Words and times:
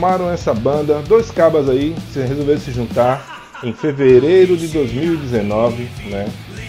Formaram 0.00 0.30
essa 0.30 0.54
banda, 0.54 1.02
dois 1.02 1.30
cabas 1.30 1.68
aí, 1.68 1.94
se 2.10 2.20
resolveram 2.20 2.58
se 2.58 2.72
juntar 2.72 3.50
em 3.62 3.74
fevereiro 3.74 4.56
de 4.56 4.68
2019, 4.68 5.86
né? 6.06 6.26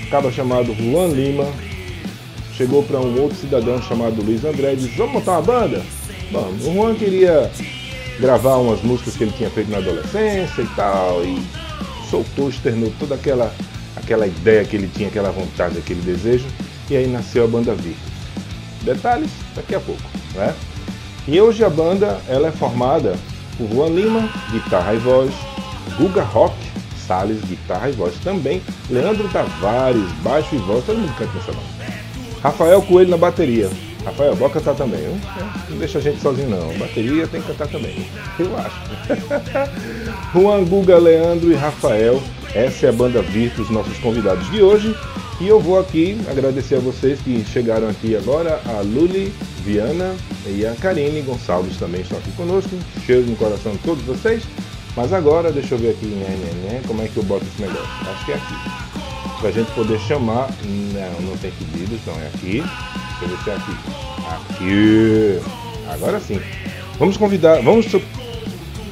Caba 0.10 0.30
chamado 0.30 0.74
Juan 0.74 1.08
Lima 1.08 1.48
chegou 2.58 2.84
para 2.84 3.00
um 3.00 3.22
outro 3.22 3.38
cidadão 3.38 3.82
chamado 3.82 4.22
Luiz 4.22 4.44
André 4.44 4.74
e 4.74 4.76
disse: 4.76 4.98
Vamos 4.98 5.14
montar 5.14 5.32
uma 5.32 5.42
banda? 5.44 5.82
Bom, 6.30 6.54
o 6.62 6.74
Juan 6.74 6.94
queria 6.96 7.50
gravar 8.20 8.58
umas 8.58 8.82
músicas 8.82 9.16
que 9.16 9.24
ele 9.24 9.32
tinha 9.32 9.50
feito 9.50 9.72
na 9.72 9.78
adolescência 9.78 10.62
e 10.62 10.68
tal, 10.76 11.24
e 11.24 11.42
soltou, 12.10 12.50
externou 12.50 12.92
toda 13.00 13.16
aquela, 13.16 13.56
aquela 13.96 14.28
ideia 14.28 14.66
que 14.66 14.76
ele 14.76 14.90
tinha, 14.94 15.08
aquela 15.08 15.32
vontade, 15.32 15.78
aquele 15.78 16.02
desejo, 16.02 16.48
e 16.90 16.98
aí 16.98 17.08
nasceu 17.08 17.46
a 17.46 17.48
banda 17.48 17.74
Virtus. 17.74 18.12
Detalhes 18.82 19.32
daqui 19.56 19.74
a 19.74 19.80
pouco, 19.80 20.04
né? 20.36 20.54
E 21.28 21.40
hoje 21.40 21.64
a 21.64 21.70
banda 21.70 22.20
ela 22.28 22.48
é 22.48 22.52
formada 22.52 23.16
por 23.58 23.70
Juan 23.70 23.90
Lima, 23.90 24.30
guitarra 24.52 24.96
e 24.96 24.98
voz, 24.98 25.32
Guga 25.98 26.24
Rock, 26.24 26.56
Salles, 27.08 27.42
guitarra 27.42 27.90
e 27.90 27.92
voz 27.92 28.16
também, 28.24 28.62
Leandro 28.90 29.30
Tavares, 29.30 30.12
baixo 30.24 30.56
e 30.56 30.58
voz, 30.58 30.84
todo 30.86 30.98
mundo 30.98 31.16
canta 31.18 31.32
nessa 31.34 31.52
banda. 31.52 32.02
Rafael 32.42 32.82
Coelho 32.82 33.12
na 33.12 33.18
bateria. 33.18 33.70
Rafael, 34.04 34.36
bora 34.36 34.54
cantar 34.54 34.74
também, 34.74 35.00
viu? 35.00 35.20
Não 35.70 35.78
deixa 35.78 36.00
a 36.00 36.02
gente 36.02 36.20
sozinho 36.20 36.50
não. 36.50 36.76
Bateria 36.80 37.28
tem 37.28 37.40
que 37.40 37.48
cantar 37.48 37.68
também. 37.68 38.08
Eu 38.40 38.58
acho. 38.58 38.82
Juan, 40.34 40.64
Guga, 40.64 40.98
Leandro 40.98 41.52
e 41.52 41.56
Rafael. 41.56 42.20
Essa 42.56 42.88
é 42.88 42.90
a 42.90 42.94
banda 42.94 43.22
Virtus, 43.22 43.70
nossos 43.70 43.98
convidados 44.00 44.50
de 44.50 44.64
hoje. 44.64 44.96
E 45.42 45.48
eu 45.48 45.60
vou 45.60 45.80
aqui 45.80 46.22
agradecer 46.30 46.76
a 46.76 46.80
vocês 46.80 47.20
que 47.20 47.44
chegaram 47.52 47.90
aqui 47.90 48.16
agora, 48.16 48.62
a 48.64 48.82
Luli, 48.82 49.34
Viana 49.66 50.16
e 50.46 50.64
a 50.64 50.76
Karine 50.76 51.20
Gonçalves 51.24 51.78
também 51.78 52.02
estão 52.02 52.20
aqui 52.20 52.32
conosco. 52.34 52.70
Cheiro 53.04 53.26
no 53.26 53.36
coração 53.36 53.72
de 53.72 53.80
todos 53.80 54.04
vocês. 54.04 54.44
Mas 54.96 55.12
agora, 55.12 55.52
deixa 55.52 55.74
eu 55.74 55.80
ver 55.80 55.92
aqui, 55.92 56.06
né, 56.06 56.82
como 56.86 57.02
é 57.02 57.08
que 57.08 57.18
eu 57.18 57.24
boto 57.24 57.44
esse 57.44 57.60
negócio. 57.60 57.90
Acho 58.08 58.26
que 58.26 58.32
é 58.34 58.36
aqui 58.36 58.54
pra 59.40 59.50
gente 59.50 59.72
poder 59.72 60.00
chamar. 60.02 60.48
Não, 60.64 61.30
não 61.30 61.38
tem 61.38 61.50
pedido, 61.50 61.96
então 61.96 62.14
é 62.22 62.28
aqui. 62.28 62.64
Deixa 63.20 63.34
eu 63.34 63.44
se 63.44 63.50
é 63.50 63.56
aqui. 63.56 63.78
Aqui. 64.30 65.42
Agora 65.90 66.20
sim. 66.20 66.40
Vamos 67.00 67.18
convidar, 67.18 67.64
vamos 67.64 67.88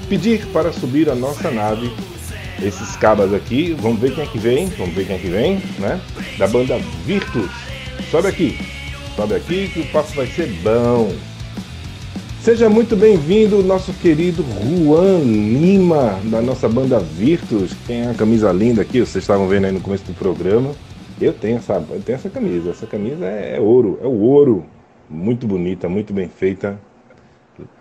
pedir 0.09 0.47
para 0.47 0.73
subir 0.73 1.11
a 1.11 1.15
nossa 1.15 1.51
nave. 1.51 1.91
Esses 2.61 2.97
cabas 2.97 3.33
aqui, 3.33 3.73
vamos 3.79 3.99
ver 3.99 4.13
quem 4.13 4.23
é 4.23 4.27
que 4.27 4.37
vem, 4.37 4.67
vamos 4.77 4.93
ver 4.93 5.07
quem 5.07 5.15
é 5.15 5.19
que 5.19 5.29
vem, 5.29 5.61
né? 5.79 5.99
Da 6.37 6.45
banda 6.45 6.77
Virtus. 7.05 7.49
Sobe 8.11 8.27
aqui, 8.27 8.57
sobe 9.15 9.35
aqui 9.35 9.69
que 9.69 9.79
o 9.79 9.85
papo 9.87 10.13
vai 10.13 10.27
ser 10.27 10.47
bom. 10.61 11.13
Seja 12.41 12.69
muito 12.69 12.97
bem-vindo, 12.97 13.63
nosso 13.63 13.93
querido 13.93 14.43
Juan 14.43 15.19
Lima, 15.19 16.19
da 16.25 16.41
nossa 16.41 16.67
banda 16.67 16.99
Virtus. 16.99 17.73
Tem 17.87 18.07
a 18.07 18.13
camisa 18.13 18.51
linda 18.51 18.81
aqui, 18.81 18.99
vocês 18.99 19.23
estavam 19.23 19.47
vendo 19.47 19.65
aí 19.65 19.71
no 19.71 19.79
começo 19.79 20.03
do 20.03 20.13
programa. 20.13 20.71
Eu 21.21 21.31
tenho 21.31 21.57
essa, 21.57 21.75
eu 21.75 22.01
tenho 22.01 22.15
essa 22.17 22.29
camisa. 22.29 22.71
Essa 22.71 22.87
camisa 22.87 23.25
é, 23.25 23.55
é 23.57 23.59
ouro, 23.59 23.99
é 24.01 24.07
o 24.07 24.19
ouro. 24.19 24.65
Muito 25.09 25.47
bonita, 25.47 25.87
muito 25.87 26.13
bem 26.13 26.27
feita. 26.27 26.79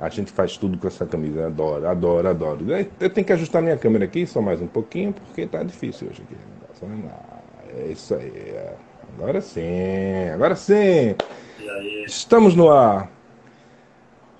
A 0.00 0.08
gente 0.08 0.32
faz 0.32 0.56
tudo 0.56 0.78
com 0.78 0.86
essa 0.86 1.06
camisa. 1.06 1.46
Adoro, 1.46 1.86
adoro, 1.86 2.28
adoro. 2.28 2.64
Eu 3.00 3.10
tenho 3.10 3.26
que 3.26 3.32
ajustar 3.32 3.62
minha 3.62 3.76
câmera 3.76 4.04
aqui 4.04 4.26
só 4.26 4.40
mais 4.40 4.60
um 4.60 4.66
pouquinho, 4.66 5.12
porque 5.12 5.46
tá 5.46 5.62
difícil 5.62 6.08
hoje 6.08 6.22
aqui. 6.22 6.36
É 7.76 7.86
isso 7.92 8.14
aí. 8.14 8.54
Agora 9.16 9.40
sim, 9.40 10.28
agora 10.32 10.54
sim. 10.54 11.14
Estamos 12.06 12.54
no 12.54 12.70
ar. 12.70 13.10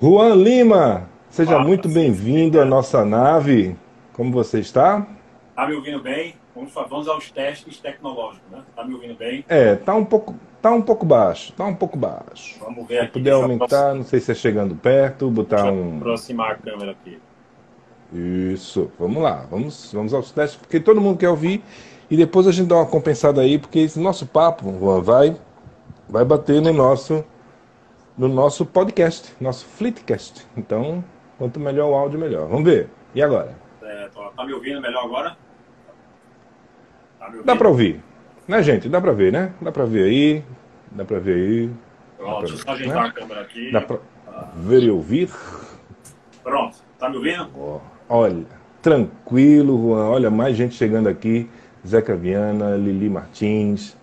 Juan 0.01 0.35
Lima, 0.37 1.09
seja 1.31 1.59
muito 1.59 1.89
bem-vindo 1.89 2.61
à 2.61 2.65
nossa 2.65 3.05
nave. 3.05 3.77
Como 4.13 4.31
você 4.31 4.61
está? 4.61 5.07
Tá 5.57 5.67
me 5.67 5.75
ouvindo 5.75 6.01
bem? 6.01 6.35
Vamos, 6.59 6.75
vamos 6.91 7.09
aos 7.09 7.31
testes 7.31 7.79
tecnológicos, 7.79 8.51
né? 8.51 8.63
Tá 8.75 8.85
me 8.85 8.95
ouvindo 8.95 9.15
bem? 9.17 9.45
É, 9.49 9.77
tá 9.77 9.95
um 9.95 10.05
pouco, 10.05 10.35
tá 10.61 10.73
um 10.73 10.83
pouco 10.83 11.07
baixo, 11.07 11.53
tá 11.53 11.65
um 11.65 11.75
pouco 11.75 11.97
baixo. 11.97 12.59
Vamos 12.61 12.85
ver 12.89 12.95
Se 12.97 13.01
aqui. 13.05 13.13
puder 13.13 13.31
aumentar, 13.33 13.95
não 13.95 14.03
sei 14.03 14.19
se 14.19 14.33
é 14.33 14.35
chegando 14.35 14.75
perto, 14.75 15.31
botar 15.31 15.63
Deixa 15.63 15.71
um. 15.73 15.99
aproximar 15.99 16.53
a 16.53 16.55
câmera 16.57 16.91
aqui. 16.91 17.21
Isso, 18.13 18.91
vamos 18.99 19.23
lá, 19.23 19.47
vamos, 19.49 19.93
vamos 19.93 20.13
aos 20.13 20.33
testes, 20.33 20.59
porque 20.59 20.81
todo 20.81 21.01
mundo 21.01 21.19
quer 21.19 21.29
ouvir 21.29 21.63
e 22.11 22.17
depois 22.17 22.47
a 22.49 22.53
gente 22.53 22.67
dá 22.67 22.77
uma 22.77 22.87
compensada 22.87 23.41
aí, 23.43 23.57
porque 23.59 23.79
esse 23.79 24.01
nosso 24.01 24.27
papo, 24.27 24.77
Juan, 24.81 25.01
vai, 25.01 25.37
vai 26.09 26.25
bater 26.25 26.61
no 26.61 26.73
nosso, 26.73 27.25
no 28.17 28.27
nosso 28.27 28.67
podcast, 28.67 29.33
nosso 29.41 29.65
Fleetcast. 29.65 30.45
Então, 30.57 31.05
quanto 31.37 31.61
melhor 31.61 31.91
o 31.91 31.95
áudio, 31.95 32.19
melhor. 32.19 32.49
Vamos 32.49 32.65
ver. 32.65 32.89
E 33.15 33.23
agora? 33.23 33.55
É, 33.83 34.09
tá 34.37 34.45
me 34.45 34.55
ouvindo 34.55 34.81
melhor 34.81 35.05
agora? 35.05 35.37
Tá? 37.19 37.33
Dá 37.45 37.57
pra 37.57 37.69
ouvir, 37.69 38.01
né, 38.47 38.63
gente? 38.63 38.89
Dá 38.89 39.01
pra 39.01 39.13
ver, 39.13 39.33
né? 39.33 39.53
Dá 39.61 39.73
pra 39.73 39.85
ver 39.85 40.05
aí, 40.05 40.45
dá 40.93 41.05
pra 41.05 41.19
ver 41.19 41.35
aí, 41.35 41.71
Pronto, 42.17 42.39
deixa 42.41 42.55
eu 42.55 42.59
só 42.59 42.67
Né? 42.67 42.73
ajeitar 42.75 43.05
a 43.07 43.13
câmera 43.13 43.41
aqui. 43.43 43.71
dá 43.73 43.81
pra 43.81 43.99
ver 44.57 44.83
e 44.83 44.91
ouvir. 44.91 45.31
Pronto, 46.43 46.77
tá 46.99 47.09
me 47.09 47.17
ouvindo? 47.17 47.49
Ó, 47.57 47.79
Olha, 48.09 48.45
tranquilo, 48.81 49.77
Juan. 49.81 50.09
Olha, 50.09 50.31
mais 50.31 50.57
gente 50.57 50.75
chegando 50.75 51.09
aqui. 51.09 51.49
Zeca 51.87 52.17
Viana, 52.17 52.75
Lili 52.77 53.09
Martins, 53.09 53.97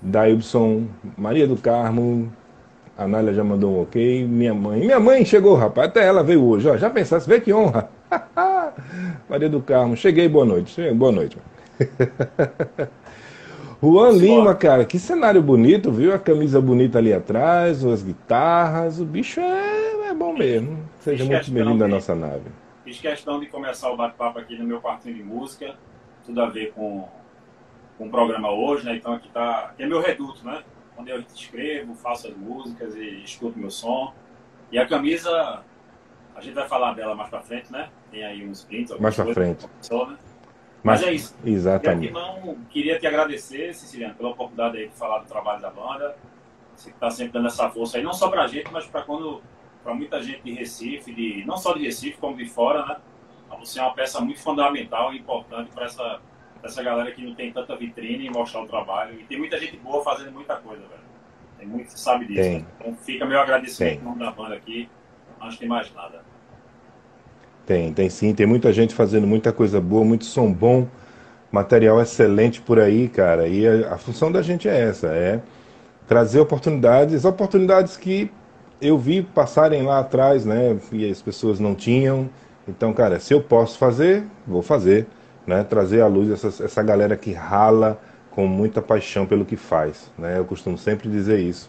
Dailson, 0.00 0.86
Maria 1.16 1.46
do 1.46 1.56
Carmo, 1.56 2.32
a 2.96 3.06
Nália 3.06 3.32
já 3.34 3.44
mandou 3.44 3.76
um 3.76 3.82
ok. 3.82 4.26
Minha 4.26 4.54
mãe. 4.54 4.80
Minha 4.80 4.98
mãe 5.00 5.24
chegou, 5.24 5.54
rapaz. 5.54 5.88
Até 5.88 6.04
ela 6.06 6.22
veio 6.24 6.42
hoje. 6.44 6.68
Ó, 6.68 6.76
já 6.76 6.88
pensasse, 6.90 7.28
vê 7.28 7.40
que 7.40 7.52
honra. 7.52 7.88
Maria 9.28 9.48
do 9.48 9.60
Carmo, 9.60 9.96
cheguei, 9.96 10.28
boa 10.28 10.44
noite. 10.44 10.70
Cheguei, 10.70 10.92
boa 10.94 11.12
noite. 11.12 11.36
Juan 13.82 14.10
Lima, 14.10 14.54
cara, 14.54 14.84
que 14.84 14.98
cenário 14.98 15.40
bonito, 15.42 15.92
viu? 15.92 16.12
A 16.12 16.18
camisa 16.18 16.60
bonita 16.60 16.98
ali 16.98 17.12
atrás, 17.12 17.84
as 17.84 18.02
guitarras, 18.02 19.00
o 19.00 19.04
bicho 19.04 19.40
é, 19.40 20.08
é 20.10 20.14
bom 20.14 20.36
mesmo. 20.36 20.78
Seja 21.00 21.24
Fiz 21.24 21.32
muito 21.32 21.50
bem-vindo 21.52 21.84
à 21.84 21.86
de- 21.86 21.92
nossa 21.94 22.14
nave. 22.14 22.42
Fiz 22.84 22.98
questão 23.00 23.38
de 23.38 23.46
começar 23.46 23.90
o 23.90 23.96
bate-papo 23.96 24.38
aqui 24.38 24.56
no 24.58 24.64
meu 24.64 24.80
quartinho 24.80 25.14
de 25.14 25.22
música. 25.22 25.76
Tudo 26.26 26.40
a 26.42 26.46
ver 26.46 26.72
com, 26.72 27.06
com 27.96 28.06
o 28.06 28.10
programa 28.10 28.50
hoje, 28.50 28.84
né? 28.84 28.96
Então 28.96 29.12
aqui 29.12 29.28
tá. 29.30 29.70
Aqui 29.70 29.84
é 29.84 29.86
meu 29.86 30.00
reduto, 30.00 30.44
né? 30.44 30.62
Onde 30.96 31.10
eu 31.10 31.20
escrevo, 31.32 31.94
faço 31.94 32.26
as 32.26 32.36
músicas 32.36 32.96
e 32.96 33.22
escuto 33.22 33.58
meu 33.58 33.70
som. 33.70 34.12
E 34.72 34.78
a 34.78 34.86
camisa, 34.86 35.62
a 36.34 36.40
gente 36.40 36.54
vai 36.54 36.66
falar 36.66 36.94
dela 36.94 37.14
mais 37.14 37.30
pra 37.30 37.40
frente, 37.40 37.70
né? 37.70 37.88
Tem 38.10 38.24
aí 38.24 38.44
uns 38.46 38.64
prints. 38.64 38.98
Mais 38.98 39.14
pra 39.14 39.26
frente. 39.32 39.66
começou, 39.68 40.08
né? 40.10 40.16
Mas 40.82 41.02
é 41.02 41.12
isso. 41.12 41.36
Exatamente. 41.44 42.12
não 42.12 42.56
queria 42.70 42.98
te 42.98 43.06
agradecer, 43.06 43.74
Siciliano, 43.74 44.14
pela 44.14 44.30
oportunidade 44.30 44.78
aí 44.78 44.88
de 44.88 44.94
falar 44.94 45.18
do 45.18 45.26
trabalho 45.26 45.60
da 45.60 45.70
banda. 45.70 46.16
Você 46.76 46.90
está 46.90 47.10
sempre 47.10 47.32
dando 47.32 47.48
essa 47.48 47.68
força 47.70 47.98
aí, 47.98 48.02
não 48.02 48.12
só 48.12 48.28
pra 48.28 48.46
gente, 48.46 48.70
mas 48.72 48.86
para 48.86 49.02
quando 49.02 49.42
para 49.82 49.94
muita 49.94 50.22
gente 50.22 50.42
de 50.42 50.52
Recife, 50.52 51.12
de 51.12 51.44
não 51.44 51.56
só 51.56 51.72
de 51.72 51.82
Recife, 51.82 52.18
como 52.18 52.36
de 52.36 52.46
fora, 52.46 52.84
né? 52.86 52.96
Você 53.58 53.80
é 53.80 53.82
uma 53.82 53.94
peça 53.94 54.20
muito 54.20 54.38
fundamental 54.40 55.12
e 55.12 55.18
importante 55.18 55.70
para 55.72 55.86
essa 55.86 56.20
pra 56.60 56.68
essa 56.68 56.82
galera 56.82 57.10
que 57.12 57.24
não 57.24 57.34
tem 57.34 57.52
tanta 57.52 57.76
vitrine 57.76 58.26
e 58.26 58.30
mostrar 58.30 58.62
o 58.62 58.66
trabalho. 58.66 59.18
E 59.18 59.24
tem 59.24 59.38
muita 59.38 59.58
gente 59.58 59.76
boa 59.76 60.02
fazendo 60.02 60.32
muita 60.32 60.56
coisa, 60.56 60.82
velho. 60.82 61.08
Tem 61.58 61.66
muito 61.66 61.92
que 61.92 62.00
sabe 62.00 62.26
disso. 62.26 62.50
Né? 62.50 62.64
Então 62.78 62.94
fica 62.96 63.24
meu 63.24 63.40
agradecimento 63.40 64.00
em 64.00 64.04
nome 64.04 64.18
da 64.18 64.30
banda 64.30 64.54
aqui. 64.54 64.88
Não 65.40 65.48
tem 65.50 65.68
mais 65.68 65.92
nada. 65.94 66.24
Tem, 67.68 67.92
tem 67.92 68.08
sim. 68.08 68.32
Tem 68.32 68.46
muita 68.46 68.72
gente 68.72 68.94
fazendo 68.94 69.26
muita 69.26 69.52
coisa 69.52 69.78
boa, 69.78 70.02
muito 70.02 70.24
som 70.24 70.50
bom, 70.50 70.88
material 71.52 72.00
excelente 72.00 72.62
por 72.62 72.80
aí, 72.80 73.10
cara. 73.10 73.46
E 73.46 73.68
a, 73.68 73.92
a 73.92 73.98
função 73.98 74.32
da 74.32 74.40
gente 74.40 74.66
é 74.66 74.80
essa, 74.88 75.08
é 75.08 75.42
trazer 76.06 76.40
oportunidades, 76.40 77.26
oportunidades 77.26 77.94
que 77.98 78.30
eu 78.80 78.96
vi 78.96 79.20
passarem 79.20 79.82
lá 79.82 79.98
atrás, 79.98 80.46
né? 80.46 80.78
E 80.90 81.10
as 81.10 81.20
pessoas 81.20 81.60
não 81.60 81.74
tinham. 81.74 82.30
Então, 82.66 82.94
cara, 82.94 83.20
se 83.20 83.34
eu 83.34 83.42
posso 83.42 83.76
fazer, 83.76 84.24
vou 84.46 84.62
fazer, 84.62 85.06
né? 85.46 85.62
Trazer 85.62 86.00
à 86.00 86.06
luz 86.06 86.30
essa, 86.30 86.64
essa 86.64 86.82
galera 86.82 87.18
que 87.18 87.34
rala 87.34 88.00
com 88.30 88.46
muita 88.46 88.80
paixão 88.80 89.26
pelo 89.26 89.44
que 89.44 89.56
faz, 89.56 90.10
né? 90.16 90.38
Eu 90.38 90.46
costumo 90.46 90.78
sempre 90.78 91.10
dizer 91.10 91.38
isso. 91.38 91.68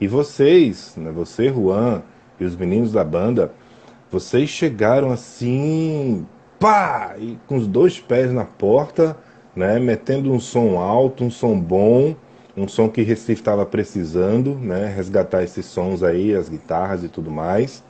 E 0.00 0.06
vocês, 0.06 0.94
né? 0.96 1.10
Você, 1.10 1.48
Juan, 1.48 2.02
e 2.38 2.44
os 2.44 2.54
meninos 2.54 2.92
da 2.92 3.02
banda, 3.02 3.50
vocês 4.10 4.48
chegaram 4.48 5.10
assim, 5.10 6.26
pá, 6.58 7.14
e 7.18 7.38
com 7.46 7.56
os 7.56 7.66
dois 7.66 8.00
pés 8.00 8.32
na 8.32 8.44
porta, 8.44 9.16
né? 9.54 9.78
Metendo 9.78 10.32
um 10.32 10.40
som 10.40 10.78
alto, 10.78 11.24
um 11.24 11.30
som 11.30 11.58
bom, 11.58 12.14
um 12.56 12.66
som 12.66 12.88
que 12.88 13.02
Recife 13.02 13.40
estava 13.40 13.64
precisando, 13.64 14.54
né? 14.54 14.92
Resgatar 14.94 15.42
esses 15.42 15.64
sons 15.66 16.02
aí, 16.02 16.34
as 16.34 16.48
guitarras 16.48 17.04
e 17.04 17.08
tudo 17.08 17.30
mais. 17.30 17.84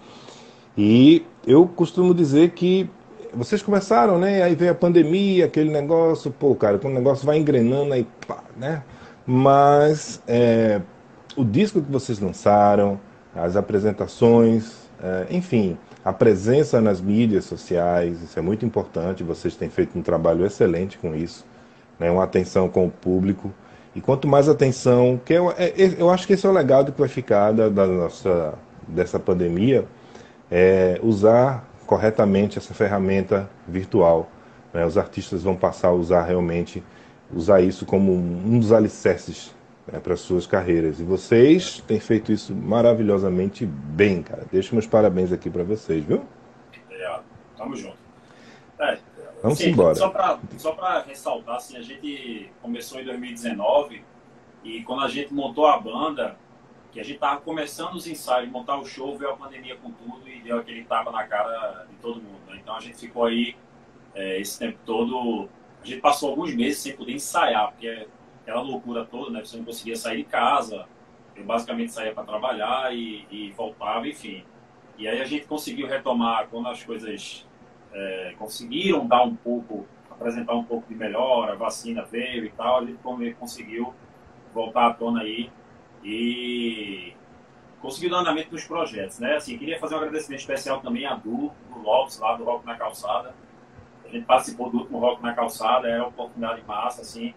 E 0.77 1.25
eu 1.47 1.67
costumo 1.67 2.15
dizer 2.15 2.51
que 2.51 2.89
vocês 3.33 3.63
começaram, 3.63 4.19
né? 4.19 4.43
Aí 4.43 4.55
veio 4.55 4.73
a 4.73 4.75
pandemia, 4.75 5.47
aquele 5.47 5.71
negócio, 5.71 6.31
pô, 6.31 6.55
cara, 6.55 6.79
quando 6.79 6.95
o 6.95 6.99
negócio 6.99 7.25
vai 7.25 7.39
engrenando 7.39 7.93
aí, 7.93 8.07
pá, 8.27 8.45
né? 8.57 8.83
Mas 9.27 10.23
é, 10.27 10.81
o 11.37 11.45
disco 11.45 11.81
que 11.81 11.91
vocês 11.91 12.19
lançaram, 12.19 13.01
as 13.35 13.57
apresentações, 13.57 14.89
é, 15.03 15.27
enfim, 15.31 15.79
a 16.05 16.13
presença 16.13 16.81
nas 16.81 17.01
mídias 17.01 17.45
sociais, 17.45 18.23
isso 18.23 18.39
é 18.39 18.43
muito 18.43 18.65
importante. 18.65 19.23
Vocês 19.23 19.55
têm 19.57 19.69
feito 19.69 19.99
um 19.99 20.03
trabalho 20.03 20.45
excelente 20.47 20.99
com 20.99 21.15
isso, 21.15 21.45
né? 21.99 22.11
Uma 22.11 22.25
atenção 22.25 22.69
com 22.69 22.87
o 22.87 22.91
público. 22.91 23.53
E 23.95 24.01
quanto 24.01 24.27
mais 24.27 24.49
atenção, 24.49 25.21
que 25.25 25.33
eu, 25.33 25.51
é, 25.59 25.73
eu 25.99 26.11
acho 26.11 26.27
que 26.27 26.33
esse 26.33 26.47
é 26.47 26.49
o 26.49 26.53
legado 26.53 26.93
que 26.93 27.01
vai 27.01 27.09
ficar 27.09 27.53
da, 27.53 27.69
da 27.69 27.87
nossa 27.87 28.55
dessa 28.87 29.19
pandemia 29.19 29.87
é, 30.51 30.99
usar 31.03 31.69
corretamente 31.87 32.59
essa 32.59 32.73
ferramenta 32.73 33.49
virtual. 33.67 34.31
Né? 34.73 34.85
Os 34.87 34.97
artistas 34.97 35.43
vão 35.43 35.55
passar 35.55 35.89
a 35.89 35.93
usar 35.93 36.25
realmente, 36.25 36.83
usar 37.33 37.61
isso 37.61 37.85
como 37.85 38.13
um 38.13 38.59
dos 38.59 38.73
alicerces 38.73 39.55
né, 39.93 40.01
para 40.01 40.17
suas 40.17 40.47
carreiras. 40.47 41.01
E 41.01 41.05
vocês 41.05 41.83
têm 41.87 42.01
feito 42.01 42.33
isso 42.33 42.55
maravilhosamente 42.55 43.67
bem, 43.67 44.23
cara. 44.23 44.47
Deixo 44.51 44.75
meus 44.75 44.87
parabéns 44.87 45.33
aqui 45.33 45.51
para 45.51 45.65
vocês, 45.65 46.05
viu? 46.05 46.25
É, 46.91 47.21
tamo 47.57 47.77
junto. 47.77 47.99
É, 48.79 48.99
Vamos 49.43 49.59
sim, 49.59 49.71
embora. 49.71 49.95
Só 49.95 50.11
para 50.11 51.03
ressaltar, 51.03 51.57
assim, 51.57 51.77
a 51.77 51.83
gente 51.83 52.51
começou 52.61 53.01
em 53.01 53.05
2019 53.05 54.03
e 54.63 54.83
quando 54.83 55.03
a 55.03 55.09
gente 55.09 55.33
montou 55.33 55.67
a 55.67 55.79
banda, 55.79 56.37
que 56.93 57.01
a 57.01 57.05
gente 57.05 57.19
tava 57.19 57.41
começando 57.41 57.95
os 57.95 58.07
ensaios, 58.07 58.51
montar 58.51 58.77
o 58.77 58.85
show, 58.85 59.17
veio 59.17 59.31
a 59.31 59.37
pandemia 59.37 59.77
com 59.77 59.91
tudo 59.93 60.29
e 60.29 60.41
deu 60.41 60.59
aquele 60.59 60.85
tapa 60.85 61.11
na 61.11 61.25
cara 61.25 61.87
de 61.89 61.95
todo 61.97 62.21
mundo. 62.21 62.41
Né? 62.49 62.59
Então 62.61 62.75
a 62.75 62.81
gente 62.81 62.99
ficou 62.99 63.25
aí 63.25 63.57
é, 64.15 64.41
esse 64.41 64.59
tempo 64.59 64.79
todo. 64.85 65.49
A 65.83 65.87
gente 65.87 66.01
passou 66.01 66.31
alguns 66.31 66.55
meses 66.55 66.79
sem 66.79 66.95
poder 66.95 67.13
ensaiar, 67.13 67.71
porque 67.71 67.87
é 67.87 68.07
aquela 68.51 68.63
loucura 68.63 69.05
toda, 69.05 69.31
né? 69.31 69.45
Você 69.45 69.57
não 69.57 69.65
conseguia 69.65 69.97
sair 69.97 70.19
de 70.19 70.25
casa. 70.25 70.87
Eu 71.37 71.45
basicamente 71.45 71.93
saía 71.93 72.13
para 72.13 72.25
trabalhar 72.25 72.95
e, 72.95 73.27
e, 73.31 73.53
voltava, 73.53 74.07
enfim. 74.09 74.45
E 74.99 75.09
aí 75.09 75.21
a 75.21 75.25
gente 75.25 75.47
conseguiu 75.47 75.87
retomar 75.87 76.49
quando 76.49 76.69
as 76.69 76.83
coisas 76.83 77.47
é, 77.93 78.35
conseguiram 78.39 79.07
dar 79.07 79.23
um 79.23 79.35
pouco, 79.35 79.87
apresentar 80.11 80.55
um 80.55 80.65
pouco 80.65 80.89
de 80.89 80.95
melhora, 80.95 81.53
a 81.53 81.57
vacina 81.57 82.03
veio 82.03 82.45
e 82.45 82.51
tal, 82.51 82.81
a 82.81 82.85
gente 82.85 82.99
conseguiu 83.39 83.95
voltar 84.53 84.89
à 84.89 84.93
tona 84.93 85.23
aí 85.23 85.51
e 86.05 87.15
conseguiu 87.81 88.11
dar 88.11 88.19
andamento 88.19 88.53
nos 88.53 88.65
projetos, 88.65 89.19
né? 89.21 89.37
Assim, 89.37 89.57
queria 89.57 89.79
fazer 89.79 89.95
um 89.95 89.99
agradecimento 89.99 90.41
especial 90.41 90.81
também 90.81 91.07
a 91.07 91.15
Du, 91.15 91.51
do 91.73 91.83
Lopes, 91.83 92.19
lá 92.19 92.35
do 92.37 92.45
Rock 92.45 92.67
na 92.67 92.77
Calçada. 92.77 93.33
A 94.05 94.09
gente 94.09 94.27
participou 94.27 94.69
do 94.69 94.79
último 94.79 94.99
Rock 94.99 95.23
na 95.23 95.33
Calçada, 95.33 95.89
era 95.89 96.03
uma 96.03 96.09
oportunidade 96.09 96.63
massa, 96.67 97.01
assim, 97.01 97.33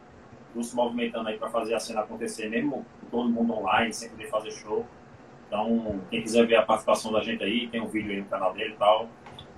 Du 0.53 0.63
se 0.63 0.75
movimentando 0.75 1.29
aí 1.29 1.37
para 1.37 1.49
fazer 1.49 1.73
a 1.73 1.79
cena 1.79 2.01
acontecer, 2.01 2.49
mesmo 2.49 2.85
todo 3.09 3.29
mundo 3.29 3.53
online, 3.53 3.93
sem 3.93 4.09
poder 4.09 4.29
fazer 4.29 4.51
show. 4.51 4.85
Então, 5.47 6.01
quem 6.09 6.21
quiser 6.21 6.45
ver 6.45 6.55
a 6.55 6.61
participação 6.63 7.11
da 7.11 7.21
gente 7.21 7.43
aí, 7.43 7.67
tem 7.67 7.81
um 7.81 7.87
vídeo 7.87 8.11
aí 8.11 8.21
no 8.21 8.25
canal 8.25 8.53
dele 8.53 8.73
e 8.73 8.77
tal. 8.77 9.07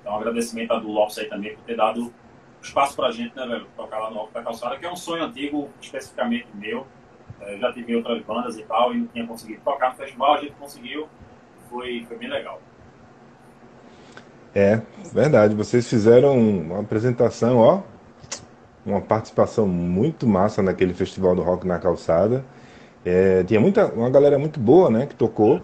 Então, 0.01 0.15
agradecimento 0.15 0.71
a 0.71 0.80
Du 0.80 0.92
Lopes 0.92 1.18
aí 1.18 1.25
também 1.25 1.56
por 1.56 1.63
ter 1.63 1.75
dado 1.75 2.13
espaço 2.62 2.95
pra 2.95 3.12
gente, 3.12 3.36
né, 3.36 3.45
velho? 3.45 3.68
Tocar 3.75 4.00
lá 4.00 4.09
no 4.09 4.18
Rock 4.18 4.33
na 4.33 4.44
Calçada, 4.44 4.77
que 4.77 4.86
é 4.86 4.92
um 4.92 4.95
sonho 4.95 5.24
antigo, 5.24 5.69
especificamente 5.81 6.47
meu 6.53 6.86
é, 7.41 7.57
já 7.57 7.71
tive 7.71 7.95
outras 7.95 8.21
bandas 8.24 8.57
e 8.57 8.63
tal, 8.63 8.94
e 8.94 9.00
não 9.00 9.07
tinha 9.07 9.25
conseguido 9.27 9.62
tocar 9.63 9.91
no 9.91 9.95
festival, 9.95 10.36
a 10.36 10.41
gente 10.41 10.53
conseguiu, 10.53 11.07
foi, 11.69 12.06
foi 12.07 12.18
bem 12.18 12.30
legal. 12.30 12.62
É, 14.53 14.81
verdade. 15.13 15.53
Vocês 15.53 15.88
fizeram 15.89 16.38
uma 16.39 16.80
apresentação, 16.80 17.57
ó, 17.57 17.81
uma 18.85 19.01
participação 19.01 19.67
muito 19.67 20.27
massa 20.27 20.61
naquele 20.61 20.93
festival 20.93 21.35
do 21.35 21.41
rock 21.41 21.65
na 21.65 21.79
calçada. 21.79 22.43
É, 23.03 23.43
tinha 23.43 23.59
muita, 23.59 23.87
uma 23.87 24.09
galera 24.09 24.37
muito 24.37 24.59
boa, 24.59 24.89
né, 24.89 25.05
que 25.05 25.15
tocou, 25.15 25.61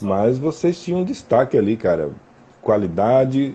mas 0.00 0.38
vocês 0.38 0.80
tinham 0.80 1.00
um 1.00 1.04
destaque 1.04 1.56
ali, 1.56 1.76
cara, 1.76 2.10
qualidade. 2.62 3.54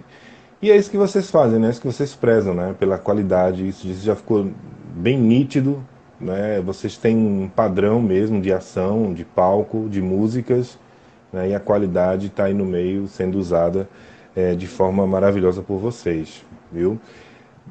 E 0.61 0.71
é 0.71 0.75
isso 0.75 0.91
que 0.91 0.97
vocês 0.97 1.29
fazem, 1.29 1.59
né? 1.59 1.67
É 1.67 1.69
isso 1.71 1.81
que 1.81 1.87
vocês 1.87 2.13
prezam, 2.13 2.53
né? 2.53 2.75
Pela 2.77 2.97
qualidade. 2.97 3.67
Isso, 3.67 3.87
isso 3.87 4.03
já 4.05 4.15
ficou 4.15 4.49
bem 4.93 5.17
nítido 5.17 5.81
né? 6.19 6.59
Vocês 6.61 6.97
têm 6.97 7.15
um 7.15 7.47
padrão 7.47 8.01
mesmo 8.01 8.41
de 8.41 8.51
ação, 8.51 9.13
de 9.13 9.23
palco, 9.23 9.87
de 9.89 10.01
músicas, 10.01 10.77
né? 11.31 11.49
e 11.49 11.55
a 11.55 11.59
qualidade 11.59 12.27
está 12.27 12.45
aí 12.45 12.53
no 12.53 12.65
meio 12.65 13.07
sendo 13.07 13.39
usada 13.39 13.87
é, 14.35 14.53
de 14.53 14.67
forma 14.67 15.07
maravilhosa 15.07 15.61
por 15.61 15.79
vocês, 15.79 16.43
viu? 16.71 16.99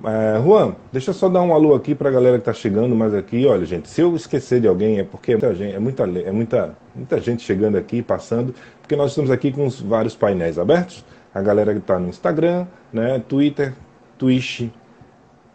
É, 0.05 0.41
Juan, 0.41 0.77
deixa 0.93 1.11
eu 1.11 1.15
só 1.15 1.29
dar 1.29 1.43
um 1.43 1.53
alô 1.53 1.75
aqui 1.75 1.93
para 1.93 2.09
a 2.09 2.13
galera 2.13 2.37
que 2.37 2.43
está 2.43 2.53
chegando 2.53 2.95
mais 2.95 3.13
aqui. 3.15 3.45
Olha, 3.47 3.65
gente, 3.65 3.89
se 3.89 4.01
eu 4.01 4.15
esquecer 4.15 4.61
de 4.61 4.69
alguém 4.69 4.99
é 4.99 5.05
porque 5.05 5.33
é 5.33 5.35
muita 5.35 5.55
gente, 5.55 5.75
é 5.75 5.79
muita, 5.79 6.03
é 6.05 6.33
muita, 6.33 6.77
muita 6.95 7.21
gente 7.21 7.43
chegando 7.43 7.77
aqui, 7.77 8.01
passando, 8.01 8.55
porque 8.81 8.95
nós 8.95 9.11
estamos 9.11 9.31
aqui 9.31 9.51
com 9.51 9.67
os 9.67 9.81
vários 9.81 10.15
painéis 10.15 10.59
abertos. 10.59 11.05
A 11.35 11.43
galera 11.43 11.73
que 11.73 11.81
está 11.81 11.99
no 11.99 12.09
Instagram, 12.09 12.67
né, 12.93 13.23
Twitter, 13.29 13.75
Twitch, 14.17 14.69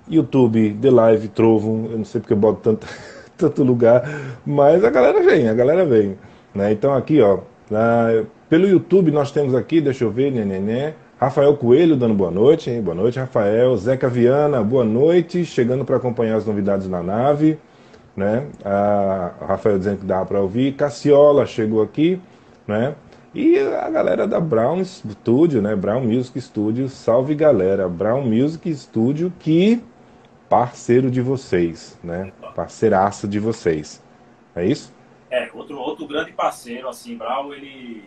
YouTube, 0.09 0.77
The 0.81 0.91
Live, 0.91 1.27
Trovo, 1.29 1.89
eu 1.91 1.97
não 1.97 2.05
sei 2.05 2.19
porque 2.19 2.33
eu 2.33 2.37
boto 2.37 2.59
tanto, 2.61 2.85
tanto 3.37 3.63
lugar, 3.63 4.03
mas 4.45 4.83
a 4.83 4.89
galera 4.89 5.21
vem, 5.23 5.47
a 5.47 5.53
galera 5.53 5.85
vem. 5.85 6.17
Né? 6.53 6.73
Então 6.73 6.93
aqui, 6.93 7.21
ó, 7.21 7.39
na, 7.71 8.23
pelo 8.49 8.67
YouTube 8.67 9.09
nós 9.09 9.31
temos 9.31 9.55
aqui, 9.55 9.79
deixa 9.79 10.03
eu 10.03 10.11
ver, 10.11 10.31
né, 10.31 10.93
Rafael 11.19 11.55
Coelho 11.55 11.95
dando 11.95 12.13
boa 12.13 12.31
noite, 12.31 12.69
hein? 12.69 12.81
boa 12.81 12.95
noite 12.95 13.19
Rafael, 13.19 13.75
Zeca 13.77 14.09
Viana, 14.09 14.61
boa 14.63 14.83
noite, 14.83 15.45
chegando 15.45 15.85
para 15.85 15.97
acompanhar 15.97 16.35
as 16.35 16.45
novidades 16.45 16.87
na 16.87 17.01
nave, 17.01 17.57
né? 18.15 18.47
A 18.65 19.31
Rafael 19.47 19.77
dizendo 19.77 19.99
que 19.99 20.05
dá 20.05 20.25
para 20.25 20.41
ouvir, 20.41 20.73
Cassiola 20.73 21.45
chegou 21.45 21.81
aqui, 21.81 22.19
né? 22.67 22.95
E 23.33 23.57
a 23.57 23.89
galera 23.89 24.27
da 24.27 24.39
Brown 24.39 24.83
Studio, 24.83 25.61
né? 25.61 25.75
Brown 25.75 26.01
Music 26.01 26.39
Studio, 26.41 26.89
salve 26.89 27.33
galera, 27.33 27.87
Brown 27.87 28.23
Music 28.23 28.73
Studio 28.75 29.31
que 29.39 29.81
parceiro 30.49 31.09
de 31.09 31.21
vocês, 31.21 31.97
né? 32.03 32.31
Parceiraça 32.53 33.27
de 33.27 33.39
vocês. 33.39 34.03
É 34.55 34.65
isso? 34.65 34.93
É, 35.31 35.49
outro, 35.51 35.79
outro 35.79 36.05
grande 36.05 36.31
parceiro, 36.31 36.87
assim, 36.87 37.17
Brau, 37.17 37.51
ele, 37.53 38.03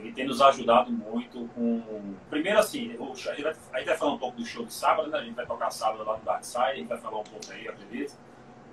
ele 0.00 0.12
tem 0.12 0.26
nos 0.26 0.40
ajudado 0.40 0.90
muito 0.90 1.48
com... 1.54 2.14
Primeiro, 2.28 2.58
assim, 2.58 2.96
a 2.98 3.14
gente, 3.14 3.42
vai, 3.42 3.54
a 3.72 3.78
gente 3.78 3.86
vai 3.86 3.96
falar 3.96 4.12
um 4.12 4.18
pouco 4.18 4.36
do 4.36 4.44
show 4.44 4.64
de 4.64 4.72
sábado, 4.72 5.08
né? 5.08 5.18
A 5.18 5.22
gente 5.22 5.34
vai 5.34 5.46
tocar 5.46 5.70
sábado 5.70 6.04
lá 6.04 6.16
no 6.16 6.24
Dark 6.24 6.44
Side, 6.44 6.62
a 6.62 6.74
gente 6.74 6.88
vai 6.88 6.98
falar 6.98 7.20
um 7.20 7.24
pouco 7.24 7.52
aí, 7.52 7.68
acredito. 7.68 8.14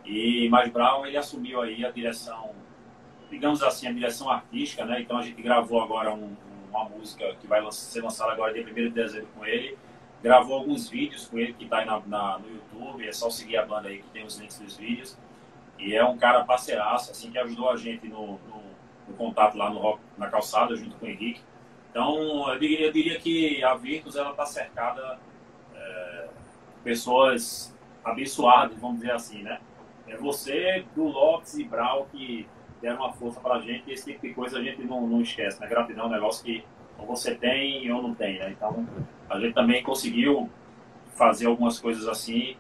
E, 0.05 0.47
mas 0.49 0.71
Brown, 0.71 1.05
ele 1.05 1.17
assumiu 1.17 1.61
aí 1.61 1.85
a 1.85 1.91
direção, 1.91 2.51
digamos 3.29 3.61
assim, 3.61 3.87
a 3.87 3.91
direção 3.91 4.29
artística, 4.29 4.85
né? 4.85 5.01
Então 5.01 5.17
a 5.17 5.21
gente 5.21 5.41
gravou 5.41 5.81
agora 5.81 6.13
um, 6.13 6.35
uma 6.69 6.85
música 6.85 7.35
que 7.35 7.47
vai 7.47 7.61
ser 7.71 8.01
lançada 8.01 8.31
agora 8.31 8.53
dia 8.53 8.63
1 8.63 8.73
de 8.73 8.89
dezembro 8.89 9.27
com 9.35 9.45
ele 9.45 9.77
gravou 10.21 10.57
alguns 10.57 10.89
vídeos 10.89 11.25
com 11.27 11.37
ele 11.37 11.53
que 11.53 11.63
está 11.63 11.79
aí 11.79 11.85
na, 11.85 11.99
na, 12.05 12.39
no 12.39 12.49
YouTube, 12.49 13.07
é 13.07 13.11
só 13.11 13.29
seguir 13.29 13.57
a 13.57 13.65
banda 13.65 13.89
aí 13.89 13.99
que 13.99 14.09
tem 14.09 14.25
os 14.25 14.37
links 14.37 14.59
dos 14.59 14.77
vídeos. 14.77 15.17
E 15.77 15.95
é 15.95 16.03
um 16.03 16.17
cara 16.17 16.43
parceiraço, 16.43 17.11
assim, 17.11 17.31
que 17.31 17.37
ajudou 17.37 17.69
a 17.69 17.77
gente 17.77 18.07
no, 18.07 18.39
no, 18.47 18.63
no 19.07 19.15
contato 19.15 19.57
lá 19.57 19.69
no 19.69 19.79
rock, 19.79 20.01
na 20.17 20.27
calçada, 20.27 20.75
junto 20.75 20.95
com 20.97 21.05
o 21.05 21.09
Henrique. 21.09 21.41
Então, 21.89 22.49
eu 22.49 22.59
diria, 22.59 22.85
eu 22.87 22.91
diria 22.91 23.19
que 23.19 23.63
a 23.63 23.73
Virtus, 23.75 24.15
está 24.15 24.45
cercada 24.45 25.19
é, 25.75 26.27
pessoas 26.83 27.75
abençoadas, 28.03 28.77
vamos 28.79 28.99
dizer 28.99 29.11
assim, 29.11 29.41
né? 29.41 29.59
É 30.07 30.15
você, 30.15 30.85
do 30.95 31.03
Lopes 31.03 31.57
e 31.57 31.63
Brau 31.63 32.07
que 32.11 32.47
deram 32.81 32.97
uma 32.97 33.13
força 33.13 33.39
para 33.39 33.55
a 33.55 33.61
gente 33.61 33.89
e 33.89 33.93
esse 33.93 34.05
tipo 34.05 34.25
de 34.25 34.33
coisa 34.33 34.59
a 34.59 34.63
gente 34.63 34.83
não, 34.83 35.05
não 35.05 35.21
esquece, 35.21 35.59
né? 35.59 35.67
Gratidão 35.67 36.05
é 36.05 36.07
um 36.07 36.11
negócio 36.11 36.45
que 36.45 36.63
você 37.05 37.35
tem 37.35 37.85
eu 37.85 38.01
não 38.01 38.13
tenho, 38.13 38.39
né? 38.39 38.51
Então, 38.51 38.87
a 39.29 39.39
gente 39.39 39.53
também 39.53 39.83
conseguiu 39.83 40.49
fazer 41.15 41.47
algumas 41.47 41.79
coisas 41.79 42.07
assim, 42.07 42.55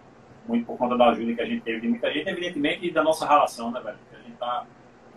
muito 0.47 0.65
por 0.65 0.77
conta 0.77 0.97
da 0.97 1.09
ajuda 1.09 1.33
que 1.33 1.41
a 1.41 1.45
gente 1.45 1.61
teve 1.61 1.81
de 1.81 1.87
muita 1.87 2.11
gente, 2.11 2.27
evidentemente, 2.27 2.91
da 2.91 3.03
nossa 3.03 3.27
relação, 3.27 3.71
né, 3.71 3.79
velho? 3.79 3.97
A 4.11 4.23
gente 4.23 4.37
tá, 4.37 4.65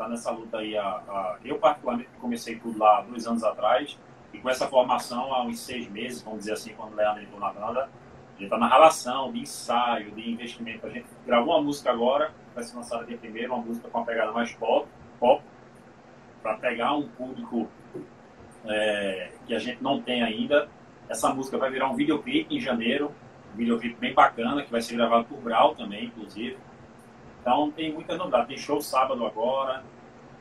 tá 0.00 0.08
nessa 0.08 0.30
luta 0.30 0.58
aí. 0.58 0.76
A, 0.76 0.82
a, 0.86 1.36
eu, 1.44 1.58
particularmente, 1.58 2.08
comecei 2.18 2.58
tudo 2.58 2.78
lá 2.78 3.02
dois 3.02 3.26
anos 3.26 3.44
atrás, 3.44 3.98
E 4.32 4.38
com 4.38 4.48
essa 4.48 4.66
formação, 4.66 5.34
há 5.34 5.42
uns 5.42 5.58
seis 5.60 5.88
meses, 5.90 6.22
vamos 6.22 6.40
dizer 6.40 6.52
assim, 6.52 6.72
quando 6.74 6.92
o 6.92 6.96
Leandro 6.96 7.22
entrou 7.22 7.40
na 7.40 7.52
banda, 7.52 7.80
a 7.80 8.32
gente 8.32 8.44
está 8.44 8.56
na 8.56 8.68
relação 8.68 9.32
de 9.32 9.40
ensaio, 9.40 10.12
de 10.12 10.30
investimento. 10.30 10.86
A 10.86 10.90
gente 10.90 11.06
gravou 11.26 11.54
uma 11.54 11.62
música 11.62 11.90
agora, 11.90 12.32
vai 12.54 12.64
ser 12.64 12.76
lançada 12.76 13.04
dia 13.04 13.18
primeiro, 13.18 13.52
uma 13.52 13.62
música 13.62 13.88
com 13.88 13.98
uma 13.98 14.06
pegada 14.06 14.32
mais 14.32 14.52
pop, 14.52 14.88
pop 15.18 15.42
para 16.40 16.54
pegar 16.56 16.94
um 16.94 17.06
público 17.08 17.68
é, 18.64 19.32
que 19.46 19.54
a 19.54 19.58
gente 19.58 19.82
não 19.82 20.00
tem 20.00 20.22
ainda. 20.22 20.68
Essa 21.08 21.34
música 21.34 21.58
vai 21.58 21.70
virar 21.70 21.90
um 21.90 21.96
videoclipe 21.96 22.54
em 22.54 22.60
janeiro, 22.60 23.12
um 23.52 23.56
videoclipe 23.56 23.96
bem 23.96 24.14
bacana, 24.14 24.62
que 24.62 24.70
vai 24.70 24.80
ser 24.80 24.96
gravado 24.96 25.24
por 25.24 25.38
Brau 25.38 25.74
também, 25.74 26.04
inclusive. 26.04 26.56
Então 27.40 27.70
tem 27.70 27.92
muita 27.92 28.16
novidade. 28.16 28.48
Tem 28.48 28.58
show 28.58 28.80
sábado 28.80 29.24
agora. 29.24 29.82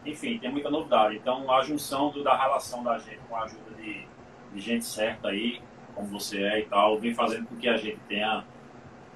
Enfim, 0.06 0.38
tem 0.38 0.52
muita 0.52 0.70
novidade. 0.70 1.16
Então 1.16 1.52
a 1.52 1.62
junção 1.64 2.10
do, 2.12 2.24
da 2.24 2.36
relação 2.36 2.84
da 2.84 2.98
gente 2.98 3.20
com 3.28 3.36
a 3.36 3.44
ajuda 3.44 3.72
de, 3.78 4.06
de 4.54 4.60
gente 4.60 4.86
certa 4.86 5.30
aí, 5.30 5.62
como 5.96 6.08
você 6.08 6.42
é 6.42 6.60
e 6.60 6.66
tal, 6.66 7.00
vem 7.00 7.14
fazendo 7.14 7.48
com 7.48 7.56
que 7.56 7.68
a 7.68 7.78
gente 7.78 8.00
tenha, 8.08 8.44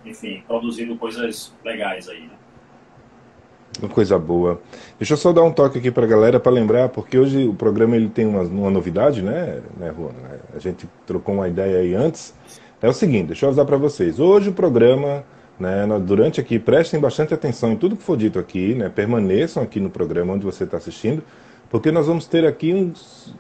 enfim, 0.06 0.44
produzido 0.48 0.96
coisas 0.98 1.54
legais 1.64 2.10
aí, 2.10 2.22
né? 2.22 2.38
Uma 3.80 3.90
coisa 3.90 4.20
boa. 4.20 4.62
Deixa 5.00 5.14
eu 5.14 5.18
só 5.18 5.34
dar 5.34 5.42
um 5.42 5.52
toque 5.52 5.80
aqui 5.80 5.90
para 5.90 6.04
a 6.04 6.08
galera 6.08 6.40
para 6.40 6.52
lembrar, 6.52 6.90
porque 6.90 7.18
hoje 7.18 7.48
o 7.48 7.56
programa 7.56 7.96
ele 7.96 8.08
tem 8.08 8.26
uma, 8.26 8.42
uma 8.42 8.70
novidade, 8.70 9.24
né, 9.24 9.64
né, 9.78 9.92
Juan? 9.98 10.12
A 10.54 10.60
gente 10.60 10.88
trocou 11.08 11.34
uma 11.34 11.48
ideia 11.48 11.80
aí 11.80 11.96
antes. 11.96 12.36
É 12.82 12.88
o 12.88 12.94
seguinte, 12.94 13.28
deixa 13.28 13.46
eu 13.46 13.50
avisar 13.50 13.66
para 13.66 13.78
vocês. 13.78 14.20
Hoje 14.20 14.50
o 14.50 14.54
programa, 14.54 15.24
né, 15.60 15.86
durante 16.06 16.42
aqui, 16.42 16.58
prestem 16.60 17.00
bastante 17.00 17.34
atenção 17.34 17.72
em 17.72 17.76
tudo 17.76 17.96
que 17.96 18.04
for 18.04 18.18
dito 18.18 18.40
aqui, 18.40 18.74
né, 18.76 18.90
permaneçam 18.90 19.62
aqui 19.64 19.80
no 19.80 19.90
programa 19.90 20.34
onde 20.34 20.46
você 20.46 20.64
está 20.64 20.78
assistindo, 20.78 21.24
porque 21.70 21.92
nós 21.92 22.08
vamos 22.08 22.26
ter 22.28 22.46
aqui 22.46 22.74
uns, 22.74 23.36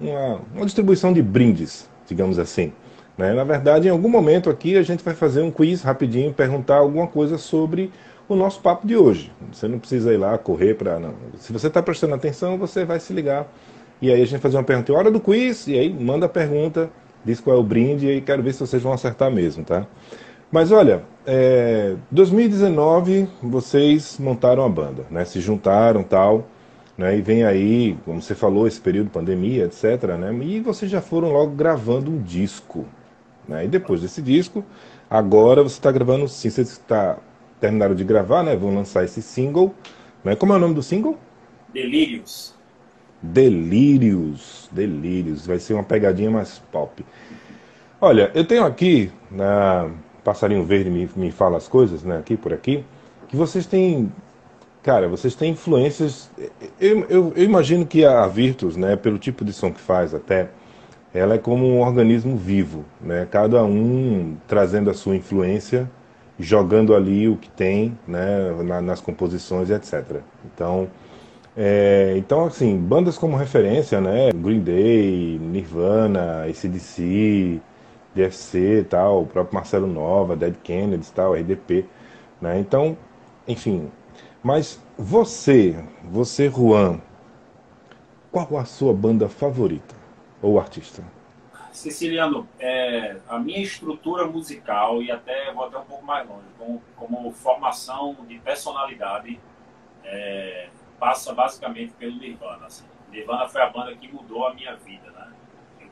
uma, 0.00 0.40
uma 0.54 0.64
distribuição 0.64 1.12
de 1.12 1.22
brindes, 1.22 1.88
digamos 2.06 2.38
assim. 2.38 2.72
Né? 3.16 3.32
Na 3.34 3.44
verdade, 3.44 3.88
em 3.88 3.90
algum 3.90 4.08
momento 4.08 4.48
aqui 4.48 4.76
a 4.76 4.82
gente 4.82 5.04
vai 5.04 5.14
fazer 5.14 5.42
um 5.42 5.50
quiz 5.50 5.82
rapidinho, 5.82 6.32
perguntar 6.32 6.76
alguma 6.76 7.06
coisa 7.06 7.38
sobre 7.38 7.90
o 8.28 8.36
nosso 8.36 8.60
papo 8.60 8.86
de 8.86 8.96
hoje. 8.96 9.32
Você 9.52 9.66
não 9.66 9.78
precisa 9.78 10.12
ir 10.12 10.16
lá 10.16 10.38
correr 10.38 10.74
para. 10.74 11.00
Se 11.38 11.52
você 11.52 11.66
está 11.66 11.82
prestando 11.82 12.14
atenção, 12.14 12.56
você 12.56 12.84
vai 12.84 13.00
se 13.00 13.12
ligar. 13.12 13.46
E 14.00 14.10
aí 14.10 14.22
a 14.22 14.24
gente 14.24 14.40
fazer 14.40 14.56
uma 14.56 14.64
pergunta. 14.64 14.92
Hora 14.92 15.10
do 15.10 15.20
quiz, 15.20 15.66
e 15.66 15.78
aí 15.78 15.92
manda 15.92 16.26
a 16.26 16.28
pergunta, 16.28 16.88
diz 17.24 17.40
qual 17.40 17.56
é 17.56 17.58
o 17.58 17.62
brinde, 17.62 18.06
e 18.06 18.10
aí 18.10 18.20
quero 18.20 18.42
ver 18.42 18.54
se 18.54 18.60
vocês 18.60 18.82
vão 18.82 18.92
acertar 18.92 19.30
mesmo, 19.30 19.64
tá? 19.64 19.86
Mas 20.50 20.72
olha, 20.72 21.04
é, 21.24 21.94
2019 22.10 23.28
vocês 23.42 24.18
montaram 24.18 24.64
a 24.64 24.68
banda, 24.68 25.06
né? 25.10 25.24
Se 25.24 25.40
juntaram 25.40 26.02
tal, 26.02 26.46
né? 26.98 27.16
E 27.16 27.22
vem 27.22 27.44
aí, 27.44 27.96
como 28.04 28.20
você 28.20 28.34
falou, 28.34 28.66
esse 28.66 28.80
período 28.80 29.06
de 29.06 29.12
pandemia, 29.12 29.64
etc. 29.64 30.02
Né? 30.18 30.34
E 30.44 30.60
vocês 30.60 30.90
já 30.90 31.00
foram 31.00 31.32
logo 31.32 31.52
gravando 31.52 32.10
um 32.10 32.20
disco. 32.20 32.84
Né? 33.46 33.64
E 33.64 33.68
depois 33.68 34.00
desse 34.00 34.20
disco, 34.20 34.64
agora 35.08 35.62
você 35.62 35.76
está 35.76 35.92
gravando, 35.92 36.26
sim, 36.28 36.50
você 36.50 36.62
está 36.62 37.16
terminaram 37.60 37.94
de 37.94 38.02
gravar, 38.02 38.42
né? 38.42 38.56
Vão 38.56 38.74
lançar 38.74 39.04
esse 39.04 39.22
single. 39.22 39.74
Né? 40.24 40.34
Como 40.34 40.52
é 40.52 40.56
o 40.56 40.58
nome 40.58 40.74
do 40.74 40.82
single? 40.82 41.16
Delírios. 41.72 42.54
Delírios. 43.22 44.68
Delírios. 44.72 45.46
Vai 45.46 45.58
ser 45.58 45.74
uma 45.74 45.84
pegadinha 45.84 46.30
mais 46.30 46.58
pop. 46.72 47.04
Olha, 48.00 48.30
eu 48.34 48.44
tenho 48.44 48.64
aqui, 48.64 49.12
na 49.30 49.90
Passarinho 50.24 50.64
Verde 50.64 50.90
me, 50.90 51.08
me 51.16 51.30
fala 51.30 51.56
as 51.56 51.68
coisas, 51.68 52.02
né? 52.02 52.18
Aqui 52.18 52.36
por 52.36 52.52
aqui, 52.52 52.84
que 53.28 53.36
vocês 53.36 53.66
têm. 53.66 54.12
Cara, 54.82 55.08
vocês 55.08 55.34
têm 55.34 55.52
influências. 55.52 56.30
Eu, 56.80 57.06
eu, 57.08 57.32
eu 57.36 57.44
imagino 57.44 57.84
que 57.86 58.04
a 58.04 58.26
Virtus, 58.26 58.76
né, 58.76 58.96
pelo 58.96 59.18
tipo 59.18 59.44
de 59.44 59.52
som 59.52 59.70
que 59.70 59.80
faz 59.80 60.14
até, 60.14 60.48
ela 61.12 61.34
é 61.34 61.38
como 61.38 61.66
um 61.66 61.80
organismo 61.80 62.36
vivo, 62.36 62.84
né? 63.00 63.26
Cada 63.30 63.62
um 63.64 64.36
trazendo 64.46 64.90
a 64.90 64.94
sua 64.94 65.16
influência 65.16 65.90
jogando 66.40 66.94
ali 66.94 67.28
o 67.28 67.36
que 67.36 67.50
tem 67.50 67.96
né, 68.08 68.50
na, 68.64 68.80
nas 68.80 69.00
composições, 69.00 69.70
etc. 69.70 70.20
Então, 70.44 70.88
é, 71.56 72.14
então, 72.16 72.46
assim, 72.46 72.76
bandas 72.76 73.18
como 73.18 73.36
referência, 73.36 74.00
né, 74.00 74.30
Green 74.34 74.60
Day, 74.60 75.38
Nirvana, 75.38 76.44
ACDC, 76.44 77.60
DFC 78.14 78.86
tal, 78.88 79.22
o 79.22 79.26
próprio 79.26 79.54
Marcelo 79.54 79.86
Nova, 79.86 80.36
Dead 80.36 80.54
Kennedys 80.62 81.10
tal, 81.10 81.34
RDP, 81.34 81.86
né, 82.40 82.58
então, 82.58 82.96
enfim. 83.46 83.90
Mas 84.42 84.82
você, 84.96 85.84
você, 86.04 86.48
Juan, 86.48 87.00
qual 88.32 88.56
a 88.56 88.64
sua 88.64 88.92
banda 88.92 89.28
favorita 89.28 89.94
ou 90.40 90.58
artista? 90.58 91.02
Siciliano, 91.72 92.48
é, 92.58 93.16
a 93.28 93.38
minha 93.38 93.60
estrutura 93.60 94.26
musical, 94.26 95.02
e 95.02 95.10
até 95.10 95.52
vou 95.52 95.64
até 95.64 95.78
um 95.78 95.84
pouco 95.84 96.04
mais 96.04 96.28
longe, 96.28 96.46
como, 96.58 96.82
como 96.96 97.32
formação 97.32 98.16
de 98.26 98.38
personalidade, 98.38 99.40
é, 100.04 100.68
passa 100.98 101.32
basicamente 101.32 101.92
pelo 101.92 102.16
Nirvana. 102.16 102.66
Assim. 102.66 102.84
Nirvana 103.10 103.48
foi 103.48 103.62
a 103.62 103.70
banda 103.70 103.94
que 103.94 104.12
mudou 104.12 104.46
a 104.46 104.54
minha 104.54 104.74
vida. 104.76 105.09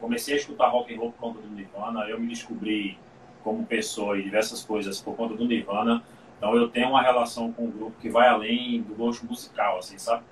Comecei 0.00 0.34
a 0.34 0.36
escutar 0.36 0.68
rock 0.68 0.94
and 0.94 0.98
roll 0.98 1.12
por 1.12 1.18
conta 1.18 1.40
do 1.40 1.48
Nirvana, 1.48 2.08
eu 2.08 2.20
me 2.20 2.28
descobri 2.28 2.98
como 3.42 3.64
pessoa 3.66 4.18
e 4.18 4.22
diversas 4.22 4.62
coisas 4.62 5.00
por 5.00 5.16
conta 5.16 5.34
do 5.34 5.44
Nirvana. 5.46 6.02
Então 6.36 6.54
eu 6.54 6.68
tenho 6.68 6.90
uma 6.90 7.02
relação 7.02 7.52
com 7.52 7.64
o 7.64 7.70
grupo 7.70 8.00
que 8.00 8.08
vai 8.08 8.28
além 8.28 8.82
do 8.82 8.94
gosto 8.94 9.26
musical, 9.26 9.78
assim, 9.78 9.98
sabe? 9.98 10.22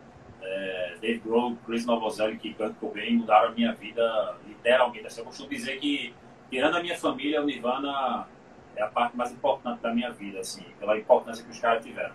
é, 0.47 0.97
Dave 1.01 1.19
Grohl, 1.19 1.57
Chris 1.67 1.85
Novoselic 1.85 2.49
e 2.49 2.55
Kurt 2.55 2.75
Cobain 2.77 3.17
mudaram 3.17 3.49
a 3.49 3.53
minha 3.53 3.73
vida 3.73 4.37
literalmente. 4.47 5.07
Assim, 5.07 5.21
eu 5.21 5.27
costumo 5.27 5.49
dizer 5.49 5.79
que, 5.79 6.15
tirando 6.51 6.77
a 6.77 6.83
minha 6.83 6.97
família, 6.97 7.43
o 7.43 7.47
Nirvana 7.47 8.27
é 8.75 8.83
a 8.83 8.87
parte 8.87 9.17
mais 9.17 9.33
importante 9.33 9.81
da 9.81 9.93
minha 9.93 10.11
vida, 10.13 10.41
assim, 10.41 10.65
pela 10.79 10.97
importância 10.97 11.45
que 11.45 11.51
os 11.51 11.59
caras 11.59 11.85
tiveram. 11.85 12.15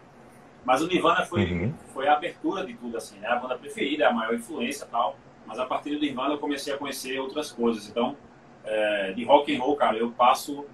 Mas 0.64 0.82
o 0.82 0.88
Nirvana 0.88 1.26
foi, 1.26 1.52
uhum. 1.52 1.74
foi 1.94 2.08
a 2.08 2.14
abertura 2.14 2.66
de 2.66 2.74
tudo, 2.76 2.96
assim, 2.98 3.18
né? 3.18 3.28
A 3.28 3.36
banda 3.36 3.58
preferida, 3.58 4.08
a 4.08 4.14
maior 4.14 4.34
influência 4.34 4.88
tal. 4.90 5.18
Mas 5.52 5.60
a 5.60 5.66
partir 5.66 5.98
do 5.98 6.00
Nirvana 6.00 6.36
eu 6.36 6.38
comecei 6.38 6.74
a 6.74 6.78
conhecer 6.78 7.20
outras 7.20 7.52
coisas. 7.52 7.90
Então, 7.90 8.16
é, 8.64 9.12
de 9.12 9.26
rock 9.26 9.54
and 9.54 9.60
roll, 9.60 9.76
cara, 9.76 9.98
eu 9.98 10.10
passo 10.10 10.66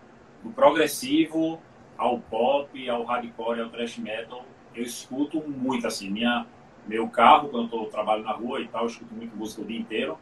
do 0.43 0.51
progressivo 0.51 1.59
ao 1.97 2.19
pop, 2.19 2.87
ao 2.87 3.03
hardcore, 3.03 3.59
ao 3.59 3.69
thrash 3.69 3.97
metal. 3.97 4.45
Eu 4.75 4.83
escuto 4.83 5.41
muito, 5.41 5.87
assim, 5.87 6.11
minha 6.11 6.45
meu 6.85 7.09
carro, 7.09 7.49
quando 7.49 7.75
eu 7.75 7.85
trabalho 7.85 8.23
na 8.23 8.33
rua 8.33 8.61
e 8.61 8.67
tal, 8.67 8.83
eu 8.83 8.87
escuto 8.87 9.15
muito 9.15 9.35
música 9.35 9.63
o 9.63 9.65
dia 9.65 9.79
inteiro. 9.79 10.15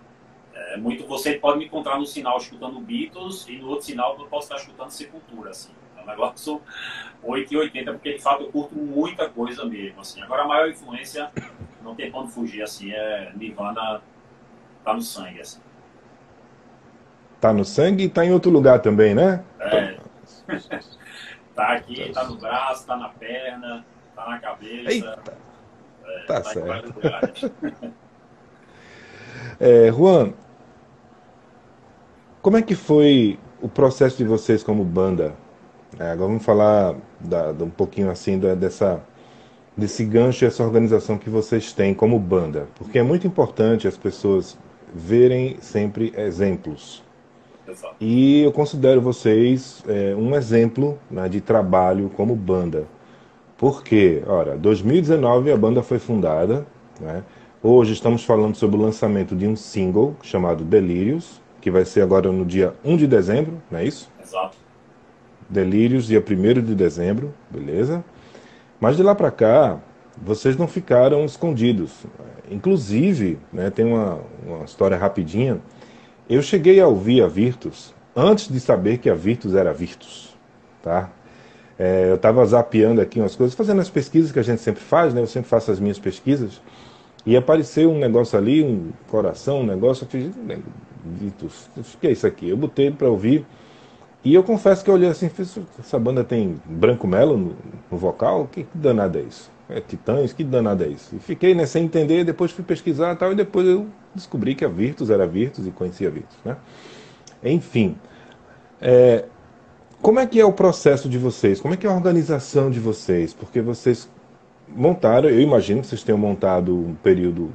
É, 0.53 0.77
muito, 0.77 1.05
você 1.05 1.33
pode 1.33 1.59
me 1.59 1.65
encontrar 1.65 2.00
no 2.00 2.05
sinal 2.05 2.38
escutando 2.38 2.79
Beatles 2.79 3.45
e 3.50 3.57
no 3.57 3.67
outro 3.67 3.85
sinal 3.85 4.15
eu 4.17 4.25
posso 4.27 4.45
estar 4.45 4.55
escutando 4.55 4.89
Sepultura, 4.89 5.50
assim. 5.50 5.74
É 5.97 6.01
um 6.01 6.05
negócio 6.05 6.62
8 7.21 7.53
e 7.53 7.57
80, 7.57 7.91
porque 7.91 8.13
de 8.13 8.21
fato 8.21 8.43
eu 8.43 8.51
curto 8.53 8.74
muita 8.74 9.29
coisa 9.29 9.65
mesmo, 9.65 10.00
assim. 10.00 10.21
Agora 10.21 10.43
a 10.43 10.47
maior 10.47 10.69
influência, 10.69 11.29
não 11.83 11.93
tem 11.93 12.09
como 12.09 12.29
fugir, 12.29 12.62
assim, 12.62 12.93
é 12.93 13.33
Nirvana 13.35 14.01
tá 14.85 14.93
no 14.93 15.01
sangue, 15.01 15.41
assim. 15.41 15.59
Tá 17.41 17.51
no 17.51 17.65
sangue 17.65 18.05
e 18.05 18.09
tá 18.09 18.23
em 18.23 18.31
outro 18.31 18.51
lugar 18.51 18.79
também, 18.81 19.13
né? 19.15 19.43
É. 19.59 19.97
tá 21.55 21.73
aqui, 21.73 22.11
tá 22.13 22.23
no 22.23 22.37
braço, 22.37 22.85
tá 22.85 22.95
na 22.95 23.09
perna, 23.09 23.85
tá 24.15 24.29
na 24.29 24.39
cabeça. 24.39 24.91
Eita. 24.91 25.45
Tá 26.27 26.43
certo. 26.43 26.93
é, 29.59 29.91
Juan, 29.91 30.33
como 32.41 32.57
é 32.57 32.61
que 32.61 32.75
foi 32.75 33.39
o 33.61 33.67
processo 33.67 34.17
de 34.17 34.23
vocês 34.23 34.63
como 34.63 34.83
banda? 34.83 35.33
É, 35.99 36.11
agora 36.11 36.27
vamos 36.27 36.45
falar 36.45 36.95
da, 37.19 37.51
um 37.51 37.69
pouquinho 37.69 38.11
assim 38.11 38.37
da, 38.39 38.53
dessa 38.53 39.01
desse 39.77 40.05
gancho, 40.05 40.45
essa 40.45 40.63
organização 40.63 41.17
que 41.17 41.29
vocês 41.29 41.73
têm 41.73 41.93
como 41.93 42.17
banda, 42.17 42.67
porque 42.75 42.97
é 42.97 43.03
muito 43.03 43.27
importante 43.27 43.87
as 43.87 43.97
pessoas 43.97 44.57
verem 44.95 45.57
sempre 45.59 46.13
exemplos. 46.15 47.03
E 47.99 48.41
eu 48.41 48.51
considero 48.51 49.01
vocês 49.01 49.83
é, 49.87 50.15
um 50.15 50.33
exemplo 50.35 50.97
né, 51.11 51.27
de 51.27 51.41
trabalho 51.41 52.09
como 52.15 52.35
banda. 52.35 52.85
Porque, 53.57 54.23
ora, 54.25 54.55
2019 54.55 55.51
a 55.51 55.57
banda 55.57 55.83
foi 55.83 55.99
fundada, 55.99 56.65
né? 56.99 57.23
Hoje 57.61 57.93
estamos 57.93 58.23
falando 58.23 58.55
sobre 58.55 58.77
o 58.77 58.81
lançamento 58.81 59.35
de 59.35 59.47
um 59.47 59.55
single 59.55 60.15
chamado 60.21 60.63
Delírios, 60.63 61.41
que 61.59 61.71
vai 61.71 61.83
ser 61.83 62.01
agora 62.01 62.31
no 62.31 62.45
dia 62.45 62.75
1 62.83 62.95
de 62.95 63.07
dezembro, 63.07 63.59
não 63.71 63.79
é 63.79 63.85
isso? 63.85 64.09
Exato. 64.23 64.55
Delírios, 65.49 66.05
dia 66.05 66.23
1 66.23 66.61
de 66.61 66.75
dezembro, 66.75 67.33
beleza? 67.49 68.03
Mas 68.79 68.95
de 68.95 69.03
lá 69.03 69.15
para 69.15 69.31
cá, 69.31 69.79
vocês 70.21 70.55
não 70.57 70.67
ficaram 70.67 71.25
escondidos. 71.25 72.05
Inclusive, 72.49 73.39
né, 73.51 73.69
tem 73.69 73.85
uma, 73.85 74.19
uma 74.45 74.65
história 74.65 74.97
rapidinha. 74.97 75.59
Eu 76.29 76.41
cheguei 76.41 76.79
a 76.79 76.87
ouvir 76.87 77.23
a 77.23 77.27
Virtus 77.27 77.93
antes 78.15 78.47
de 78.47 78.59
saber 78.59 78.97
que 78.97 79.09
a 79.09 79.13
Virtus 79.13 79.55
era 79.55 79.73
Virtus, 79.73 80.35
tá? 80.81 81.09
É, 81.77 82.09
eu 82.09 82.15
estava 82.15 82.45
zapeando 82.45 83.01
aqui 83.01 83.19
umas 83.19 83.35
coisas, 83.35 83.55
fazendo 83.55 83.81
as 83.81 83.89
pesquisas 83.89 84.31
que 84.31 84.39
a 84.39 84.43
gente 84.43 84.61
sempre 84.61 84.81
faz, 84.81 85.13
né? 85.13 85.21
Eu 85.21 85.27
sempre 85.27 85.49
faço 85.49 85.71
as 85.71 85.79
minhas 85.79 85.99
pesquisas. 85.99 86.61
E 87.25 87.35
apareceu 87.35 87.91
um 87.91 87.97
negócio 87.97 88.37
ali, 88.37 88.63
um 88.63 88.91
coração, 89.09 89.61
um 89.61 89.65
negócio. 89.65 90.05
Eu 90.05 90.09
fiz, 90.09 90.31
Vitus, 91.03 91.69
o 91.75 91.97
que 91.99 92.07
é 92.07 92.11
isso 92.11 92.25
aqui? 92.25 92.49
Eu 92.49 92.57
botei 92.57 92.89
para 92.91 93.09
ouvir 93.09 93.45
e 94.25 94.33
eu 94.33 94.43
confesso 94.43 94.83
que 94.83 94.89
eu 94.89 94.95
olhei 94.95 95.07
assim, 95.07 95.29
fiz, 95.29 95.55
essa 95.79 95.99
banda 95.99 96.23
tem 96.23 96.59
Branco 96.65 97.05
Melo 97.05 97.37
no, 97.37 97.55
no 97.91 97.97
vocal? 97.97 98.47
Que, 98.51 98.63
que 98.63 98.75
danada 98.75 99.19
é 99.19 99.21
isso? 99.21 99.51
É 99.69 99.81
Titãs? 99.81 100.31
Que 100.31 100.43
danada 100.43 100.86
é 100.86 100.89
isso? 100.89 101.15
E 101.15 101.19
fiquei 101.19 101.55
né, 101.55 101.65
sem 101.65 101.86
entender, 101.86 102.24
depois 102.24 102.51
fui 102.51 102.63
pesquisar 102.63 103.13
e 103.13 103.15
tal, 103.15 103.31
e 103.31 103.36
depois 103.36 103.67
eu 103.67 103.88
descobri 104.13 104.53
que 104.53 104.63
a 104.63 104.69
Virtus 104.69 105.10
era 105.10 105.25
Virtus 105.25 105.65
e 105.65 105.72
conhecia 105.72 106.07
a 106.07 106.12
Virtus, 106.12 106.38
né? 106.45 106.55
Enfim, 107.43 107.95
é, 108.79 109.25
como 110.01 110.19
é 110.19 110.27
que 110.27 110.39
é 110.39 110.45
o 110.45 110.53
processo 110.53 111.10
de 111.10 111.17
vocês? 111.17 111.60
Como 111.60 111.74
é 111.74 111.77
que 111.77 111.88
é 111.88 111.89
a 111.89 111.93
organização 111.93 112.69
de 112.69 112.79
vocês? 112.79 113.34
Porque 113.34 113.62
vocês 113.62 114.10
montaram, 114.67 115.29
eu 115.29 115.41
imagino 115.41 115.81
que 115.81 115.88
vocês 115.88 116.03
tenham 116.03 116.17
montado 116.17 116.75
um 116.75 116.93
período 116.95 117.51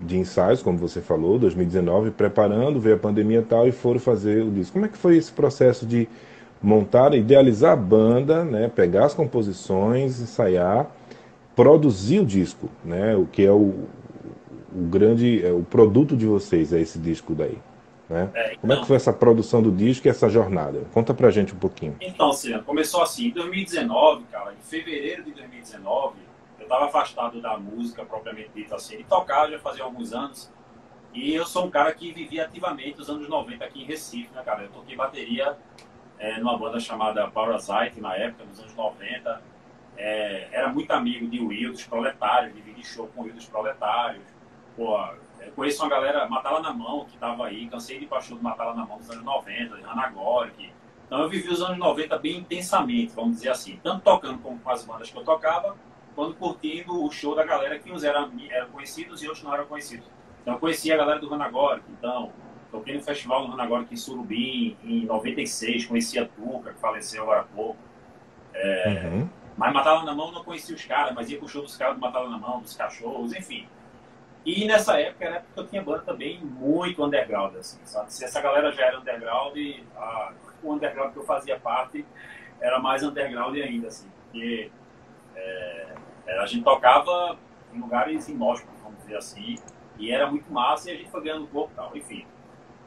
de 0.00 0.16
ensaios, 0.16 0.62
como 0.62 0.78
você 0.78 1.00
falou, 1.00 1.38
2019, 1.38 2.12
preparando, 2.12 2.80
veio 2.80 2.96
a 2.96 2.98
pandemia 2.98 3.40
e 3.40 3.42
tal, 3.42 3.66
e 3.66 3.72
foram 3.72 3.98
fazer 3.98 4.42
o 4.44 4.50
disco. 4.50 4.72
Como 4.72 4.86
é 4.86 4.88
que 4.88 4.98
foi 4.98 5.16
esse 5.16 5.32
processo 5.32 5.84
de 5.86 6.08
montar, 6.62 7.14
idealizar 7.14 7.72
a 7.72 7.76
banda, 7.76 8.44
né, 8.44 8.68
pegar 8.68 9.06
as 9.06 9.14
composições, 9.14 10.20
ensaiar, 10.20 10.90
produzir 11.58 12.20
o 12.20 12.24
disco, 12.24 12.70
né, 12.84 13.16
o 13.16 13.26
que 13.26 13.44
é 13.44 13.50
o, 13.50 13.88
o 14.72 14.82
grande, 14.88 15.44
é 15.44 15.50
o 15.50 15.64
produto 15.64 16.16
de 16.16 16.24
vocês, 16.24 16.72
é 16.72 16.80
esse 16.80 17.00
disco 17.00 17.34
daí. 17.34 17.58
Né? 18.08 18.30
É, 18.32 18.46
então, 18.52 18.60
Como 18.60 18.72
é 18.74 18.76
que 18.76 18.86
foi 18.86 18.94
essa 18.94 19.12
produção 19.12 19.60
do 19.60 19.72
disco 19.72 20.06
e 20.06 20.08
essa 20.08 20.28
jornada? 20.28 20.84
Conta 20.94 21.12
pra 21.12 21.32
gente 21.32 21.52
um 21.52 21.58
pouquinho. 21.58 21.96
Então, 22.00 22.32
Cira, 22.32 22.60
começou 22.60 23.02
assim, 23.02 23.26
em 23.26 23.30
2019, 23.32 24.22
cara, 24.30 24.52
em 24.52 24.62
fevereiro 24.62 25.24
de 25.24 25.32
2019, 25.32 26.14
estava 26.60 26.84
afastado 26.84 27.42
da 27.42 27.58
música 27.58 28.04
propriamente 28.04 28.50
dita 28.54 28.76
assim, 28.76 28.98
de 28.98 29.04
tocar 29.04 29.50
já 29.50 29.58
fazia 29.58 29.82
alguns 29.82 30.12
anos. 30.12 30.48
E 31.12 31.34
eu 31.34 31.44
sou 31.44 31.66
um 31.66 31.70
cara 31.70 31.92
que 31.92 32.12
vivia 32.12 32.44
ativamente 32.44 33.00
os 33.00 33.10
anos 33.10 33.28
90 33.28 33.64
aqui 33.64 33.82
em 33.82 33.84
Recife, 33.84 34.30
né, 34.32 34.42
cara? 34.44 34.62
Eu 34.62 34.68
toquei 34.68 34.94
bateria 34.94 35.56
é, 36.20 36.38
numa 36.38 36.56
banda 36.56 36.78
chamada 36.78 37.26
Parasite 37.26 38.00
na 38.00 38.14
época, 38.14 38.44
nos 38.44 38.60
anos 38.60 38.76
90. 38.76 39.57
É, 39.98 40.48
era 40.52 40.68
muito 40.68 40.90
amigo 40.92 41.26
de 41.26 41.40
Will, 41.40 41.72
dos 41.72 41.84
Proletários, 41.84 42.54
dividi 42.54 42.86
show 42.86 43.08
com 43.08 43.22
o 43.22 43.24
Will 43.24 43.34
dos 43.34 43.46
Proletários. 43.46 44.22
Pô, 44.76 44.96
é, 45.40 45.50
conheço 45.56 45.82
uma 45.82 45.90
galera, 45.90 46.28
Matala 46.28 46.60
na 46.60 46.72
Mão, 46.72 47.04
que 47.04 47.14
estava 47.14 47.46
aí, 47.46 47.66
cansei 47.66 47.98
de 47.98 48.08
show 48.22 48.36
do 48.36 48.42
Matala 48.42 48.74
na 48.74 48.86
Mão 48.86 48.98
dos 48.98 49.10
anos 49.10 49.24
90, 49.24 49.76
de 49.76 49.82
Hannah 49.82 50.08
Gork. 50.10 50.72
Então 51.04 51.20
eu 51.20 51.28
vivi 51.28 51.48
os 51.48 51.60
anos 51.60 51.78
90 51.78 52.18
bem 52.18 52.38
intensamente, 52.38 53.12
vamos 53.14 53.36
dizer 53.36 53.50
assim, 53.50 53.80
tanto 53.82 54.02
tocando 54.02 54.38
como 54.38 54.58
com 54.58 54.70
as 54.70 54.84
bandas 54.84 55.10
que 55.10 55.16
eu 55.16 55.24
tocava, 55.24 55.74
quando 56.14 56.34
curtindo 56.34 57.04
o 57.04 57.10
show 57.10 57.34
da 57.34 57.44
galera 57.44 57.78
que 57.78 57.90
uns 57.90 58.04
eram, 58.04 58.30
eram 58.50 58.68
conhecidos 58.70 59.22
e 59.22 59.26
outros 59.26 59.42
não 59.42 59.52
eram 59.52 59.66
conhecidos. 59.66 60.06
Então 60.42 60.54
eu 60.54 60.60
conheci 60.60 60.92
a 60.92 60.96
galera 60.96 61.18
do 61.18 61.28
Ranagora, 61.28 61.82
então 61.90 62.30
toquei 62.70 62.94
no 62.94 63.02
festival 63.02 63.46
do 63.46 63.50
Ranagora 63.50 63.82
aqui 63.82 63.94
em 63.94 63.96
Surubim 63.96 64.76
em 64.84 65.06
96, 65.06 65.86
conheci 65.86 66.18
a 66.18 66.26
Tuca, 66.26 66.72
que 66.72 66.78
faleceu 66.78 67.22
agora 67.22 67.40
há 67.40 67.44
pouco. 67.44 67.78
É, 68.52 69.02
uhum. 69.04 69.28
Mas 69.58 69.72
Matala 69.72 70.04
na 70.04 70.14
Mão 70.14 70.30
não 70.30 70.44
conhecia 70.44 70.72
os 70.72 70.84
caras, 70.84 71.12
mas 71.12 71.28
ia 71.28 71.36
pro 71.36 71.48
show 71.48 71.62
dos 71.62 71.76
caras 71.76 71.96
do 71.96 72.00
Matala 72.00 72.30
na 72.30 72.38
Mão, 72.38 72.60
dos 72.60 72.76
cachorros, 72.76 73.34
enfim. 73.34 73.66
E 74.46 74.64
nessa 74.66 75.00
época 75.00 75.24
era 75.24 75.36
época 75.36 75.52
que 75.52 75.60
eu 75.60 75.66
tinha 75.66 75.82
banda 75.82 75.98
também 76.02 76.38
muito 76.40 77.04
underground, 77.04 77.56
assim, 77.56 77.80
sabe? 77.84 78.14
Se 78.14 78.24
essa 78.24 78.40
galera 78.40 78.70
já 78.70 78.86
era 78.86 79.00
underground, 79.00 79.58
a, 79.96 80.32
o 80.62 80.72
underground 80.72 81.12
que 81.12 81.18
eu 81.18 81.24
fazia 81.24 81.58
parte 81.58 82.06
era 82.60 82.78
mais 82.78 83.02
underground 83.02 83.56
ainda, 83.56 83.88
assim, 83.88 84.08
porque 84.22 84.70
é, 85.34 85.96
a 86.40 86.46
gente 86.46 86.62
tocava 86.62 87.36
em 87.74 87.80
lugares 87.80 88.28
inóspitos, 88.28 88.80
vamos 88.80 88.98
dizer 89.00 89.16
assim, 89.16 89.56
e 89.98 90.12
era 90.12 90.30
muito 90.30 90.52
massa 90.52 90.88
e 90.88 90.94
a 90.94 90.96
gente 90.98 91.10
foi 91.10 91.22
ganhando 91.22 91.48
pouco 91.48 91.72
e 91.72 91.74
tal, 91.74 91.96
enfim. 91.96 92.24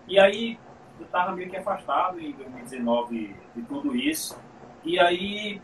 E 0.07 0.17
aí 0.17 0.57
eu 0.97 1.05
estava 1.05 1.33
meio 1.33 1.49
que 1.49 1.57
afastado 1.57 2.17
em 2.17 2.31
2019 2.31 3.35
de 3.53 3.61
tudo 3.63 3.93
isso, 3.93 4.39
e 4.83 4.99
aí, 4.99 5.61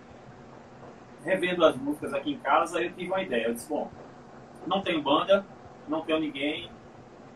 revendo 1.27 1.65
as 1.65 1.75
músicas 1.75 2.13
aqui 2.13 2.31
em 2.31 2.38
casa, 2.38 2.81
eu 2.81 2.91
tive 2.93 3.12
uma 3.12 3.22
ideia. 3.22 3.48
Eu 3.48 3.53
disse, 3.53 3.68
bom, 3.68 3.92
não 4.66 4.81
tenho 4.81 5.01
banda, 5.01 5.46
não 5.87 6.01
tenho 6.01 6.20
ninguém. 6.20 6.72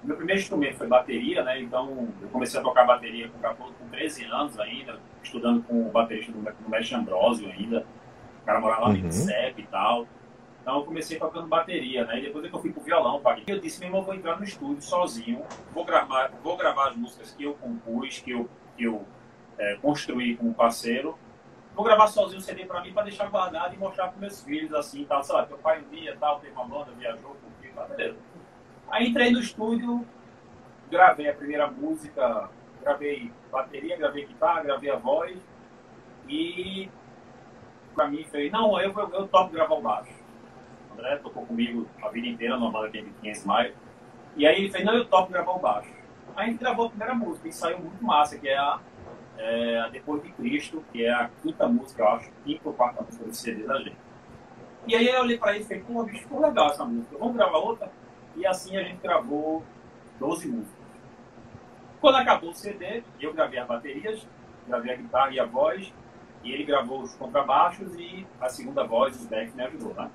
Meu 0.01 0.15
primeiro 0.15 0.41
instrumento 0.41 0.77
foi 0.77 0.87
bateria, 0.87 1.43
né? 1.43 1.61
Então 1.61 2.07
eu 2.21 2.29
comecei 2.29 2.59
a 2.59 2.63
tocar 2.63 2.85
bateria 2.85 3.29
com, 3.29 3.55
com 3.55 3.89
13 3.91 4.23
anos 4.25 4.59
ainda, 4.59 4.97
estudando 5.21 5.61
com 5.63 5.87
o 5.87 5.91
baterista 5.91 6.31
do, 6.31 6.69
Mestre 6.69 6.95
Ambrosio 6.95 7.49
ainda. 7.49 7.85
O 8.41 8.45
cara 8.45 8.59
morava 8.59 8.83
lá 8.83 8.89
no 8.89 8.95
uhum. 8.95 9.29
e 9.57 9.63
tal. 9.63 10.07
Então 10.61 10.77
eu 10.77 10.83
comecei 10.83 11.19
tocando 11.19 11.47
bateria, 11.47 12.05
né? 12.05 12.19
E 12.19 12.21
depois 12.23 12.45
é 12.45 12.49
que 12.49 12.55
eu 12.55 12.61
fui 12.61 12.71
pro 12.71 12.81
violão, 12.81 13.19
paguei. 13.19 13.43
Eu 13.47 13.59
disse, 13.59 13.79
meu 13.79 13.89
irmão, 13.89 14.03
vou 14.03 14.15
entrar 14.15 14.37
no 14.37 14.43
estúdio 14.43 14.81
sozinho, 14.81 15.43
vou 15.73 15.83
gravar, 15.83 16.31
vou 16.41 16.55
gravar 16.55 16.89
as 16.89 16.95
músicas 16.95 17.31
que 17.31 17.43
eu 17.43 17.53
compus, 17.55 18.19
que 18.19 18.31
eu, 18.31 18.49
que 18.77 18.85
eu 18.85 19.05
é, 19.57 19.75
construí 19.81 20.35
com 20.37 20.47
um 20.47 20.53
parceiro. 20.53 21.17
Vou 21.75 21.85
gravar 21.85 22.07
sozinho 22.07 22.39
o 22.39 22.41
CD 22.41 22.65
pra 22.65 22.81
mim, 22.81 22.93
pra 22.93 23.03
deixar 23.03 23.29
guardado 23.29 23.73
e 23.73 23.77
mostrar 23.77 24.07
pros 24.09 24.19
meus 24.19 24.43
filhos, 24.43 24.73
assim, 24.73 25.05
tal. 25.05 25.23
Sei 25.23 25.35
lá, 25.35 25.45
teu 25.45 25.57
pai 25.57 25.81
um 25.81 25.89
dia, 25.89 26.17
tal, 26.19 26.39
teve 26.39 26.53
uma 26.53 26.65
banda, 26.65 26.91
viajou, 26.91 27.35
curtiu, 27.35 27.73
tá, 27.73 27.85
beleza. 27.85 28.17
Aí 28.89 29.07
entrei 29.07 29.31
no 29.31 29.39
estúdio, 29.39 30.05
gravei 30.89 31.29
a 31.29 31.33
primeira 31.33 31.67
música, 31.71 32.49
gravei 32.81 33.31
bateria, 33.51 33.97
gravei 33.97 34.25
guitarra, 34.25 34.63
gravei 34.63 34.89
a 34.89 34.97
voz. 34.97 35.39
E 36.27 36.89
pra 37.95 38.07
mim 38.07 38.23
fez, 38.25 38.51
não, 38.51 38.79
eu, 38.79 38.91
eu, 38.91 39.09
eu 39.13 39.27
topo 39.27 39.53
gravar 39.53 39.75
o 39.75 39.81
baixo. 39.81 40.13
André 40.93 41.17
tocou 41.17 41.45
comigo 41.45 41.87
a 42.01 42.09
vida 42.09 42.27
inteira 42.27 42.57
numa 42.57 42.71
banda 42.71 42.89
que 42.89 43.01
de 43.01 43.09
500 43.09 43.45
mais. 43.45 43.73
E 44.35 44.45
aí 44.45 44.57
ele 44.57 44.69
fez, 44.69 44.83
não, 44.83 44.93
eu 44.93 45.05
topo 45.05 45.31
gravar 45.31 45.51
o 45.53 45.59
baixo. 45.59 45.89
Aí 46.35 46.47
a 46.47 46.49
gente 46.49 46.59
gravou 46.59 46.85
a 46.85 46.89
primeira 46.89 47.13
música 47.13 47.47
e 47.47 47.53
saiu 47.53 47.79
muito 47.79 48.03
massa, 48.03 48.37
que 48.37 48.47
é 48.47 48.57
a, 48.57 48.79
é 49.41 49.79
a 49.79 49.89
Depois 49.89 50.21
de 50.23 50.31
Cristo, 50.33 50.83
que 50.91 51.05
é 51.05 51.11
a 51.11 51.29
quinta 51.41 51.67
música, 51.67 52.03
eu 52.03 52.07
acho, 52.09 52.31
quinta 52.45 52.61
ou 52.65 52.73
quarta 52.73 53.01
música 53.01 53.25
do 53.25 53.33
CD 53.33 53.63
da 53.63 53.79
gente. 53.79 53.97
E 54.87 54.95
aí 54.95 55.07
eu 55.07 55.21
olhei 55.21 55.37
pra 55.37 55.55
ele 55.55 55.63
e 55.63 55.67
falei, 55.67 55.83
pô, 55.83 56.03
bicho, 56.03 56.19
ficou 56.19 56.41
legal 56.41 56.69
essa 56.69 56.85
música, 56.85 57.17
vamos 57.17 57.35
gravar 57.35 57.57
outra? 57.57 57.91
E 58.35 58.45
assim 58.45 58.77
a 58.77 58.83
gente 58.83 59.01
gravou 59.01 59.63
12 60.19 60.47
músicas. 60.47 60.81
Quando 61.99 62.15
acabou 62.15 62.51
o 62.51 62.55
CD, 62.55 63.03
eu 63.19 63.33
gravei 63.33 63.59
as 63.59 63.67
baterias, 63.67 64.27
gravei 64.67 64.93
a 64.93 64.95
guitarra 64.97 65.31
e 65.31 65.39
a 65.39 65.45
voz, 65.45 65.93
e 66.43 66.51
ele 66.51 66.63
gravou 66.63 67.01
os 67.01 67.13
contrabaixos 67.15 67.93
e 67.95 68.25
a 68.39 68.49
segunda 68.49 68.83
voz, 68.83 69.15
os 69.15 69.27
backs, 69.27 69.53
me 69.53 69.63
ajudou, 69.63 69.93
né? 69.93 70.09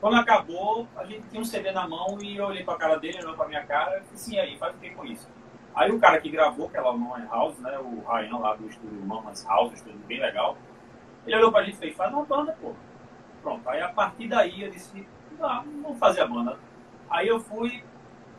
Quando 0.00 0.16
acabou, 0.16 0.86
a 0.96 1.04
gente 1.04 1.28
tinha 1.28 1.40
um 1.40 1.44
CD 1.44 1.70
na 1.70 1.86
mão 1.86 2.18
e 2.20 2.36
eu 2.36 2.46
olhei 2.46 2.64
pra 2.64 2.76
cara 2.76 2.96
dele, 2.96 3.18
olhou 3.22 3.36
pra 3.36 3.46
minha 3.46 3.64
cara 3.64 3.98
e 3.98 4.12
disse, 4.12 4.30
sim, 4.30 4.38
aí, 4.38 4.56
faz 4.58 4.74
o 4.74 4.78
que 4.78 4.90
com 4.90 5.04
isso? 5.04 5.28
Aí 5.74 5.90
o 5.90 5.98
cara 5.98 6.20
que 6.20 6.28
gravou, 6.28 6.68
que 6.68 6.76
lá 6.78 6.90
o 6.90 6.98
Mamãe 6.98 7.26
House, 7.26 7.58
né, 7.58 7.78
o 7.78 8.00
Ryan 8.06 8.38
lá 8.38 8.54
do 8.54 8.66
estúdio 8.66 9.00
Mamãe 9.06 9.34
House, 9.46 9.70
um 9.70 9.74
estúdio 9.74 9.98
bem 10.06 10.20
legal, 10.20 10.56
ele 11.26 11.36
olhou 11.36 11.50
pra 11.50 11.62
gente 11.62 11.74
e 11.74 11.78
fez, 11.78 11.96
faz 11.96 12.12
uma 12.12 12.24
banda, 12.24 12.56
pô. 12.60 12.72
Pronto, 13.42 13.68
aí 13.68 13.80
a 13.80 13.88
partir 13.88 14.28
daí 14.28 14.62
eu 14.62 14.70
disse, 14.70 15.06
não, 15.38 15.64
vamos 15.82 15.98
fazer 15.98 16.20
a 16.20 16.26
banda. 16.26 16.58
Aí 17.10 17.28
eu 17.28 17.40
fui 17.40 17.82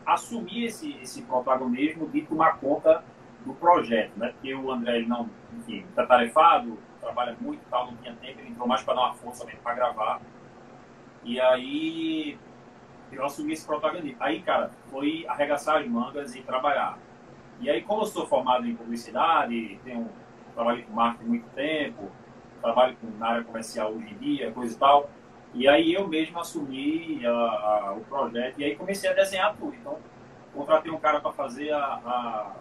assumir 0.06 0.66
esse, 0.66 0.94
esse 1.02 1.22
protagonismo 1.24 2.08
de 2.10 2.22
tomar 2.22 2.58
conta 2.58 3.04
do 3.46 3.54
projeto, 3.54 4.12
né, 4.18 4.30
porque 4.34 4.54
o 4.54 4.72
André, 4.72 4.98
ele 4.98 5.08
não, 5.08 5.30
enfim, 5.58 5.86
tá 5.96 6.06
tarefado, 6.06 6.78
trabalha 7.02 7.36
muito 7.40 7.62
e 7.62 7.70
tal, 7.70 7.88
não 7.88 7.98
tinha 7.98 8.16
tempo, 8.16 8.40
ele 8.40 8.50
entrou 8.50 8.68
mais 8.68 8.84
para 8.84 8.94
dar 8.94 9.02
uma 9.02 9.14
força 9.16 9.44
mesmo 9.46 9.62
para 9.62 9.74
gravar. 9.74 10.22
E 11.24 11.40
aí 11.40 12.38
eu 13.12 13.26
assumi 13.26 13.54
esse 13.54 13.66
protagonismo. 13.66 14.18
Aí, 14.20 14.42
cara, 14.42 14.72
foi 14.90 15.26
arregaçar 15.28 15.78
as 15.78 15.88
mangas 15.88 16.36
e 16.36 16.42
trabalhar. 16.42 16.98
E 17.60 17.70
aí, 17.70 17.82
como 17.82 18.02
eu 18.02 18.06
sou 18.06 18.26
formado 18.26 18.68
em 18.68 18.76
publicidade, 18.76 19.80
tenho 19.84 20.10
trabalho 20.54 20.84
com 20.84 20.94
marketing 20.94 21.30
muito 21.30 21.50
tempo, 21.56 22.12
trabalho 22.62 22.96
com, 22.98 23.08
na 23.18 23.28
área 23.28 23.44
comercial 23.44 23.92
hoje 23.92 24.14
em 24.14 24.18
dia, 24.18 24.52
coisa 24.52 24.74
e 24.74 24.78
tal, 24.78 25.10
e 25.54 25.68
aí 25.68 25.94
eu 25.94 26.08
mesmo 26.08 26.40
assumi 26.40 27.22
a, 27.26 27.30
a, 27.30 27.94
o 27.94 28.02
projeto 28.02 28.60
e 28.60 28.64
aí 28.64 28.76
comecei 28.76 29.10
a 29.10 29.14
desenhar 29.14 29.56
tudo. 29.56 29.76
Então, 29.76 30.00
contratei 30.54 30.92
um 30.92 30.98
cara 30.98 31.20
para 31.20 31.32
fazer 31.32 31.72
a, 31.72 31.78
a, 31.78 32.52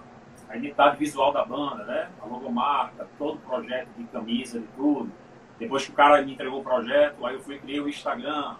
a, 0.50 0.56
identidade 0.56 0.98
visual 0.98 1.32
da 1.32 1.44
banda, 1.44 1.84
né? 1.84 2.10
A 2.20 2.26
logomarca, 2.26 3.08
todo 3.18 3.36
o 3.36 3.40
projeto 3.40 3.88
de 3.96 4.04
camisa, 4.04 4.60
de 4.60 4.66
tudo. 4.76 5.10
Depois 5.58 5.86
que 5.86 5.92
o 5.92 5.94
cara 5.94 6.20
me 6.22 6.34
entregou 6.34 6.60
o 6.60 6.64
projeto, 6.64 7.24
aí 7.24 7.34
eu 7.34 7.40
fui 7.40 7.58
criar 7.58 7.82
o 7.82 7.88
Instagram, 7.88 8.56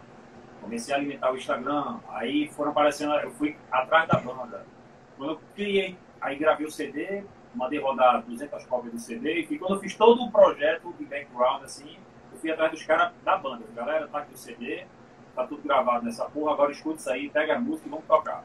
comecei 0.63 0.95
a 0.95 0.97
alimentar 0.97 1.33
o 1.33 1.37
Instagram, 1.37 1.99
aí 2.11 2.49
foram 2.49 2.71
aparecendo, 2.71 3.13
eu 3.17 3.31
fui 3.33 3.57
atrás 3.71 4.09
da 4.09 4.19
banda. 4.19 4.65
Quando 5.19 5.33
eu 5.33 5.41
criei, 5.55 5.97
aí 6.23 6.37
gravei 6.37 6.67
o 6.67 6.71
CD, 6.71 7.25
mandei 7.55 7.79
rodar 7.79 8.23
200 8.23 8.65
cópias 8.67 8.93
do 8.93 8.99
CD, 8.99 9.41
e 9.41 9.59
quando 9.59 9.75
eu 9.75 9.81
fiz 9.81 9.95
todo 9.95 10.23
o 10.23 10.31
projeto 10.31 10.95
de 10.99 11.05
background, 11.05 11.65
assim, 11.65 11.99
eu 12.33 12.39
fui 12.39 12.51
atrás 12.51 12.71
dos 12.71 12.83
caras 12.85 13.13
da 13.25 13.37
banda. 13.37 13.65
Galera, 13.75 14.09
tá 14.09 14.19
aqui 14.19 14.33
o 14.33 14.37
CD, 14.37 14.87
tá 15.35 15.47
tudo 15.47 15.63
gravado 15.63 16.05
nessa 16.05 16.25
porra, 16.27 16.53
agora 16.53 16.73
escuta 16.73 16.97
isso 16.97 17.11
aí, 17.11 17.29
pega 17.29 17.57
a 17.57 17.61
música 17.61 17.89
e 17.89 17.91
vamos 17.91 18.07
tocar. 18.07 18.45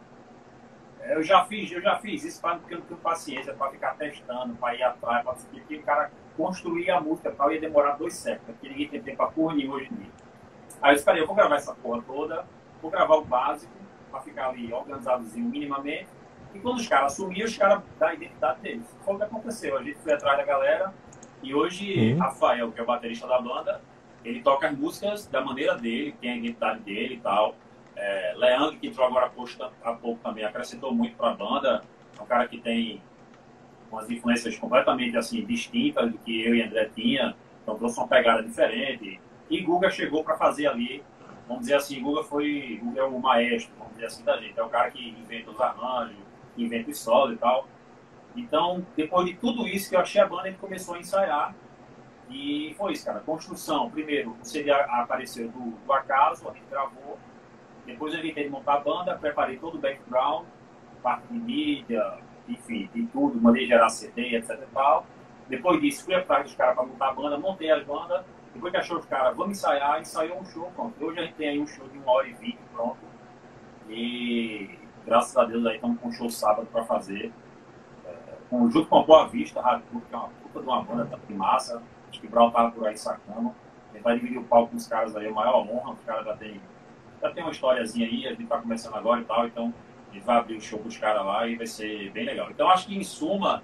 É, 1.01 1.15
eu 1.15 1.23
já 1.23 1.45
fiz, 1.45 1.71
eu 1.71 1.81
já 1.81 1.97
fiz 1.99 2.23
isso 2.23 2.41
porque 2.41 2.73
eu 2.73 2.79
não 2.79 2.85
tenho 2.85 2.99
paciência 2.99 3.53
para 3.53 3.71
ficar 3.71 3.95
testando, 3.95 4.55
para 4.55 4.75
ir 4.75 4.83
atrás, 4.83 5.23
para 5.23 5.33
porque 5.33 5.75
o 5.75 5.83
cara 5.83 6.11
construir 6.35 6.89
a 6.91 6.99
música 6.99 7.31
tal 7.31 7.51
ia 7.51 7.61
demorar 7.61 7.91
dois 7.93 8.15
séculos, 8.15 8.55
porque 8.55 8.69
ninguém 8.69 8.89
tem 8.89 9.01
tempo 9.01 9.17
para 9.17 9.27
porra 9.27 9.55
nenhuma 9.55 9.77
hoje 9.77 9.89
em 9.91 9.95
dia. 9.95 10.11
Aí 10.81 10.91
eu 10.91 10.95
disse, 10.95 11.19
eu 11.19 11.27
vou 11.27 11.35
gravar 11.35 11.55
essa 11.55 11.73
porra 11.75 12.01
toda, 12.05 12.45
vou 12.81 12.91
gravar 12.91 13.15
o 13.15 13.23
básico, 13.23 13.71
para 14.11 14.21
ficar 14.21 14.49
ali 14.49 14.71
organizadozinho 14.73 15.49
minimamente, 15.49 16.07
E 16.53 16.59
quando 16.59 16.77
os 16.77 16.87
caras 16.87 17.13
assumiam, 17.13 17.45
os 17.45 17.57
caras 17.57 17.81
da 17.99 18.13
identidade 18.13 18.61
deles. 18.61 18.85
Foi 19.03 19.15
o 19.15 19.17
que 19.17 19.23
aconteceu. 19.23 19.77
A 19.77 19.83
gente 19.83 19.97
foi 19.99 20.13
atrás 20.13 20.37
da 20.37 20.43
galera 20.43 20.93
e 21.43 21.53
hoje 21.53 22.13
Uhum. 22.13 22.19
Rafael, 22.19 22.71
que 22.71 22.79
é 22.79 22.83
o 22.83 22.85
baterista 22.85 23.27
da 23.27 23.39
banda, 23.39 23.81
ele 24.23 24.41
toca 24.41 24.67
as 24.67 24.77
músicas 24.77 25.27
da 25.27 25.41
maneira 25.41 25.75
dele, 25.75 26.15
tem 26.19 26.31
a 26.31 26.35
identidade 26.35 26.79
dele 26.81 27.15
e 27.15 27.19
tal. 27.19 27.55
É, 27.95 28.33
Leandro, 28.35 28.77
que 28.77 28.87
entrou 28.87 29.07
agora 29.07 29.27
há 29.27 29.29
pouco, 29.29 29.51
há 29.83 29.93
pouco 29.93 30.19
também, 30.21 30.43
acrescentou 30.43 30.93
muito 30.93 31.15
para 31.15 31.31
a 31.31 31.33
banda. 31.33 31.83
É 32.17 32.21
um 32.21 32.25
cara 32.25 32.47
que 32.47 32.59
tem 32.59 33.01
umas 33.91 34.09
influências 34.09 34.57
completamente 34.57 35.15
assim 35.17 35.45
distintas 35.45 36.11
do 36.11 36.17
que 36.17 36.45
eu 36.45 36.55
e 36.55 36.61
André 36.61 36.89
tinha. 36.95 37.35
Então 37.63 37.77
trouxe 37.77 37.97
uma 37.99 38.07
pegada 38.07 38.43
diferente. 38.43 39.19
E 39.49 39.61
Guga 39.61 39.89
chegou 39.89 40.23
para 40.23 40.35
fazer 40.35 40.67
ali, 40.67 41.03
vamos 41.47 41.61
dizer 41.61 41.75
assim, 41.75 42.01
Guga 42.01 42.23
foi 42.23 42.79
Guga 42.83 43.01
é 43.01 43.03
o 43.03 43.19
maestro, 43.19 43.73
vamos 43.77 43.93
dizer 43.93 44.07
assim, 44.07 44.23
da 44.23 44.37
gente. 44.37 44.59
É 44.59 44.63
o 44.63 44.69
cara 44.69 44.91
que 44.91 45.09
inventa 45.09 45.51
os 45.51 45.59
arranjos, 45.59 46.17
inventa 46.57 46.91
os 46.91 46.99
solos 46.99 47.35
e 47.35 47.37
tal. 47.37 47.67
Então, 48.35 48.85
depois 48.95 49.25
de 49.25 49.33
tudo 49.35 49.67
isso 49.67 49.89
que 49.89 49.95
eu 49.95 49.99
achei 49.99 50.21
a 50.21 50.27
banda, 50.27 50.47
ele 50.47 50.57
começou 50.57 50.95
a 50.95 50.99
ensaiar. 50.99 51.55
E 52.29 52.75
foi 52.77 52.93
isso, 52.93 53.05
cara. 53.05 53.19
Construção. 53.21 53.89
Primeiro, 53.89 54.35
o 54.41 54.45
CD 54.45 54.71
apareceu 54.71 55.49
do, 55.49 55.71
do 55.71 55.93
acaso, 55.93 56.47
a 56.49 56.53
gente 56.53 56.65
gravou. 56.69 57.17
Depois 57.85 58.13
eu 58.13 58.19
inventei 58.19 58.43
de 58.43 58.49
montar 58.49 58.75
a 58.75 58.79
banda, 58.79 59.15
preparei 59.15 59.57
todo 59.57 59.75
o 59.75 59.79
background, 59.79 60.45
parte 61.01 61.25
de 61.31 61.39
mídia, 61.39 62.17
enfim, 62.47 62.89
de 62.93 63.05
tudo, 63.07 63.39
mandei 63.41 63.65
gerar 63.65 63.89
CD, 63.89 64.35
etc 64.35 64.51
e 64.61 64.73
tal. 64.73 65.05
Depois 65.47 65.79
disso, 65.81 66.03
fui 66.03 66.13
atrás 66.13 66.43
dos 66.43 66.55
caras 66.55 66.75
para 66.75 66.85
montar 66.85 67.09
a 67.09 67.13
banda, 67.13 67.37
montei 67.37 67.71
as 67.71 67.83
bandas. 67.85 68.23
Depois 68.53 68.71
que 68.71 68.77
achou 68.77 68.97
os 68.97 69.05
caras, 69.05 69.35
vamos 69.37 69.57
ensaiar, 69.57 70.01
ensaiou 70.01 70.39
um 70.39 70.45
show, 70.45 70.69
pronto. 70.75 71.03
Hoje 71.03 71.19
a 71.19 71.23
gente 71.23 71.35
tem 71.35 71.49
aí 71.49 71.59
um 71.59 71.67
show 71.67 71.87
de 71.87 71.97
uma 71.97 72.11
hora 72.11 72.27
e 72.27 72.33
vinte, 72.33 72.59
pronto. 72.73 72.97
E 73.89 74.77
graças 75.07 75.35
a 75.37 75.45
Deus 75.45 75.65
aí 75.65 75.75
estamos 75.75 75.99
com 75.99 76.09
um 76.09 76.11
show 76.11 76.29
sábado 76.29 76.67
para 76.71 76.83
fazer. 76.83 77.31
É, 78.05 78.13
com- 78.49 78.69
junto 78.69 78.87
com 78.87 78.99
a 78.99 79.03
Boa 79.03 79.27
Vista, 79.27 79.61
Hardcore, 79.61 80.01
que 80.01 80.13
é 80.13 80.17
uma 80.17 80.29
puta 80.29 80.59
de 80.59 80.65
uma 80.67 80.83
banda 80.83 81.05
tá 81.05 81.17
de 81.25 81.33
massa. 81.33 81.81
Acho 82.09 82.19
que 82.19 82.27
o 82.27 82.29
Brau 82.29 82.51
tava 82.51 82.71
por 82.71 82.85
aí 82.85 82.97
sacando. 82.97 83.55
Gente 83.93 84.03
vai 84.03 84.15
dividir 84.15 84.37
o 84.37 84.43
palco 84.43 84.71
com 84.71 84.77
os 84.77 84.87
caras 84.87 85.15
aí, 85.15 85.27
a 85.27 85.31
maior 85.31 85.65
honra. 85.67 85.93
Os 85.93 85.99
caras 86.05 86.25
já 86.25 86.35
tem, 86.35 86.61
já 87.21 87.31
tem 87.31 87.43
uma 87.43 87.51
historiazinha 87.51 88.05
aí, 88.05 88.27
a 88.27 88.29
gente 88.31 88.45
tá 88.45 88.59
começando 88.59 88.95
agora 88.95 89.21
e 89.21 89.25
tal, 89.25 89.47
então 89.47 89.73
gente 90.11 90.25
vai 90.25 90.37
abrir 90.37 90.57
o 90.57 90.61
show 90.61 90.79
com 90.79 90.87
os 90.87 90.97
caras 90.97 91.25
lá 91.25 91.47
e 91.47 91.55
vai 91.55 91.67
ser 91.67 92.11
bem 92.11 92.25
legal. 92.25 92.49
Então 92.49 92.69
acho 92.69 92.87
que 92.87 92.97
em 92.97 93.03
suma, 93.03 93.63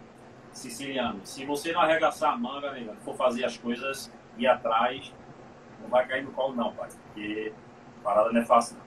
Siciliano, 0.52 1.20
se 1.24 1.46
você 1.46 1.72
não 1.72 1.82
arregaçar 1.82 2.34
a 2.34 2.38
manga, 2.38 2.72
né, 2.72 2.88
for 3.04 3.16
fazer 3.16 3.44
as 3.44 3.58
coisas 3.58 4.12
ir 4.38 4.48
atrás, 4.48 5.12
não 5.82 5.90
vai 5.90 6.06
cair 6.08 6.24
no 6.24 6.32
colo 6.32 6.56
não, 6.56 6.72
pai. 6.74 6.90
Porque 7.08 7.52
a 8.00 8.04
parada 8.04 8.32
não 8.32 8.42
é 8.42 8.46
fácil 8.46 8.78
não. 8.78 8.83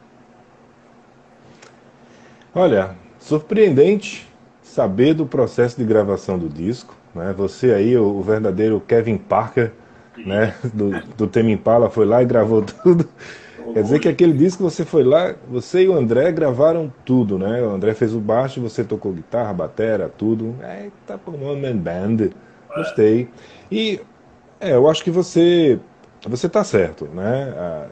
Olha, 2.57 2.97
surpreendente 3.19 4.27
saber 4.62 5.12
do 5.12 5.27
processo 5.27 5.77
de 5.77 5.85
gravação 5.85 6.38
do 6.38 6.49
disco. 6.49 6.97
Né? 7.14 7.35
Você 7.37 7.71
aí, 7.71 7.95
o, 7.99 8.23
verdadeiro 8.23 8.81
Kevin 8.81 9.19
Parker, 9.19 9.73
né? 10.16 10.55
do, 10.73 10.90
do 11.19 11.27
Tame 11.27 11.53
Impala, 11.53 11.90
foi 11.90 12.07
lá 12.07 12.23
e 12.23 12.25
gravou 12.25 12.62
tudo. 12.62 13.07
Quer 13.75 13.83
dizer 13.83 14.01
que 14.01 14.09
aquele 14.09 14.33
disco 14.33 14.62
você 14.62 14.87
foi 14.87 15.05
lá, 15.05 15.35
você 15.51 15.83
e 15.83 15.88
o 15.88 15.92
André 15.95 16.33
gravaram 16.33 16.90
tudo, 17.05 17.38
né? 17.38 17.61
O 17.61 17.75
André 17.75 17.92
fez 17.92 18.14
o 18.14 18.21
baixo, 18.21 18.59
você 18.59 18.83
tocou 18.83 19.12
guitarra, 19.12 19.53
batera, 19.53 20.09
tudo. 20.09 20.57
É, 20.62 20.88
tá 21.07 21.19
por 21.19 21.35
uma 21.35 21.55
man 21.55 21.77
band. 21.77 22.31
Gostei. 22.75 23.29
E 23.71 24.01
é, 24.59 24.73
eu 24.73 24.88
acho 24.88 25.05
que 25.05 25.11
você 25.11 25.79
você 26.27 26.49
tá 26.49 26.64
certo, 26.64 27.05
né? 27.07 27.53
Ah, 27.55 27.88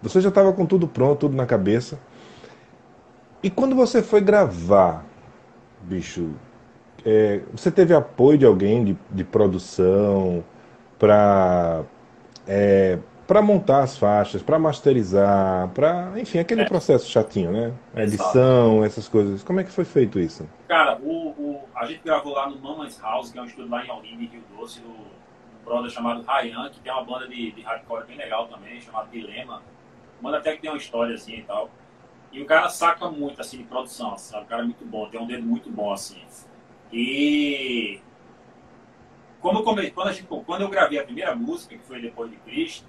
Você 0.00 0.20
já 0.20 0.28
estava 0.28 0.52
com 0.52 0.64
tudo 0.64 0.86
pronto, 0.86 1.20
tudo 1.20 1.34
na 1.34 1.46
cabeça. 1.46 1.98
E 3.44 3.50
quando 3.50 3.76
você 3.76 4.02
foi 4.02 4.22
gravar, 4.22 5.04
bicho, 5.82 6.34
é, 7.04 7.42
você 7.52 7.70
teve 7.70 7.94
apoio 7.94 8.38
de 8.38 8.46
alguém 8.46 8.84
de, 8.84 8.98
de 9.10 9.24
produção 9.24 10.44
para 10.98 11.84
é, 12.46 12.98
para 13.26 13.42
montar 13.42 13.82
as 13.84 13.96
faixas, 13.98 14.42
para 14.42 14.58
masterizar, 14.58 15.68
para 15.70 16.12
enfim 16.20 16.38
aquele 16.40 16.62
É. 16.62 16.64
processo 16.64 17.08
chatinho, 17.10 17.52
né? 17.52 17.74
A 17.94 18.02
Exato. 18.02 18.04
edição, 18.04 18.84
essas 18.84 19.08
coisas. 19.08 19.42
Como 19.44 19.60
é 19.60 19.64
que 19.64 19.72
foi 19.72 19.84
feito 19.84 20.20
isso? 20.20 20.48
Cara, 20.68 20.98
o, 21.02 21.30
o- 21.30 21.68
a 21.74 21.86
gente 21.86 22.02
gravou 22.02 22.34
lá 22.34 22.48
no 22.48 22.58
Mama's 22.58 22.98
House, 23.00 23.30
que 23.30 23.38
é 23.38 23.42
um 23.42 23.46
estúdio 23.46 23.70
lá 23.70 23.84
em 23.84 23.90
Olinda, 23.90 24.24
Rio 24.30 24.42
Doce, 24.56 24.80
do 24.80 24.88
um 24.88 25.64
brother 25.64 25.90
chamado 25.90 26.22
Ryan, 26.22 26.70
que 26.70 26.80
tem 26.80 26.92
uma 26.92 27.04
banda 27.04 27.28
de, 27.28 27.52
de 27.52 27.62
hardcore 27.62 28.06
bem 28.06 28.16
legal 28.16 28.48
também, 28.48 28.80
chamada 28.80 29.08
Dilema. 29.10 29.62
Manda 30.20 30.38
até 30.38 30.54
que 30.54 30.62
tem 30.62 30.70
uma 30.70 30.78
história 30.78 31.14
assim 31.14 31.36
e 31.36 31.42
tal. 31.42 31.70
E 32.34 32.42
o 32.42 32.46
cara 32.46 32.68
saca 32.68 33.08
muito 33.08 33.40
assim 33.40 33.58
de 33.58 33.62
produção, 33.62 34.18
sabe? 34.18 34.44
O 34.44 34.48
cara 34.48 34.62
é 34.62 34.64
muito 34.64 34.84
bom, 34.84 35.08
tem 35.08 35.20
um 35.20 35.26
dedo 35.26 35.44
muito 35.44 35.70
bom 35.70 35.92
assim. 35.92 36.20
E 36.92 38.00
como 39.40 39.60
eu 39.60 39.92
quando, 39.92 40.12
gente, 40.12 40.26
quando 40.26 40.62
eu 40.62 40.68
gravei 40.68 40.98
a 40.98 41.04
primeira 41.04 41.36
música, 41.36 41.76
que 41.76 41.84
foi 41.84 42.00
Depois 42.00 42.28
de 42.28 42.36
Cristo, 42.38 42.88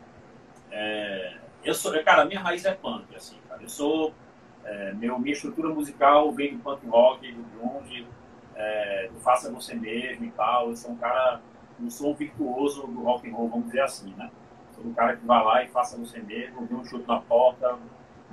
é, 0.71 1.37
eu 1.63 1.75
sou, 1.75 1.91
cara, 2.03 2.23
a 2.23 2.25
minha 2.25 2.39
raiz 2.39 2.65
é 2.65 2.73
punk, 2.73 3.15
assim, 3.15 3.37
cara. 3.47 3.61
Eu 3.61 3.69
sou 3.69 4.15
é, 4.63 4.93
meu, 4.93 5.19
minha 5.19 5.33
estrutura 5.33 5.69
musical 5.69 6.31
vem 6.31 6.57
do 6.57 6.63
punk 6.63 6.87
rock, 6.87 7.31
do 7.31 7.43
grunge, 7.43 8.07
é, 8.55 9.09
do 9.13 9.19
faça 9.19 9.51
você 9.51 9.75
mesmo 9.75 10.25
e 10.25 10.31
tal. 10.31 10.69
Eu 10.69 10.75
sou 10.75 10.91
um 10.91 10.97
cara, 10.97 11.39
não 11.77 11.91
sou 11.91 12.13
um 12.13 12.15
virtuoso 12.15 12.87
do 12.87 13.03
rock 13.03 13.29
and 13.29 13.35
roll, 13.35 13.47
vamos 13.47 13.67
dizer 13.67 13.81
assim, 13.81 14.11
né? 14.15 14.31
Sou 14.71 14.83
um 14.83 14.93
cara 14.93 15.15
que 15.15 15.23
vai 15.23 15.43
lá 15.43 15.63
e 15.63 15.67
faça 15.67 15.97
você 15.97 16.19
mesmo, 16.19 16.65
dê 16.65 16.73
um 16.73 16.83
chute 16.83 17.07
na 17.07 17.19
porta, 17.19 17.77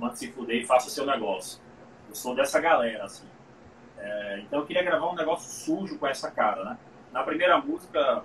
manda 0.03 0.15
se 0.15 0.31
fuder 0.31 0.57
e 0.57 0.65
faça 0.65 0.89
seu 0.89 1.05
negócio. 1.05 1.61
Eu 2.09 2.15
sou 2.15 2.35
dessa 2.35 2.59
galera, 2.59 3.05
assim. 3.05 3.25
É, 3.97 4.39
então 4.41 4.59
eu 4.59 4.65
queria 4.65 4.83
gravar 4.83 5.09
um 5.09 5.15
negócio 5.15 5.49
sujo 5.49 5.97
com 5.97 6.05
essa 6.05 6.29
cara, 6.29 6.63
né? 6.63 6.77
Na 7.11 7.23
primeira 7.23 7.57
música, 7.59 8.23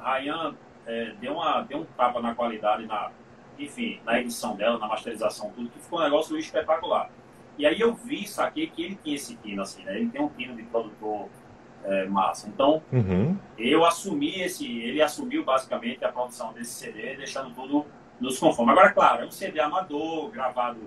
Ryan 0.00 0.54
é, 0.86 1.12
deu, 1.20 1.34
uma, 1.34 1.62
deu 1.62 1.78
um 1.78 1.84
tapa 1.84 2.20
na 2.20 2.34
qualidade, 2.34 2.86
na, 2.86 3.10
enfim, 3.58 4.00
na 4.04 4.20
edição 4.20 4.56
dela, 4.56 4.78
na 4.78 4.88
masterização, 4.88 5.50
tudo, 5.54 5.68
que 5.70 5.78
ficou 5.78 6.00
um 6.00 6.02
negócio 6.02 6.36
espetacular. 6.36 7.10
E 7.56 7.66
aí 7.66 7.78
eu 7.80 7.94
vi, 7.94 8.26
saquei 8.26 8.66
que 8.66 8.82
ele 8.82 8.98
tinha 9.02 9.14
esse 9.14 9.36
tino, 9.36 9.62
assim, 9.62 9.84
né? 9.84 9.96
Ele 9.96 10.08
tem 10.10 10.20
um 10.20 10.28
tino 10.30 10.56
de 10.56 10.62
produtor 10.64 11.28
é, 11.84 12.06
massa. 12.06 12.48
Então, 12.48 12.82
Uhum. 12.90 13.36
eu 13.58 13.84
assumi 13.84 14.40
esse, 14.40 14.66
ele 14.66 15.00
assumiu 15.02 15.44
basicamente 15.44 16.04
a 16.04 16.10
produção 16.10 16.52
desse 16.52 16.72
CD, 16.72 17.14
deixando 17.16 17.54
tudo 17.54 17.86
nos 18.18 18.38
conformes. 18.38 18.72
Agora, 18.72 18.92
claro, 18.92 19.22
é 19.22 19.26
um 19.26 19.30
CD 19.30 19.60
amador, 19.60 20.30
gravado 20.30 20.80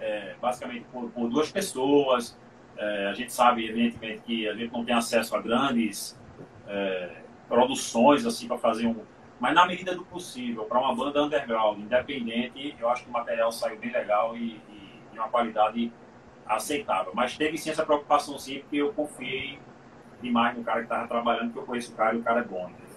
é, 0.00 0.34
basicamente 0.40 0.84
por, 0.92 1.10
por 1.10 1.28
duas 1.28 1.50
pessoas. 1.50 2.38
É, 2.76 3.08
a 3.08 3.14
gente 3.14 3.32
sabe, 3.32 3.68
evidentemente, 3.68 4.22
que 4.22 4.48
a 4.48 4.54
gente 4.54 4.72
não 4.72 4.84
tem 4.84 4.94
acesso 4.94 5.34
a 5.34 5.40
grandes 5.40 6.18
é, 6.66 7.22
produções 7.48 8.24
assim 8.24 8.46
para 8.46 8.58
fazer 8.58 8.86
um. 8.86 8.96
Mas 9.40 9.54
na 9.54 9.66
medida 9.66 9.94
do 9.94 10.04
possível, 10.04 10.64
para 10.64 10.78
uma 10.78 10.94
banda 10.94 11.22
underground, 11.22 11.78
independente, 11.78 12.76
eu 12.78 12.88
acho 12.88 13.04
que 13.04 13.10
o 13.10 13.12
material 13.12 13.50
saiu 13.52 13.78
bem 13.78 13.90
legal 13.90 14.36
e, 14.36 14.60
e 14.68 15.00
de 15.12 15.18
uma 15.18 15.28
qualidade 15.28 15.92
aceitável. 16.46 17.12
Mas 17.14 17.36
teve 17.36 17.56
sim 17.56 17.70
essa 17.70 17.84
preocupação 17.84 18.38
sim, 18.38 18.60
porque 18.60 18.76
eu 18.76 18.92
confiei 18.92 19.58
demais 20.20 20.56
no 20.56 20.64
cara 20.64 20.78
que 20.78 20.86
estava 20.86 21.06
trabalhando, 21.06 21.46
porque 21.46 21.58
eu 21.60 21.66
conheço 21.66 21.92
o 21.92 21.96
cara 21.96 22.16
e 22.16 22.18
o 22.18 22.22
cara 22.22 22.40
é 22.40 22.44
bom. 22.44 22.68
entendeu? 22.68 22.87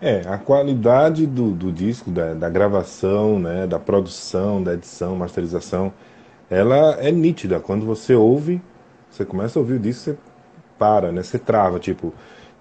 É, 0.00 0.22
a 0.26 0.38
qualidade 0.38 1.26
do, 1.26 1.50
do 1.50 1.70
disco, 1.70 2.10
da, 2.10 2.32
da 2.32 2.48
gravação, 2.48 3.38
né, 3.38 3.66
da 3.66 3.78
produção, 3.78 4.62
da 4.62 4.72
edição, 4.72 5.14
masterização, 5.14 5.92
ela 6.48 6.96
é 6.98 7.12
nítida. 7.12 7.60
Quando 7.60 7.84
você 7.84 8.14
ouve, 8.14 8.62
você 9.10 9.24
começa 9.26 9.58
a 9.58 9.60
ouvir 9.60 9.74
o 9.74 9.78
disco, 9.78 10.04
você 10.04 10.18
para, 10.78 11.12
né? 11.12 11.22
Você 11.22 11.38
trava, 11.38 11.78
tipo, 11.78 12.14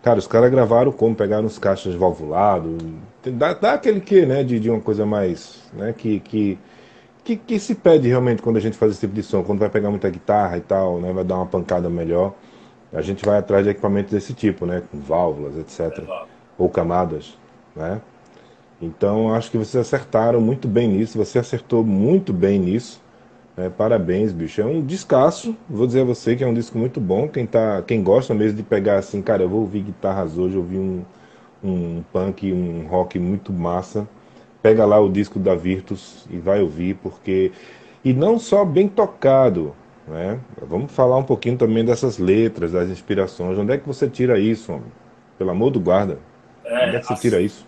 cara, 0.03 0.19
os 0.19 0.27
caras 0.27 0.51
gravaram 0.51 0.91
como? 0.91 1.15
Pegaram 1.15 1.45
os 1.45 1.57
caixas 1.57 1.95
valvulados, 1.95 2.77
dá, 3.23 3.53
dá 3.53 3.73
aquele 3.73 4.01
quê, 4.01 4.25
né, 4.25 4.43
de, 4.43 4.59
de 4.59 4.69
uma 4.69 4.81
coisa 4.81 5.05
mais, 5.05 5.63
né, 5.73 5.93
que, 5.97 6.19
que, 6.19 6.59
que, 7.23 7.37
que 7.37 7.59
se 7.59 7.75
pede 7.75 8.09
realmente 8.09 8.41
quando 8.41 8.57
a 8.57 8.59
gente 8.59 8.77
faz 8.77 8.91
esse 8.93 9.01
tipo 9.01 9.13
de 9.13 9.23
som, 9.23 9.43
quando 9.43 9.59
vai 9.59 9.69
pegar 9.69 9.89
muita 9.89 10.09
guitarra 10.09 10.57
e 10.57 10.61
tal, 10.61 10.99
né, 10.99 11.13
vai 11.13 11.23
dar 11.23 11.35
uma 11.37 11.45
pancada 11.45 11.89
melhor, 11.89 12.33
a 12.91 13.01
gente 13.01 13.25
vai 13.25 13.37
atrás 13.37 13.63
de 13.63 13.71
equipamentos 13.71 14.11
desse 14.11 14.33
tipo, 14.33 14.65
né, 14.65 14.83
com 14.91 14.99
válvulas, 14.99 15.57
etc 15.57 16.03
Exato. 16.03 16.38
Ou 16.59 16.69
camadas, 16.69 17.37
né? 17.75 18.01
Então 18.81 19.33
acho 19.33 19.51
que 19.51 19.57
vocês 19.57 19.75
acertaram 19.87 20.39
muito 20.41 20.67
bem 20.67 20.87
nisso, 20.87 21.17
você 21.17 21.39
acertou 21.39 21.83
muito 21.83 22.31
bem 22.33 22.59
nisso. 22.59 23.01
né? 23.57 23.69
Parabéns, 23.69 24.31
bicho. 24.31 24.61
É 24.61 24.65
um 24.65 24.81
descasso. 24.85 25.55
Vou 25.69 25.87
dizer 25.87 26.01
a 26.01 26.05
você 26.05 26.35
que 26.35 26.43
é 26.43 26.47
um 26.47 26.53
disco 26.53 26.77
muito 26.77 26.99
bom. 27.01 27.27
Quem 27.27 27.45
tá, 27.47 27.81
quem 27.83 28.03
gosta 28.03 28.33
mesmo 28.33 28.57
de 28.57 28.63
pegar 28.63 28.97
assim, 28.99 29.21
cara, 29.21 29.43
eu 29.43 29.49
vou 29.49 29.61
ouvir 29.61 29.81
guitarras 29.81 30.37
hoje, 30.37 30.57
ouvir 30.57 30.77
um, 30.77 31.03
um 31.63 32.03
punk, 32.13 32.51
um 32.53 32.87
rock 32.87 33.19
muito 33.19 33.51
massa. 33.53 34.07
Pega 34.61 34.85
lá 34.85 34.99
o 34.99 35.09
disco 35.09 35.39
da 35.39 35.55
Virtus 35.55 36.25
e 36.29 36.37
vai 36.37 36.61
ouvir, 36.61 36.95
porque 36.95 37.51
e 38.03 38.13
não 38.13 38.39
só 38.39 38.65
bem 38.65 38.87
tocado, 38.87 39.73
né? 40.07 40.39
Vamos 40.61 40.91
falar 40.91 41.17
um 41.17 41.23
pouquinho 41.23 41.57
também 41.57 41.83
dessas 41.85 42.17
letras, 42.17 42.71
das 42.73 42.89
inspirações. 42.89 43.57
Onde 43.57 43.73
é 43.73 43.77
que 43.77 43.87
você 43.87 44.09
tira 44.09 44.39
isso, 44.39 44.71
homem? 44.73 44.91
Pelo 45.37 45.51
amor 45.51 45.71
do 45.71 45.79
guarda. 45.79 46.19
Onde 46.69 46.95
é 46.95 46.99
que 46.99 47.05
você 47.05 47.13
assim, 47.13 47.21
tira 47.21 47.41
isso? 47.41 47.67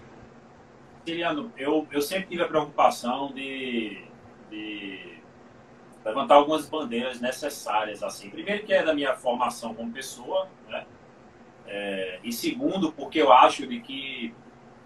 Siciliano, 1.00 1.52
eu, 1.58 1.88
eu 1.92 2.02
sempre 2.02 2.28
tive 2.28 2.44
a 2.44 2.48
preocupação 2.48 3.34
de, 3.34 4.04
de 4.50 5.18
levantar 6.06 6.36
algumas 6.36 6.70
bandeiras 6.70 7.20
necessárias, 7.20 8.04
assim. 8.04 8.30
Primeiro 8.30 8.64
que 8.64 8.74
é 8.74 8.84
da 8.84 8.94
minha 8.94 9.16
formação 9.16 9.74
como 9.74 9.92
pessoa, 9.92 10.48
né? 10.70 10.86
É, 11.66 12.20
e 12.24 12.32
segundo, 12.32 12.92
porque 12.92 13.22
eu 13.22 13.32
acho 13.32 13.66
de 13.66 13.80
que 13.80 14.34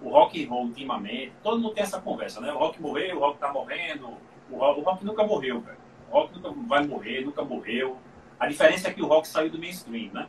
o 0.01 0.09
rock 0.09 0.43
and 0.43 0.49
roll 0.49 0.65
ultimamente, 0.65 1.33
todo 1.41 1.59
mundo 1.59 1.73
tem 1.73 1.83
essa 1.83 1.99
conversa, 1.99 2.39
né? 2.39 2.51
O 2.53 2.57
rock 2.57 2.81
morreu, 2.81 3.17
o 3.17 3.19
rock 3.19 3.39
tá 3.39 3.51
morrendo, 3.51 4.13
o 4.49 4.57
rock, 4.57 4.79
o 4.79 4.83
rock 4.83 5.05
nunca 5.05 5.23
morreu, 5.25 5.59
velho. 5.61 5.77
O 6.09 6.13
rock 6.13 6.33
nunca 6.33 6.51
vai 6.67 6.85
morrer, 6.85 7.25
nunca 7.25 7.43
morreu. 7.43 7.97
A 8.39 8.47
diferença 8.47 8.87
é 8.87 8.93
que 8.93 9.01
o 9.01 9.07
rock 9.07 9.27
saiu 9.27 9.49
do 9.49 9.57
mainstream, 9.57 10.11
né? 10.13 10.27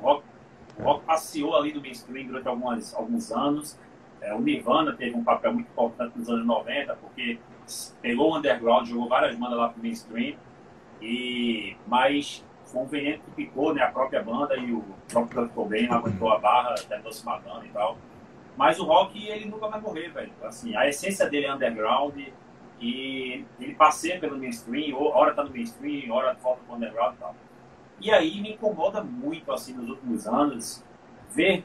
O 0.00 0.04
rock, 0.04 0.24
o 0.78 0.82
rock 0.82 1.04
passeou 1.04 1.56
ali 1.56 1.72
do 1.72 1.80
mainstream 1.80 2.26
durante 2.26 2.48
algumas, 2.48 2.94
alguns 2.94 3.32
anos. 3.32 3.78
É, 4.20 4.34
o 4.34 4.40
Nirvana 4.40 4.92
teve 4.92 5.16
um 5.16 5.24
papel 5.24 5.52
muito 5.52 5.68
importante 5.68 6.18
nos 6.18 6.28
anos 6.28 6.46
90, 6.46 6.96
porque 6.96 7.38
pegou 8.00 8.32
o 8.32 8.36
underground, 8.38 8.86
jogou 8.88 9.08
várias 9.08 9.36
bandas 9.36 9.58
lá 9.58 9.68
pro 9.68 9.82
mainstream. 9.82 10.36
E, 11.00 11.76
mas 11.86 12.44
foi 12.64 12.82
um 12.82 12.86
veneno 12.86 13.22
que 13.22 13.30
picou 13.32 13.74
né, 13.74 13.82
a 13.82 13.90
própria 13.90 14.22
banda 14.22 14.56
e 14.56 14.72
o 14.72 14.84
próprio 15.08 15.42
Kurt 15.42 15.54
Cobain 15.54 15.88
aguentou 15.88 16.30
a 16.32 16.38
barra, 16.38 16.74
tentou 16.74 17.12
se 17.12 17.24
matando 17.24 17.64
e 17.64 17.68
tal. 17.68 17.96
Mas 18.56 18.78
o 18.78 18.84
rock, 18.84 19.26
ele 19.28 19.46
nunca 19.46 19.68
vai 19.68 19.80
morrer, 19.80 20.08
velho. 20.08 20.32
Assim, 20.42 20.74
a 20.76 20.88
essência 20.88 21.28
dele 21.28 21.46
é 21.46 21.54
underground 21.54 22.16
e 22.80 23.44
ele 23.60 23.74
passeia 23.74 24.18
pelo 24.18 24.36
mainstream, 24.38 24.96
hora 24.96 25.34
tá 25.34 25.44
no 25.44 25.50
mainstream, 25.50 26.10
hora 26.10 26.34
volta 26.34 26.62
pro 26.66 26.76
underground 26.76 27.14
e 27.14 27.18
tal. 27.18 27.36
E 28.00 28.10
aí 28.10 28.40
me 28.40 28.52
incomoda 28.52 29.02
muito, 29.02 29.50
assim, 29.52 29.74
nos 29.74 29.88
últimos 29.88 30.26
anos, 30.26 30.84
ver 31.30 31.64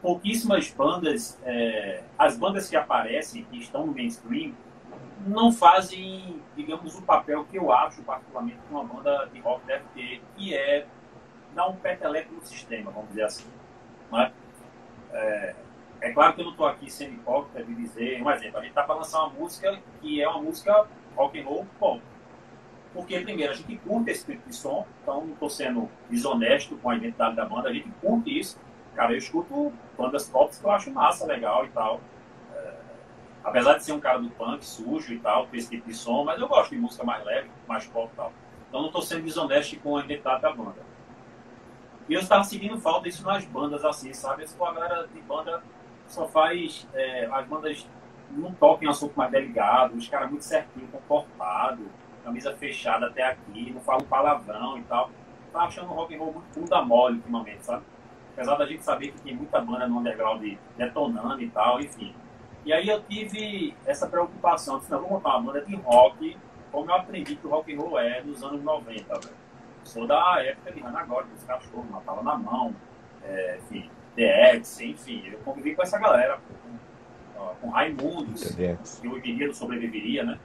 pouquíssimas 0.00 0.70
bandas, 0.70 1.38
é, 1.44 2.02
as 2.18 2.36
bandas 2.36 2.68
que 2.68 2.76
aparecem, 2.76 3.44
que 3.44 3.58
estão 3.58 3.86
no 3.86 3.94
mainstream, 3.94 4.52
não 5.26 5.52
fazem, 5.52 6.40
digamos, 6.56 6.98
o 6.98 7.02
papel 7.02 7.44
que 7.44 7.56
eu 7.56 7.72
acho, 7.72 8.02
particularmente, 8.02 8.58
que 8.58 8.74
uma 8.74 8.84
banda 8.84 9.28
de 9.32 9.40
rock 9.40 9.64
deve 9.64 9.84
ter, 9.94 10.22
que 10.36 10.54
é 10.54 10.86
dar 11.54 11.68
um 11.68 11.76
peteleco 11.76 12.34
no 12.34 12.42
sistema, 12.42 12.90
vamos 12.90 13.10
dizer 13.10 13.24
assim. 13.24 13.46
É? 14.14 14.32
É, 15.12 15.54
é, 16.00 16.12
claro 16.12 16.34
que 16.34 16.40
eu 16.40 16.46
não 16.46 16.52
estou 16.52 16.66
aqui 16.66 16.90
sendo 16.90 17.14
hipócrita 17.14 17.62
de 17.62 17.74
dizer, 17.74 18.22
um 18.22 18.30
exemplo, 18.30 18.58
a 18.58 18.60
gente 18.60 18.70
está 18.70 18.82
para 18.82 18.96
lançar 18.96 19.24
uma 19.24 19.34
música 19.34 19.78
que 20.00 20.20
é 20.20 20.28
uma 20.28 20.42
música 20.42 20.86
rock 21.14 21.40
and 21.40 21.44
roll, 21.44 21.66
bom. 21.78 22.00
Porque, 22.92 23.18
primeiro, 23.20 23.52
a 23.52 23.56
gente 23.56 23.76
curte 23.78 24.10
esse 24.10 24.26
tipo 24.26 24.48
de 24.48 24.54
som, 24.54 24.86
então 25.02 25.22
não 25.22 25.32
estou 25.32 25.48
sendo 25.48 25.88
desonesto 26.10 26.76
com 26.76 26.90
a 26.90 26.96
identidade 26.96 27.36
da 27.36 27.44
banda, 27.44 27.70
a 27.70 27.72
gente 27.72 27.88
curte 28.00 28.38
isso. 28.38 28.58
Cara, 28.94 29.12
eu 29.12 29.18
escuto 29.18 29.72
bandas 29.96 30.28
pop 30.28 30.54
que 30.54 30.64
eu 30.64 30.70
acho 30.70 30.90
massa, 30.90 31.24
legal 31.24 31.64
e 31.64 31.68
tal 31.70 32.00
apesar 33.44 33.74
de 33.74 33.84
ser 33.84 33.92
um 33.92 34.00
cara 34.00 34.18
do 34.18 34.30
punk, 34.30 34.64
sujo 34.64 35.12
e 35.12 35.18
tal, 35.18 35.46
com 35.46 35.56
esse 35.56 35.68
tipo 35.68 35.88
de 35.88 35.94
som, 35.94 36.24
mas 36.24 36.40
eu 36.40 36.48
gosto 36.48 36.70
de 36.70 36.76
música 36.76 37.04
mais 37.04 37.24
leve, 37.24 37.50
mais 37.66 37.86
pop 37.86 38.10
e 38.12 38.16
tal. 38.16 38.32
Então 38.68 38.80
não 38.80 38.88
estou 38.88 39.02
sendo 39.02 39.24
desonesto 39.24 39.78
com 39.80 39.96
a 39.96 40.04
identidade 40.04 40.42
da 40.42 40.52
banda. 40.52 40.80
E 42.08 42.14
eu 42.14 42.20
estava 42.20 42.44
sentindo 42.44 42.80
falta 42.80 43.08
disso 43.08 43.24
nas 43.24 43.44
bandas, 43.44 43.84
assim, 43.84 44.12
sabe? 44.12 44.44
Essa 44.44 44.62
a 44.64 44.72
galera 44.72 45.08
de 45.08 45.20
banda 45.20 45.62
só 46.06 46.26
faz. 46.26 46.86
É, 46.94 47.28
as 47.30 47.46
bandas 47.46 47.86
não 48.30 48.52
tocam 48.54 48.88
em 48.88 48.90
assunto 48.90 49.14
mais 49.14 49.30
delicado, 49.30 49.94
os 49.94 50.08
caras 50.08 50.30
muito 50.30 50.44
certinho, 50.44 50.88
comportado, 50.88 51.86
camisa 52.22 52.54
fechada 52.56 53.06
até 53.06 53.22
aqui, 53.24 53.70
não 53.72 53.80
falam 53.80 54.02
palavrão 54.02 54.78
e 54.78 54.82
tal. 54.82 55.10
Tá 55.52 55.62
achando 55.64 55.90
o 55.90 55.94
rock 55.94 56.14
and 56.14 56.18
roll 56.18 56.32
muito 56.32 56.60
bunda 56.60 56.82
mole 56.82 57.16
ultimamente, 57.16 57.64
sabe? 57.64 57.82
Apesar 58.32 58.56
da 58.56 58.66
gente 58.66 58.82
saber 58.82 59.12
que 59.12 59.20
tem 59.20 59.34
muita 59.34 59.60
banda 59.60 59.86
no 59.86 59.98
underground 59.98 60.42
detonando 60.76 61.42
e 61.42 61.50
tal, 61.50 61.80
enfim. 61.80 62.14
E 62.64 62.72
aí 62.72 62.88
eu 62.88 63.02
tive 63.02 63.76
essa 63.84 64.06
preocupação, 64.06 64.78
disse, 64.78 64.90
não, 64.90 65.00
vou 65.00 65.10
montar 65.10 65.36
uma 65.36 65.52
banda 65.52 65.66
de 65.66 65.74
rock, 65.76 66.38
como 66.70 66.90
eu 66.90 66.94
aprendi 66.94 67.36
que 67.36 67.46
o 67.46 67.50
rock 67.50 67.74
and 67.74 67.78
roll 67.78 67.98
é 67.98 68.22
nos 68.22 68.42
anos 68.42 68.62
90, 68.62 69.20
velho. 69.20 69.36
Sou 69.84 70.06
da 70.06 70.42
época 70.42 70.72
de 70.72 70.80
Hannah 70.80 71.04
Gordon, 71.04 71.34
os 71.36 71.44
cachorros, 71.44 71.90
matava 71.90 72.22
na 72.22 72.38
mão, 72.38 72.74
é, 73.24 73.58
enfim, 73.58 73.90
The 74.14 74.54
X, 74.54 74.80
enfim, 74.80 75.28
eu 75.32 75.38
convivi 75.40 75.74
com 75.74 75.82
essa 75.82 75.98
galera, 75.98 76.38
com, 77.34 77.54
com 77.60 77.70
Raimundos, 77.70 78.54
que 78.54 79.08
o 79.08 79.12
menino 79.12 79.52
sobreviveria, 79.52 80.22
né? 80.22 80.38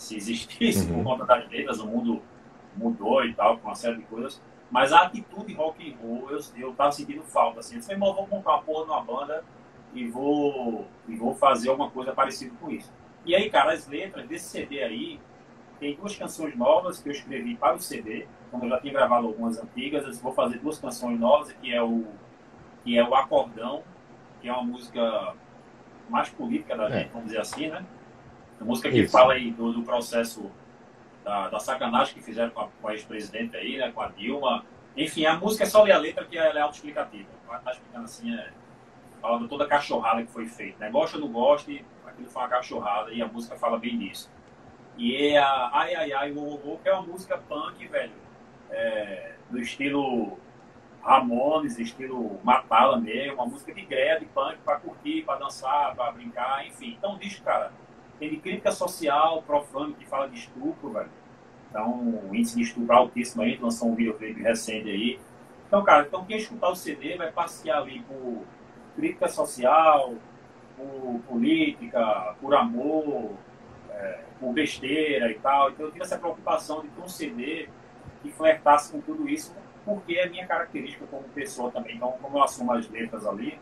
Se 0.00 0.16
existisse, 0.16 0.90
uhum. 0.90 1.02
por 1.02 1.04
conta 1.04 1.26
das 1.26 1.48
letras, 1.50 1.78
o 1.80 1.86
mundo 1.86 2.22
mudou 2.76 3.24
e 3.24 3.34
tal, 3.34 3.58
com 3.58 3.68
uma 3.68 3.74
série 3.74 3.96
de 3.96 4.02
coisas. 4.04 4.40
Mas 4.70 4.92
a 4.92 5.02
atitude 5.02 5.52
rock 5.54 5.90
and 5.90 5.96
roll, 6.00 6.30
eu, 6.30 6.38
eu 6.56 6.72
tava 6.74 6.92
sentindo 6.92 7.22
falta, 7.22 7.60
assim. 7.60 7.74
Eu 7.74 7.80
disse, 7.80 7.92
irmão, 7.92 8.14
vamos 8.14 8.30
montar 8.30 8.52
uma 8.52 8.62
porra 8.62 8.86
numa 8.86 9.02
banda 9.02 9.44
e 9.92 10.06
vou, 10.06 10.86
e 11.08 11.16
vou 11.16 11.34
fazer 11.34 11.68
alguma 11.68 11.90
coisa 11.90 12.12
parecida 12.12 12.54
com 12.60 12.70
isso. 12.70 12.90
E 13.26 13.34
aí, 13.34 13.50
cara, 13.50 13.72
as 13.72 13.86
letras 13.86 14.26
desse 14.26 14.48
CD 14.48 14.82
aí, 14.82 15.20
tem 15.78 15.94
duas 15.96 16.16
canções 16.16 16.56
novas 16.56 17.00
que 17.00 17.08
eu 17.08 17.12
escrevi 17.12 17.56
para 17.56 17.74
o 17.74 17.80
CD, 17.80 18.26
como 18.50 18.64
eu 18.64 18.70
já 18.70 18.80
tinha 18.80 18.92
gravado 18.92 19.26
algumas 19.26 19.58
antigas, 19.58 20.04
eu 20.04 20.12
vou 20.22 20.32
fazer 20.32 20.58
duas 20.58 20.78
canções 20.78 21.18
novas, 21.18 21.52
que 21.52 21.72
é 21.72 21.82
o, 21.82 22.06
que 22.84 22.98
é 22.98 23.06
o 23.06 23.14
Acordão, 23.14 23.82
que 24.40 24.48
é 24.48 24.52
uma 24.52 24.64
música 24.64 25.34
mais 26.08 26.28
política 26.30 26.76
da 26.76 26.88
é. 26.88 26.90
gente, 26.90 27.12
vamos 27.12 27.26
dizer 27.26 27.40
assim, 27.40 27.68
né? 27.68 27.84
Uma 28.60 28.68
música 28.68 28.90
que 28.90 29.00
Isso. 29.00 29.12
fala 29.12 29.32
aí 29.32 29.50
do, 29.50 29.72
do 29.72 29.82
processo 29.82 30.50
da, 31.24 31.48
da, 31.48 31.58
sacanagem 31.58 32.14
que 32.14 32.20
fizeram 32.20 32.50
com 32.50 32.60
a, 32.60 32.68
com 32.68 32.88
a 32.88 32.92
ex-presidente 32.92 33.56
aí, 33.56 33.78
né, 33.78 33.90
com 33.90 34.02
a 34.02 34.08
Dilma. 34.08 34.64
Enfim, 34.94 35.24
a 35.24 35.34
música 35.36 35.64
é 35.64 35.66
só 35.66 35.82
ler 35.82 35.92
a 35.92 35.98
letra 35.98 36.24
que 36.26 36.36
ela 36.36 36.58
é 36.58 36.62
autoexplicativa. 36.62 37.28
Tá 37.64 37.72
explicando 37.72 38.04
assim, 38.04 38.34
é, 38.34 38.50
falando 39.20 39.48
toda 39.48 39.64
a 39.64 39.66
cachorrada 39.66 40.22
que 40.22 40.30
foi 40.30 40.46
feita. 40.46 40.78
Né? 40.78 40.90
Gosta 40.90 41.16
ou 41.16 41.22
não 41.22 41.32
gosta, 41.32 41.72
aquilo 42.06 42.28
foi 42.28 42.42
uma 42.42 42.48
cachorrada 42.48 43.12
e 43.12 43.22
a 43.22 43.26
música 43.26 43.56
fala 43.56 43.78
bem 43.78 43.98
disso. 43.98 44.30
E 44.96 45.16
é 45.16 45.38
a 45.38 45.70
Ai 45.72 45.94
Ai 45.94 46.12
Ai 46.12 46.32
Wo, 46.32 46.78
que 46.82 46.88
é 46.88 46.92
uma 46.92 47.02
música 47.02 47.38
punk, 47.38 47.86
velho, 47.86 48.12
é, 48.70 49.34
do 49.48 49.58
estilo 49.58 50.38
Ramones, 51.02 51.78
estilo 51.78 52.38
Matala 52.44 52.98
mesmo, 52.98 53.34
uma 53.34 53.46
música 53.46 53.72
de 53.72 53.80
greve, 53.82 54.26
punk, 54.26 54.58
pra 54.64 54.76
curtir, 54.76 55.22
pra 55.22 55.36
dançar, 55.36 55.94
pra 55.94 56.12
brincar, 56.12 56.66
enfim. 56.66 56.96
Então, 56.98 57.16
diz, 57.16 57.40
cara, 57.40 57.72
tem 58.20 58.28
de 58.28 58.36
crítica 58.36 58.70
social, 58.70 59.42
profano, 59.42 59.94
que 59.94 60.06
fala 60.06 60.28
de 60.28 60.38
estupro, 60.38 60.90
velho. 60.90 61.08
Então, 61.70 62.20
o 62.28 62.34
índice 62.34 62.56
de 62.56 62.62
estupro 62.62 62.94
altíssimo 62.94 63.42
aí, 63.42 63.56
lançou 63.56 63.88
um 63.88 63.94
videoclipe 63.94 64.42
recente 64.42 64.90
aí. 64.90 65.18
Então, 65.66 65.82
cara, 65.82 66.06
então 66.06 66.24
quem 66.24 66.36
escutar 66.36 66.68
o 66.68 66.76
CD 66.76 67.16
vai 67.16 67.32
passear 67.32 67.78
ali 67.78 68.00
por 68.02 68.42
crítica 68.96 69.28
social, 69.28 70.14
por 70.76 71.20
política, 71.28 72.34
por 72.40 72.54
amor, 72.54 73.30
é, 73.90 74.20
por 74.38 74.52
besteira 74.52 75.30
e 75.30 75.38
tal. 75.38 75.70
Então 75.70 75.86
eu 75.86 75.92
tive 75.92 76.04
essa 76.04 76.18
preocupação 76.18 76.82
de 76.82 76.88
ter 76.88 77.00
um 77.00 77.08
CD 77.08 77.68
que 78.20 78.30
flertasse 78.32 78.92
com 78.92 79.00
tudo 79.00 79.28
isso, 79.28 79.54
porque 79.84 80.14
é 80.14 80.28
minha 80.28 80.46
característica 80.46 81.06
como 81.06 81.22
pessoa 81.28 81.70
também. 81.70 81.96
Então, 81.96 82.12
como 82.20 82.36
eu 82.36 82.42
assumo 82.42 82.72
as 82.72 82.88
letras 82.90 83.24
ali, 83.24 83.58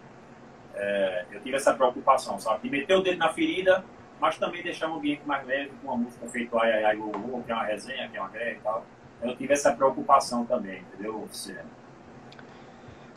é, 0.74 1.26
eu 1.30 1.40
tive 1.42 1.56
essa 1.56 1.74
preocupação, 1.74 2.38
sabe? 2.38 2.62
De 2.62 2.70
meter 2.70 2.96
o 2.96 3.02
dedo 3.02 3.18
na 3.18 3.28
ferida, 3.32 3.84
mas 4.20 4.38
também 4.38 4.62
deixar 4.62 4.90
um 4.90 4.96
ambiente 4.96 5.22
mais 5.26 5.46
leve 5.46 5.70
com 5.82 5.88
uma 5.88 5.96
música 5.96 6.26
feita 6.28 6.56
ai 6.60 6.72
ai 6.72 6.84
ai 6.84 6.96
que 6.96 7.52
é 7.52 7.54
uma 7.54 7.64
resenha, 7.64 8.08
que 8.08 8.16
é 8.16 8.20
uma 8.20 8.30
greve 8.30 8.56
e 8.56 8.60
tal. 8.60 8.84
Eu 9.22 9.36
tive 9.36 9.52
essa 9.52 9.72
preocupação 9.72 10.44
também, 10.44 10.80
entendeu? 10.80 11.26
Você, 11.30 11.56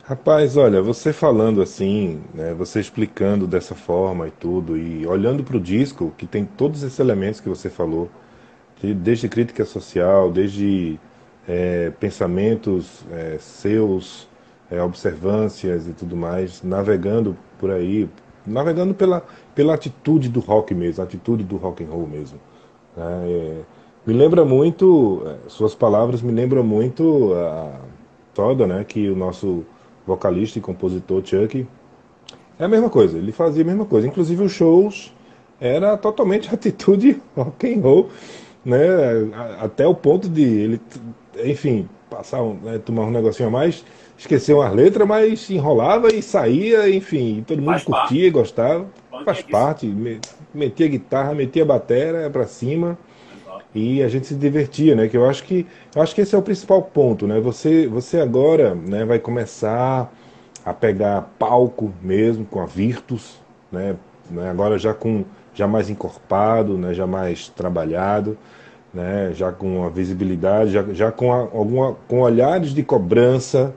Rapaz, 0.03 0.57
olha, 0.57 0.81
você 0.81 1.13
falando 1.13 1.61
assim, 1.61 2.21
né, 2.33 2.53
você 2.55 2.79
explicando 2.79 3.45
dessa 3.45 3.75
forma 3.75 4.27
e 4.27 4.31
tudo, 4.31 4.75
e 4.75 5.05
olhando 5.05 5.43
para 5.43 5.55
o 5.55 5.59
disco, 5.59 6.11
que 6.17 6.25
tem 6.25 6.43
todos 6.43 6.81
esses 6.81 6.99
elementos 6.99 7.39
que 7.39 7.47
você 7.47 7.69
falou, 7.69 8.09
desde 8.81 9.29
crítica 9.29 9.63
social, 9.63 10.31
desde 10.31 10.99
é, 11.47 11.91
pensamentos 11.91 13.05
é, 13.11 13.37
seus, 13.39 14.27
é, 14.71 14.81
observâncias 14.81 15.87
e 15.87 15.93
tudo 15.93 16.15
mais, 16.15 16.63
navegando 16.63 17.37
por 17.59 17.69
aí, 17.69 18.09
navegando 18.45 18.93
pela, 18.95 19.23
pela 19.55 19.73
atitude 19.73 20.29
do 20.29 20.39
rock 20.39 20.73
mesmo, 20.73 21.01
a 21.01 21.05
atitude 21.05 21.43
do 21.43 21.57
rock 21.57 21.83
and 21.83 21.87
roll 21.87 22.07
mesmo. 22.07 22.39
Né, 22.95 23.03
é, 23.25 23.61
me 24.05 24.13
lembra 24.13 24.43
muito, 24.43 25.23
é, 25.25 25.49
suas 25.49 25.75
palavras 25.75 26.21
me 26.21 26.31
lembram 26.31 26.63
muito 26.63 27.33
a 27.35 27.79
toda, 28.33 28.65
né, 28.65 28.83
que 28.83 29.09
o 29.09 29.15
nosso 29.15 29.63
vocalista 30.05 30.57
e 30.57 30.61
compositor 30.61 31.21
Chuck, 31.23 31.67
é 32.59 32.65
a 32.65 32.67
mesma 32.67 32.89
coisa, 32.89 33.17
ele 33.17 33.31
fazia 33.31 33.63
a 33.63 33.65
mesma 33.65 33.85
coisa. 33.85 34.07
Inclusive 34.07 34.43
os 34.43 34.51
shows 34.51 35.11
era 35.59 35.97
totalmente 35.97 36.49
atitude 36.53 37.21
rock 37.35 37.73
and 37.73 37.81
roll, 37.81 38.09
né? 38.63 38.77
Até 39.59 39.87
o 39.87 39.95
ponto 39.95 40.29
de 40.29 40.43
ele, 40.43 40.81
enfim, 41.43 41.87
passar, 42.11 42.43
né, 42.43 42.77
tomar 42.77 43.03
um 43.03 43.11
negocinho 43.11 43.47
a 43.47 43.51
mais, 43.51 43.85
esquecer 44.17 44.53
umas 44.53 44.73
letras, 44.73 45.07
mas 45.07 45.49
enrolava 45.49 46.13
e 46.13 46.21
saía, 46.21 46.89
enfim, 46.93 47.43
todo 47.47 47.59
mundo 47.59 47.71
Faz 47.71 47.83
curtia, 47.85 48.01
parte. 48.01 48.29
gostava. 48.29 48.85
Faz 49.23 49.41
parte, 49.43 50.19
metia 50.53 50.87
guitarra, 50.87 51.33
metia 51.33 51.63
bateria 51.63 52.29
para 52.29 52.45
cima 52.45 52.97
e 53.73 54.03
a 54.03 54.09
gente 54.09 54.27
se 54.27 54.35
divertia, 54.35 54.95
né? 54.95 55.07
Que 55.07 55.15
eu 55.15 55.29
acho 55.29 55.43
que 55.43 55.65
eu 55.95 56.01
acho 56.01 56.13
que 56.13 56.21
esse 56.21 56.35
é 56.35 56.37
o 56.37 56.41
principal 56.41 56.81
ponto, 56.81 57.27
né? 57.27 57.39
Você 57.39 57.87
você 57.87 58.19
agora, 58.19 58.75
né, 58.75 59.05
vai 59.05 59.19
começar 59.19 60.11
a 60.65 60.73
pegar 60.73 61.31
palco 61.39 61.93
mesmo 62.01 62.45
com 62.45 62.59
a 62.59 62.65
Virtus, 62.65 63.39
né? 63.71 63.95
né 64.29 64.49
agora 64.49 64.77
já 64.77 64.93
com 64.93 65.23
já 65.53 65.67
mais 65.67 65.89
encorpado, 65.89 66.77
né? 66.77 66.93
Já 66.93 67.07
mais 67.07 67.49
trabalhado. 67.49 68.37
Né, 68.93 69.31
já 69.33 69.51
com 69.51 69.83
a 69.85 69.89
visibilidade, 69.89 70.71
já, 70.71 70.83
já 70.93 71.11
com, 71.11 71.31
a, 71.31 71.37
alguma, 71.37 71.95
com 72.07 72.21
olhares 72.21 72.71
de 72.71 72.83
cobrança. 72.83 73.73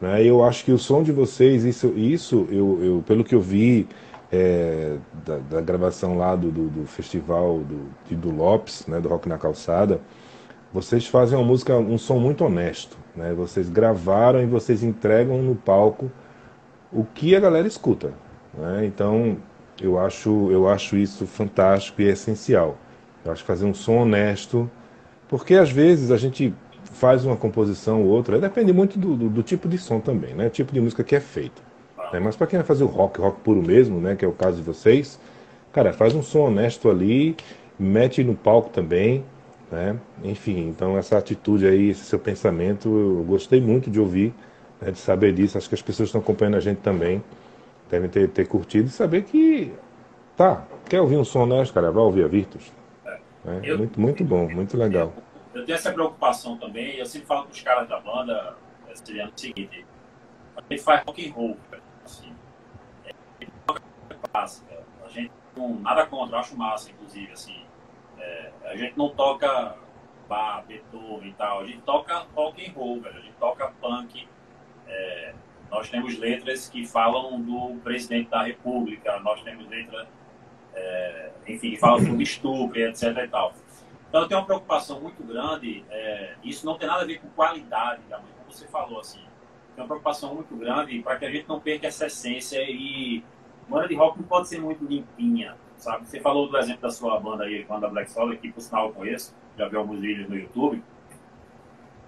Né, 0.00 0.22
eu 0.24 0.44
acho 0.44 0.64
que 0.64 0.72
o 0.72 0.78
som 0.78 1.02
de 1.02 1.12
vocês, 1.12 1.64
isso, 1.64 1.88
isso 1.96 2.46
eu, 2.50 2.78
eu 2.82 3.04
pelo 3.06 3.24
que 3.24 3.34
eu 3.34 3.40
vi 3.40 3.88
é, 4.30 4.96
da, 5.24 5.38
da, 5.38 5.60
gravação 5.60 6.16
lá 6.16 6.36
do, 6.36 6.50
do, 6.50 6.68
do 6.68 6.86
festival 6.86 7.60
do, 7.60 8.16
do 8.16 8.30
Lopes, 8.30 8.86
né, 8.86 9.00
do 9.00 9.08
Rock 9.08 9.28
na 9.28 9.38
Calçada, 9.38 10.00
vocês 10.72 11.06
fazem 11.06 11.36
uma 11.36 11.46
música, 11.46 11.76
um 11.76 11.96
som 11.96 12.18
muito 12.18 12.44
honesto. 12.44 12.96
Né, 13.16 13.32
vocês 13.32 13.68
gravaram 13.68 14.40
e 14.40 14.46
vocês 14.46 14.82
entregam 14.82 15.42
no 15.42 15.54
palco 15.56 16.10
o 16.92 17.04
que 17.04 17.34
a 17.34 17.40
galera 17.40 17.66
escuta. 17.66 18.12
Né, 18.54 18.84
então, 18.84 19.38
eu 19.80 19.98
acho, 19.98 20.50
eu 20.50 20.68
acho 20.68 20.96
isso 20.96 21.26
fantástico 21.26 22.02
e 22.02 22.08
essencial. 22.08 22.76
Eu 23.28 23.32
acho 23.32 23.42
que 23.42 23.46
fazer 23.46 23.66
um 23.66 23.74
som 23.74 23.98
honesto, 23.98 24.70
porque 25.28 25.54
às 25.54 25.70
vezes 25.70 26.10
a 26.10 26.16
gente 26.16 26.54
faz 26.94 27.24
uma 27.24 27.36
composição 27.36 28.02
ou 28.02 28.08
outra, 28.08 28.38
depende 28.38 28.72
muito 28.72 28.98
do, 28.98 29.14
do, 29.14 29.28
do 29.28 29.42
tipo 29.42 29.68
de 29.68 29.76
som 29.76 30.00
também, 30.00 30.34
né? 30.34 30.46
O 30.46 30.50
tipo 30.50 30.72
de 30.72 30.80
música 30.80 31.04
que 31.04 31.14
é 31.14 31.20
feito. 31.20 31.62
Né? 32.12 32.18
Mas 32.20 32.36
para 32.36 32.46
quem 32.46 32.58
vai 32.58 32.66
fazer 32.66 32.84
o 32.84 32.86
rock, 32.86 33.20
rock 33.20 33.40
puro 33.40 33.62
mesmo, 33.62 34.00
né? 34.00 34.16
Que 34.16 34.24
é 34.24 34.28
o 34.28 34.32
caso 34.32 34.56
de 34.56 34.62
vocês, 34.62 35.20
cara, 35.72 35.92
faz 35.92 36.14
um 36.14 36.22
som 36.22 36.46
honesto 36.46 36.88
ali, 36.88 37.36
mete 37.78 38.24
no 38.24 38.34
palco 38.34 38.70
também, 38.70 39.22
né? 39.70 39.96
Enfim, 40.24 40.66
então 40.68 40.96
essa 40.96 41.18
atitude 41.18 41.66
aí, 41.66 41.90
esse 41.90 42.04
seu 42.04 42.18
pensamento, 42.18 42.88
eu 42.88 43.24
gostei 43.24 43.60
muito 43.60 43.90
de 43.90 44.00
ouvir, 44.00 44.32
né? 44.80 44.90
de 44.90 44.98
saber 44.98 45.34
disso. 45.34 45.58
Acho 45.58 45.68
que 45.68 45.74
as 45.74 45.82
pessoas 45.82 46.08
estão 46.08 46.20
acompanhando 46.20 46.56
a 46.56 46.60
gente 46.60 46.78
também 46.78 47.22
devem 47.90 48.08
ter, 48.08 48.28
ter 48.28 48.46
curtido 48.46 48.88
e 48.88 48.90
saber 48.90 49.22
que 49.22 49.72
tá, 50.36 50.62
quer 50.88 51.00
ouvir 51.00 51.16
um 51.16 51.24
som 51.24 51.42
honesto, 51.42 51.74
cara, 51.74 51.90
vai 51.90 52.02
ouvir 52.02 52.24
a 52.24 52.28
Virtus. 52.28 52.72
É, 53.48 53.60
eu, 53.70 53.78
muito, 53.78 54.00
muito 54.00 54.24
bom, 54.24 54.48
muito 54.48 54.76
legal. 54.76 55.12
Eu, 55.54 55.64
tenho 55.64 55.76
essa 55.76 55.92
preocupação 55.92 56.56
também, 56.56 56.96
eu 56.96 57.06
sempre 57.06 57.26
falo 57.26 57.44
com 57.44 57.52
os 57.52 57.62
caras 57.62 57.88
da 57.88 57.98
banda, 57.98 58.56
seria 58.94 59.26
o 59.26 59.32
seguinte, 59.34 59.86
a 60.56 60.60
gente 60.70 60.82
faz 60.82 61.02
rock 61.06 61.28
and 61.28 61.32
roll, 61.32 61.56
assim, 62.04 62.32
é, 63.04 63.12
clássica, 64.30 64.78
a 65.04 65.08
gente 65.08 65.32
não, 65.56 65.74
nada 65.80 66.06
contra, 66.06 66.36
eu 66.36 66.40
acho 66.40 66.56
massa, 66.56 66.90
inclusive, 66.90 67.32
assim, 67.32 67.64
é, 68.18 68.50
a 68.64 68.76
gente 68.76 68.96
não 68.98 69.08
toca 69.10 69.76
Bach, 70.28 70.64
Beethoven 70.66 71.30
e 71.30 71.32
tal, 71.32 71.60
a 71.60 71.66
gente 71.66 71.80
toca 71.80 72.26
rock 72.34 72.66
and 72.66 72.72
roll, 72.72 73.00
velho, 73.00 73.16
a 73.16 73.20
gente 73.20 73.36
toca 73.38 73.72
punk, 73.80 74.28
é, 74.86 75.34
nós 75.70 75.88
temos 75.88 76.18
letras 76.18 76.68
que 76.68 76.86
falam 76.86 77.40
do 77.40 77.78
presidente 77.82 78.30
da 78.30 78.42
república, 78.42 79.18
nós 79.20 79.42
temos 79.42 79.68
letras 79.68 80.06
é, 80.78 81.30
enfim, 81.46 81.76
fala 81.76 82.00
sobre 82.00 82.22
estupro, 82.22 82.78
etc. 82.78 83.02
e 83.24 83.28
tal. 83.28 83.52
Então 84.08 84.22
eu 84.22 84.28
tenho 84.28 84.40
uma 84.40 84.46
preocupação 84.46 85.00
muito 85.00 85.22
grande, 85.22 85.84
é, 85.90 86.34
isso 86.42 86.64
não 86.64 86.78
tem 86.78 86.88
nada 86.88 87.02
a 87.02 87.06
ver 87.06 87.20
com 87.20 87.28
qualidade 87.30 88.02
da 88.08 88.18
música, 88.18 88.38
como 88.38 88.52
você 88.52 88.66
falou, 88.66 89.00
assim. 89.00 89.20
Tem 89.74 89.84
uma 89.84 89.86
preocupação 89.86 90.34
muito 90.34 90.56
grande 90.56 91.00
para 91.00 91.16
que 91.16 91.26
a 91.26 91.30
gente 91.30 91.48
não 91.48 91.60
perca 91.60 91.86
essa 91.86 92.06
essência 92.06 92.58
e 92.62 93.22
banda 93.68 93.86
de 93.86 93.94
rock 93.94 94.18
não 94.18 94.26
pode 94.26 94.48
ser 94.48 94.60
muito 94.60 94.84
limpinha, 94.84 95.56
sabe? 95.76 96.08
Você 96.08 96.20
falou 96.20 96.48
do 96.48 96.56
exemplo 96.56 96.82
da 96.82 96.90
sua 96.90 97.20
banda 97.20 97.44
aí, 97.44 97.64
banda 97.64 97.88
Black 97.88 98.10
Soul, 98.10 98.36
que 98.36 98.50
por 98.50 98.60
sinal 98.60 98.86
eu 98.88 98.94
conheço, 98.94 99.34
já 99.56 99.68
vi 99.68 99.76
alguns 99.76 100.00
vídeos 100.00 100.28
no 100.28 100.36
YouTube. 100.36 100.82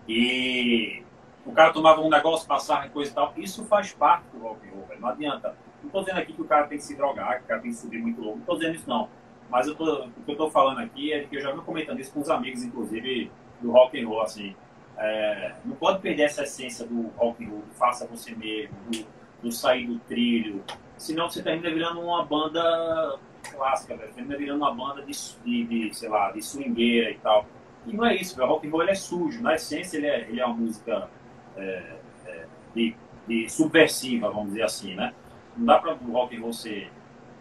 E 0.09 1.02
o 1.44 1.52
cara 1.52 1.72
tomava 1.72 2.00
um 2.00 2.09
negócio, 2.09 2.48
passava 2.48 2.88
coisa 2.88 3.11
e 3.11 3.14
tal. 3.14 3.33
Isso 3.37 3.64
faz 3.66 3.92
parte 3.92 4.24
do 4.33 4.38
rock 4.38 4.66
and 4.66 4.72
roll, 4.72 4.88
não 4.98 5.09
adianta 5.11 5.54
não 5.82 5.86
estou 5.88 6.02
dizendo 6.02 6.18
aqui 6.20 6.32
que 6.32 6.42
o 6.42 6.44
cara 6.44 6.66
tem 6.66 6.78
que 6.78 6.84
se 6.84 6.96
drogar, 6.96 7.38
que 7.38 7.44
o 7.44 7.48
cara 7.48 7.60
tem 7.60 7.70
que 7.70 7.76
subir 7.76 7.98
muito 7.98 8.20
louco. 8.20 8.36
Não 8.36 8.42
estou 8.42 8.56
dizendo 8.56 8.74
isso, 8.74 8.88
não. 8.88 9.08
Mas 9.50 9.66
eu 9.66 9.74
tô, 9.74 10.04
o 10.04 10.10
que 10.10 10.30
eu 10.30 10.32
estou 10.32 10.50
falando 10.50 10.78
aqui 10.78 11.12
é 11.12 11.24
que 11.24 11.36
eu 11.36 11.40
já 11.40 11.50
venho 11.50 11.62
comentando 11.62 11.98
isso 11.98 12.12
com 12.12 12.20
os 12.20 12.30
amigos, 12.30 12.62
inclusive, 12.62 13.30
do 13.60 13.72
rock 13.72 14.00
and 14.00 14.06
roll, 14.06 14.22
assim. 14.22 14.54
É, 14.96 15.54
não 15.64 15.74
pode 15.74 16.00
perder 16.00 16.24
essa 16.24 16.44
essência 16.44 16.86
do 16.86 17.08
rock 17.16 17.44
and 17.44 17.48
roll, 17.48 17.62
do 17.62 17.74
faça 17.74 18.06
você 18.06 18.34
mesmo, 18.34 18.76
do, 18.90 19.06
do 19.42 19.52
sair 19.52 19.86
do 19.86 19.98
trilho. 20.00 20.62
Senão 20.96 21.28
você 21.28 21.42
termina 21.42 21.70
virando 21.70 22.00
uma 22.00 22.24
banda 22.24 23.18
clássica, 23.50 23.96
velho. 23.96 24.12
Termina 24.12 24.36
virando 24.36 24.58
uma 24.58 24.72
banda 24.72 25.02
de, 25.02 25.64
de, 25.64 25.94
sei 25.94 26.08
lá, 26.08 26.30
de 26.30 26.42
swingueira 26.42 27.10
e 27.10 27.18
tal. 27.18 27.46
E 27.86 27.96
não 27.96 28.06
é 28.06 28.14
isso, 28.14 28.36
velho. 28.36 28.48
O 28.48 28.52
rock 28.52 28.68
and 28.68 28.70
roll 28.70 28.82
é 28.82 28.94
sujo. 28.94 29.42
Na 29.42 29.54
essência, 29.54 29.96
ele 29.96 30.06
é, 30.06 30.20
ele 30.28 30.40
é 30.40 30.46
uma 30.46 30.54
música 30.54 31.08
é, 31.56 31.96
é, 32.26 32.46
de, 32.74 32.94
de 33.26 33.48
subversiva, 33.48 34.30
vamos 34.30 34.50
dizer 34.50 34.62
assim, 34.62 34.94
né? 34.94 35.12
Não 35.61 35.66
dá 35.66 35.79
para 35.79 35.94
o 35.94 36.12
rock 36.12 36.35
and 36.35 36.40
roll 36.40 36.53
ser, 36.55 36.90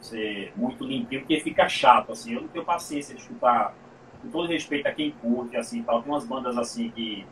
ser 0.01 0.51
muito 0.55 0.83
limpinho, 0.83 1.21
porque 1.21 1.39
fica 1.39 1.69
chato, 1.69 2.11
assim. 2.11 2.33
Eu 2.33 2.41
não 2.41 2.47
tenho 2.49 2.65
paciência 2.65 3.15
de 3.15 3.21
escutar, 3.21 3.73
com 4.21 4.29
todo 4.29 4.47
respeito 4.47 4.87
a 4.87 4.91
quem 4.91 5.11
curte, 5.11 5.55
assim, 5.55 5.81
tal. 5.81 6.03
Tem 6.03 6.11
umas 6.11 6.25
bandas, 6.25 6.57
assim, 6.57 6.89
que 6.89 7.25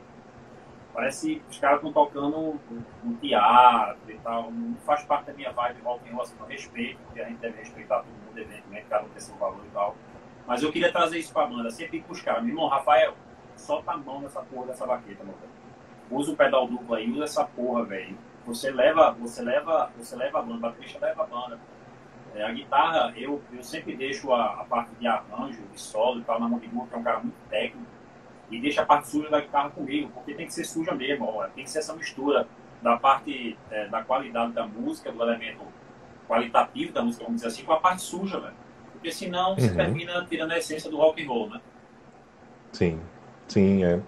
parece 0.93 1.35
que 1.35 1.51
os 1.51 1.59
caras 1.59 1.77
estão 1.77 1.91
tocando 1.91 2.57
um 3.05 3.13
teatro 3.15 4.09
e 4.09 4.17
tal. 4.19 4.49
Não 4.49 4.75
faz 4.85 5.03
parte 5.03 5.25
da 5.25 5.33
minha 5.33 5.51
vibe 5.51 5.81
rock 5.81 6.09
and 6.09 6.13
roll, 6.13 6.21
assim, 6.21 6.35
eu 6.39 6.45
respeito, 6.45 6.97
porque 7.05 7.19
a 7.19 7.27
gente 7.27 7.37
deve 7.39 7.59
respeitar 7.59 7.97
todo 7.97 8.25
mundo, 8.25 8.37
evidentemente, 8.37 8.85
cada 8.89 9.03
um 9.03 9.09
tem 9.09 9.19
seu 9.19 9.35
valor 9.35 9.61
e 9.65 9.73
tal. 9.73 9.95
Mas 10.47 10.63
eu 10.63 10.71
queria 10.71 10.91
trazer 10.91 11.19
isso 11.19 11.33
para 11.33 11.43
a 11.43 11.47
banda, 11.47 11.69
sempre 11.69 11.99
com 11.99 12.13
os 12.13 12.21
caras. 12.21 12.41
Meu 12.43 12.53
irmão, 12.53 12.69
Rafael, 12.69 13.13
solta 13.57 13.91
a 13.91 13.97
mão 13.97 14.21
nessa 14.21 14.41
porra 14.41 14.67
dessa 14.67 14.85
baqueta, 14.85 15.21
meu 15.21 15.33
velho. 15.33 15.57
Usa 16.09 16.31
o 16.31 16.37
pedal 16.37 16.65
duplo 16.65 16.95
aí, 16.95 17.11
usa 17.11 17.25
essa 17.25 17.43
porra, 17.43 17.83
velho 17.83 18.17
você 18.47 18.71
leva, 18.71 19.11
você 19.11 19.41
leva, 19.41 19.91
você 19.97 20.15
leva 20.15 20.39
a 20.39 20.41
banda, 20.41 20.67
a 20.67 20.69
baterista 20.71 21.05
leva 21.05 21.23
a 21.23 21.25
banda. 21.25 21.59
É, 22.33 22.43
a 22.43 22.51
guitarra, 22.51 23.13
eu, 23.17 23.41
eu 23.51 23.61
sempre 23.61 23.95
deixo 23.95 24.31
a, 24.31 24.61
a, 24.61 24.63
parte 24.63 24.91
de 24.95 25.05
arranjo, 25.05 25.61
de 25.73 25.81
solo 25.81 26.21
e 26.21 26.23
tal, 26.23 26.39
na 26.39 26.47
mão 26.47 26.57
de 26.57 26.67
Guga, 26.67 26.87
que 26.87 26.95
é 26.95 26.97
um 26.97 27.03
cara 27.03 27.19
muito 27.19 27.35
técnico, 27.49 27.85
e 28.49 28.59
deixa 28.61 28.83
a 28.83 28.85
parte 28.85 29.09
suja 29.09 29.29
da 29.29 29.41
guitarra 29.41 29.69
comigo, 29.71 30.09
porque 30.13 30.33
tem 30.33 30.45
que 30.45 30.53
ser 30.53 30.63
suja 30.63 30.93
mesmo, 30.93 31.25
ó, 31.25 31.47
tem 31.47 31.65
que 31.65 31.69
ser 31.69 31.79
essa 31.79 31.93
mistura 31.93 32.47
da 32.81 32.95
parte 32.95 33.57
é, 33.69 33.87
da 33.87 34.03
qualidade 34.03 34.53
da 34.53 34.65
música, 34.65 35.11
do 35.11 35.21
elemento 35.21 35.65
qualitativo 36.27 36.93
da 36.93 37.01
música, 37.01 37.25
vamos 37.25 37.41
dizer 37.41 37.53
assim, 37.53 37.65
com 37.65 37.73
a 37.73 37.79
parte 37.79 38.01
suja, 38.01 38.39
velho. 38.39 38.55
Porque 38.93 39.11
senão 39.11 39.55
você 39.55 39.69
uhum. 39.69 39.75
termina 39.75 40.25
tirando 40.25 40.51
a 40.51 40.57
essência 40.57 40.89
do 40.89 40.97
rock 40.97 41.23
and 41.23 41.27
roll, 41.27 41.49
né? 41.49 41.61
Sim, 42.71 43.01
sim, 43.47 43.83
é. 43.83 43.99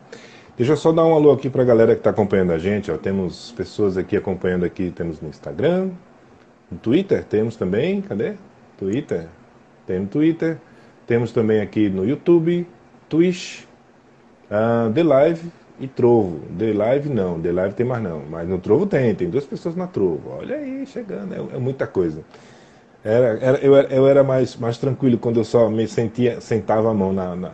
Deixa 0.60 0.74
eu 0.74 0.78
só 0.78 0.91
dar 0.91 1.06
um 1.06 1.13
alô 1.13 1.32
aqui 1.32 1.50
para 1.50 1.62
a 1.62 1.65
galera 1.65 1.93
que 1.93 2.02
está 2.02 2.10
acompanhando 2.10 2.52
a 2.52 2.58
gente. 2.58 2.91
Ó. 2.91 2.98
Temos 2.98 3.54
pessoas 3.54 3.98
aqui 3.98 4.17
acompanhando 4.17 4.65
aqui, 4.65 4.91
temos 4.91 5.22
no 5.22 5.30
Instagram, 5.30 5.91
no 6.69 6.78
Twitter, 6.78 7.24
temos 7.24 7.56
também, 7.56 8.02
cadê? 8.02 8.34
Twitter, 8.78 9.28
tem 9.88 10.02
no 10.02 10.08
Twitter, 10.08 10.58
temos 11.08 11.32
também 11.32 11.62
aqui 11.62 11.88
no 11.88 12.06
YouTube, 12.06 12.67
Twitch, 13.08 13.63
uh, 14.52 14.91
The 14.91 15.02
Live 15.02 15.50
e 15.80 15.88
Trovo. 15.88 16.41
The 16.58 16.74
Live 16.74 17.08
não, 17.08 17.39
The 17.39 17.54
Live 17.54 17.76
tem 17.76 17.86
mais 17.86 18.04
não, 18.04 18.24
mas 18.30 18.45
no 18.45 18.60
Trovo 18.60 18.86
tem, 18.86 19.15
tem 19.15 19.30
duas 19.30 19.45
pessoas 19.45 19.78
na 19.78 19.88
Trovo. 19.88 20.39
Olha 20.39 20.58
aí, 20.58 20.86
chegando, 20.86 21.36
é, 21.36 21.56
é 21.56 21.58
muita 21.58 21.88
coisa. 21.88 22.22
Era, 23.02 23.39
era, 23.39 23.58
eu, 23.60 23.76
eu 23.76 24.06
era 24.06 24.26
mais, 24.26 24.58
mais 24.58 24.78
tranquilo 24.78 25.17
quando 25.17 25.39
eu 25.39 25.45
só 25.45 25.69
me 25.69 25.88
sentia, 25.88 26.41
sentava 26.41 26.91
a 26.91 26.93
mão 26.93 27.13
na, 27.13 27.34
na, 27.34 27.54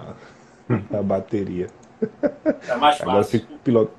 na 0.90 1.04
bateria. 1.04 1.68
É 2.68 2.76
mais 2.76 2.98
fácil. 2.98 3.10
Agora 3.10 3.24
fico 3.24 3.48
pilot... 3.64 3.92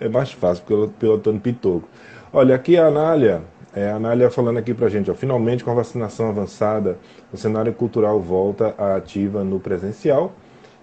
É 0.00 0.08
mais 0.08 0.30
fácil, 0.30 0.64
porque 0.64 0.92
pilotando 0.98 1.40
pitoco. 1.40 1.88
Olha, 2.32 2.54
aqui 2.54 2.76
a 2.76 2.86
Anália, 2.86 3.42
é, 3.74 3.90
a 3.90 3.96
Anália 3.96 4.30
falando 4.30 4.58
aqui 4.58 4.72
pra 4.72 4.88
gente, 4.88 5.10
ó, 5.10 5.14
finalmente 5.14 5.64
com 5.64 5.70
a 5.70 5.74
vacinação 5.74 6.28
avançada, 6.28 6.98
o 7.32 7.36
cenário 7.36 7.72
cultural 7.72 8.20
volta 8.20 8.74
à 8.78 8.96
ativa 8.96 9.42
no 9.42 9.58
presencial 9.58 10.32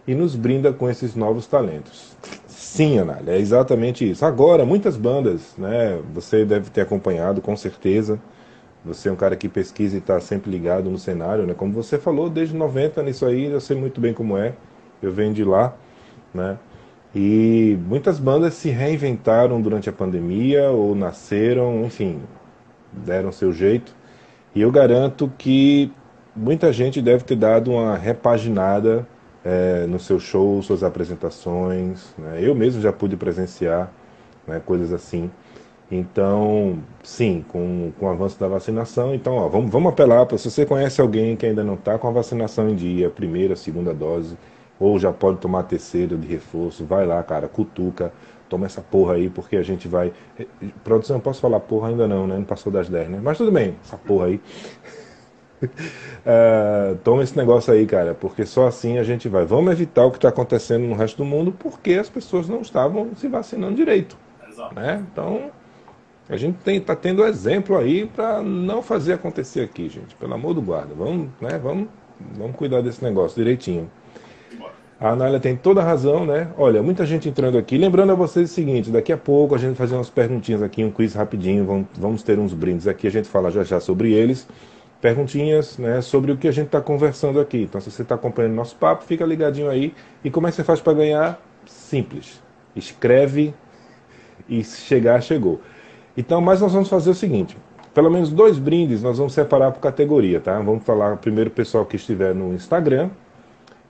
e 0.07 0.13
nos 0.13 0.35
brinda 0.35 0.73
com 0.73 0.89
esses 0.89 1.15
novos 1.15 1.47
talentos. 1.47 2.15
Sim, 2.47 2.99
Anália, 2.99 3.31
é 3.31 3.39
exatamente 3.39 4.09
isso. 4.09 4.25
Agora, 4.25 4.65
muitas 4.65 4.97
bandas, 4.97 5.53
né, 5.57 5.99
você 6.13 6.43
deve 6.43 6.69
ter 6.69 6.81
acompanhado, 6.81 7.41
com 7.41 7.55
certeza, 7.55 8.19
você 8.83 9.09
é 9.09 9.11
um 9.11 9.15
cara 9.15 9.35
que 9.35 9.47
pesquisa 9.47 9.95
e 9.95 9.99
está 9.99 10.19
sempre 10.19 10.51
ligado 10.51 10.89
no 10.89 10.97
cenário, 10.99 11.47
né? 11.47 11.55
Como 11.55 11.73
você 11.73 11.97
falou, 11.97 12.29
desde 12.29 12.55
90 12.55 13.01
nisso 13.01 13.25
aí, 13.25 13.45
eu 13.45 13.59
sei 13.59 13.75
muito 13.75 13.99
bem 13.99 14.13
como 14.13 14.37
é. 14.37 14.53
Eu 15.01 15.11
venho 15.11 15.33
de 15.33 15.43
lá 15.43 15.73
né? 16.35 16.57
E 17.15 17.77
muitas 17.87 18.19
bandas 18.19 18.55
se 18.55 18.69
reinventaram 18.69 19.61
durante 19.61 19.89
a 19.89 19.93
pandemia 19.93 20.69
ou 20.69 20.93
nasceram, 20.93 21.85
enfim, 21.85 22.21
deram 22.91 23.31
seu 23.31 23.53
jeito. 23.53 23.95
E 24.53 24.61
eu 24.61 24.71
garanto 24.71 25.31
que 25.37 25.91
muita 26.35 26.73
gente 26.73 27.01
deve 27.01 27.23
ter 27.23 27.37
dado 27.37 27.71
uma 27.71 27.95
repaginada 27.95 29.07
é, 29.45 29.85
no 29.87 29.97
seu 29.99 30.19
show, 30.19 30.61
suas 30.61 30.83
apresentações. 30.83 32.13
Né? 32.17 32.39
Eu 32.41 32.53
mesmo 32.53 32.81
já 32.81 32.91
pude 32.91 33.15
presenciar 33.15 33.91
né, 34.45 34.61
coisas 34.65 34.91
assim. 34.91 35.31
Então, 35.89 36.79
sim, 37.03 37.45
com, 37.47 37.93
com 37.99 38.07
o 38.07 38.09
avanço 38.09 38.39
da 38.39 38.47
vacinação, 38.47 39.13
então, 39.13 39.35
ó, 39.35 39.47
vamos, 39.47 39.69
vamos 39.69 39.89
apelar 39.89 40.25
para 40.25 40.37
se 40.37 40.49
você 40.49 40.65
conhece 40.65 40.99
alguém 40.99 41.35
que 41.35 41.45
ainda 41.45 41.63
não 41.63 41.75
está 41.75 41.97
com 41.99 42.07
a 42.07 42.11
vacinação 42.11 42.69
em 42.69 42.75
dia, 42.75 43.09
primeira, 43.09 43.55
segunda 43.55 43.93
dose, 43.93 44.35
ou 44.79 44.99
já 44.99 45.11
pode 45.11 45.37
tomar 45.37 45.63
terceiro 45.63 46.17
de 46.17 46.27
reforço, 46.27 46.85
vai 46.85 47.05
lá, 47.05 47.21
cara, 47.23 47.47
cutuca, 47.47 48.11
toma 48.49 48.65
essa 48.65 48.81
porra 48.81 49.15
aí, 49.15 49.29
porque 49.29 49.55
a 49.55 49.63
gente 49.63 49.87
vai. 49.87 50.13
Produção, 50.83 51.19
posso 51.19 51.41
falar 51.41 51.59
porra 51.59 51.89
ainda 51.89 52.07
não, 52.07 52.27
né? 52.27 52.35
Não 52.35 52.43
passou 52.43 52.71
das 52.71 52.89
10, 52.89 53.09
né? 53.09 53.19
Mas 53.21 53.37
tudo 53.37 53.51
bem, 53.51 53.75
essa 53.83 53.97
porra 53.97 54.27
aí. 54.27 54.41
uh, 55.63 56.95
toma 57.03 57.23
esse 57.23 57.35
negócio 57.37 57.73
aí, 57.73 57.85
cara, 57.85 58.13
porque 58.13 58.45
só 58.45 58.67
assim 58.67 58.97
a 58.97 59.03
gente 59.03 59.27
vai. 59.29 59.45
Vamos 59.45 59.71
evitar 59.71 60.05
o 60.05 60.11
que 60.11 60.17
está 60.17 60.29
acontecendo 60.29 60.85
no 60.85 60.95
resto 60.95 61.17
do 61.17 61.25
mundo, 61.25 61.51
porque 61.51 61.93
as 61.93 62.09
pessoas 62.09 62.47
não 62.47 62.61
estavam 62.61 63.15
se 63.15 63.27
vacinando 63.27 63.75
direito. 63.75 64.17
Exato. 64.47 64.75
Né? 64.75 65.03
Então, 65.11 65.51
a 66.29 66.37
gente 66.37 66.57
está 66.69 66.95
tendo 66.95 67.23
exemplo 67.25 67.77
aí 67.77 68.05
para 68.07 68.41
não 68.41 68.81
fazer 68.81 69.13
acontecer 69.13 69.61
aqui, 69.61 69.89
gente. 69.89 70.15
Pelo 70.15 70.33
amor 70.33 70.53
do 70.53 70.61
guarda. 70.61 70.93
Vamos, 70.95 71.29
né? 71.39 71.57
vamos, 71.57 71.87
vamos 72.37 72.55
cuidar 72.55 72.81
desse 72.81 73.03
negócio 73.03 73.35
direitinho. 73.35 73.89
A 75.05 75.11
Anália 75.11 75.39
tem 75.39 75.55
toda 75.55 75.81
a 75.81 75.83
razão, 75.83 76.25
né? 76.25 76.47
Olha, 76.57 76.81
muita 76.81 77.05
gente 77.05 77.29
entrando 77.29 77.59
aqui. 77.59 77.77
Lembrando 77.77 78.11
a 78.11 78.15
vocês 78.15 78.49
o 78.49 78.53
seguinte: 78.55 78.89
daqui 78.89 79.13
a 79.13 79.17
pouco 79.17 79.53
a 79.53 79.57
gente 79.59 79.77
vai 79.77 79.85
fazer 79.85 79.93
umas 79.93 80.09
perguntinhas 80.09 80.63
aqui, 80.63 80.83
um 80.83 80.89
quiz 80.89 81.13
rapidinho. 81.13 81.87
Vamos, 81.95 82.23
ter 82.23 82.39
uns 82.39 82.55
brindes 82.55 82.87
aqui, 82.87 83.05
a 83.05 83.11
gente 83.11 83.27
fala 83.27 83.51
já 83.51 83.63
já 83.63 83.79
sobre 83.79 84.11
eles. 84.13 84.47
Perguntinhas 84.99 85.77
né, 85.77 86.01
sobre 86.01 86.31
o 86.31 86.37
que 86.37 86.47
a 86.47 86.51
gente 86.51 86.65
está 86.65 86.81
conversando 86.81 87.39
aqui. 87.39 87.61
Então, 87.61 87.79
se 87.79 87.91
você 87.91 88.01
está 88.01 88.15
acompanhando 88.15 88.55
nosso 88.55 88.75
papo, 88.77 89.03
fica 89.03 89.23
ligadinho 89.23 89.69
aí. 89.69 89.93
E 90.23 90.31
como 90.31 90.47
é 90.47 90.49
que 90.49 90.55
você 90.55 90.63
faz 90.63 90.81
para 90.81 90.93
ganhar? 90.93 91.39
Simples. 91.67 92.41
Escreve 92.75 93.53
e 94.49 94.63
se 94.63 94.81
chegar, 94.81 95.21
chegou. 95.21 95.61
Então, 96.17 96.41
mas 96.41 96.61
nós 96.61 96.73
vamos 96.73 96.89
fazer 96.89 97.11
o 97.11 97.13
seguinte: 97.13 97.55
pelo 97.93 98.09
menos 98.09 98.31
dois 98.31 98.57
brindes 98.57 99.03
nós 99.03 99.19
vamos 99.19 99.33
separar 99.33 99.71
por 99.71 99.81
categoria, 99.81 100.39
tá? 100.39 100.59
Vamos 100.59 100.83
falar 100.83 101.15
primeiro 101.17 101.51
o 101.51 101.53
pessoal 101.53 101.85
que 101.85 101.95
estiver 101.95 102.33
no 102.33 102.55
Instagram, 102.55 103.11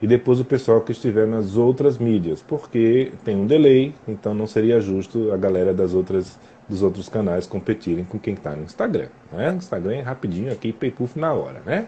e 0.06 0.08
depois 0.08 0.39
o 0.39 0.45
pessoal 0.45 0.82
que 0.82 0.91
estiver 0.91 1.26
nas 1.26 1.58
outras 1.58 1.97
mídias, 1.97 2.39
porque 2.39 3.12
tem 3.24 3.36
um 3.36 3.47
delay, 3.47 3.91
então 4.08 4.36
não 4.36 4.45
seria 4.45 4.80
justo 4.80 5.32
a 5.32 5.38
galera 5.38 5.74
das 5.74 5.95
outras 5.95 6.38
dos 6.70 6.84
outros 6.84 7.10
canais 7.10 7.47
competirem 7.47 8.06
com 8.06 8.20
quem 8.20 8.36
está 8.36 8.56
no 8.56 8.62
Instagram. 8.62 9.08
Né? 9.32 9.56
Instagram 9.56 9.95
é 9.95 10.01
rapidinho 10.01 10.51
aqui, 10.51 10.72
pay-puff 10.72 11.18
na 11.18 11.34
hora, 11.34 11.60
né? 11.66 11.88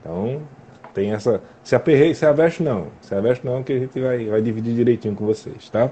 Então 0.00 0.40
tem 0.94 1.12
essa. 1.12 1.42
Se 1.62 1.74
aperrei, 1.74 2.14
se 2.14 2.24
aveste 2.24 2.62
não. 2.62 2.86
Se 3.02 3.14
aveste 3.14 3.44
não, 3.44 3.62
que 3.62 3.74
a 3.74 3.78
gente 3.78 4.00
vai, 4.00 4.24
vai 4.24 4.40
dividir 4.40 4.74
direitinho 4.74 5.14
com 5.14 5.26
vocês, 5.26 5.68
tá? 5.68 5.90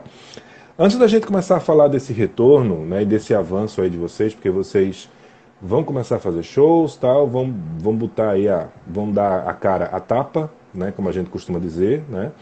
Antes 0.78 0.96
da 0.96 1.06
gente 1.06 1.26
começar 1.26 1.58
a 1.58 1.60
falar 1.60 1.88
desse 1.88 2.14
retorno, 2.14 2.86
né, 2.86 3.02
e 3.02 3.04
desse 3.04 3.34
avanço 3.34 3.82
aí 3.82 3.90
de 3.90 3.98
vocês, 3.98 4.32
porque 4.32 4.48
vocês 4.48 5.10
vão 5.60 5.84
começar 5.84 6.16
a 6.16 6.20
fazer 6.20 6.42
shows, 6.42 6.96
tal, 6.96 7.26
vão, 7.26 7.54
vão 7.78 7.94
botar 7.94 8.30
aí 8.30 8.48
a, 8.48 8.68
vão 8.86 9.12
dar 9.12 9.46
a 9.46 9.52
cara 9.52 9.90
a 9.92 10.00
tapa, 10.00 10.50
né, 10.74 10.92
como 10.94 11.08
a 11.08 11.12
gente 11.12 11.30
costuma 11.30 11.58
dizer, 11.58 12.02
né? 12.08 12.32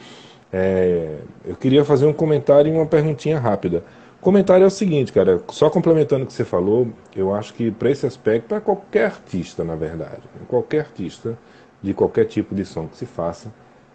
É, 0.52 1.18
eu 1.44 1.56
queria 1.56 1.84
fazer 1.84 2.06
um 2.06 2.12
comentário 2.12 2.72
e 2.72 2.74
uma 2.74 2.86
perguntinha 2.86 3.38
rápida. 3.38 3.84
O 4.18 4.22
comentário 4.22 4.64
é 4.64 4.66
o 4.66 4.70
seguinte, 4.70 5.12
cara, 5.12 5.40
só 5.48 5.70
complementando 5.70 6.24
o 6.24 6.26
que 6.26 6.32
você 6.32 6.44
falou, 6.44 6.88
eu 7.14 7.32
acho 7.34 7.54
que 7.54 7.70
para 7.70 7.90
esse 7.90 8.06
aspecto, 8.06 8.48
para 8.48 8.60
qualquer 8.60 9.04
artista, 9.06 9.62
na 9.62 9.76
verdade, 9.76 10.22
qualquer 10.48 10.80
artista 10.80 11.38
de 11.80 11.94
qualquer 11.94 12.24
tipo 12.24 12.54
de 12.54 12.64
som 12.64 12.88
que 12.88 12.96
se 12.96 13.06
faça, 13.06 13.52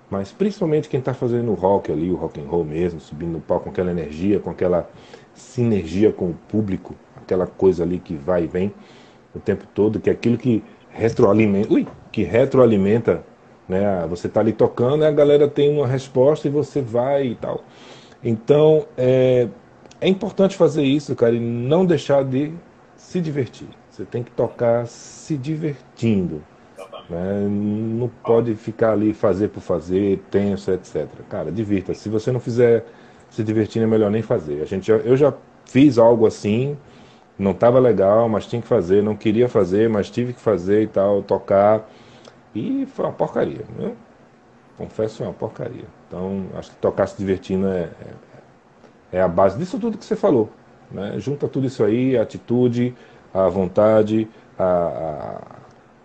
mas 0.10 0.32
principalmente 0.32 0.88
quem 0.88 1.00
está 1.00 1.14
fazendo 1.14 1.52
o 1.52 1.56
rock 1.56 1.92
ali, 1.92 2.10
o 2.10 2.16
rock 2.16 2.40
and 2.40 2.46
roll 2.46 2.64
mesmo, 2.64 3.02
subindo 3.02 3.32
no 3.32 3.42
palco 3.42 3.66
com 3.66 3.72
aquela 3.72 3.92
energia, 3.92 4.40
com 4.40 4.50
aquela 4.50 4.90
sinergia 5.34 6.14
com 6.14 6.30
o 6.30 6.34
público, 6.34 6.96
aquela 7.18 7.48
coisa 7.48 7.84
ali 7.84 8.00
que 8.00 8.16
vai 8.16 8.44
e 8.44 8.48
vem 8.48 8.74
o 9.36 9.40
tempo 9.40 9.66
todo, 9.74 10.00
que 10.00 10.10
é 10.10 10.14
aquilo 10.14 10.38
que 10.38 10.64
retroalimenta, 10.90 11.74
ui, 11.74 11.88
que 12.12 12.24
retroalimenta 12.24 13.26
né? 13.68 14.06
Você 14.10 14.28
está 14.28 14.40
ali 14.40 14.54
tocando 14.54 15.04
a 15.06 15.12
galera 15.12 15.48
tem 15.48 15.70
uma 15.70 15.88
resposta 15.88 16.48
e 16.48 16.52
você 16.52 16.82
vai 16.82 17.28
e 17.28 17.36
tal. 17.36 17.64
Então, 18.24 18.86
é, 18.98 19.48
é 20.00 20.08
importante 20.08 20.56
fazer 20.56 20.84
isso, 20.84 21.16
cara, 21.16 21.36
e 21.36 21.40
não 21.40 21.86
deixar 21.86 22.24
de 22.24 22.54
se 22.96 23.20
divertir. 23.20 23.68
Você 23.90 24.06
tem 24.06 24.24
que 24.24 24.32
tocar 24.32 24.88
se 24.88 25.38
divertindo. 25.38 26.42
Né? 27.10 27.48
Não 27.48 28.10
pode 28.24 28.56
ficar 28.56 28.94
ali 28.94 29.14
fazer 29.14 29.50
por 29.50 29.62
fazer, 29.62 30.20
tenso, 30.32 30.72
etc. 30.72 31.08
Cara, 31.30 31.52
divirta. 31.52 31.94
Se 31.94 32.10
você 32.10 32.32
não 32.32 32.40
fizer 32.40 32.86
se 33.30 33.44
divertindo, 33.44 33.86
é 33.86 33.88
melhor 33.88 34.10
nem 34.10 34.22
fazer. 34.22 34.62
A 34.62 34.66
gente, 34.66 34.90
eu 34.90 35.18
já 35.18 35.34
fiz 35.66 35.98
algo 35.98 36.26
assim, 36.26 36.78
não 37.38 37.52
estava 37.52 37.80
legal, 37.80 38.30
mas 38.30 38.46
tinha 38.46 38.62
que 38.62 38.68
fazer, 38.68 39.04
não 39.04 39.16
queria 39.16 39.50
fazer, 39.50 39.90
mas 39.90 40.10
tive 40.10 40.34
que 40.34 40.40
fazer 40.40 40.84
e 40.84 40.88
tal, 40.88 41.22
tocar. 41.22 41.90
E 42.56 42.86
foi 42.86 43.06
uma 43.06 43.12
porcaria, 43.12 43.66
né? 43.78 43.94
Confesso, 44.78 45.18
foi 45.18 45.28
uma 45.28 45.34
porcaria. 45.34 45.86
Então, 46.08 46.46
acho 46.56 46.72
que 46.72 46.78
tocar 46.78 47.08
se 47.08 47.18
divertindo 47.18 47.68
é, 47.68 47.90
é, 49.12 49.18
é, 49.18 49.22
a 49.22 49.28
base 49.28 49.58
disso 49.58 49.80
tudo 49.80 49.98
que 49.98 50.06
você 50.06 50.16
falou. 50.16 50.50
Né? 50.92 51.16
Junta 51.20 51.48
tudo 51.48 51.68
isso 51.68 51.84
aí, 51.84 52.18
a 52.18 52.24
atitude, 52.24 52.96
a 53.34 53.48
vontade, 53.50 54.28
a, 54.58 55.42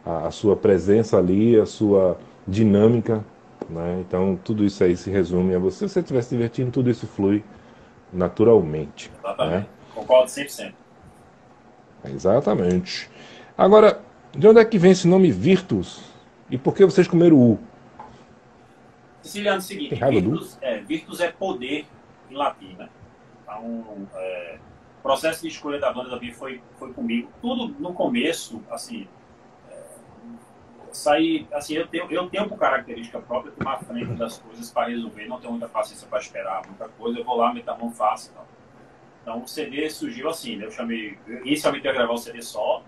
a, 0.04 0.26
a 0.26 0.30
sua 0.30 0.56
presença 0.56 1.18
ali, 1.18 1.58
a 1.58 1.66
sua 1.66 2.18
dinâmica. 2.46 3.24
Né? 3.68 4.02
Então, 4.06 4.38
tudo 4.42 4.64
isso 4.64 4.82
aí 4.84 4.96
se 4.96 5.10
resume 5.10 5.54
a 5.54 5.58
você. 5.58 5.88
Se 5.88 5.94
você 5.94 6.00
estiver 6.00 6.22
se 6.22 6.30
divertindo, 6.30 6.70
tudo 6.70 6.90
isso 6.90 7.06
flui 7.06 7.42
naturalmente. 8.12 9.10
Exatamente. 9.18 9.54
Né? 9.54 9.66
Concordo 9.94 10.30
100%. 10.30 10.72
Exatamente. 12.04 13.10
Agora, 13.56 14.00
de 14.36 14.46
onde 14.46 14.60
é 14.60 14.64
que 14.64 14.78
vem 14.78 14.92
esse 14.92 15.08
nome 15.08 15.30
Virtus? 15.30 16.07
E 16.50 16.56
por 16.56 16.74
que 16.74 16.84
vocês 16.84 17.06
comeram 17.06 17.36
U? 17.36 17.58
Siciliano, 19.22 19.56
é 19.56 19.58
o 19.58 19.62
seguinte: 19.62 19.94
virtus 19.94 20.58
é, 20.62 20.78
virtus 20.78 21.20
é 21.20 21.30
poder 21.30 21.86
em 22.30 22.34
latim, 22.34 22.74
né? 22.74 22.88
Então, 23.42 24.08
é, 24.14 24.58
o 24.98 25.02
processo 25.02 25.42
de 25.42 25.48
escolha 25.48 25.78
da 25.78 25.92
banda 25.92 26.10
também 26.10 26.32
foi, 26.32 26.62
foi 26.78 26.92
comigo. 26.92 27.30
Tudo 27.40 27.68
no 27.78 27.92
começo, 27.92 28.62
assim, 28.70 29.06
é, 29.70 29.82
sair, 30.92 31.46
assim, 31.52 31.74
eu 31.74 31.86
tenho, 31.86 32.10
eu 32.10 32.28
tenho 32.28 32.48
por 32.48 32.58
característica 32.58 33.18
própria 33.18 33.52
tomar 33.52 33.78
frente 33.78 34.12
das 34.14 34.38
coisas 34.38 34.70
para 34.70 34.88
resolver, 34.88 35.26
não 35.26 35.40
tenho 35.40 35.52
muita 35.52 35.68
paciência 35.68 36.06
para 36.08 36.18
esperar 36.18 36.66
muita 36.66 36.88
coisa, 36.88 37.18
eu 37.18 37.24
vou 37.24 37.36
lá, 37.36 37.52
meter 37.52 37.70
a 37.70 37.76
mão 37.76 37.90
fácil. 37.90 38.32
Então. 38.32 38.44
então, 39.22 39.42
o 39.42 39.48
CD 39.48 39.88
surgiu 39.90 40.28
assim, 40.28 40.56
né? 40.56 40.66
Eu 40.66 40.70
chamei, 40.70 41.18
inicialmente 41.44 41.86
eu 41.86 41.92
ia 41.92 41.98
gravar 41.98 42.14
o 42.14 42.18
CD 42.18 42.40
só, 42.40 42.82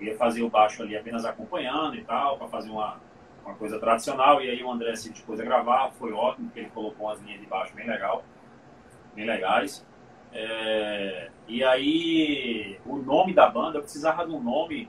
ia 0.00 0.16
fazer 0.16 0.42
o 0.42 0.50
baixo 0.50 0.82
ali 0.82 0.96
apenas 0.96 1.24
acompanhando 1.24 1.96
e 1.96 2.04
tal, 2.04 2.38
para 2.38 2.48
fazer 2.48 2.70
uma, 2.70 2.98
uma 3.44 3.54
coisa 3.54 3.78
tradicional. 3.78 4.42
E 4.42 4.50
aí 4.50 4.62
o 4.62 4.70
André 4.70 4.94
se 4.96 5.10
dispôs 5.10 5.40
a 5.40 5.44
gravar, 5.44 5.90
foi 5.92 6.12
ótimo, 6.12 6.46
porque 6.46 6.60
ele 6.60 6.70
colocou 6.70 7.06
umas 7.06 7.20
linhas 7.20 7.40
de 7.40 7.46
baixo 7.46 7.74
bem 7.74 7.86
legal, 7.86 8.24
bem 9.14 9.26
legais. 9.26 9.84
É, 10.32 11.30
e 11.48 11.64
aí 11.64 12.78
o 12.86 12.96
nome 12.96 13.34
da 13.34 13.48
banda, 13.48 13.78
eu 13.78 13.82
precisava 13.82 14.24
de 14.24 14.32
um 14.32 14.40
nome 14.40 14.88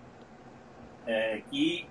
é, 1.05 1.41
que 1.49 1.87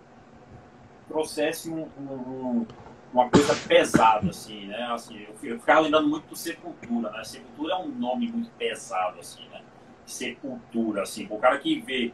trouxesse 1.09 1.69
um, 1.69 1.89
um, 1.99 2.67
uma 3.13 3.29
coisa 3.29 3.55
pesada, 3.67 4.31
assim, 4.31 4.67
né? 4.67 4.85
Assim, 4.93 5.21
eu, 5.23 5.51
eu 5.51 5.59
ficava 5.59 5.81
lembrando 5.81 6.09
muito 6.09 6.29
do 6.29 6.37
Sepultura, 6.37 7.11
né? 7.11 7.25
Sepultura 7.25 7.75
é 7.75 7.77
um 7.77 7.89
nome 7.89 8.31
muito 8.31 8.51
pesado, 8.53 9.19
assim, 9.19 9.47
né? 9.49 9.63
Sepultura, 10.07 11.03
assim, 11.03 11.27
o 11.29 11.39
cara 11.39 11.59
que 11.59 11.81
vê 11.81 12.13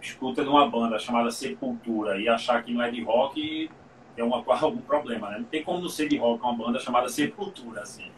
escuta 0.00 0.42
de 0.42 0.48
uma 0.48 0.68
banda 0.68 0.98
chamada 0.98 1.30
Sepultura 1.30 2.20
e 2.20 2.28
achar 2.28 2.62
que 2.62 2.72
não 2.72 2.82
é 2.82 2.90
de 2.90 3.02
rock, 3.02 3.70
é 4.16 4.24
uma, 4.24 4.42
algum 4.60 4.80
problema, 4.80 5.30
né? 5.30 5.38
Não 5.38 5.44
tem 5.44 5.62
como 5.62 5.80
não 5.80 5.88
ser 5.88 6.08
de 6.08 6.16
rock 6.16 6.42
uma 6.42 6.54
banda 6.54 6.78
chamada 6.78 7.08
Sepultura, 7.08 7.82
assim. 7.82 8.10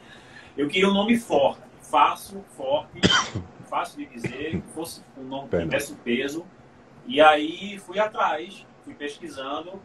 Eu 0.57 0.69
queria 0.69 0.89
um 0.89 0.95
nome 0.95 1.17
forte, 1.17 1.63
fácil, 1.81 2.45
forte, 2.57 3.01
fácil 3.69 3.99
de 3.99 4.07
dizer, 4.07 4.61
que 4.61 4.69
fosse 4.73 5.03
um 5.17 5.25
nome 5.25 5.49
que 5.49 5.59
tivesse 5.59 5.95
peso. 5.97 6.45
E 7.07 7.21
aí 7.21 7.79
fui 7.79 7.99
atrás, 7.99 8.67
fui 8.85 8.95
pesquisando, 8.95 9.81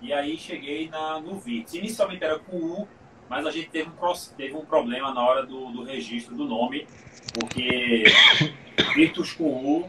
e 0.00 0.12
aí 0.12 0.36
cheguei 0.36 0.88
na, 0.88 1.20
no 1.20 1.38
VITS. 1.38 1.74
Inicialmente 1.74 2.24
era 2.24 2.38
com 2.38 2.56
U, 2.56 2.88
mas 3.28 3.46
a 3.46 3.50
gente 3.50 3.68
teve 3.68 3.88
um, 3.88 4.14
teve 4.36 4.54
um 4.54 4.64
problema 4.64 5.12
na 5.12 5.22
hora 5.22 5.44
do, 5.44 5.70
do 5.70 5.82
registro 5.82 6.34
do 6.34 6.44
nome, 6.44 6.86
porque 7.34 8.04
Virtus 8.94 9.32
com 9.32 9.44
U 9.44 9.88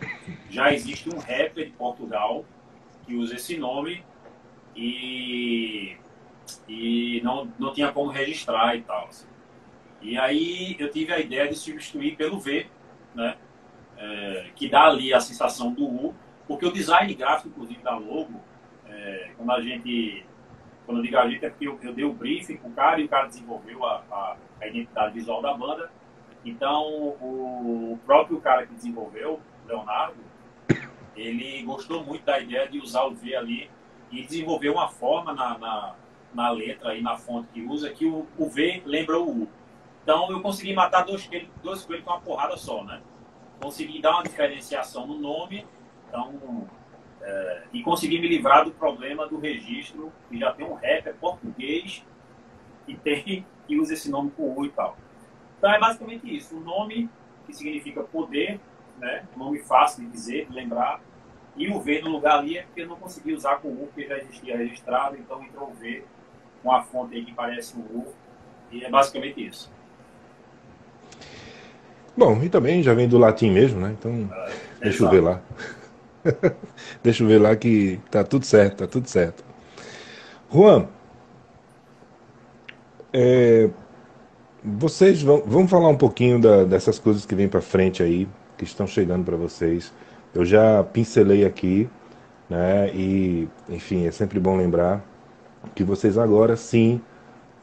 já 0.50 0.74
existe 0.74 1.10
um 1.10 1.18
rapper 1.18 1.66
de 1.66 1.72
Portugal 1.72 2.46
que 3.06 3.16
usa 3.16 3.36
esse 3.36 3.58
nome 3.58 4.04
e, 4.76 5.96
e 6.68 7.22
não, 7.24 7.52
não 7.58 7.74
tinha 7.74 7.92
como 7.92 8.12
registrar 8.12 8.76
e 8.76 8.82
tal. 8.82 9.08
Assim. 9.08 9.28
E 10.02 10.18
aí 10.18 10.76
eu 10.80 10.92
tive 10.92 11.14
a 11.14 11.20
ideia 11.20 11.48
de 11.48 11.56
substituir 11.56 12.16
pelo 12.16 12.40
V, 12.40 12.68
né? 13.16 13.38
É, 13.98 14.52
que 14.56 14.70
dá 14.70 14.84
ali 14.84 15.14
a 15.14 15.20
sensação 15.20 15.74
do 15.74 15.86
U, 15.86 16.16
porque 16.48 16.66
o 16.66 16.72
design 16.72 17.14
gráfico, 17.14 17.50
inclusive, 17.50 17.84
da 17.84 17.98
logo, 17.98 18.40
é, 18.88 19.32
quando 19.36 19.52
a 19.52 19.62
gente 19.62 20.26
quando 20.90 21.02
eu 21.02 21.04
digo 21.04 21.18
a 21.20 21.30
gente, 21.30 21.46
é 21.46 21.50
porque 21.52 21.68
eu, 21.68 21.78
eu 21.84 21.94
dei 21.94 22.04
o 22.04 22.12
briefing 22.12 22.58
com 22.58 22.70
o 22.70 22.74
cara 22.74 23.00
e 23.00 23.06
o 23.06 23.08
cara 23.08 23.28
desenvolveu 23.28 23.86
a, 23.86 24.04
a, 24.10 24.38
a 24.60 24.68
identidade 24.68 25.14
visual 25.14 25.40
da 25.40 25.54
banda. 25.54 25.92
Então, 26.44 26.84
o 27.22 28.00
próprio 28.08 28.42
cara 28.42 28.66
que 28.66 28.74
desenvolveu, 28.74 29.40
Leonardo, 29.68 30.18
ele 31.16 31.62
gostou 31.62 32.04
muito 32.04 32.26
da 32.26 32.40
ideia 32.40 32.68
de 32.68 32.80
usar 32.80 33.04
o 33.04 33.14
V 33.14 33.36
ali 33.36 33.70
e 34.10 34.24
desenvolveu 34.24 34.74
uma 34.74 34.90
forma 34.90 35.32
na, 35.32 35.60
na, 35.60 35.96
na 36.34 36.50
letra 36.50 36.96
e 36.96 37.04
na 37.04 37.16
fonte 37.18 37.50
que 37.54 37.62
usa 37.62 37.92
que 37.92 38.08
o, 38.08 38.26
o, 38.36 38.50
V 38.50 38.82
lembra 38.84 39.20
o 39.20 39.44
U. 39.44 39.48
Então, 40.02 40.32
eu 40.32 40.42
consegui 40.42 40.74
matar 40.74 41.06
dois, 41.06 41.30
dois 41.62 41.86
coelhos 41.86 42.04
com 42.04 42.14
uma 42.14 42.20
porrada 42.20 42.58
só, 42.58 42.84
né? 42.84 43.00
Consegui 43.62 44.02
dar 44.02 44.14
uma 44.14 44.24
diferenciação 44.24 45.06
no 45.06 45.20
nome. 45.20 45.68
Então, 46.08 46.68
é, 47.30 47.64
e 47.72 47.84
consegui 47.84 48.20
me 48.20 48.28
livrar 48.28 48.66
do 48.66 48.72
problema 48.72 49.28
do 49.28 49.40
registro, 49.40 50.12
que 50.30 50.40
já 50.40 50.52
tem 50.52 50.66
um 50.66 50.74
rapper 50.74 51.16
português 51.16 52.04
que 52.86 52.96
tem 52.96 53.46
que 53.68 53.78
usa 53.78 53.94
esse 53.94 54.10
nome 54.10 54.32
com 54.32 54.52
U 54.58 54.66
e 54.66 54.70
tal. 54.70 54.98
Então 55.58 55.72
é 55.72 55.80
basicamente 55.80 56.36
isso, 56.36 56.58
um 56.58 56.62
nome 56.62 57.08
que 57.46 57.54
significa 57.54 58.02
poder, 58.02 58.60
né? 58.98 59.26
um 59.36 59.40
nome 59.40 59.60
fácil 59.60 60.04
de 60.04 60.12
dizer, 60.12 60.48
de 60.48 60.56
lembrar, 60.56 61.00
e 61.56 61.70
o 61.70 61.80
V 61.80 62.02
no 62.02 62.10
lugar 62.10 62.40
ali 62.40 62.58
é 62.58 62.64
porque 62.64 62.82
eu 62.82 62.88
não 62.88 62.96
consegui 62.96 63.34
usar 63.34 63.58
com 63.58 63.70
U, 63.70 63.90
porque 63.94 64.08
já 64.08 64.18
existia 64.18 64.58
registrado, 64.58 65.18
então 65.18 65.44
entrou 65.44 65.70
o 65.70 65.74
V 65.74 66.04
com 66.64 66.72
a 66.72 66.82
fonte 66.82 67.16
aí 67.16 67.24
que 67.24 67.34
parece 67.34 67.78
um 67.78 67.82
U, 67.82 68.08
e 68.72 68.84
é 68.84 68.90
basicamente 68.90 69.46
isso. 69.46 69.72
Bom, 72.18 72.42
e 72.42 72.50
também 72.50 72.82
já 72.82 72.94
vem 72.94 73.08
do 73.08 73.18
latim 73.18 73.52
mesmo, 73.52 73.80
né? 73.80 73.96
Então, 73.98 74.30
É, 74.82 74.86
deixa 74.86 75.04
eu 75.04 75.10
ver 75.10 75.22
lá. 75.22 75.42
deixa 77.04 77.24
eu 77.24 77.28
ver 77.28 77.40
lá 77.40 77.56
que 77.56 78.00
tá 78.12 78.24
tudo 78.24 78.46
certo, 78.46 78.78
tá 78.78 78.88
tudo 78.88 79.08
certo. 79.08 79.44
Juan, 80.52 80.88
é, 83.14 83.70
vocês 84.64 85.22
vão, 85.22 85.44
vamos 85.46 85.70
falar 85.72 85.90
um 85.90 85.98
pouquinho 85.98 86.40
da- 86.40 86.64
dessas 86.66 87.00
coisas 87.00 87.26
que 87.26 87.36
vêm 87.36 87.48
para 87.48 87.62
frente 87.62 88.04
aí, 88.04 88.28
que 88.58 88.64
estão 88.64 88.88
chegando 88.88 89.24
para 89.26 89.38
vocês. 89.38 89.94
Eu 90.34 90.46
já 90.46 90.84
pincelei 90.84 91.46
aqui, 91.46 91.90
né? 92.50 92.90
E, 92.94 93.50
enfim, 93.70 94.06
é 94.08 94.12
sempre 94.12 94.40
bom 94.40 94.58
lembrar 94.58 95.04
que 95.76 95.84
vocês 95.84 96.18
agora 96.18 96.56
sim, 96.58 97.02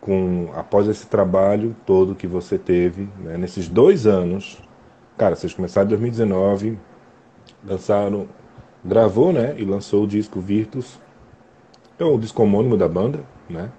com 0.01 0.51
após 0.55 0.89
esse 0.89 1.07
trabalho 1.07 1.77
todo 1.87 2.15
que 2.15 2.27
você 2.27 2.59
teve, 2.59 3.09
né, 3.21 3.37
nesses 3.39 3.69
dois 3.69 4.07
anos, 4.07 4.63
cara, 5.19 5.37
vocês 5.37 5.55
começaram 5.55 5.87
em 5.87 5.91
2019, 5.91 6.79
lançaram, 7.65 8.29
gravou, 8.87 9.33
né? 9.33 9.55
E 9.59 9.65
lançou 9.65 10.05
o 10.05 10.07
disco 10.07 10.41
Virtus, 10.41 10.99
é 11.99 12.05
o 12.05 12.19
disco 12.19 12.43
homônimo 12.43 12.77
da 12.77 12.89
banda, 12.89 13.21
né? 13.49 13.71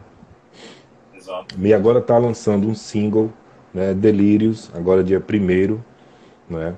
Exato. 1.16 1.56
E 1.60 1.74
agora 1.74 2.00
está 2.00 2.18
lançando 2.18 2.68
um 2.68 2.76
single, 2.76 3.32
né, 3.74 3.94
Delírios, 3.94 4.72
agora 4.74 5.04
dia 5.04 5.20
1 5.20 5.80
né? 6.50 6.76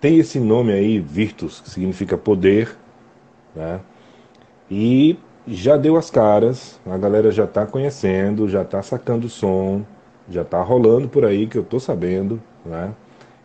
Tem 0.00 0.18
esse 0.18 0.38
nome 0.38 0.72
aí, 0.72 0.98
Virtus, 1.00 1.60
que 1.60 1.70
significa 1.70 2.16
poder, 2.16 2.76
né? 3.54 3.80
E 4.70 5.18
já 5.46 5.76
deu 5.76 5.96
as 5.96 6.10
caras, 6.10 6.78
a 6.86 6.96
galera 6.96 7.30
já 7.30 7.44
está 7.44 7.66
conhecendo, 7.66 8.48
já 8.48 8.62
está 8.62 8.82
sacando 8.82 9.26
o 9.26 9.30
som, 9.30 9.82
já 10.28 10.42
está 10.42 10.62
rolando 10.62 11.08
por 11.08 11.24
aí, 11.24 11.46
que 11.46 11.56
eu 11.56 11.64
tô 11.64 11.80
sabendo, 11.80 12.40
né? 12.64 12.92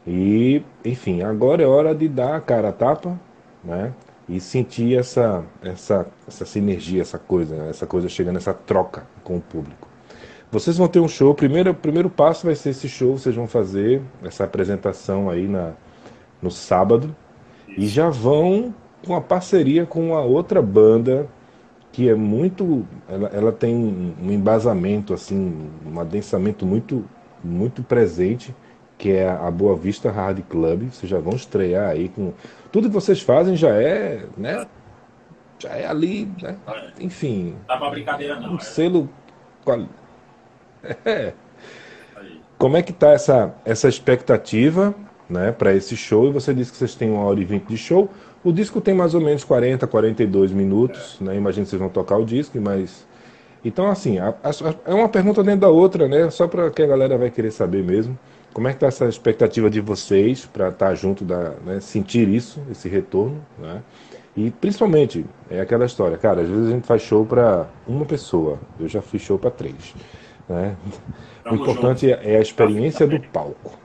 E, 0.06 0.62
enfim, 0.84 1.24
agora 1.24 1.64
é 1.64 1.66
hora 1.66 1.96
de 1.96 2.08
dar 2.08 2.36
a 2.36 2.42
cara 2.42 2.70
a 2.70 2.74
tapa, 2.74 3.20
né? 3.64 3.94
E 4.28 4.40
sentir 4.40 4.98
essa, 4.98 5.44
essa, 5.62 6.08
essa 6.28 6.46
sinergia, 6.46 7.02
essa 7.02 7.20
coisa, 7.20 7.56
né? 7.56 7.70
essa 7.70 7.86
coisa 7.86 8.08
chegando, 8.08 8.38
essa 8.38 8.54
troca 8.54 9.06
com 9.24 9.38
o 9.38 9.42
público. 9.42 9.88
Vocês 10.50 10.78
vão 10.78 10.88
ter 10.88 11.00
um 11.00 11.08
show. 11.08 11.34
Primeiro, 11.34 11.74
primeiro 11.74 12.10
passo 12.10 12.46
vai 12.46 12.56
ser 12.56 12.70
esse 12.70 12.88
show. 12.88 13.18
Vocês 13.18 13.36
vão 13.36 13.48
fazer 13.48 14.02
essa 14.24 14.44
apresentação 14.44 15.30
aí 15.30 15.48
na, 15.48 15.74
no 16.42 16.52
sábado. 16.52 17.14
E 17.76 17.88
já 17.88 18.10
vão 18.10 18.74
com 19.06 19.16
a 19.16 19.22
parceria 19.22 19.86
com 19.86 20.10
uma 20.10 20.22
outra 20.22 20.62
banda 20.62 21.28
que 21.92 22.10
é 22.10 22.16
muito. 22.16 22.86
Ela, 23.08 23.28
ela 23.30 23.52
tem 23.52 23.76
um 23.76 24.32
embasamento, 24.32 25.14
assim, 25.14 25.70
um 25.86 26.00
adensamento 26.00 26.66
muito, 26.66 27.06
muito 27.44 27.84
presente, 27.84 28.54
que 28.98 29.12
é 29.12 29.30
a 29.30 29.50
Boa 29.52 29.76
Vista 29.76 30.10
Hard 30.12 30.40
Club. 30.50 30.90
Vocês 30.92 31.10
já 31.10 31.20
vão 31.20 31.34
estrear 31.36 31.90
aí 31.90 32.10
com. 32.10 32.34
Tudo 32.72 32.88
que 32.88 32.94
vocês 32.94 33.22
fazem 33.22 33.56
já 33.56 33.70
é, 33.70 34.26
né? 34.38 34.66
Já 35.60 35.70
é 35.70 35.86
ali, 35.88 36.30
né? 36.42 36.56
Enfim, 37.00 37.56
Não 37.60 37.66
dá 37.68 37.78
pra 37.78 37.90
brincadeira 37.90 38.40
não. 38.40 38.54
um 38.54 38.58
é- 38.58 38.60
selo. 38.60 39.10
É. 41.06 41.34
Como 42.58 42.78
é 42.78 42.82
que 42.82 42.94
tá 42.94 43.12
essa, 43.12 43.54
essa 43.66 43.88
expectativa, 43.88 44.94
né, 45.30 45.52
para 45.52 45.74
esse 45.74 45.96
show? 45.96 46.28
E 46.28 46.32
você 46.32 46.54
disse 46.54 46.72
que 46.72 46.78
vocês 46.78 46.96
têm 46.96 47.10
uma 47.10 47.24
hora 47.24 47.40
e 47.40 47.46
vinte 47.46 47.66
de 47.68 47.78
show. 47.78 48.10
O 48.44 48.52
disco 48.52 48.82
tem 48.82 48.94
mais 48.94 49.14
ou 49.14 49.22
menos 49.22 49.44
40, 49.44 49.88
42 49.88 50.52
minutos, 50.52 51.18
né? 51.22 51.36
Imagino 51.36 51.66
que 51.66 51.70
vocês 51.70 51.80
vão 51.80 51.90
tocar 51.90 52.18
o 52.18 52.26
disco, 52.26 52.60
mas 52.60 53.06
então 53.64 53.88
assim, 53.90 54.20
a- 54.20 54.34
a- 54.44 54.92
é 54.92 54.94
uma 54.94 55.08
pergunta 55.08 55.42
dentro 55.44 55.62
da 55.62 55.70
outra, 55.70 56.08
né? 56.08 56.30
Só 56.30 56.48
para 56.48 56.70
que 56.70 56.82
a 56.84 56.88
galera 56.88 57.18
vai 57.18 57.30
querer 57.30 57.52
saber 57.52 57.84
mesmo. 57.84 58.18
Como 58.54 58.68
é 58.68 58.74
que 58.74 58.80
tá 58.80 58.88
essa 58.88 59.06
expectativa 59.06 59.70
de 59.70 59.82
vocês 59.82 60.46
para 60.46 60.70
estar 60.70 60.94
junto 60.94 61.26
da, 61.26 61.52
né, 61.66 61.80
sentir 61.80 62.30
isso, 62.30 62.62
esse 62.70 62.88
retorno, 62.88 63.44
né? 63.58 63.82
E 64.36 64.52
principalmente 64.52 65.26
é 65.50 65.60
aquela 65.62 65.86
história, 65.86 66.18
cara, 66.18 66.42
às 66.42 66.48
vezes 66.48 66.68
a 66.68 66.72
gente 66.72 66.88
faz 66.88 67.02
show 67.02 67.26
para 67.26 67.68
uma 67.88 68.06
pessoa. 68.06 68.60
Eu 68.80 68.88
já 68.88 69.02
fiz 69.02 69.22
show 69.22 69.38
para 69.38 69.52
três, 69.52 69.96
né? 70.48 70.76
O 71.46 71.56
importante 71.56 72.10
junto. 72.10 72.22
é 72.28 72.38
a 72.38 72.42
experiência 72.42 73.06
do 73.06 73.20
palco. 73.20 73.78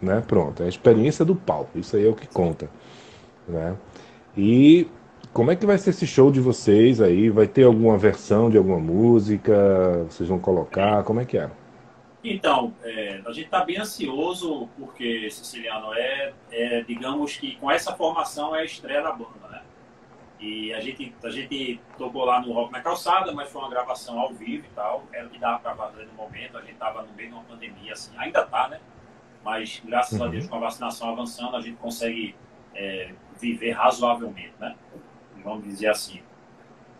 Né? 0.00 0.22
Pronto, 0.26 0.62
é 0.62 0.66
a 0.66 0.68
experiência 0.68 1.24
do 1.24 1.36
palco. 1.36 1.78
Isso 1.78 1.96
aí 1.96 2.06
é 2.06 2.08
o 2.08 2.14
que 2.14 2.26
conta. 2.26 2.70
Né? 3.46 3.76
E 4.36 4.88
como 5.32 5.50
é 5.50 5.56
que 5.56 5.66
vai 5.66 5.78
ser 5.78 5.90
esse 5.90 6.06
show 6.06 6.30
de 6.30 6.40
vocês 6.40 7.00
aí? 7.00 7.28
Vai 7.28 7.46
ter 7.46 7.64
alguma 7.64 7.98
versão 7.98 8.50
de 8.50 8.56
alguma 8.56 8.78
música? 8.78 10.04
Vocês 10.08 10.28
vão 10.28 10.38
colocar? 10.38 11.04
Como 11.04 11.20
é 11.20 11.24
que 11.24 11.38
é? 11.38 11.50
Então, 12.22 12.74
é, 12.82 13.22
a 13.24 13.32
gente 13.32 13.46
está 13.46 13.64
bem 13.64 13.78
ansioso 13.78 14.68
porque, 14.78 15.30
Siciliano, 15.30 15.94
é, 15.94 16.34
é, 16.50 16.82
digamos 16.82 17.36
que 17.36 17.56
com 17.56 17.70
essa 17.70 17.94
formação 17.94 18.54
é 18.54 18.60
a 18.60 18.64
estreia 18.64 19.02
da 19.02 19.12
banda, 19.12 19.48
né? 19.48 19.62
E 20.38 20.72
a 20.72 20.80
gente, 20.80 21.14
a 21.22 21.30
gente 21.30 21.80
tocou 21.98 22.24
lá 22.24 22.40
no 22.40 22.52
Rock 22.52 22.72
na 22.72 22.80
Calçada, 22.80 23.32
mas 23.32 23.50
foi 23.50 23.60
uma 23.60 23.70
gravação 23.70 24.18
ao 24.18 24.32
vivo 24.32 24.66
e 24.66 24.70
tal. 24.74 25.04
Era 25.12 25.26
o 25.26 25.30
que 25.30 25.38
dava 25.38 25.58
para 25.58 25.74
fazer 25.74 26.06
no 26.06 26.14
momento. 26.14 26.56
A 26.56 26.60
gente 26.60 26.72
estava 26.72 27.02
no 27.02 27.12
meio 27.12 27.28
de 27.28 27.34
uma 27.34 27.44
pandemia, 27.44 27.92
assim. 27.92 28.12
Ainda 28.16 28.44
tá, 28.44 28.68
né? 28.68 28.80
Mas, 29.44 29.82
graças 29.84 30.20
a 30.20 30.24
Uhum. 30.24 30.30
Deus, 30.30 30.46
com 30.48 30.56
a 30.56 30.60
vacinação 30.60 31.10
avançando, 31.10 31.56
a 31.56 31.60
gente 31.60 31.76
consegue 31.76 32.34
é, 32.74 33.12
viver 33.38 33.72
razoavelmente, 33.72 34.54
né? 34.58 34.76
Vamos 35.44 35.64
dizer 35.64 35.88
assim. 35.88 36.22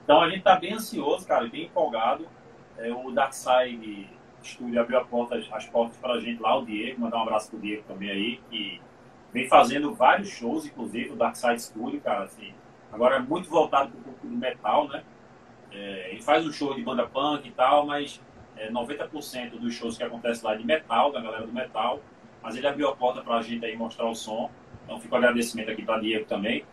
Então, 0.04 0.20
a 0.20 0.28
gente 0.28 0.38
está 0.38 0.56
bem 0.56 0.74
ansioso, 0.74 1.26
cara, 1.26 1.46
bem 1.46 1.64
empolgado. 1.64 2.28
É, 2.76 2.90
o 2.92 3.10
Darkside 3.10 4.08
Studio 4.42 4.80
abriu 4.80 5.04
porta, 5.04 5.36
as 5.36 5.66
portas 5.66 5.96
para 5.98 6.14
a 6.14 6.20
gente 6.20 6.40
lá, 6.40 6.58
o 6.58 6.64
Diego, 6.64 7.00
mandar 7.00 7.18
um 7.18 7.22
abraço 7.22 7.50
pro 7.50 7.58
Diego 7.58 7.82
também 7.86 8.10
aí, 8.10 8.40
que 8.50 8.80
vem 9.32 9.48
fazendo 9.48 9.94
vários 9.94 10.28
shows, 10.28 10.66
inclusive 10.66 11.10
o 11.10 11.16
Darkside 11.16 11.62
Studio, 11.62 12.00
cara, 12.00 12.24
assim, 12.24 12.52
agora 12.92 13.16
é 13.16 13.18
muito 13.20 13.48
voltado 13.48 13.90
para 13.90 14.10
o 14.10 14.30
do 14.30 14.36
metal, 14.36 14.88
né? 14.88 15.02
É, 15.72 16.10
ele 16.10 16.22
faz 16.22 16.44
um 16.44 16.52
show 16.52 16.74
de 16.74 16.82
banda 16.82 17.06
punk 17.06 17.46
e 17.46 17.52
tal, 17.52 17.86
mas 17.86 18.20
é, 18.56 18.70
90% 18.70 19.58
dos 19.58 19.74
shows 19.74 19.96
que 19.96 20.02
acontecem 20.02 20.44
lá 20.44 20.54
é 20.54 20.58
de 20.58 20.66
metal, 20.66 21.12
da 21.12 21.20
galera 21.20 21.46
do 21.46 21.52
metal, 21.52 22.00
mas 22.42 22.56
ele 22.56 22.66
abriu 22.66 22.88
a 22.88 22.96
porta 22.96 23.22
para 23.22 23.36
a 23.36 23.42
gente 23.42 23.64
aí 23.64 23.76
mostrar 23.76 24.06
o 24.08 24.14
som, 24.14 24.50
então 24.84 25.00
fica 25.00 25.14
o 25.14 25.18
agradecimento 25.18 25.70
aqui 25.70 25.84
para 25.84 26.00
Diego 26.00 26.24
também. 26.26 26.64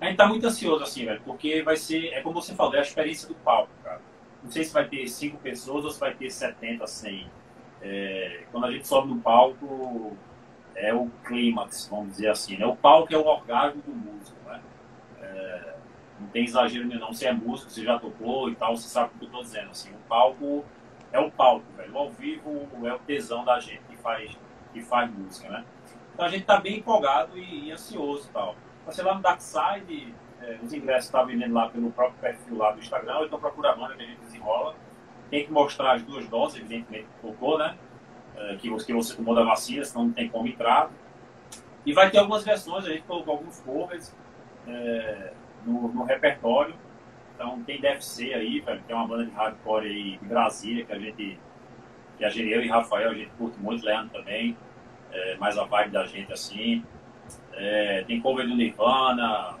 A 0.00 0.06
gente 0.06 0.16
tá 0.16 0.26
muito 0.26 0.46
ansioso, 0.46 0.82
assim, 0.82 1.04
velho, 1.04 1.20
porque 1.24 1.62
vai 1.62 1.76
ser, 1.76 2.08
é 2.12 2.20
como 2.20 2.40
você 2.40 2.54
falou, 2.54 2.74
é 2.74 2.78
a 2.78 2.82
experiência 2.82 3.28
do 3.28 3.34
palco, 3.36 3.70
cara. 3.82 4.00
Não 4.46 4.52
sei 4.52 4.62
se 4.62 4.72
vai 4.72 4.86
ter 4.86 5.08
cinco 5.08 5.38
pessoas 5.38 5.84
ou 5.84 5.90
se 5.90 5.98
vai 5.98 6.14
ter 6.14 6.30
70, 6.30 6.86
100. 6.86 7.28
É, 7.82 8.44
quando 8.52 8.66
a 8.66 8.70
gente 8.70 8.86
sobe 8.86 9.08
no 9.08 9.20
palco, 9.20 10.16
é 10.76 10.94
o 10.94 11.10
clímax, 11.24 11.88
vamos 11.90 12.10
dizer 12.10 12.28
assim. 12.28 12.56
Né? 12.56 12.64
O 12.64 12.76
palco 12.76 13.12
é 13.12 13.18
o 13.18 13.26
orgasmo 13.26 13.82
do 13.82 13.90
músico. 13.90 14.36
Né? 14.46 14.62
É, 15.20 15.74
não 16.20 16.28
tem 16.28 16.44
exagero 16.44 16.86
nenhum, 16.86 17.00
não. 17.00 17.10
É 17.20 17.32
músico, 17.32 17.72
você 17.72 17.82
já 17.82 17.98
tocou 17.98 18.48
e 18.48 18.54
tal, 18.54 18.76
você 18.76 18.86
sabe 18.86 19.10
o 19.16 19.18
que 19.18 19.24
eu 19.24 19.26
estou 19.26 19.42
dizendo. 19.42 19.70
Assim, 19.72 19.90
o 19.90 20.08
palco 20.08 20.64
é 21.10 21.18
o 21.18 21.28
palco, 21.28 21.66
velho. 21.76 21.92
O 21.92 21.98
ao 21.98 22.10
vivo 22.10 22.68
é 22.84 22.94
o 22.94 23.00
tesão 23.00 23.44
da 23.44 23.58
gente 23.58 23.82
que 23.90 23.96
faz, 23.96 24.30
que 24.72 24.80
faz 24.80 25.10
música. 25.10 25.48
Né? 25.48 25.64
Então 26.14 26.24
a 26.24 26.28
gente 26.28 26.42
está 26.42 26.60
bem 26.60 26.78
empolgado 26.78 27.36
e, 27.36 27.64
e 27.64 27.72
ansioso 27.72 28.28
e 28.28 28.32
tal. 28.32 28.54
Passei 28.84 29.02
lá 29.02 29.16
no 29.16 29.22
Darkside, 29.22 30.14
é, 30.42 30.58
os 30.62 30.72
ingressos 30.72 31.06
estavam 31.06 31.28
vendendo 31.28 31.54
lá 31.54 31.68
pelo 31.68 31.90
próprio 31.90 32.18
perfil 32.20 32.56
lá 32.56 32.72
do 32.72 32.78
Instagram, 32.78 33.24
então 33.24 33.38
procura 33.38 33.70
a 33.70 33.76
banda 33.76 33.94
que 33.94 34.02
a 34.02 34.06
gente 34.06 34.20
desenrola. 34.20 34.74
Tem 35.30 35.44
que 35.44 35.52
mostrar 35.52 35.92
as 35.92 36.02
duas 36.02 36.28
doses, 36.28 36.60
evidentemente, 36.60 37.04
que 37.04 37.26
tocou, 37.26 37.58
né? 37.58 37.76
É, 38.36 38.56
que, 38.56 38.68
você, 38.68 38.86
que 38.86 38.92
você 38.92 39.16
tomou 39.16 39.34
da 39.34 39.42
vacina, 39.42 39.84
senão 39.84 40.06
não 40.06 40.12
tem 40.12 40.28
como 40.28 40.46
entrar. 40.46 40.90
E 41.84 41.92
vai 41.92 42.10
ter 42.10 42.18
algumas 42.18 42.44
versões, 42.44 42.84
a 42.84 42.90
gente 42.90 43.02
colocou 43.02 43.34
alguns 43.34 43.60
covers 43.60 44.14
é, 44.66 45.32
no, 45.64 45.88
no 45.88 46.04
repertório. 46.04 46.74
Então 47.34 47.62
tem 47.62 47.80
DFC 47.80 48.34
aí, 48.34 48.60
velho, 48.60 48.82
é 48.88 48.94
uma 48.94 49.06
banda 49.06 49.26
de 49.26 49.30
hardcore 49.32 49.86
aí 49.86 50.18
de 50.18 50.26
Brasília, 50.26 50.84
que 50.84 50.92
a 50.92 50.98
gente, 50.98 51.38
que 52.18 52.24
a 52.24 52.28
gente, 52.28 52.48
eu 52.50 52.62
e 52.62 52.68
Rafael, 52.68 53.10
a 53.10 53.14
gente 53.14 53.30
curte 53.38 53.58
muito, 53.58 53.84
Leandro 53.84 54.10
também, 54.10 54.56
é, 55.12 55.36
mais 55.36 55.58
a 55.58 55.64
vibe 55.64 55.90
da 55.90 56.06
gente 56.06 56.32
assim. 56.32 56.84
É, 57.52 58.04
tem 58.06 58.20
cover 58.20 58.46
do 58.46 58.54
Nirvana, 58.54 59.56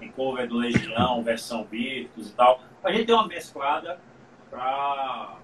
tem 0.00 0.10
cover 0.10 0.48
do 0.48 0.56
Legião, 0.56 1.22
versão 1.22 1.64
Virtus 1.64 2.30
e 2.30 2.32
tal. 2.34 2.60
A 2.82 2.90
gente 2.90 3.06
tem 3.06 3.14
uma 3.14 3.28
mesclada 3.28 4.00
para 4.50 5.38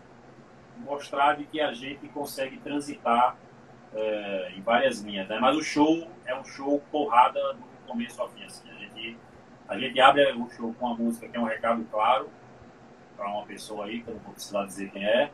mostrar 0.78 1.36
de 1.36 1.44
que 1.44 1.60
a 1.60 1.72
gente 1.72 2.08
consegue 2.08 2.56
transitar 2.58 3.36
é, 3.94 4.52
em 4.56 4.60
várias 4.60 5.00
linhas, 5.00 5.28
né? 5.28 5.38
Mas 5.38 5.56
o 5.56 5.62
show 5.62 6.08
é 6.24 6.34
um 6.34 6.44
show 6.44 6.82
porrada 6.90 7.40
do 7.54 7.86
começo 7.86 8.20
ao 8.20 8.28
fim, 8.30 8.42
assim. 8.44 8.68
A 8.70 8.74
gente 8.74 9.16
A 9.68 9.78
gente 9.78 10.00
abre 10.00 10.32
o 10.32 10.48
show 10.50 10.72
com 10.74 10.86
uma 10.86 10.96
música 10.96 11.28
que 11.28 11.36
é 11.36 11.40
um 11.40 11.44
recado 11.44 11.84
claro 11.90 12.28
para 13.16 13.28
uma 13.28 13.44
pessoa 13.44 13.86
aí, 13.86 14.00
que 14.00 14.08
eu 14.08 14.14
não 14.14 14.22
vou 14.22 14.32
precisar 14.32 14.64
dizer 14.64 14.90
quem 14.90 15.04
é, 15.04 15.30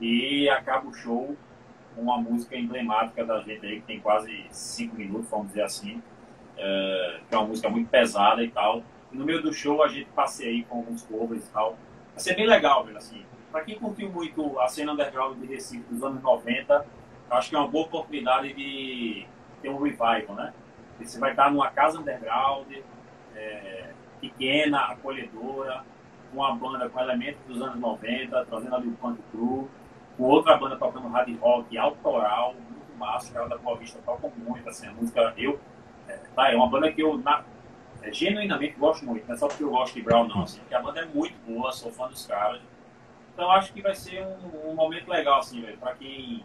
e 0.00 0.48
acaba 0.48 0.88
o 0.88 0.94
show 0.94 1.36
com 1.94 2.02
uma 2.02 2.18
música 2.18 2.56
emblemática 2.56 3.24
da 3.24 3.40
gente 3.40 3.64
aí, 3.66 3.80
que 3.80 3.86
tem 3.86 4.00
quase 4.00 4.46
cinco 4.50 4.96
minutos, 4.96 5.28
vamos 5.28 5.48
dizer 5.48 5.62
assim, 5.62 6.02
é, 6.56 7.20
que 7.28 7.34
é 7.34 7.38
uma 7.38 7.46
música 7.46 7.68
muito 7.68 7.88
pesada 7.88 8.42
e 8.42 8.50
tal. 8.50 8.82
E 9.12 9.16
no 9.16 9.24
meio 9.24 9.42
do 9.42 9.52
show 9.52 9.82
a 9.82 9.88
gente 9.88 10.06
passeia 10.10 10.50
aí 10.50 10.64
com 10.64 10.78
alguns 10.78 11.02
covers 11.02 11.46
e 11.46 11.50
tal. 11.50 11.76
Vai 12.12 12.20
ser 12.20 12.34
bem 12.34 12.46
legal, 12.46 12.84
velho, 12.84 12.98
assim. 12.98 13.24
Pra 13.50 13.62
quem 13.62 13.78
curtiu 13.78 14.10
muito 14.10 14.58
a 14.60 14.68
cena 14.68 14.92
underground 14.92 15.38
de 15.38 15.46
Recife 15.46 15.84
dos 15.90 16.02
anos 16.02 16.22
90, 16.22 16.86
acho 17.30 17.50
que 17.50 17.56
é 17.56 17.58
uma 17.58 17.68
boa 17.68 17.84
oportunidade 17.84 18.52
de 18.52 19.26
ter 19.60 19.68
um 19.68 19.82
revival, 19.82 20.34
né? 20.36 20.52
Você 21.00 21.18
vai 21.18 21.30
estar 21.30 21.50
numa 21.50 21.70
casa 21.70 21.98
underground, 21.98 22.66
é, 23.34 23.90
pequena, 24.20 24.92
acolhedora, 24.92 25.84
com 26.30 26.38
uma 26.38 26.54
banda 26.54 26.88
com 26.88 27.00
elementos 27.00 27.40
dos 27.46 27.60
anos 27.60 27.76
90, 27.76 28.46
trazendo 28.46 28.74
ali 28.74 28.88
o 28.88 28.92
punk 28.92 29.20
cru, 29.30 29.68
com 30.16 30.24
outra 30.24 30.56
banda 30.56 30.76
tocando 30.76 31.08
hard 31.08 31.38
rock 31.40 31.76
autoral, 31.76 32.54
muito 32.54 32.98
massa, 32.98 33.26
os 33.26 33.32
caras 33.32 33.50
da 33.50 33.58
Boa 33.58 33.76
Vista 33.76 33.98
tocam 34.04 34.32
muito, 34.36 34.68
assim, 34.68 34.86
a 34.86 34.92
música, 34.92 35.34
eu, 35.36 35.58
é, 36.08 36.18
tá, 36.34 36.52
é 36.52 36.56
uma 36.56 36.68
banda 36.68 36.92
que 36.92 37.02
eu 37.02 37.18
na, 37.18 37.44
é, 38.02 38.12
genuinamente 38.12 38.74
gosto 38.78 39.04
muito, 39.04 39.26
não 39.26 39.34
é 39.34 39.38
só 39.38 39.48
porque 39.48 39.62
eu 39.62 39.70
gosto 39.70 39.94
de 39.94 40.02
Brown, 40.02 40.28
não, 40.28 40.42
assim, 40.42 40.60
porque 40.60 40.74
a 40.74 40.80
banda 40.80 41.00
é 41.00 41.04
muito 41.06 41.34
boa, 41.46 41.72
sou 41.72 41.92
fã 41.92 42.08
dos 42.08 42.26
caras, 42.26 42.60
então 43.34 43.50
acho 43.50 43.72
que 43.72 43.80
vai 43.80 43.94
ser 43.94 44.24
um, 44.24 44.70
um 44.70 44.74
momento 44.74 45.08
legal, 45.08 45.38
assim, 45.38 45.60
velho, 45.60 45.78
pra 45.78 45.94
quem 45.94 46.44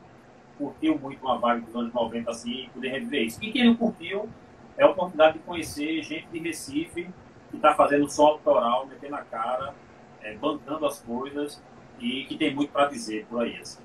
curtiu 0.58 0.98
muito 0.98 1.24
uma 1.24 1.38
vibe 1.38 1.66
dos 1.66 1.76
anos 1.76 1.94
90, 1.94 2.32
assim, 2.32 2.70
poder 2.74 2.90
reviver 2.90 3.24
isso. 3.24 3.44
E 3.44 3.52
quem 3.52 3.66
não 3.66 3.76
curtiu, 3.76 4.30
é 4.78 4.84
a 4.84 4.90
oportunidade 4.90 5.34
de 5.34 5.40
conhecer 5.40 6.02
gente 6.04 6.28
de 6.28 6.40
Recife 6.40 7.10
que 7.50 7.56
está 7.56 7.74
fazendo 7.74 8.10
som 8.10 8.28
autoral, 8.28 8.86
metendo 8.86 9.16
a 9.16 9.22
cara, 9.22 9.74
é, 10.22 10.36
bancando 10.36 10.86
as 10.86 11.00
coisas 11.00 11.62
e 12.00 12.26
que 12.26 12.38
tem 12.38 12.54
muito 12.54 12.72
para 12.72 12.88
dizer 12.88 13.26
por 13.30 13.44
aí. 13.44 13.58
Assim. 13.58 13.82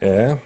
É. 0.00 0.38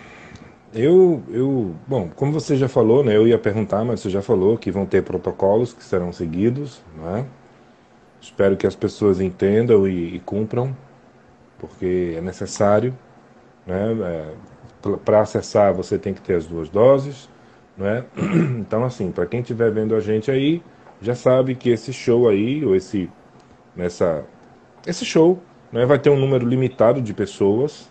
Eu, 0.75 1.23
eu, 1.31 1.75
bom, 1.87 2.11
como 2.15 2.33
você 2.33 2.57
já 2.57 2.69
falou, 2.69 3.03
né? 3.03 3.17
Eu 3.17 3.27
ia 3.27 3.39
perguntar, 3.39 3.85
mas 3.85 4.01
você 4.01 4.11
já 4.11 4.21
falou 4.21 4.59
que 4.59 4.71
vão 4.71 4.85
ter 4.85 5.03
protocolos 5.03 5.73
que 5.73 5.83
serão 5.83 6.13
seguidos, 6.13 6.83
né? 6.97 7.27
Espero 8.21 8.57
que 8.57 8.67
as 8.67 8.75
pessoas 8.77 9.21
entendam 9.21 9.89
e, 9.89 10.17
e 10.17 10.21
cumpram, 10.21 10.77
porque 11.59 12.15
é 12.17 12.21
necessário, 12.21 12.95
né? 13.67 13.93
É, 14.03 14.35
para 15.05 15.21
acessar 15.21 15.73
você 15.73 15.99
tem 15.99 16.13
que 16.13 16.21
ter 16.21 16.35
as 16.35 16.47
duas 16.47 16.69
doses, 16.69 17.29
né? 17.77 18.05
Então 18.61 18.85
assim, 18.85 19.11
para 19.11 19.27
quem 19.27 19.41
estiver 19.41 19.71
vendo 19.73 19.95
a 19.95 20.01
gente 20.01 20.31
aí, 20.31 20.63
já 21.01 21.15
sabe 21.15 21.55
que 21.55 21.71
esse 21.71 21.93
show 21.93 22.29
aí 22.29 22.65
ou 22.65 22.77
esse 22.77 23.11
nessa 23.75 24.25
esse 24.87 25.05
show, 25.05 25.41
né, 25.73 25.85
vai 25.87 25.99
ter 25.99 26.11
um 26.11 26.19
número 26.19 26.47
limitado 26.47 27.01
de 27.01 27.13
pessoas, 27.13 27.91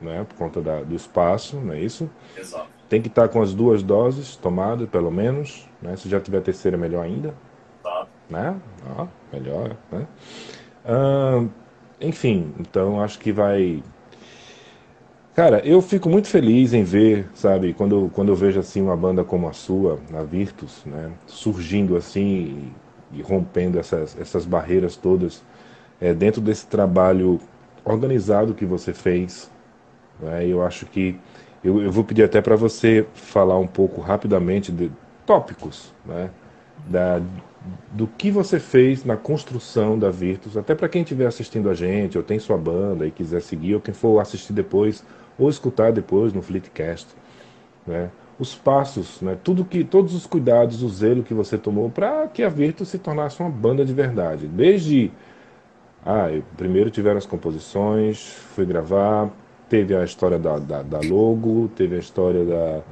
né, 0.00 0.24
por 0.28 0.36
conta 0.36 0.60
da, 0.60 0.82
do 0.82 0.94
espaço, 0.94 1.56
não 1.56 1.72
é 1.72 1.80
isso? 1.80 2.10
Exato. 2.36 2.68
Tem 2.88 3.02
que 3.02 3.08
estar 3.08 3.28
com 3.28 3.42
as 3.42 3.52
duas 3.52 3.82
doses 3.82 4.36
tomadas, 4.36 4.88
pelo 4.88 5.10
menos, 5.10 5.68
né? 5.82 5.94
Se 5.96 6.08
já 6.08 6.18
tiver 6.20 6.38
a 6.38 6.42
terceira, 6.42 6.76
melhor 6.76 7.04
ainda, 7.04 7.34
Exato. 7.80 8.08
né? 8.30 8.56
Ó, 8.96 9.06
melhor, 9.32 9.76
né? 9.92 10.06
Ah, 10.84 11.44
enfim, 12.00 12.54
então 12.58 13.02
acho 13.02 13.18
que 13.18 13.30
vai 13.30 13.82
Cara, 15.38 15.60
eu 15.64 15.80
fico 15.80 16.08
muito 16.08 16.26
feliz 16.26 16.72
em 16.74 16.82
ver, 16.82 17.28
sabe, 17.32 17.72
quando, 17.72 18.10
quando 18.12 18.30
eu 18.30 18.34
vejo 18.34 18.58
assim 18.58 18.82
uma 18.82 18.96
banda 18.96 19.22
como 19.22 19.48
a 19.48 19.52
sua, 19.52 20.00
a 20.12 20.24
Virtus, 20.24 20.82
né, 20.84 21.12
surgindo 21.26 21.96
assim 21.96 22.72
e, 23.12 23.18
e 23.20 23.22
rompendo 23.22 23.78
essas, 23.78 24.18
essas 24.18 24.44
barreiras 24.44 24.96
todas 24.96 25.44
é, 26.00 26.12
dentro 26.12 26.40
desse 26.40 26.66
trabalho 26.66 27.38
organizado 27.84 28.52
que 28.52 28.66
você 28.66 28.92
fez. 28.92 29.48
Né, 30.20 30.46
eu 30.46 30.62
acho 30.62 30.86
que 30.86 31.18
eu, 31.62 31.82
eu 31.82 31.90
vou 31.90 32.04
pedir 32.04 32.22
até 32.22 32.40
para 32.40 32.56
você 32.56 33.06
falar 33.14 33.58
um 33.58 33.66
pouco 33.66 34.00
rapidamente 34.00 34.70
de 34.72 34.90
tópicos, 35.26 35.92
né, 36.06 36.30
da, 36.86 37.20
do 37.92 38.06
que 38.06 38.30
você 38.30 38.58
fez 38.58 39.04
na 39.04 39.16
construção 39.16 39.98
da 39.98 40.10
Virtus, 40.10 40.56
até 40.56 40.74
para 40.74 40.88
quem 40.88 41.02
estiver 41.02 41.26
assistindo 41.26 41.68
a 41.68 41.74
gente, 41.74 42.16
ou 42.16 42.24
tem 42.24 42.38
sua 42.38 42.56
banda 42.56 43.06
e 43.06 43.10
quiser 43.10 43.42
seguir, 43.42 43.74
ou 43.74 43.80
quem 43.80 43.94
for 43.94 44.20
assistir 44.20 44.52
depois 44.52 45.04
ou 45.38 45.48
escutar 45.48 45.92
depois 45.92 46.32
no 46.32 46.42
Fleetcast, 46.42 47.06
né? 47.86 48.10
Os 48.38 48.54
passos, 48.54 49.20
né? 49.20 49.36
Tudo 49.42 49.64
que, 49.64 49.82
todos 49.82 50.14
os 50.14 50.26
cuidados, 50.26 50.82
o 50.82 50.88
zelo 50.88 51.22
que 51.22 51.34
você 51.34 51.58
tomou 51.58 51.90
para 51.90 52.28
que 52.28 52.42
a 52.42 52.48
Virtus 52.48 52.88
se 52.88 52.98
tornasse 52.98 53.40
uma 53.40 53.50
banda 53.50 53.84
de 53.84 53.92
verdade. 53.92 54.46
Desde 54.46 55.10
ah, 56.04 56.30
eu, 56.30 56.42
primeiro 56.56 56.90
tiveram 56.90 57.18
as 57.18 57.26
composições, 57.26 58.32
fui 58.54 58.64
gravar, 58.64 59.30
teve 59.68 59.94
a 59.94 60.04
história 60.04 60.38
da, 60.38 60.58
da, 60.58 60.82
da 60.82 61.00
logo, 61.00 61.68
teve 61.76 61.96
a 61.96 61.98
história 61.98 62.44
da 62.44 62.82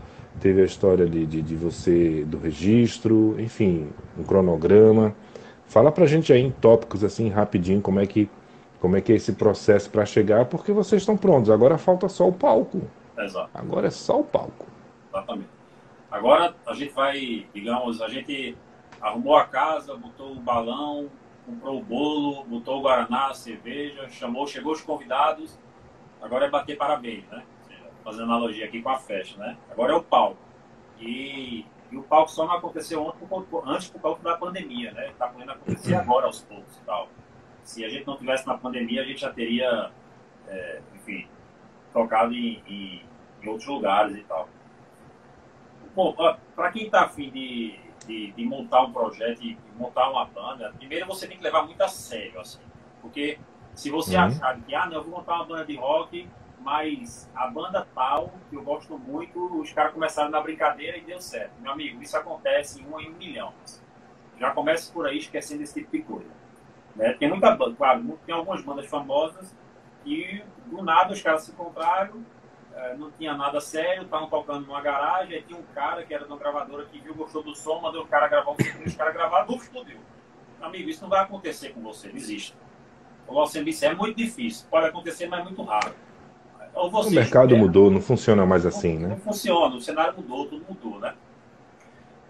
teve 0.41 0.61
a 0.61 0.65
história 0.65 1.07
de, 1.07 1.25
de, 1.25 1.41
de, 1.41 1.57
você 1.57 2.23
do 2.27 2.39
registro, 2.39 3.35
enfim, 3.39 3.89
um 4.19 4.23
cronograma. 4.23 5.15
Fala 5.65 5.91
pra 5.91 6.05
gente 6.07 6.31
aí 6.31 6.43
em 6.43 6.51
tópicos 6.51 7.03
assim 7.03 7.31
rapidinho 7.31 7.81
como 7.81 8.01
é 8.01 8.07
que 8.07 8.29
como 8.79 8.97
é 8.97 9.01
que 9.01 9.13
é 9.13 9.17
esse 9.17 9.33
processo 9.33 9.91
para 9.91 10.05
chegar, 10.05 10.45
porque 10.45 10.71
vocês 10.71 11.03
estão 11.03 11.17
prontos. 11.17 11.51
Agora 11.51 11.79
falta 11.79 12.09
só 12.09 12.29
o 12.29 12.33
palco. 12.33 12.83
Exato. 13.19 13.51
Agora 13.55 13.87
é 13.87 13.91
só 13.91 14.21
o 14.21 14.25
palco. 14.25 14.67
Exatamente. 15.11 15.49
Agora 16.11 16.55
a 16.67 16.75
gente 16.75 16.93
vai, 16.93 17.47
digamos, 17.55 18.01
a 18.03 18.09
gente 18.09 18.57
arrumou 19.01 19.37
a 19.37 19.45
casa, 19.45 19.95
botou 19.97 20.33
o 20.33 20.41
balão, 20.41 21.09
comprou 21.47 21.79
o 21.79 21.83
bolo, 21.83 22.45
botou 22.45 22.79
o 22.79 22.83
guaraná, 22.83 23.31
a 23.31 23.35
cerveja, 23.35 24.09
chamou, 24.11 24.47
chegou 24.47 24.73
os 24.73 24.83
convidados. 24.83 25.59
Agora 26.27 26.47
é 26.47 26.51
bater 26.51 26.77
parabéns, 26.77 27.25
né? 27.29 27.45
Fazendo 28.03 28.25
analogia 28.25 28.67
aqui 28.67 28.83
com 28.83 28.89
a 28.89 28.99
festa, 28.99 29.39
né? 29.39 29.57
Agora 29.71 29.93
é 29.93 29.95
o 29.95 30.03
palco. 30.03 30.39
E, 30.99 31.65
e 31.91 31.97
o 31.97 32.03
palco 32.03 32.33
só 32.33 32.45
não 32.45 32.55
aconteceu 32.55 33.01
ontem 33.01 33.25
por, 33.27 33.47
antes 33.69 33.89
por 33.89 34.03
causa 34.03 34.23
da 34.23 34.37
pandemia, 34.37 34.91
né? 34.93 35.11
Está 35.11 35.29
podendo 35.29 35.53
acontecer 35.53 35.95
agora 35.95 36.27
aos 36.27 36.43
poucos 36.43 36.77
e 36.77 36.81
tal. 36.81 37.09
Se 37.63 37.85
a 37.85 37.89
gente 37.89 38.07
não 38.07 38.17
tivesse 38.17 38.45
na 38.45 38.59
pandemia, 38.59 39.03
a 39.03 39.05
gente 39.05 39.21
já 39.21 39.33
teria, 39.33 39.93
é, 40.49 40.83
enfim, 40.97 41.29
tocado 41.93 42.35
em, 42.35 42.61
em, 42.67 43.03
em, 43.43 43.49
outros 43.49 43.69
lugares 43.69 44.17
e 44.17 44.23
tal. 44.25 44.49
Bom, 45.95 46.13
para 46.57 46.73
quem 46.73 46.87
está 46.87 47.03
afim 47.03 47.31
de, 47.31 47.79
de, 48.05 48.33
de, 48.33 48.45
montar 48.45 48.83
um 48.83 48.93
projeto, 48.93 49.41
de, 49.41 49.57
montar 49.77 50.11
uma 50.11 50.25
banda, 50.25 50.75
primeiro 50.77 51.07
você 51.07 51.29
tem 51.29 51.37
que 51.37 51.43
levar 51.45 51.63
muito 51.63 51.81
a 51.81 51.89
sério, 51.89 52.41
assim. 52.41 52.61
Porque 53.01 53.39
se 53.77 53.91
você 53.91 54.17
uhum. 54.17 54.23
achar 54.23 54.59
que, 54.63 54.75
ah, 54.75 54.87
não, 54.87 54.95
eu 54.95 55.05
vou 55.05 55.19
montar 55.19 55.35
uma 55.35 55.45
banda 55.45 55.67
de 55.67 55.77
rock, 55.77 56.27
mas 56.61 57.31
a 57.35 57.47
banda 57.47 57.87
tal, 57.95 58.33
que 58.49 58.57
eu 58.57 58.63
gosto 58.63 58.99
muito, 58.99 59.61
os 59.61 59.71
caras 59.73 59.93
começaram 59.93 60.31
na 60.31 60.41
brincadeira 60.41 60.97
e 60.97 61.03
deu 61.03 61.21
certo. 61.21 61.53
Meu 61.61 61.73
amigo, 61.73 62.03
isso 62.03 62.17
acontece 62.17 62.81
em 62.81 62.87
um 62.87 62.99
em 62.99 63.11
um 63.11 63.17
milhão. 63.17 63.53
Já 64.41 64.51
comece 64.53 64.91
por 64.91 65.07
aí 65.07 65.19
esquecendo 65.19 65.63
esse 65.63 65.75
tipo 65.75 65.93
de 65.93 66.03
coisa. 66.03 66.31
Né? 66.97 67.13
Tem 67.13 67.29
muita 67.29 67.55
banda, 67.55 67.77
claro, 67.77 68.19
tem 68.25 68.35
algumas 68.35 68.63
bandas 68.63 68.87
famosas 68.87 69.55
e 70.07 70.43
do 70.65 70.83
nada 70.83 71.13
os 71.13 71.21
caras 71.21 71.43
se 71.43 71.53
encontraram, 71.53 72.25
é, 72.75 72.95
não 72.95 73.11
tinha 73.11 73.35
nada 73.35 73.61
sério, 73.61 74.05
estavam 74.05 74.29
tocando 74.31 74.67
numa 74.67 74.81
garagem, 74.81 75.37
aí 75.37 75.43
tinha 75.43 75.59
um 75.59 75.65
cara 75.75 76.03
que 76.03 76.15
era 76.15 76.25
de 76.25 76.31
uma 76.31 76.39
gravadora 76.39 76.87
que 76.87 76.99
viu, 76.99 77.15
gostou 77.15 77.43
do 77.43 77.55
som, 77.55 77.79
mandou 77.81 78.05
o 78.05 78.09
cara 78.09 78.27
gravar 78.27 78.53
um 78.53 78.57
som, 78.57 78.85
os 78.87 78.95
caras 78.95 79.13
gravaram, 79.13 79.47
no 79.47 79.57
explodiu. 79.57 80.01
Amigo, 80.63 80.89
isso 80.89 81.03
não 81.03 81.11
vai 81.11 81.21
acontecer 81.21 81.75
com 81.75 81.83
você, 81.83 82.09
existe. 82.09 82.57
O 83.29 83.35
você 83.35 83.63
disse, 83.63 83.85
é 83.85 83.95
muito 83.95 84.17
difícil, 84.17 84.67
pode 84.71 84.87
acontecer, 84.87 85.27
mas 85.27 85.41
é 85.41 85.45
muito 85.45 85.63
raro. 85.63 85.95
o 86.75 87.11
mercado 87.11 87.57
mudou, 87.57 87.91
não 87.91 88.01
funciona 88.01 88.47
mais 88.47 88.65
assim, 88.65 88.95
não, 88.95 89.09
né? 89.09 89.09
Não 89.11 89.21
funciona, 89.21 89.75
o 89.75 89.81
cenário 89.81 90.15
mudou, 90.17 90.47
tudo 90.47 90.65
mudou, 90.69 91.01
né? 91.01 91.15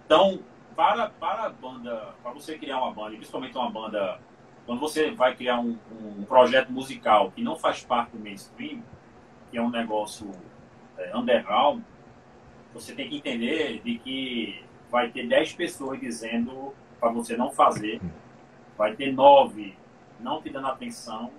Então, 0.05 0.41
para, 0.75 1.11
para 1.11 1.45
a 1.45 1.51
banda, 1.51 2.15
para 2.23 2.33
você 2.33 2.57
criar 2.57 2.79
uma 2.79 2.93
banda, 2.93 3.17
principalmente 3.17 3.57
uma 3.57 3.71
banda 3.71 4.19
quando 4.67 4.81
você 4.81 5.13
vai 5.13 5.35
criar 5.35 5.61
um, 5.61 5.79
um, 6.19 6.25
projeto 6.25 6.73
musical 6.73 7.31
que 7.31 7.43
não 7.43 7.57
faz 7.57 7.85
parte 7.85 8.11
do 8.11 8.19
mainstream, 8.19 8.83
que 9.51 9.57
é 9.57 9.63
um 9.63 9.71
negócio 9.71 10.31
é, 10.99 11.17
underground, 11.17 11.83
você 12.75 12.93
tem 12.93 13.09
que 13.09 13.17
entender 13.17 13.81
de 13.85 13.99
que 13.99 14.65
vai 14.91 15.09
ter 15.11 15.27
10 15.27 15.53
pessoas 15.55 16.01
dizendo 16.01 16.75
para 16.99 17.11
você 17.11 17.37
não 17.37 17.51
fazer, 17.51 18.01
vai 18.77 18.95
ter 18.97 19.13
9 19.13 19.75
não 20.21 20.41
te 20.41 20.51
dando 20.51 20.69
atenção. 20.69 21.31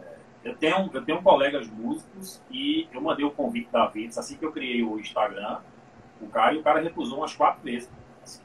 É, 0.00 0.16
eu 0.44 0.56
tenho, 0.56 0.90
eu 0.92 1.04
tenho 1.04 1.22
colegas 1.22 1.68
músicos 1.68 2.40
e 2.50 2.88
eu 2.92 3.00
mandei 3.00 3.24
o 3.24 3.30
convite 3.30 3.70
da 3.70 3.86
Vitz 3.86 4.18
assim 4.18 4.36
que 4.36 4.44
eu 4.44 4.52
criei 4.52 4.82
o 4.82 4.98
Instagram, 4.98 5.60
o 6.20 6.28
cara, 6.28 6.54
e 6.54 6.58
o 6.58 6.62
cara 6.62 6.80
recusou 6.80 7.18
umas 7.18 7.34
quatro 7.34 7.62
vezes. 7.62 7.90
Assim. 8.22 8.42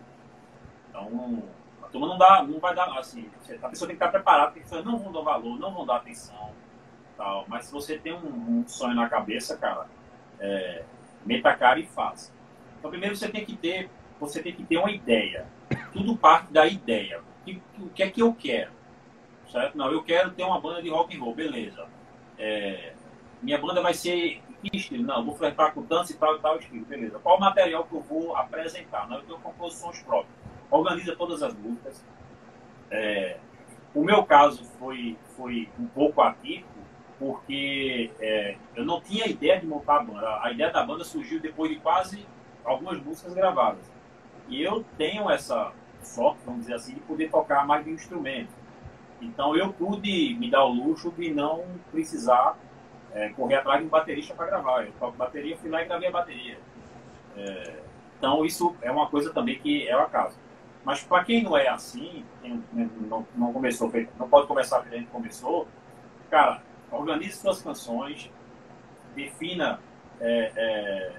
Então, 0.90 1.44
turma 1.92 2.08
não, 2.08 2.18
dá, 2.18 2.44
não 2.44 2.60
vai 2.60 2.74
dar, 2.74 2.98
assim, 2.98 3.30
a 3.62 3.70
pessoa 3.70 3.88
tem 3.88 3.98
que 3.98 4.04
estar 4.04 4.10
preparada, 4.10 4.52
porque 4.52 4.76
as 4.76 4.86
não 4.86 4.98
vão 4.98 5.12
dar 5.12 5.22
valor, 5.22 5.60
não 5.60 5.74
vão 5.74 5.86
dar 5.86 5.98
atenção, 5.98 6.52
tal. 7.18 7.46
Mas 7.48 7.66
se 7.66 7.72
você 7.72 7.98
tem 7.98 8.14
um, 8.14 8.60
um 8.60 8.68
sonho 8.68 8.96
na 8.96 9.10
cabeça, 9.10 9.58
cara, 9.58 9.88
é, 10.40 10.84
meta 11.26 11.50
a 11.50 11.56
cara 11.56 11.80
e 11.80 11.86
faça. 11.86 12.32
Então, 12.80 12.90
primeiro 12.90 13.16
você 13.16 13.28
tem 13.28 13.46
que 13.46 13.56
ter, 13.56 13.90
você 14.20 14.42
tem 14.42 14.54
que 14.54 14.64
ter 14.64 14.78
uma 14.78 14.92
ideia. 14.92 15.46
tudo 15.92 16.18
parte 16.18 16.52
da 16.52 16.66
ideia. 16.66 17.20
O 17.20 17.44
que, 17.44 17.62
o 17.80 17.90
que 17.90 18.04
é 18.04 18.10
que 18.10 18.22
eu 18.22 18.34
quero? 18.34 18.72
Certo? 19.52 19.78
Não, 19.78 19.92
eu 19.92 20.02
quero 20.02 20.32
ter 20.32 20.44
uma 20.44 20.62
banda 20.62 20.82
de 20.82 20.90
rock 20.90 21.16
and 21.16 21.20
roll, 21.20 21.36
beleza. 21.36 21.86
É, 22.40 22.94
minha 23.42 23.58
banda 23.58 23.82
vai 23.82 23.94
ser 23.94 24.42
que 24.62 24.78
estilo? 24.78 25.04
Não, 25.04 25.26
vou 25.26 25.36
flertar 25.36 25.74
com 25.74 25.82
dança 25.82 26.14
e 26.14 26.16
tal 26.16 26.36
e 26.36 26.40
tal 26.40 26.58
estilo, 26.58 26.86
beleza. 26.86 27.20
Qual 27.20 27.38
o 27.38 27.40
material 27.40 27.84
que 27.84 27.94
eu 27.94 28.02
vou 28.02 28.36
apresentar? 28.36 29.10
Não, 29.10 29.18
eu 29.18 29.24
tenho 29.24 29.40
composições 29.40 30.02
próprias. 30.04 30.34
Organiza 30.70 31.16
todas 31.16 31.44
as 31.44 31.54
músicas. 31.54 32.06
É, 32.90 33.38
o 33.94 34.04
meu 34.04 34.24
caso 34.24 34.64
foi, 34.80 35.18
foi 35.36 35.68
um 35.78 35.88
pouco 35.88 36.22
atípico, 36.22 36.70
porque 37.20 38.12
é, 38.20 38.56
eu 38.76 38.86
não 38.86 39.02
tinha 39.02 39.28
ideia 39.28 39.60
de 39.60 39.68
montar 39.68 39.98
a 39.98 40.04
banda. 40.04 40.40
A 40.44 40.52
ideia 40.52 40.72
da 40.72 40.84
banda 40.84 41.04
surgiu 41.04 41.42
depois 41.42 41.70
de 41.70 41.78
quase 41.78 42.26
algumas 42.64 43.02
músicas 43.02 43.34
gravadas. 43.34 43.92
E 44.48 44.62
eu 44.62 44.86
tenho 44.98 45.30
essa 45.30 45.74
sorte, 46.02 46.40
vamos 46.46 46.62
dizer 46.62 46.76
assim, 46.76 46.94
de 46.94 47.00
poder 47.02 47.30
tocar 47.30 47.66
mais 47.66 47.84
de 47.84 47.92
um 47.92 47.96
instrumento. 47.96 48.61
Então 49.22 49.56
eu 49.56 49.72
pude 49.72 50.36
me 50.40 50.50
dar 50.50 50.66
o 50.66 50.74
luxo 50.74 51.12
de 51.12 51.32
não 51.32 51.64
precisar 51.92 52.58
é, 53.14 53.30
correr 53.30 53.56
atrás 53.56 53.80
de 53.80 53.86
um 53.86 53.90
baterista 53.90 54.34
para 54.34 54.48
gravar. 54.48 54.86
Eu 54.86 54.92
toco 55.00 55.18
bateria, 55.18 55.58
fui 55.58 55.70
lá 55.70 55.82
e 55.82 55.86
gravei 55.86 56.08
a 56.08 56.12
bateria. 56.12 56.58
É, 57.38 57.76
então 58.18 58.44
isso 58.46 58.76
é 58.82 58.92
uma 58.92 59.08
coisa 59.08 59.32
também 59.32 59.60
que 59.60 59.88
é 59.88 59.96
o 59.96 60.02
acaso. 60.02 60.36
Mas 60.84 61.04
para 61.04 61.24
quem 61.24 61.44
não 61.44 61.56
é 61.56 61.68
assim, 61.68 62.26
quem 62.42 62.62
não, 63.02 63.26
não 63.36 63.54
começou, 63.54 63.92
não 64.18 64.28
pode 64.28 64.48
começar 64.48 64.84
como 64.84 65.06
começou, 65.08 65.68
cara, 66.30 66.62
organize 66.92 67.38
suas 67.38 67.62
canções, 67.62 68.32
defina 69.16 69.80
é, 70.20 70.52
é, 70.56 71.14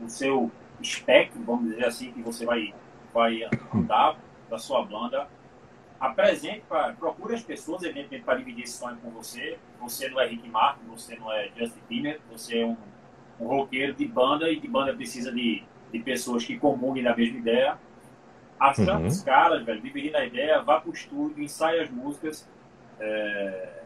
o, 0.00 0.04
o, 0.04 0.08
seu 0.08 0.50
espectro, 0.80 1.40
vamos 1.42 1.70
dizer 1.70 1.84
assim, 1.84 2.10
que 2.12 2.20
você 2.20 2.44
vai, 2.44 2.74
vai 3.14 3.48
andar 3.72 4.16
da 4.50 4.58
sua 4.58 4.84
banda, 4.84 5.28
apresente, 5.98 6.62
pra, 6.68 6.92
procure 6.92 7.34
as 7.34 7.42
pessoas, 7.42 7.82
evidentemente, 7.82 8.24
para 8.24 8.36
dividir 8.36 8.64
esse 8.64 8.78
sonho 8.78 8.96
com 8.98 9.10
você. 9.10 9.58
Você 9.80 10.08
não 10.08 10.20
é 10.20 10.26
Rick 10.26 10.48
Martin, 10.48 10.84
você 10.88 11.16
não 11.16 11.32
é 11.32 11.50
Justin 11.56 11.80
Timber, 11.88 12.20
você 12.30 12.60
é 12.60 12.66
um, 12.66 12.76
um 13.40 13.46
roqueiro 13.46 13.94
de 13.94 14.06
banda 14.06 14.50
e 14.50 14.58
de 14.58 14.68
banda 14.68 14.94
precisa 14.94 15.32
de, 15.32 15.62
de 15.92 15.98
pessoas 16.00 16.44
que 16.44 16.58
comunguem 16.58 17.02
da 17.02 17.16
mesma 17.16 17.38
ideia. 17.38 17.78
Achando 18.58 19.00
uhum. 19.00 19.06
os 19.06 19.22
caras, 19.22 19.64
velho, 19.64 19.80
dividindo 19.80 20.16
a 20.16 20.24
ideia, 20.24 20.62
vá 20.62 20.80
para 20.80 20.90
o 20.90 20.92
estúdio, 20.92 21.42
ensaie 21.42 21.80
as 21.80 21.90
músicas, 21.90 22.48
é, 22.98 23.82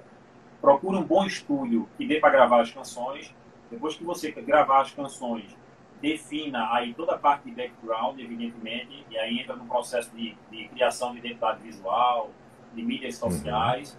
procure 0.60 0.96
um 0.96 1.02
bom 1.02 1.26
estúdio 1.26 1.88
que 1.96 2.06
dê 2.06 2.20
para 2.20 2.30
gravar 2.30 2.60
as 2.60 2.70
canções. 2.70 3.34
Depois 3.70 3.96
que 3.96 4.04
você 4.04 4.30
gravar 4.30 4.82
as 4.82 4.92
canções, 4.92 5.56
defina 6.00 6.72
aí 6.72 6.94
toda 6.94 7.14
a 7.14 7.18
parte 7.18 7.44
de 7.44 7.54
background, 7.54 8.18
evidentemente, 8.18 9.04
e 9.10 9.18
aí 9.18 9.38
entra 9.38 9.54
no 9.54 9.66
processo 9.66 10.10
de, 10.14 10.36
de 10.50 10.68
criação 10.68 11.12
de 11.12 11.18
identidade 11.18 11.62
visual, 11.62 12.30
de 12.74 12.82
mídias 12.82 13.20
uhum. 13.20 13.30
sociais. 13.30 13.98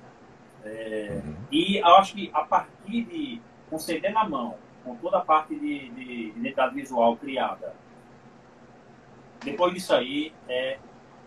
Uhum. 0.64 0.72
É, 0.72 1.22
uhum. 1.24 1.36
E 1.52 1.78
eu 1.78 1.96
acho 1.96 2.14
que 2.14 2.30
a 2.34 2.44
partir 2.44 3.04
de 3.04 3.42
com 3.70 3.80
CD 3.80 4.10
na 4.10 4.28
mão, 4.28 4.58
com 4.84 4.96
toda 4.96 5.20
a 5.20 5.22
parte 5.22 5.56
de, 5.56 5.90
de 5.90 6.30
identidade 6.36 6.76
visual 6.76 7.16
criada, 7.16 7.74
depois 9.44 9.74
disso 9.74 9.94
aí, 9.94 10.34
é 10.48 10.78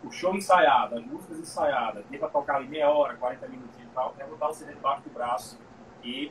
o 0.05 0.11
show 0.11 0.37
ensaiado, 0.37 0.97
as 0.97 1.05
músicas 1.05 1.39
ensaiadas, 1.39 2.05
tem 2.11 2.19
para 2.19 2.29
tocar 2.29 2.57
ali 2.57 2.69
meia 2.69 2.91
hora, 2.91 3.15
40 3.15 3.49
minutos 3.49 3.81
e 3.81 3.87
tal, 3.95 4.15
é 4.19 4.25
botar 4.25 4.49
o 4.49 4.53
CD 4.53 4.75
debaixo 4.75 5.03
do 5.03 5.11
braço 5.11 5.59
e 6.03 6.31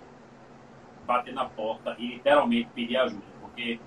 bater 1.05 1.33
na 1.33 1.45
porta 1.45 1.95
e 1.97 2.07
literalmente 2.13 2.69
pedir 2.73 2.97
ajuda, 2.97 3.23
porque 3.41 3.79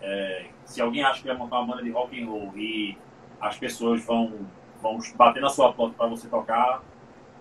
é, 0.00 0.46
se 0.64 0.80
alguém 0.80 1.02
acha 1.02 1.20
que 1.20 1.26
vai 1.26 1.36
montar 1.36 1.60
uma 1.60 1.74
banda 1.74 1.82
de 1.82 1.90
rock 1.90 2.20
and 2.20 2.26
roll 2.26 2.52
e 2.56 2.96
as 3.40 3.56
pessoas 3.56 4.04
vão, 4.04 4.46
vão 4.80 4.98
bater 5.16 5.40
na 5.40 5.48
sua 5.48 5.72
porta 5.72 5.94
para 5.96 6.06
você 6.06 6.28
tocar, 6.28 6.82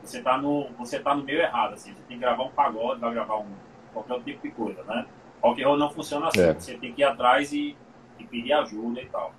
você 0.02 0.20
está 0.20 0.38
no, 0.38 0.70
você 0.78 1.00
tá 1.00 1.14
no 1.16 1.24
meio 1.24 1.40
errado. 1.40 1.74
Assim. 1.74 1.94
Você 1.94 2.02
tem 2.08 2.18
que 2.18 2.22
gravar 2.22 2.44
um 2.44 2.52
pagode, 2.52 3.00
vai 3.00 3.14
gravar 3.14 3.38
um, 3.38 3.48
qualquer 3.94 4.14
outro 4.14 4.32
tipo 4.32 4.48
de 4.48 4.54
coisa. 4.54 4.84
Né? 4.84 5.06
Rock 5.42 5.62
and 5.62 5.68
roll 5.68 5.78
não 5.78 5.90
funciona 5.90 6.28
assim. 6.28 6.42
É. 6.42 6.54
Você 6.54 6.78
tem 6.78 6.94
que 6.94 7.02
ir 7.02 7.06
atrás 7.06 7.52
e, 7.52 7.76
e, 8.18 8.26
pedir 8.26 8.54
ajuda 8.54 9.02
e 9.02 9.06
tal. 9.08 9.34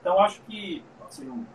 Então, 0.00 0.18
acho 0.20 0.40
que, 0.42 0.82
assim, 1.06 1.24
não, 1.24 1.46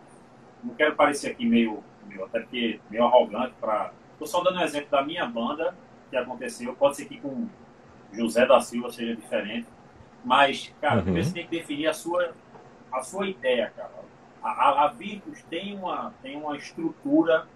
não 0.64 0.74
quero 0.74 0.94
parecer 0.94 1.30
aqui 1.30 1.44
meio, 1.44 1.82
meio 2.06 2.24
até 2.24 2.40
porque 2.40 2.80
meio 2.90 3.04
arrogante 3.04 3.54
para... 3.60 3.92
Estou 4.12 4.26
só 4.26 4.42
dando 4.42 4.58
um 4.58 4.62
exemplo 4.62 4.90
da 4.90 5.02
minha 5.02 5.26
banda 5.26 5.74
que 6.10 6.16
aconteceu. 6.16 6.74
Pode 6.74 6.96
ser 6.96 7.04
que 7.04 7.20
com 7.20 7.46
José 8.12 8.46
da 8.46 8.60
Silva 8.60 8.90
seja 8.90 9.14
diferente 9.14 9.66
mas, 10.28 10.70
cara, 10.78 11.02
uhum. 11.02 11.14
você 11.14 11.32
tem 11.32 11.46
que 11.46 11.56
definir 11.56 11.86
a 11.86 11.94
sua, 11.94 12.34
a 12.92 13.00
sua 13.00 13.26
ideia, 13.26 13.72
cara. 13.74 13.90
A, 14.42 14.50
a, 14.50 14.84
a 14.84 14.88
Virtus 14.88 15.42
tem 15.44 15.74
uma, 15.74 16.12
tem 16.20 16.36
uma 16.36 16.54
estrutura 16.54 17.46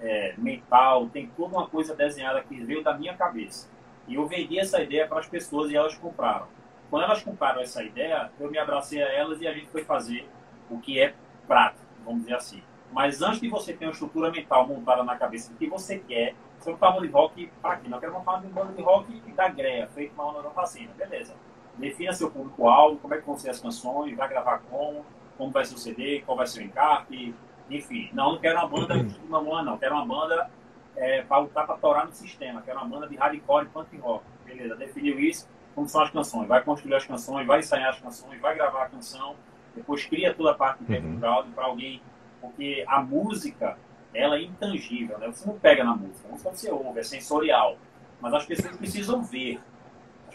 é, 0.00 0.34
mental, 0.38 1.08
tem 1.08 1.26
toda 1.36 1.56
uma 1.56 1.66
coisa 1.66 1.92
desenhada 1.92 2.40
que 2.40 2.54
veio 2.62 2.84
da 2.84 2.96
minha 2.96 3.16
cabeça. 3.16 3.68
E 4.06 4.14
eu 4.14 4.28
vendi 4.28 4.60
essa 4.60 4.80
ideia 4.80 5.08
para 5.08 5.18
as 5.18 5.26
pessoas 5.26 5.72
e 5.72 5.76
elas 5.76 5.96
compraram. 5.96 6.46
Quando 6.88 7.02
elas 7.02 7.20
compraram 7.20 7.62
essa 7.62 7.82
ideia, 7.82 8.30
eu 8.38 8.48
me 8.48 8.58
abracei 8.58 9.02
a 9.02 9.12
elas 9.12 9.40
e 9.40 9.48
a 9.48 9.52
gente 9.52 9.66
foi 9.66 9.82
fazer 9.82 10.28
o 10.70 10.78
que 10.78 11.00
é 11.00 11.12
prático, 11.48 11.84
vamos 12.04 12.20
dizer 12.20 12.34
assim. 12.34 12.62
Mas 12.92 13.20
antes 13.22 13.40
de 13.40 13.48
você 13.48 13.72
ter 13.72 13.86
uma 13.86 13.92
estrutura 13.92 14.30
mental 14.30 14.68
montada 14.68 15.02
na 15.02 15.16
cabeça 15.16 15.50
do 15.50 15.58
que 15.58 15.66
você 15.66 15.98
quer, 15.98 16.36
você 16.60 16.70
não 16.70 16.76
está 16.76 16.96
de 16.96 17.08
rock 17.08 17.50
para 17.60 17.72
aqui. 17.72 17.88
Não, 17.88 17.98
quero 17.98 18.12
montar 18.12 18.34
uma 18.34 18.48
banda 18.50 18.72
de 18.72 18.82
rock 18.82 19.20
da 19.32 19.48
greia, 19.48 19.88
feito 19.88 20.14
uma 20.14 20.28
onda 20.28 20.42
da 20.42 20.50
vacina. 20.50 20.92
Beleza 20.96 21.34
defina 21.80 22.12
seu 22.12 22.30
público-alvo, 22.30 22.98
como 22.98 23.14
é 23.14 23.18
que 23.18 23.26
vão 23.26 23.38
ser 23.38 23.50
as 23.50 23.60
canções, 23.60 24.16
vai 24.16 24.28
gravar 24.28 24.58
como, 24.70 25.04
como 25.36 25.50
vai 25.50 25.64
ser 25.64 25.74
o 25.74 25.78
CD, 25.78 26.20
qual 26.20 26.36
vai 26.36 26.46
ser 26.46 26.60
o 26.60 26.62
encarte, 26.62 27.34
enfim. 27.68 28.10
Não, 28.12 28.32
não 28.32 28.38
quero 28.38 28.58
uma 28.58 28.68
banda 28.68 29.02
de 29.02 29.18
mamãe, 29.28 29.64
não. 29.64 29.78
Quero 29.78 29.94
uma 29.94 30.06
banda 30.06 30.50
é, 30.96 31.22
para 31.22 31.38
lutar 31.38 31.66
para 31.66 31.76
torar 31.76 32.06
no 32.06 32.12
sistema. 32.12 32.62
Quero 32.62 32.78
uma 32.78 32.88
banda 32.88 33.08
de 33.08 33.16
hardcore 33.16 33.66
e 33.66 33.68
punk 33.68 33.96
rock. 33.98 34.24
Beleza, 34.44 34.76
definiu 34.76 35.18
isso, 35.18 35.48
como 35.74 35.88
são 35.88 36.02
as 36.02 36.10
canções. 36.10 36.48
Vai 36.48 36.62
construir 36.62 36.94
as 36.94 37.06
canções, 37.06 37.46
vai 37.46 37.60
ensaiar 37.60 37.90
as 37.90 38.00
canções, 38.00 38.40
vai 38.40 38.54
gravar 38.54 38.84
a 38.84 38.88
canção, 38.88 39.36
depois 39.74 40.04
cria 40.04 40.34
toda 40.34 40.50
a 40.50 40.54
parte 40.54 40.84
de 40.84 40.96
uhum. 40.96 41.20
para 41.20 41.64
alguém, 41.64 42.02
porque 42.40 42.84
a 42.86 43.00
música, 43.00 43.78
ela 44.12 44.36
é 44.36 44.42
intangível, 44.42 45.18
né? 45.18 45.28
Você 45.28 45.46
não 45.46 45.58
pega 45.58 45.84
na 45.84 45.94
música, 45.94 46.28
a 46.28 46.32
música 46.32 46.50
você 46.50 46.70
ouve, 46.70 46.98
é 46.98 47.02
sensorial. 47.02 47.76
Mas 48.20 48.34
as 48.34 48.44
pessoas 48.44 48.76
precisam 48.76 49.22
ver 49.22 49.60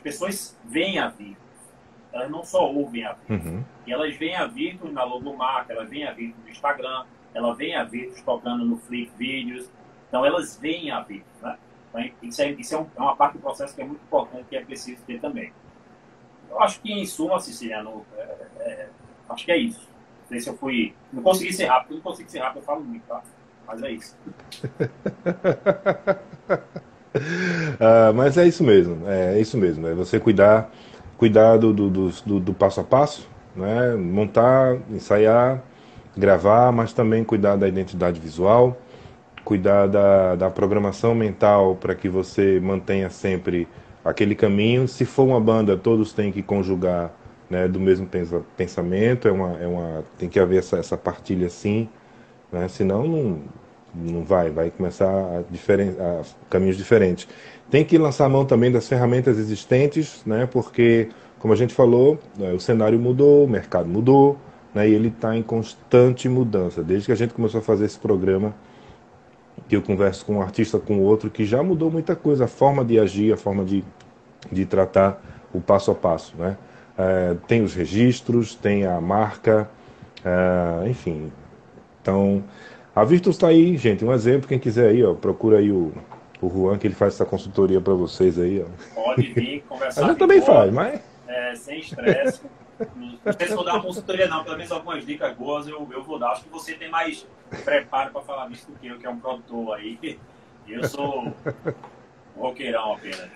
pessoas 0.06 0.56
veem 0.64 1.00
a 1.00 1.08
Virtus. 1.08 1.36
Elas 2.14 2.30
não 2.30 2.44
só 2.44 2.72
ouvem 2.72 3.04
a 3.04 3.14
Virtus. 3.14 3.48
Uhum. 3.48 3.66
E 3.88 3.92
elas 3.92 4.16
veem 4.16 4.36
a 4.36 4.46
Virtus 4.46 4.94
na 4.94 5.04
logomarca, 5.04 5.74
elas 5.74 5.90
veem 5.90 6.06
a 6.06 6.14
Virtus 6.14 6.44
no 6.44 6.50
Instagram, 6.50 7.06
elas 7.34 7.58
veem 7.58 7.76
a 7.76 7.84
Virtus 7.84 8.22
tocando 8.22 8.64
no 8.64 8.78
Flip 8.78 9.12
Videos. 9.18 9.68
Então 10.08 10.24
elas 10.24 10.58
veem 10.58 10.92
a 10.92 11.02
Virtus. 11.02 11.42
Né? 11.42 11.58
Então, 11.90 12.12
isso 12.22 12.42
é, 12.44 12.52
isso 12.52 12.76
é, 12.76 12.78
um, 12.78 12.88
é, 12.96 13.02
uma 13.02 13.16
parte 13.16 13.34
do 13.34 13.40
processo 13.40 13.74
que 13.74 13.82
é 13.82 13.86
muito 13.86 14.04
importante 14.04 14.46
que 14.48 14.56
é 14.56 14.64
preciso 14.64 15.02
ter 15.08 15.20
também. 15.20 15.52
Eu 16.52 16.62
acho 16.62 16.80
que, 16.82 16.94
em 16.94 17.06
suma, 17.06 17.40
Siciliano, 17.40 18.06
é, 18.16 18.48
é, 18.60 18.90
acho 19.28 19.44
que 19.44 19.52
é 19.52 19.58
isso. 19.58 19.90
Não 20.22 20.28
sei 20.28 20.40
se 20.40 20.50
eu 20.50 20.56
fui. 20.56 20.94
Não 21.12 21.24
consegui 21.24 21.52
ser 21.52 21.66
rápido, 21.66 21.96
não 21.96 22.02
consegui 22.02 22.32
ser 22.32 22.40
rápido, 22.40 22.60
eu 22.60 22.64
falo 22.64 22.82
muito, 22.82 23.04
tá? 23.08 23.24
Mas 23.66 23.82
é 23.82 23.92
isso. 23.92 24.16
uh, 27.16 28.14
mas 28.14 28.38
é 28.38 28.48
isso 28.48 28.64
mesmo, 28.64 29.08
é, 29.08 29.36
é, 29.36 29.42
isso 29.42 29.58
mesmo. 29.58 29.88
É 29.88 29.94
você 29.94 30.20
cuidar, 30.20 30.72
cuidar 31.18 31.58
do, 31.58 31.74
do, 31.74 31.90
do, 31.90 32.40
do, 32.40 32.54
passo 32.54 32.82
a 32.82 32.84
passo, 32.84 33.28
né? 33.56 33.96
montar, 33.96 34.78
ensaiar, 34.90 35.64
gravar, 36.18 36.72
mas 36.72 36.94
também 36.94 37.24
cuidar 37.24 37.56
da 37.56 37.68
identidade 37.68 38.20
visual, 38.20 38.78
cuidar 39.44 39.88
da, 39.88 40.36
da 40.36 40.50
programação 40.50 41.14
mental 41.16 41.76
para 41.76 41.96
que 41.96 42.10
você 42.10 42.60
mantenha 42.60 43.10
sempre 43.10 43.68
aquele 44.04 44.36
caminho. 44.36 44.88
Se 44.88 45.06
for 45.06 45.24
uma 45.24 45.40
banda, 45.40 45.78
todos 45.78 46.14
têm 46.14 46.32
que 46.32 46.42
conjugar 46.42 47.12
né, 47.50 47.68
do 47.68 47.80
mesmo 47.80 48.08
pensamento, 48.58 49.28
é 49.28 49.32
uma, 49.32 49.58
é 49.60 49.68
uma, 49.68 50.04
tem 50.18 50.28
que 50.28 50.40
haver 50.40 50.60
essa, 50.60 50.78
essa 50.78 50.98
partilha 50.98 51.50
sim, 51.50 51.88
né? 52.52 52.68
senão 52.68 53.08
não 53.08 53.42
não 53.96 54.24
vai, 54.24 54.50
vai 54.50 54.70
começar 54.70 55.10
a, 55.10 55.44
diferen, 55.50 55.96
a 56.00 56.22
caminhos 56.50 56.78
diferentes. 56.78 57.28
Tem 57.70 57.84
que 57.84 57.98
lançar 57.98 58.30
mão 58.30 58.46
também 58.46 58.72
das 58.72 58.88
ferramentas 58.88 59.38
existentes, 59.38 60.22
né, 60.26 60.48
porque, 60.52 61.10
como 61.40 61.54
a 61.54 61.58
gente 61.58 61.74
falou, 61.74 62.20
né, 62.38 62.52
o 62.52 62.60
cenário 62.60 63.00
mudou, 63.00 63.46
o 63.46 63.48
mercado 63.48 63.88
mudou, 63.88 64.38
né, 64.74 64.88
e 64.88 64.94
ele 64.94 65.08
está 65.08 65.36
em 65.36 65.42
constante 65.42 66.28
mudança. 66.28 66.84
Desde 66.84 67.08
que 67.08 67.12
a 67.12 67.16
gente 67.16 67.34
começou 67.34 67.60
a 67.60 67.64
fazer 67.64 67.86
esse 67.86 67.98
programa, 67.98 68.54
que 69.68 69.76
eu 69.76 69.82
converso 69.82 70.26
com 70.26 70.36
um 70.36 70.42
artista, 70.42 70.78
com 70.78 71.00
outro, 71.00 71.30
que 71.30 71.46
já 71.46 71.64
mudou 71.64 71.90
muita 71.90 72.16
coisa, 72.16 72.46
a 72.46 72.48
forma 72.48 72.84
de 72.84 73.00
agir, 73.00 73.34
a 73.34 73.38
forma 73.38 73.64
de, 73.64 73.84
de 74.52 74.66
tratar 74.66 75.22
o 75.54 75.62
passo 75.62 75.92
a 75.92 75.96
passo. 75.96 76.36
Né? 76.38 76.58
É, 76.98 77.36
tem 77.48 77.64
os 77.64 77.74
registros, 77.74 78.54
tem 78.54 78.86
a 78.86 79.00
marca, 79.02 79.70
é, 80.24 80.90
enfim. 80.90 81.32
Então, 82.02 82.44
a 82.96 83.04
Virtus 83.04 83.36
está 83.36 83.50
aí, 83.50 83.78
gente, 83.78 84.06
um 84.06 84.14
exemplo, 84.14 84.48
quem 84.48 84.58
quiser 84.58 84.90
aí, 84.90 85.04
ó, 85.04 85.14
procura 85.14 85.58
aí 85.58 85.72
o, 85.72 85.92
o 86.42 86.50
Juan, 86.50 86.78
que 86.78 86.88
ele 86.88 86.96
faz 86.96 87.16
essa 87.16 87.26
consultoria 87.26 87.82
para 87.82 87.94
vocês 87.94 88.40
aí, 88.40 88.64
ó. 88.64 88.96
Pode 88.96 89.34
vir 89.34 89.64
conversar. 89.68 90.06
a 90.06 90.08
gente 90.08 90.18
também 90.18 90.42
faz, 90.42 90.72
mas... 90.72 91.02
É, 91.28 91.56
sem 91.56 91.80
estresse. 91.80 92.42
Não 92.96 93.34
sei 93.34 93.48
se 93.48 93.56
vou 93.56 93.64
dar 93.64 93.74
uma 93.74 93.84
consultoria, 93.84 94.28
não. 94.28 94.44
Pelo 94.44 94.58
menos 94.58 94.72
algumas 94.72 95.06
dicas 95.06 95.34
boas 95.36 95.68
eu, 95.68 95.88
eu 95.92 96.04
vou 96.04 96.20
dar. 96.20 96.32
Acho 96.32 96.44
que 96.44 96.50
você 96.50 96.74
tem 96.74 96.90
mais 96.90 97.26
preparo 97.64 98.12
para 98.12 98.22
falar 98.22 98.50
disso 98.50 98.70
do 98.70 98.78
que 98.78 98.88
eu, 98.88 98.98
que 98.98 99.06
é 99.06 99.10
um 99.10 99.20
produtor 99.20 99.76
aí. 99.76 100.20
Eu 100.68 100.84
sou 100.88 101.28
um 101.28 101.34
roqueirão 102.38 102.94
apenas. 102.94 103.30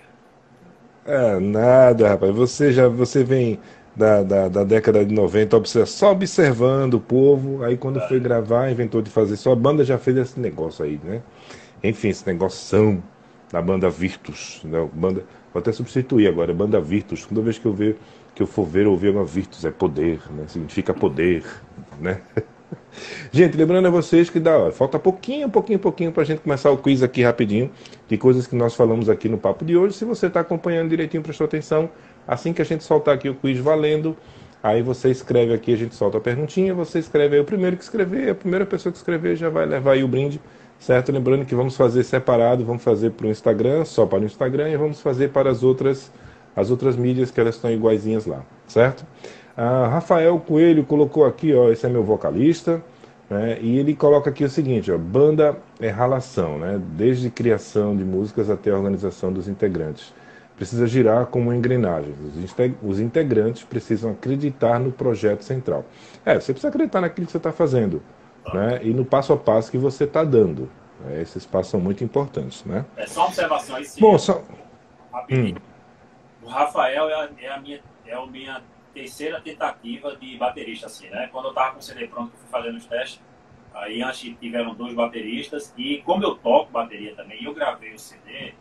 É, 1.06 1.40
nada, 1.40 2.10
rapaz. 2.10 2.36
Você 2.36 2.72
já 2.72 2.88
você 2.88 3.24
vem 3.24 3.60
da, 4.00 4.24
da, 4.24 4.48
da 4.48 4.64
década 4.64 5.06
de 5.06 5.14
90 5.14 5.58
observa- 5.58 5.86
só 5.86 6.12
observando 6.12 6.94
o 6.96 7.00
povo. 7.02 7.64
Aí 7.64 7.76
quando 7.78 8.00
foi 8.08 8.20
gravar, 8.20 8.72
inventou 8.72 9.02
de 9.02 9.10
fazer. 9.10 9.36
Sua 9.36 9.56
banda 9.56 9.84
já 9.84 9.98
fez 9.98 10.16
esse 10.18 10.40
negócio 10.40 10.86
aí, 10.86 11.00
né? 11.04 11.22
Enfim, 11.84 12.10
esse 12.10 12.26
negoção 12.26 13.04
da 13.52 13.62
banda 13.62 13.90
Virtus. 13.90 14.62
Né? 14.64 14.88
Banda, 14.94 15.26
vou 15.54 15.60
até 15.60 15.72
substituir 15.72 16.28
agora, 16.28 16.54
banda 16.54 16.80
Virtus. 16.80 17.26
Toda 17.26 17.42
vez 17.42 17.58
que 17.60 17.66
eu 17.66 17.74
ver 17.74 17.98
que 18.34 18.44
eu 18.44 18.48
for 18.48 18.66
ver 18.66 18.86
ou 18.88 18.94
ouvir 18.94 19.10
uma 19.10 19.26
Virtus, 19.26 19.66
é 19.66 19.72
poder, 19.72 20.22
né? 20.32 20.46
Significa 20.48 20.94
poder, 20.94 21.44
né? 22.00 22.22
Gente, 23.32 23.58
lembrando 23.58 23.88
a 23.88 23.92
vocês 23.92 24.30
que 24.30 24.40
dá, 24.40 24.58
ó, 24.58 24.72
falta 24.72 24.98
pouquinho, 24.98 25.50
pouquinho, 25.50 25.80
pouquinho 25.80 26.12
para 26.12 26.24
a 26.24 26.26
gente 26.26 26.40
começar 26.40 26.72
o 26.72 26.78
quiz 26.78 27.04
aqui 27.04 27.22
rapidinho, 27.22 27.70
de 28.08 28.18
coisas 28.18 28.48
que 28.48 28.56
nós 28.56 28.76
falamos 28.76 29.10
aqui 29.10 29.28
no 29.28 29.38
papo 29.38 29.66
de 29.66 29.76
hoje. 29.76 29.96
Se 29.96 30.06
você 30.06 30.28
está 30.28 30.40
acompanhando 30.40 30.90
direitinho, 30.90 31.22
prestou 31.22 31.46
atenção, 31.46 31.90
assim 32.28 32.54
que 32.54 32.62
a 32.62 32.66
gente 32.66 32.84
soltar 32.84 33.16
aqui 33.16 33.30
o 33.30 33.36
quiz 33.36 33.60
valendo, 33.60 34.16
aí 34.62 34.82
você 34.82 35.10
escreve 35.10 35.54
aqui, 35.54 35.74
a 35.74 35.78
gente 35.78 35.96
solta 35.96 36.18
a 36.18 36.22
perguntinha, 36.22 36.74
você 36.74 37.00
escreve 37.00 37.36
aí 37.36 37.42
o 37.42 37.46
primeiro 37.46 37.78
que 37.78 37.84
escrever, 37.84 38.30
a 38.30 38.36
primeira 38.36 38.66
pessoa 38.66 38.92
que 38.92 38.98
escrever 38.98 39.36
já 39.36 39.50
vai 39.50 39.66
levar 39.66 39.94
aí 39.94 40.04
o 40.04 40.08
brinde, 40.08 40.42
certo? 40.80 41.12
Lembrando 41.12 41.46
que 41.46 41.56
vamos 41.56 41.76
fazer 41.76 42.04
separado, 42.04 42.64
vamos 42.66 42.84
fazer 42.84 43.12
para 43.12 43.28
o 43.28 43.30
Instagram, 43.30 43.86
só 43.86 44.06
para 44.06 44.20
o 44.20 44.26
Instagram, 44.26 44.70
e 44.70 44.78
vamos 44.78 45.02
fazer 45.02 45.30
para 45.30 45.50
as 45.50 45.64
outras, 45.64 46.12
as 46.56 46.70
outras 46.70 46.96
mídias 46.96 47.32
que 47.32 47.40
elas 47.40 47.56
estão 47.56 47.72
iguaizinhas 47.72 48.26
lá, 48.26 48.44
certo? 48.68 49.06
Ah, 49.56 49.88
Rafael 49.88 50.40
Coelho 50.40 50.86
colocou 50.86 51.26
aqui, 51.26 51.54
ó, 51.54 51.70
esse 51.70 51.86
é 51.86 51.90
meu 51.90 52.04
vocalista, 52.04 52.82
né, 53.30 53.60
e 53.62 53.78
ele 53.78 53.94
coloca 53.94 54.30
aqui 54.30 54.44
o 54.44 54.50
seguinte, 54.50 54.92
ó, 54.92 54.98
banda 54.98 55.58
é 55.80 55.90
ralação, 55.90 56.58
né, 56.58 56.82
desde 56.98 57.30
criação 57.30 57.96
de 57.96 58.04
músicas 58.04 58.50
até 58.50 58.72
a 58.72 58.76
organização 58.76 59.32
dos 59.32 59.48
integrantes. 59.48 60.14
Precisa 60.60 60.86
girar 60.86 61.28
como 61.28 61.54
engrenagem. 61.54 62.14
Os, 62.22 62.36
inte- 62.36 62.76
os 62.84 63.00
integrantes 63.00 63.64
precisam 63.64 64.12
acreditar 64.12 64.78
no 64.78 64.92
projeto 64.92 65.42
central. 65.42 65.86
É, 66.26 66.34
você 66.36 66.52
precisa 66.52 66.68
acreditar 66.68 67.00
naquilo 67.00 67.28
que 67.28 67.32
você 67.32 67.38
está 67.38 67.54
fazendo, 67.54 68.04
né, 68.54 68.82
e 68.84 68.94
no 68.94 69.06
passo 69.06 69.32
a 69.32 69.38
passo 69.38 69.72
que 69.72 69.78
você 69.78 70.04
está 70.04 70.22
dando. 70.22 70.70
né, 71.00 71.22
esses 71.22 71.46
passos 71.46 71.72
são 71.72 71.80
muito 71.80 72.04
importantes, 72.04 72.66
né? 72.66 72.84
É 72.98 73.08
só 73.08 73.22
uma 73.22 73.28
observação 73.28 73.78
aí, 73.78 73.86
sim. 73.86 74.02
Bom, 74.02 74.18
só... 74.18 74.44
rapidinho. 75.14 75.62
O 76.44 76.50
Rafael 76.50 77.10
é 77.10 77.14
a, 77.14 77.30
é 77.42 77.48
a 77.52 77.60
minha, 77.62 77.80
é 78.06 78.14
a 78.14 78.26
minha 78.26 78.62
terceira 78.94 79.40
tentativa 79.40 80.18
de 80.18 80.38
baterista, 80.38 80.88
assim, 80.88 81.08
né? 81.08 81.30
Quando 81.32 81.46
eu 81.46 81.54
tava 81.54 81.72
com 81.72 81.80
o 81.80 81.82
CD 81.82 82.06
pronto, 82.06 82.34
eu 82.34 82.38
fui 82.38 82.50
fazendo 82.52 82.76
os 82.76 82.86
testes, 82.86 83.22
aí 83.74 84.02
antes 84.02 84.20
tiveram 84.42 84.76
dois 84.76 84.94
bateristas, 84.94 85.74
e 85.78 86.00
como 86.00 86.22
eu 86.22 86.36
toco 86.36 86.70
bateria 86.70 87.16
também, 87.16 87.42
eu 87.46 87.54
gravei 87.54 87.94
o 87.94 88.00
CD, 88.00 88.54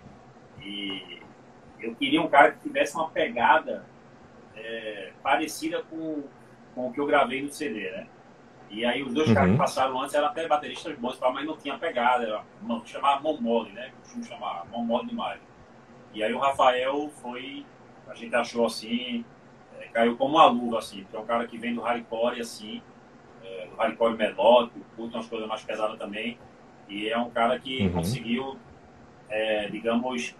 e 0.62 1.17
eu 1.80 1.94
queria 1.94 2.20
um 2.22 2.28
cara 2.28 2.52
que 2.52 2.60
tivesse 2.60 2.94
uma 2.96 3.08
pegada 3.10 3.84
é, 4.56 5.12
parecida 5.22 5.82
com, 5.84 6.22
com 6.74 6.88
o 6.88 6.92
que 6.92 7.00
eu 7.00 7.06
gravei 7.06 7.42
no 7.42 7.52
CD, 7.52 7.90
né? 7.90 8.06
E 8.70 8.84
aí 8.84 9.02
os 9.02 9.14
dois 9.14 9.28
Uhum. 9.28 9.34
caras 9.34 9.50
que 9.52 9.56
passaram 9.56 10.00
antes 10.00 10.14
eram 10.14 10.26
até 10.28 10.46
bateristas 10.46 10.96
bons, 10.98 11.18
mas 11.32 11.46
não 11.46 11.56
tinha 11.56 11.78
pegada, 11.78 12.24
era, 12.24 12.44
não, 12.62 12.84
chamava 12.84 13.20
mão 13.22 13.40
mole, 13.40 13.72
né? 13.72 13.92
Costumo 14.02 14.24
chamar 14.24 14.66
mão 14.70 14.84
mole 14.84 15.06
demais. 15.08 15.40
E 16.12 16.22
aí 16.22 16.32
o 16.34 16.38
Rafael 16.38 17.08
foi, 17.22 17.64
a 18.08 18.14
gente 18.14 18.34
achou 18.34 18.66
assim, 18.66 19.24
é, 19.80 19.86
caiu 19.88 20.16
como 20.16 20.34
uma 20.36 20.46
luva, 20.46 20.78
assim, 20.78 21.02
porque 21.02 21.16
é 21.16 21.20
um 21.20 21.26
cara 21.26 21.46
que 21.46 21.56
vem 21.58 21.74
do 21.74 21.80
hardcore, 21.80 22.40
assim, 22.40 22.82
é, 23.42 23.66
do 23.68 23.76
hardcore 23.76 24.16
melódico, 24.16 24.80
curta 24.96 25.16
umas 25.16 25.26
coisas 25.28 25.48
mais 25.48 25.62
pesadas 25.62 25.98
também, 25.98 26.38
e 26.88 27.08
é 27.08 27.16
um 27.18 27.30
cara 27.30 27.58
que 27.58 27.86
Uhum. 27.86 27.92
conseguiu, 27.92 28.58
é, 29.30 29.68
digamos, 29.68 30.34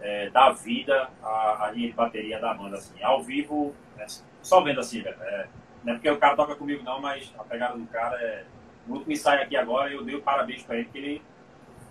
é, 0.00 0.30
dar 0.30 0.50
vida 0.52 1.08
à, 1.22 1.66
à 1.66 1.70
linha 1.72 1.88
de 1.88 1.94
bateria 1.94 2.38
da 2.38 2.54
banda, 2.54 2.76
assim. 2.76 3.02
Ao 3.02 3.22
vivo, 3.22 3.74
é, 3.98 4.06
só 4.42 4.60
vendo 4.62 4.80
assim, 4.80 5.02
velho, 5.02 5.16
é, 5.20 5.46
não 5.84 5.92
é 5.92 5.96
porque 5.96 6.10
o 6.10 6.18
cara 6.18 6.36
toca 6.36 6.54
comigo 6.54 6.82
não, 6.84 7.00
mas 7.00 7.32
a 7.38 7.44
pegada 7.44 7.76
do 7.76 7.86
cara 7.86 8.16
é... 8.20 8.44
No 8.86 8.94
último 8.94 9.12
ensaio 9.12 9.42
aqui 9.42 9.56
agora, 9.56 9.90
eu 9.92 10.02
dei 10.02 10.14
o 10.14 10.22
parabéns 10.22 10.62
pra 10.62 10.76
ele, 10.76 10.84
porque 10.84 10.98
ele 10.98 11.22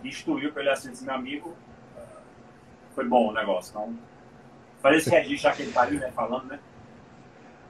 destruiu 0.02 0.52
pra 0.52 0.62
ele 0.64 0.72
assim, 0.72 0.92
esse 0.92 1.04
meu 1.06 1.14
amigo, 1.14 1.56
foi 2.96 3.08
bom 3.08 3.30
o 3.30 3.34
negócio. 3.34 3.70
Então, 3.70 3.96
fazer 4.82 4.98
esse 4.98 5.10
registro 5.12 5.50
já 5.50 5.56
que 5.56 5.62
ele 5.62 5.72
tá 5.72 5.82
ali, 5.84 6.00
né, 6.00 6.12
falando, 6.12 6.46
né? 6.46 6.60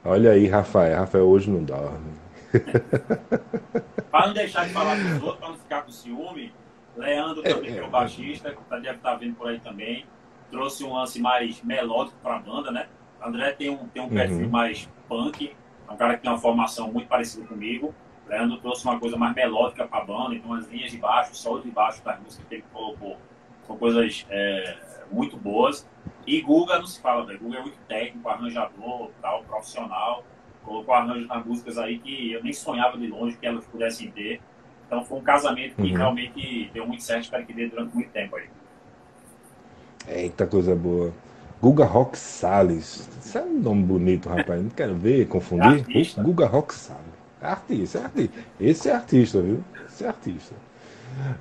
Olha 0.04 0.30
aí, 0.30 0.46
Rafael. 0.46 0.96
Rafael 1.00 1.28
hoje 1.28 1.50
não 1.50 1.62
dorme. 1.62 2.14
Para 4.10 4.26
não 4.28 4.34
deixar 4.34 4.66
de 4.66 4.72
falar 4.72 4.94
dos 4.96 5.22
outros, 5.22 5.38
para 5.38 5.48
não 5.50 5.58
ficar 5.58 5.82
com 5.82 5.90
ciúme, 5.90 6.52
Leandro 6.96 7.42
também, 7.42 7.72
que 7.74 7.78
é 7.78 7.82
o 7.84 7.90
baixista, 7.90 8.50
que 8.50 8.64
tá- 8.64 8.78
deve 8.78 8.96
estar 8.96 9.14
vendo 9.16 9.34
por 9.36 9.48
aí 9.48 9.60
também, 9.60 10.06
trouxe 10.50 10.84
um 10.84 10.92
lance 10.94 11.20
mais 11.20 11.62
melódico 11.62 12.16
para 12.22 12.36
a 12.36 12.38
banda, 12.38 12.70
né? 12.70 12.88
André 13.22 13.52
tem 13.52 13.70
um, 13.70 13.86
tem 13.88 14.02
um 14.02 14.08
perfil 14.08 14.44
Uhum. 14.44 14.50
mais 14.50 14.88
punk, 15.08 15.54
é 15.88 15.92
um 15.92 15.96
cara 15.96 16.14
que 16.16 16.22
tem 16.22 16.30
uma 16.30 16.38
formação 16.38 16.92
muito 16.92 17.08
parecida 17.08 17.46
comigo. 17.46 17.94
Leandro 18.26 18.58
trouxe 18.58 18.84
uma 18.84 18.98
coisa 19.00 19.16
mais 19.16 19.34
melódica 19.34 19.86
para 19.86 20.00
a 20.02 20.04
banda, 20.04 20.34
então 20.34 20.52
as 20.52 20.68
linhas 20.68 20.90
de 20.90 20.98
baixo, 20.98 21.34
solo 21.34 21.62
de 21.62 21.70
baixo 21.70 22.04
das 22.04 22.20
músicas 22.20 22.46
que 22.46 22.54
ele 22.56 22.64
colocou 22.72 23.16
são 23.66 23.76
coisas 23.76 24.26
é, 24.30 24.76
muito 25.10 25.36
boas. 25.36 25.88
E 26.26 26.40
Guga 26.42 26.78
não 26.78 26.86
se 26.86 27.00
fala, 27.00 27.24
velho. 27.24 27.38
Guga 27.38 27.58
é 27.58 27.62
muito 27.62 27.78
técnico, 27.88 28.28
arranjador, 28.28 29.10
tal, 29.22 29.42
profissional. 29.44 30.24
Colocou 30.62 30.94
arranjos 30.94 31.26
nas 31.26 31.44
músicas 31.44 31.78
aí 31.78 31.98
que 31.98 32.32
eu 32.32 32.42
nem 32.42 32.52
sonhava 32.52 32.98
de 32.98 33.06
longe 33.06 33.36
que 33.36 33.46
elas 33.46 33.66
pudessem 33.66 34.10
ter. 34.10 34.40
Então 34.86 35.02
foi 35.04 35.18
um 35.18 35.22
casamento 35.22 35.74
que 35.76 35.82
Uhum. 35.90 35.96
realmente 35.96 36.70
deu 36.72 36.86
muito 36.86 37.02
certo, 37.02 37.24
espero 37.24 37.46
que 37.46 37.52
dê 37.54 37.66
durante 37.68 37.94
muito 37.94 38.10
tempo 38.10 38.36
aí. 38.36 38.46
Eita 40.08 40.46
coisa 40.46 40.74
boa. 40.74 41.12
Guga 41.60 41.84
Rock 41.84 42.16
Salles. 42.16 43.08
Isso 43.22 43.36
é 43.36 43.42
um 43.42 43.58
nome 43.60 43.82
bonito, 43.82 44.28
rapaz. 44.28 44.62
Não 44.62 44.70
quero 44.70 44.94
ver, 44.94 45.26
confundir. 45.26 45.84
É. 45.94 46.22
Guga 46.22 46.46
Rock 46.46 46.74
Salles. 46.74 47.02
É 47.40 47.46
artista, 47.46 47.98
é 47.98 48.04
artista. 48.04 48.38
Esse 48.60 48.88
é 48.88 48.92
artista, 48.94 49.40
viu? 49.42 49.62
Esse 49.86 50.04
é 50.04 50.08
artista. 50.08 50.54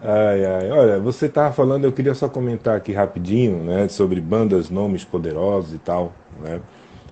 Ai, 0.01 0.45
ai. 0.45 0.71
Olha, 0.71 0.99
você 0.99 1.27
estava 1.27 1.53
falando, 1.53 1.85
eu 1.85 1.91
queria 1.91 2.13
só 2.13 2.27
comentar 2.27 2.75
aqui 2.75 2.93
rapidinho, 2.93 3.63
né, 3.63 3.87
sobre 3.87 4.19
bandas, 4.19 4.69
nomes 4.69 5.03
poderosos 5.03 5.73
e 5.73 5.77
tal, 5.77 6.13
né? 6.41 6.59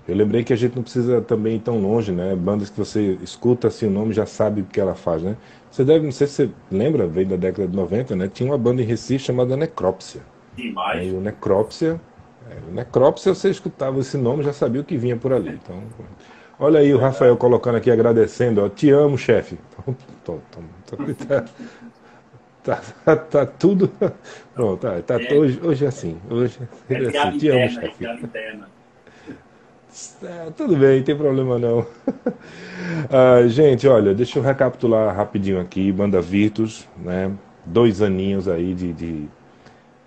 Eu 0.08 0.14
lembrei 0.14 0.44
que 0.44 0.52
a 0.52 0.56
gente 0.56 0.76
não 0.76 0.84
precisa 0.84 1.20
também 1.20 1.56
ir 1.56 1.60
tão 1.60 1.80
longe, 1.80 2.12
né? 2.12 2.34
Bandas 2.36 2.70
que 2.70 2.78
você 2.78 3.18
escuta 3.22 3.66
assim 3.68 3.86
o 3.86 3.90
nome 3.90 4.12
já 4.12 4.24
sabe 4.24 4.60
o 4.60 4.64
que 4.64 4.80
ela 4.80 4.94
faz, 4.94 5.20
né? 5.20 5.36
Você 5.68 5.84
deve, 5.84 6.04
não 6.04 6.12
sei 6.12 6.28
se 6.28 6.34
você 6.34 6.50
lembra, 6.70 7.08
veio 7.08 7.26
da 7.26 7.36
década 7.36 7.66
de 7.66 7.76
90, 7.76 8.14
né? 8.14 8.28
Tinha 8.32 8.48
uma 8.48 8.58
banda 8.58 8.80
em 8.80 8.84
Recife 8.84 9.24
chamada 9.24 9.56
Necrópsia. 9.56 10.22
Aí 10.86 11.12
o 11.12 11.20
Necrópsia, 11.20 12.00
é, 12.50 12.70
o 12.70 12.72
Necrópsia, 12.74 13.34
você 13.34 13.50
escutava 13.50 13.98
esse 14.00 14.16
nome, 14.16 14.42
já 14.42 14.52
sabia 14.52 14.80
o 14.80 14.84
que 14.84 14.96
vinha 14.96 15.16
por 15.16 15.32
ali. 15.32 15.50
Então, 15.62 15.82
olha 16.58 16.80
aí 16.80 16.92
o 16.94 16.98
Rafael 16.98 17.36
colocando 17.36 17.76
aqui, 17.76 17.90
agradecendo, 17.90 18.64
ó, 18.64 18.68
te 18.68 18.90
amo, 18.90 19.18
chefe. 19.18 19.58
Então, 19.82 19.94
tô- 20.24 20.38
tô- 20.50 20.96
tô- 20.96 21.04
tá, 21.26 21.44
tá, 22.62 22.80
tá- 23.04 23.16
tá 23.16 23.46
tudo. 23.46 23.90
Pronto, 24.54 24.80
tá, 24.80 25.00
tá- 25.02 25.20
É. 25.22 25.34
hoje, 25.34 25.60
hoje 25.62 25.84
é 25.84 25.88
assim. 25.88 26.16
Hoje 26.30 26.58
É 26.88 26.94
é 26.94 27.18
assim, 27.18 27.38
te 27.38 27.48
amo, 27.48 27.60
é 27.60 27.68
chefe. 27.68 28.04
É, 30.22 30.50
tudo 30.50 30.76
bem, 30.76 31.02
tem 31.02 31.16
problema 31.16 31.58
não. 31.58 31.86
Ah, 33.10 33.46
gente, 33.48 33.86
olha, 33.86 34.14
deixa 34.14 34.38
eu 34.38 34.42
recapitular 34.42 35.14
rapidinho 35.14 35.60
aqui. 35.60 35.90
Banda 35.92 36.20
Virtus, 36.20 36.86
né? 36.96 37.30
Dois 37.64 38.00
aninhos 38.00 38.48
aí 38.48 38.74
de. 38.74 38.92
de- 38.92 39.28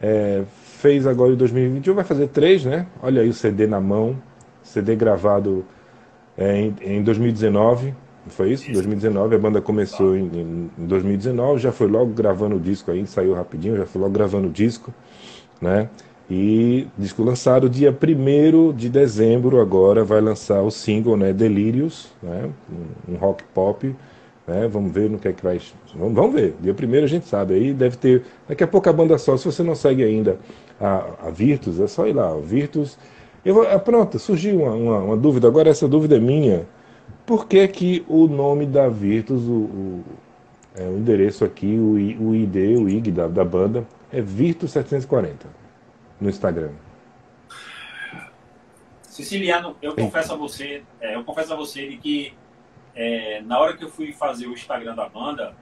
é, 0.02 0.44
fez 0.80 1.06
agora 1.08 1.34
em 1.34 1.36
2021, 1.36 1.94
vai 1.96 2.04
fazer 2.04 2.28
três, 2.28 2.66
né? 2.66 2.88
Olha 3.02 3.22
aí 3.22 3.30
o 3.30 3.34
CD 3.34 3.68
na 3.68 3.82
mão. 3.82 4.16
CD 4.64 4.96
gravado 4.96 5.66
é, 6.38 6.62
em, 6.62 6.76
em 6.82 7.04
2019, 7.04 7.88
não 8.26 8.32
foi 8.32 8.52
isso? 8.52 8.64
Isso. 8.66 8.74
2019, 8.74 9.36
a 9.36 9.40
banda 9.40 9.62
começou 9.62 10.16
em, 10.16 10.26
em- 10.28 10.72
em 10.78 10.86
2019, 10.86 11.60
já 11.62 11.72
foi 11.72 11.88
logo 11.88 12.14
gravando 12.14 12.56
o 12.56 12.60
disco 12.60 12.92
aí, 12.92 13.06
saiu 13.08 13.34
rapidinho, 13.34 13.78
já 13.78 13.86
foi 13.86 14.02
logo 14.02 14.14
gravando 14.14 14.48
o 14.48 14.52
disco, 14.52 14.94
né? 15.62 15.90
E 16.30 16.88
disco 16.98 17.24
lançado 17.24 17.68
dia 17.70 17.92
1 17.92 18.72
de 18.74 18.90
dezembro 18.90 19.60
agora 19.60 20.04
vai 20.04 20.22
lançar 20.22 20.62
o 20.62 20.70
single, 20.70 21.18
né, 21.18 21.34
Delírios, 21.34 22.10
né? 22.22 22.50
Um, 23.10 23.14
um 23.14 23.18
rock 23.18 23.44
pop, 23.54 23.96
né? 24.48 24.68
Vamos 24.68 24.92
ver 24.92 25.10
no 25.10 25.18
que 25.18 25.28
é 25.28 25.34
que 25.34 25.44
vai. 25.44 25.60
Vamos, 25.94 26.14
vamos 26.14 26.34
ver. 26.34 26.56
Dia 26.60 26.74
1 26.74 27.04
a 27.04 27.08
gente 27.08 27.28
sabe 27.28 27.54
aí, 27.54 27.74
deve 27.74 27.98
ter 27.98 28.24
daqui 28.48 28.64
a 28.64 28.68
pouco 28.68 28.90
a 28.90 28.94
banda 28.94 29.18
só, 29.18 29.36
se 29.38 29.46
você 29.46 29.64
não 29.64 29.76
segue 29.76 30.04
ainda 30.04 30.40
a, 30.80 31.28
a 31.28 31.30
Virtus, 31.30 31.80
é 31.80 31.88
só 31.88 32.08
ir 32.08 32.14
lá, 32.14 32.36
Virtus. 32.38 32.98
Eu 33.44 33.56
vou, 33.56 33.68
ah, 33.68 33.80
pronto, 33.80 34.20
surgiu 34.20 34.64
uma, 34.64 34.72
uma, 34.72 35.00
uma 35.00 35.18
dúvida, 35.18 35.48
agora 35.48 35.70
essa 35.70 35.88
dúvida 35.88 36.18
é 36.18 36.20
minha. 36.20 36.68
Por 37.26 37.48
que 37.48 37.68
que 37.68 38.06
o 38.08 38.28
nome 38.28 38.66
da 38.66 38.90
Virtus, 38.90 39.44
o, 39.44 39.52
o, 39.52 40.04
é, 40.76 40.84
o 40.84 40.98
endereço 40.98 41.46
aqui, 41.46 41.78
o, 41.78 41.94
o 42.24 42.36
ID, 42.36 42.56
o 42.78 42.90
IG 42.90 43.12
da, 43.12 43.28
da 43.28 43.46
banda, 43.46 43.86
é 44.12 44.22
Virtus 44.22 44.72
740 44.72 45.48
no 46.20 46.30
Instagram? 46.30 46.72
Siciliano, 49.04 49.76
eu 49.82 49.96
confesso 49.96 50.34
a 50.34 50.36
você, 50.36 50.82
é, 51.02 51.16
eu 51.16 51.24
confesso 51.24 51.54
a 51.54 51.56
você 51.56 51.88
de 51.88 51.98
que 51.98 52.34
é, 52.96 53.42
na 53.42 53.60
hora 53.60 53.76
que 53.76 53.84
eu 53.84 53.90
fui 53.90 54.14
fazer 54.14 54.48
o 54.48 54.54
Instagram 54.54 54.96
da 54.96 55.08
banda, 55.08 55.54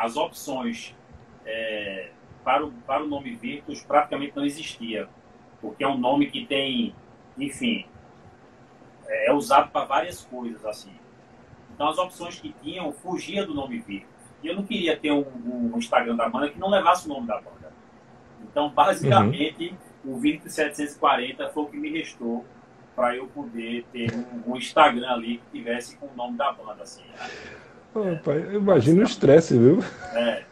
as 0.00 0.16
opções 0.16 0.96
é, 1.44 2.08
para, 2.42 2.64
o, 2.64 2.72
para 2.72 3.04
o 3.04 3.06
nome 3.06 3.34
Virtus 3.36 3.82
praticamente 3.82 4.34
não 4.34 4.46
existia, 4.46 5.06
porque 5.60 5.84
é 5.84 5.88
um 5.88 5.98
nome 5.98 6.30
que 6.30 6.46
tem, 6.46 6.94
enfim, 7.36 7.84
é, 9.06 9.28
é 9.28 9.32
usado 9.34 9.70
para 9.70 9.84
várias 9.84 10.24
coisas 10.24 10.64
assim. 10.64 10.92
Então 11.74 11.86
as 11.86 11.98
opções 11.98 12.40
que 12.40 12.50
tinham 12.62 12.90
fugia 12.92 13.44
do 13.44 13.52
nome 13.52 13.78
Virtus. 13.78 14.08
E 14.42 14.46
eu 14.46 14.56
não 14.56 14.62
queria 14.62 14.96
ter 14.96 15.12
um, 15.12 15.26
um 15.44 15.76
Instagram 15.76 16.16
da 16.16 16.26
banda 16.30 16.48
que 16.48 16.58
não 16.58 16.70
levasse 16.70 17.04
o 17.04 17.12
nome 17.12 17.26
da 17.26 17.36
banda. 17.36 17.70
Então, 18.42 18.70
basicamente, 18.70 19.76
uhum. 20.02 20.14
o 20.14 20.18
Virtus 20.18 20.54
740 20.54 21.50
foi 21.50 21.62
o 21.62 21.66
que 21.66 21.76
me 21.76 21.90
restou 21.90 22.46
para 22.96 23.14
eu 23.14 23.26
poder 23.26 23.84
ter 23.92 24.10
um, 24.14 24.52
um, 24.52 24.56
Instagram 24.56 25.10
ali 25.10 25.36
que 25.38 25.58
tivesse 25.58 25.94
com 25.98 26.06
o 26.06 26.14
nome 26.16 26.38
da 26.38 26.52
banda, 26.52 26.84
assim. 26.84 27.02
Né? 27.02 27.69
Pai, 27.92 28.54
imagina 28.54 29.00
o 29.00 29.04
estresse, 29.04 29.58
viu? 29.58 29.80
É. 30.14 30.44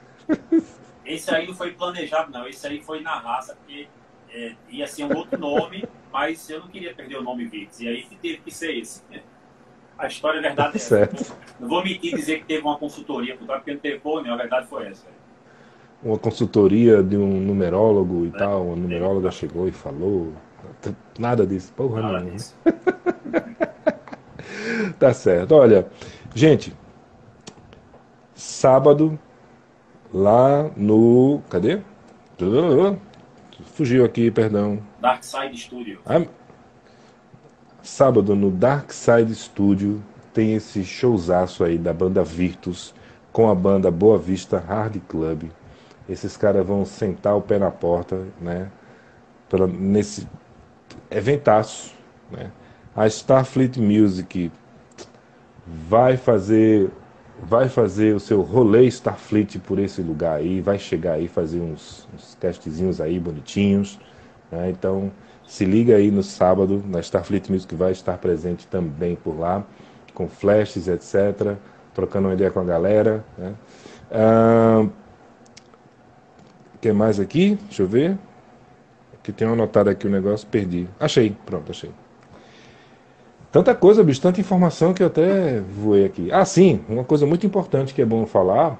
Esse 1.06 1.34
aí 1.34 1.46
não 1.46 1.54
foi 1.54 1.72
planejado, 1.72 2.30
não. 2.32 2.46
Esse 2.46 2.66
aí 2.66 2.82
foi 2.82 3.00
na 3.00 3.18
raça, 3.18 3.56
porque 3.56 3.86
é, 4.30 4.52
ia 4.68 4.86
ser 4.86 5.04
um 5.04 5.16
outro 5.16 5.38
nome, 5.38 5.84
mas 6.12 6.48
eu 6.50 6.60
não 6.60 6.68
queria 6.68 6.92
perder 6.92 7.16
o 7.16 7.22
nome 7.22 7.46
Vix. 7.46 7.80
E 7.80 7.88
aí 7.88 8.06
teve 8.20 8.38
que 8.38 8.50
ser 8.50 8.76
esse. 8.76 9.02
A 9.96 10.06
história, 10.06 10.38
a 10.38 10.42
verdade, 10.42 10.76
é 10.76 10.80
certo. 10.80 11.22
essa. 11.22 11.36
Não 11.58 11.68
vou 11.68 11.82
mentir 11.82 12.14
dizer 12.14 12.40
que 12.40 12.44
teve 12.44 12.62
uma 12.62 12.76
consultoria 12.76 13.36
por 13.36 13.46
trás, 13.46 13.60
porque 13.60 13.72
não 13.72 13.80
teve 13.80 13.98
porra, 14.00 14.32
a 14.32 14.36
verdade 14.36 14.66
foi 14.66 14.86
essa. 14.86 15.06
Uma 16.02 16.18
consultoria 16.18 17.02
de 17.02 17.16
um 17.16 17.40
numerólogo 17.40 18.24
e 18.24 18.28
é, 18.28 18.38
tal, 18.38 18.66
uma 18.66 18.76
numeróloga 18.76 19.30
chegou 19.30 19.66
e 19.66 19.72
falou. 19.72 20.32
Nada 21.18 21.46
disso, 21.46 21.72
porra 21.72 22.02
Nada 22.02 22.18
nenhuma. 22.20 22.36
Disso. 22.36 22.56
tá 24.98 25.12
certo. 25.12 25.52
Olha, 25.52 25.88
gente, 26.34 26.72
sábado, 28.38 29.18
lá 30.14 30.70
no. 30.76 31.42
Cadê? 31.50 31.80
Fugiu 33.74 34.04
aqui, 34.04 34.30
perdão. 34.30 34.78
Dark 35.00 35.24
Side 35.24 35.56
Studio. 35.58 36.00
Ah, 36.06 36.24
sábado 37.82 38.36
no 38.36 38.50
Dark 38.50 38.92
Side 38.92 39.34
Studio 39.34 40.02
tem 40.32 40.54
esse 40.54 40.84
showzaço 40.84 41.64
aí 41.64 41.76
da 41.76 41.92
banda 41.92 42.22
Virtus 42.22 42.94
com 43.32 43.50
a 43.50 43.54
banda 43.54 43.90
Boa 43.90 44.16
Vista 44.16 44.58
Hard 44.58 45.00
Club. 45.08 45.50
Esses 46.08 46.36
caras 46.36 46.64
vão 46.64 46.84
sentar 46.84 47.36
o 47.36 47.42
pé 47.42 47.58
na 47.58 47.70
porta, 47.70 48.24
né? 48.40 48.70
Pra, 49.48 49.66
nesse 49.66 50.28
eventaço, 51.10 51.92
né? 52.30 52.52
A 52.94 53.06
Starfleet 53.06 53.78
Music 53.78 54.50
vai 55.66 56.16
fazer 56.16 56.90
vai 57.42 57.68
fazer 57.68 58.14
o 58.14 58.20
seu 58.20 58.42
rolê 58.42 58.86
Starfleet 58.86 59.58
por 59.60 59.78
esse 59.78 60.02
lugar 60.02 60.36
aí, 60.36 60.60
vai 60.60 60.78
chegar 60.78 61.14
aí 61.14 61.28
fazer 61.28 61.60
uns, 61.60 62.08
uns 62.14 62.34
testezinhos 62.34 63.00
aí 63.00 63.18
bonitinhos, 63.18 63.98
né? 64.50 64.70
Então 64.70 65.10
se 65.48 65.64
liga 65.64 65.96
aí 65.96 66.10
no 66.10 66.22
sábado, 66.22 66.84
na 66.86 67.00
Starfleet 67.00 67.50
Music 67.50 67.74
vai 67.74 67.92
estar 67.92 68.18
presente 68.18 68.66
também 68.66 69.16
por 69.16 69.38
lá, 69.38 69.64
com 70.12 70.28
flashes, 70.28 70.88
etc. 70.88 71.56
Trocando 71.94 72.28
uma 72.28 72.34
ideia 72.34 72.50
com 72.50 72.60
a 72.60 72.64
galera. 72.64 73.24
Né? 73.36 73.54
Ah, 74.10 74.86
que 76.82 76.92
mais 76.92 77.18
aqui? 77.18 77.58
Deixa 77.64 77.82
eu 77.82 77.86
ver. 77.86 78.18
Que 79.22 79.32
tem 79.32 79.48
anotado 79.48 79.88
aqui 79.88 80.06
o 80.06 80.10
negócio, 80.10 80.46
perdi. 80.46 80.86
Achei, 81.00 81.34
pronto, 81.46 81.70
achei. 81.70 81.90
Tanta 83.50 83.74
coisa, 83.74 84.04
bicho, 84.04 84.20
tanta 84.20 84.40
informação 84.40 84.92
que 84.92 85.02
eu 85.02 85.06
até 85.06 85.60
voei 85.60 86.04
aqui. 86.04 86.30
Ah, 86.30 86.44
sim, 86.44 86.80
uma 86.88 87.02
coisa 87.02 87.26
muito 87.26 87.46
importante 87.46 87.94
que 87.94 88.02
é 88.02 88.04
bom 88.04 88.26
falar, 88.26 88.78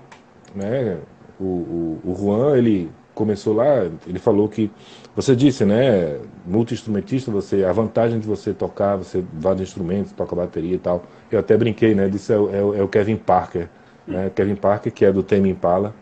né? 0.54 0.98
O, 1.40 1.44
o, 1.44 2.00
o 2.04 2.14
Juan, 2.14 2.56
ele 2.58 2.90
começou 3.14 3.54
lá, 3.54 3.90
ele 4.06 4.18
falou 4.18 4.48
que 4.48 4.70
você 5.16 5.34
disse, 5.34 5.64
né, 5.64 6.18
multi-instrumentista, 6.46 7.30
você 7.30 7.64
a 7.64 7.72
vantagem 7.72 8.20
de 8.20 8.26
você 8.26 8.52
tocar, 8.52 8.94
você 8.94 9.24
vários 9.32 9.62
instrumentos, 9.62 10.12
toca 10.12 10.36
bateria 10.36 10.76
e 10.76 10.78
tal. 10.78 11.02
Eu 11.30 11.40
até 11.40 11.56
brinquei, 11.56 11.94
né, 11.94 12.08
disse 12.08 12.32
é, 12.32 12.36
é, 12.36 12.78
é 12.78 12.82
o 12.82 12.86
Kevin 12.86 13.16
Parker, 13.16 13.68
né, 14.06 14.30
Kevin 14.32 14.54
Parker 14.54 14.92
que 14.92 15.04
é 15.04 15.10
do 15.10 15.24
Tame 15.24 15.50
Impala, 15.50 15.94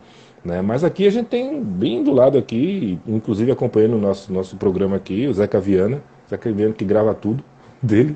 né? 0.45 0.61
Mas 0.61 0.83
aqui 0.83 1.07
a 1.07 1.09
gente 1.09 1.27
tem 1.27 1.63
bem 1.63 2.03
do 2.03 2.13
lado 2.13 2.37
aqui, 2.37 2.99
inclusive 3.07 3.51
acompanhando 3.51 3.95
o 3.95 3.99
nosso 3.99 4.31
nosso 4.31 4.55
programa 4.55 4.95
aqui, 4.95 5.27
o 5.27 5.33
Zeca 5.33 5.59
Viana, 5.59 6.03
Zeca 6.29 6.51
Viana 6.51 6.73
que 6.73 6.85
grava 6.85 7.15
tudo 7.15 7.43
dele, 7.81 8.15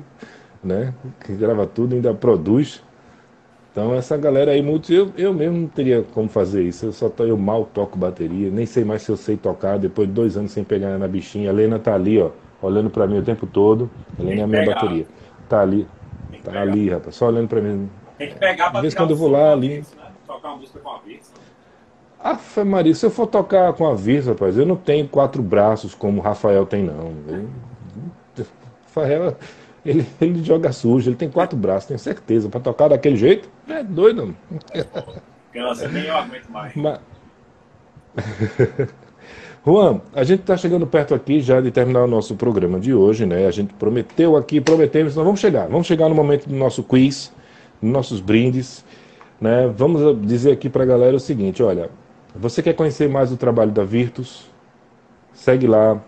né, 0.62 0.94
que 1.24 1.34
grava 1.34 1.66
tudo, 1.66 1.94
ainda 1.94 2.14
produz, 2.14 2.82
então 3.72 3.94
essa 3.94 4.18
galera 4.18 4.50
aí, 4.52 4.60
muito, 4.60 4.92
eu, 4.92 5.10
eu 5.16 5.32
mesmo 5.32 5.60
não 5.60 5.66
teria 5.66 6.04
como 6.12 6.28
fazer 6.28 6.62
isso. 6.62 6.84
Eu 6.84 6.92
só 6.92 7.08
tô, 7.08 7.24
eu 7.24 7.38
mal 7.38 7.64
toco 7.64 7.96
bateria, 7.96 8.50
nem 8.50 8.66
sei 8.66 8.84
mais 8.84 9.00
se 9.00 9.10
eu 9.10 9.16
sei 9.16 9.34
tocar. 9.34 9.78
Depois 9.78 10.06
de 10.06 10.12
dois 10.12 10.36
anos 10.36 10.52
sem 10.52 10.62
pegar 10.62 10.98
na 10.98 11.08
bichinha, 11.08 11.48
a 11.48 11.52
Helena 11.54 11.78
tá 11.78 11.94
ali, 11.94 12.20
ó, 12.20 12.30
olhando 12.60 12.90
para 12.90 13.06
mim 13.06 13.18
o 13.18 13.22
tempo 13.22 13.46
todo. 13.46 13.90
A 14.18 14.22
Helena 14.22 14.42
é 14.42 14.44
a 14.44 14.46
minha 14.46 14.60
pegar. 14.60 14.74
bateria. 14.74 15.06
Tá 15.48 15.62
ali, 15.62 15.88
tá 16.44 16.50
pegar. 16.50 16.60
ali, 16.60 16.90
rapaz, 16.90 17.16
só 17.16 17.28
olhando 17.28 17.48
para 17.48 17.62
mim. 17.62 17.88
Tem 18.18 18.28
que 18.28 18.34
pegar 18.34 18.70
pra 18.70 18.82
vez 18.82 18.94
quando 18.94 19.10
eu 19.10 19.16
vou 19.16 19.30
lá 19.30 19.52
ali. 19.52 19.68
Vez, 19.68 19.94
né? 19.94 20.02
Tocar 20.26 20.48
uma 20.48 20.56
música 20.58 20.78
com 20.78 20.90
a 20.90 20.98
vez. 20.98 21.32
Ah, 22.22 22.38
Maria, 22.64 22.94
se 22.94 23.06
eu 23.06 23.10
for 23.10 23.26
tocar 23.26 23.72
com 23.72 23.86
a 23.86 23.94
vez, 23.94 24.26
rapaz, 24.26 24.58
eu 24.58 24.66
não 24.66 24.76
tenho 24.76 25.08
quatro 25.08 25.42
braços 25.42 25.94
como 25.94 26.20
o 26.20 26.22
Rafael 26.22 26.66
tem, 26.66 26.84
não. 26.84 27.14
Eu, 27.26 28.46
Rafael 28.84 29.34
ele, 29.84 30.06
ele 30.20 30.42
joga 30.44 30.72
sujo, 30.72 31.10
ele 31.10 31.16
tem 31.16 31.28
quatro 31.28 31.56
braços, 31.56 31.86
tenho 31.88 31.98
certeza. 31.98 32.48
Para 32.48 32.60
tocar 32.60 32.88
daquele 32.88 33.16
jeito, 33.16 33.48
é 33.68 33.82
doido. 33.82 34.34
Aquela 35.50 35.74
nem 35.88 36.04
eu 36.04 36.16
aguento 36.16 36.48
mais. 36.48 36.74
Mas... 36.74 37.00
Juan, 39.64 40.00
a 40.12 40.24
gente 40.24 40.40
está 40.40 40.56
chegando 40.56 40.86
perto 40.86 41.14
aqui 41.14 41.40
já 41.40 41.60
de 41.60 41.70
terminar 41.70 42.02
o 42.02 42.08
nosso 42.08 42.34
programa 42.34 42.80
de 42.80 42.92
hoje, 42.92 43.24
né? 43.24 43.46
A 43.46 43.50
gente 43.50 43.72
prometeu 43.74 44.36
aqui, 44.36 44.60
prometemos, 44.60 45.14
nós 45.14 45.24
vamos 45.24 45.38
chegar. 45.38 45.68
Vamos 45.68 45.86
chegar 45.86 46.08
no 46.08 46.14
momento 46.14 46.48
do 46.48 46.54
nosso 46.56 46.82
quiz, 46.82 47.32
nossos 47.80 48.20
brindes, 48.20 48.84
né? 49.40 49.72
Vamos 49.76 50.20
dizer 50.26 50.52
aqui 50.52 50.68
para 50.68 50.82
a 50.82 50.86
galera 50.86 51.16
o 51.16 51.20
seguinte, 51.20 51.62
olha, 51.62 51.90
você 52.34 52.60
quer 52.60 52.72
conhecer 52.72 53.08
mais 53.08 53.30
o 53.30 53.36
trabalho 53.36 53.70
da 53.70 53.84
Virtus? 53.84 54.50
Segue 55.32 55.66
lá 55.66 56.00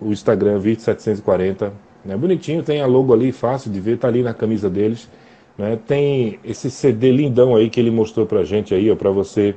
o 0.00 0.10
Instagram 0.10 0.58
Virtus740, 0.60 1.72
né? 2.06 2.16
Bonitinho, 2.16 2.62
tem 2.62 2.80
a 2.80 2.86
logo 2.86 3.12
ali, 3.12 3.32
fácil 3.32 3.70
de 3.70 3.80
ver, 3.80 3.98
tá 3.98 4.08
ali 4.08 4.22
na 4.22 4.32
camisa 4.32 4.70
deles. 4.70 5.08
Né? 5.58 5.78
Tem 5.86 6.38
esse 6.44 6.70
CD 6.70 7.10
lindão 7.12 7.56
aí 7.56 7.68
que 7.68 7.80
ele 7.80 7.90
mostrou 7.90 8.26
pra 8.26 8.44
gente 8.44 8.74
aí, 8.74 8.90
ó, 8.90 8.96
pra 8.96 9.10
você 9.10 9.54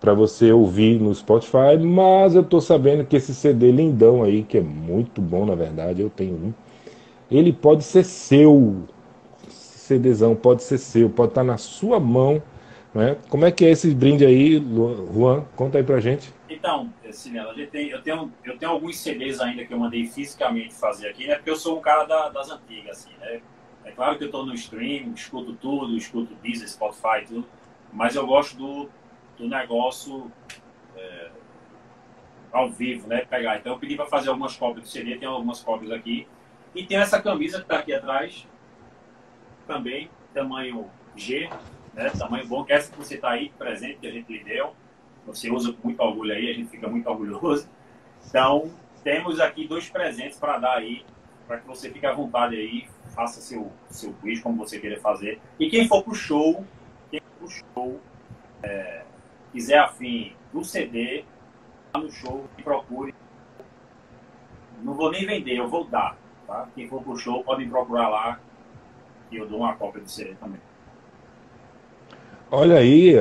para 0.00 0.14
você 0.14 0.50
ouvir 0.50 1.00
no 1.00 1.14
Spotify, 1.14 1.78
mas 1.80 2.34
eu 2.34 2.42
tô 2.42 2.60
sabendo 2.60 3.04
que 3.04 3.14
esse 3.14 3.32
CD 3.32 3.70
lindão 3.70 4.24
aí, 4.24 4.42
que 4.42 4.58
é 4.58 4.60
muito 4.60 5.22
bom 5.22 5.46
na 5.46 5.54
verdade, 5.54 6.02
eu 6.02 6.10
tenho 6.10 6.34
um, 6.34 6.52
ele 7.30 7.52
pode 7.52 7.84
ser 7.84 8.04
seu. 8.04 8.82
Esse 9.46 9.78
CDzão 9.78 10.34
pode 10.34 10.64
ser 10.64 10.78
seu, 10.78 11.08
pode 11.08 11.30
estar 11.30 11.42
tá 11.42 11.46
na 11.46 11.56
sua 11.56 12.00
mão, 12.00 12.42
né? 12.92 13.16
Como 13.28 13.44
é 13.44 13.52
que 13.52 13.64
é 13.64 13.70
esse 13.70 13.94
brinde 13.94 14.26
aí, 14.26 14.60
Juan? 15.14 15.44
Conta 15.54 15.78
aí 15.78 15.84
pra 15.84 16.00
gente. 16.00 16.32
Então, 16.52 16.92
Cinela, 17.10 17.54
eu 17.58 17.70
tenho, 17.70 18.32
eu 18.44 18.58
tenho 18.58 18.70
alguns 18.70 18.98
CDs 18.98 19.40
ainda 19.40 19.64
que 19.64 19.72
eu 19.72 19.78
mandei 19.78 20.06
fisicamente 20.06 20.74
fazer 20.74 21.08
aqui, 21.08 21.26
né? 21.26 21.36
Porque 21.36 21.50
eu 21.50 21.56
sou 21.56 21.78
um 21.78 21.80
cara 21.80 22.04
da, 22.04 22.28
das 22.28 22.50
antigas, 22.50 22.98
assim, 22.98 23.16
né? 23.18 23.40
É 23.84 23.90
claro 23.90 24.18
que 24.18 24.24
eu 24.24 24.26
estou 24.26 24.44
no 24.44 24.54
stream, 24.54 25.12
escuto 25.12 25.54
tudo, 25.54 25.96
escuto 25.96 26.34
Deezer, 26.36 26.68
Spotify, 26.68 27.24
tudo, 27.26 27.48
mas 27.92 28.14
eu 28.14 28.26
gosto 28.26 28.56
do, 28.56 28.90
do 29.38 29.48
negócio 29.48 30.30
é, 30.94 31.30
ao 32.52 32.70
vivo, 32.70 33.08
né? 33.08 33.24
Pegar. 33.24 33.56
Então 33.56 33.72
eu 33.72 33.78
pedi 33.78 33.96
para 33.96 34.06
fazer 34.06 34.28
algumas 34.28 34.56
cópias 34.56 34.84
do 34.84 34.90
CD, 34.90 35.16
tem 35.16 35.26
algumas 35.26 35.60
cópias 35.60 35.90
aqui. 35.90 36.28
E 36.74 36.84
tem 36.84 36.98
essa 36.98 37.20
camisa 37.20 37.58
que 37.58 37.64
está 37.64 37.78
aqui 37.78 37.94
atrás, 37.94 38.46
também, 39.66 40.10
tamanho 40.34 40.90
G, 41.16 41.48
né? 41.94 42.10
Tamanho 42.10 42.46
bom, 42.46 42.62
que 42.64 42.72
é 42.72 42.76
essa 42.76 42.90
que 42.90 42.98
você 42.98 43.14
está 43.14 43.30
aí, 43.30 43.48
presente, 43.58 43.98
que 44.00 44.06
a 44.06 44.12
gente 44.12 44.30
lhe 44.30 44.44
deu 44.44 44.74
você 45.26 45.50
usa 45.50 45.72
com 45.72 45.88
muito 45.88 46.00
orgulho 46.00 46.32
aí, 46.32 46.50
a 46.50 46.54
gente 46.54 46.70
fica 46.70 46.88
muito 46.88 47.08
orgulhoso. 47.08 47.68
Então, 48.26 48.70
temos 49.02 49.40
aqui 49.40 49.66
dois 49.66 49.88
presentes 49.88 50.38
para 50.38 50.58
dar 50.58 50.78
aí, 50.78 51.04
para 51.46 51.58
que 51.58 51.66
você 51.66 51.90
fique 51.90 52.06
à 52.06 52.12
vontade 52.12 52.56
aí, 52.56 52.86
faça 53.14 53.40
seu, 53.40 53.70
seu 53.90 54.12
quiz 54.14 54.40
como 54.40 54.56
você 54.56 54.78
querer 54.78 55.00
fazer. 55.00 55.40
E 55.58 55.68
quem 55.68 55.86
for 55.86 56.02
pro 56.02 56.14
show, 56.14 56.64
quem 57.10 57.20
for 57.20 57.38
pro 57.38 57.50
show, 57.50 58.00
é, 58.62 59.04
quiser 59.52 59.78
afim 59.78 60.34
do 60.52 60.64
CD, 60.64 61.24
lá 61.94 62.00
no 62.00 62.10
show, 62.10 62.46
me 62.56 62.62
procure. 62.62 63.14
Não 64.82 64.94
vou 64.94 65.10
nem 65.10 65.26
vender, 65.26 65.56
eu 65.56 65.68
vou 65.68 65.84
dar. 65.84 66.16
Tá? 66.46 66.68
Quem 66.74 66.88
for 66.88 67.02
pro 67.02 67.16
show, 67.16 67.44
pode 67.44 67.64
me 67.64 67.70
procurar 67.70 68.08
lá, 68.08 68.40
e 69.30 69.36
eu 69.36 69.48
dou 69.48 69.60
uma 69.60 69.74
cópia 69.74 70.02
do 70.02 70.10
CD 70.10 70.34
também. 70.34 70.60
Olha 72.50 72.76
aí, 72.76 73.14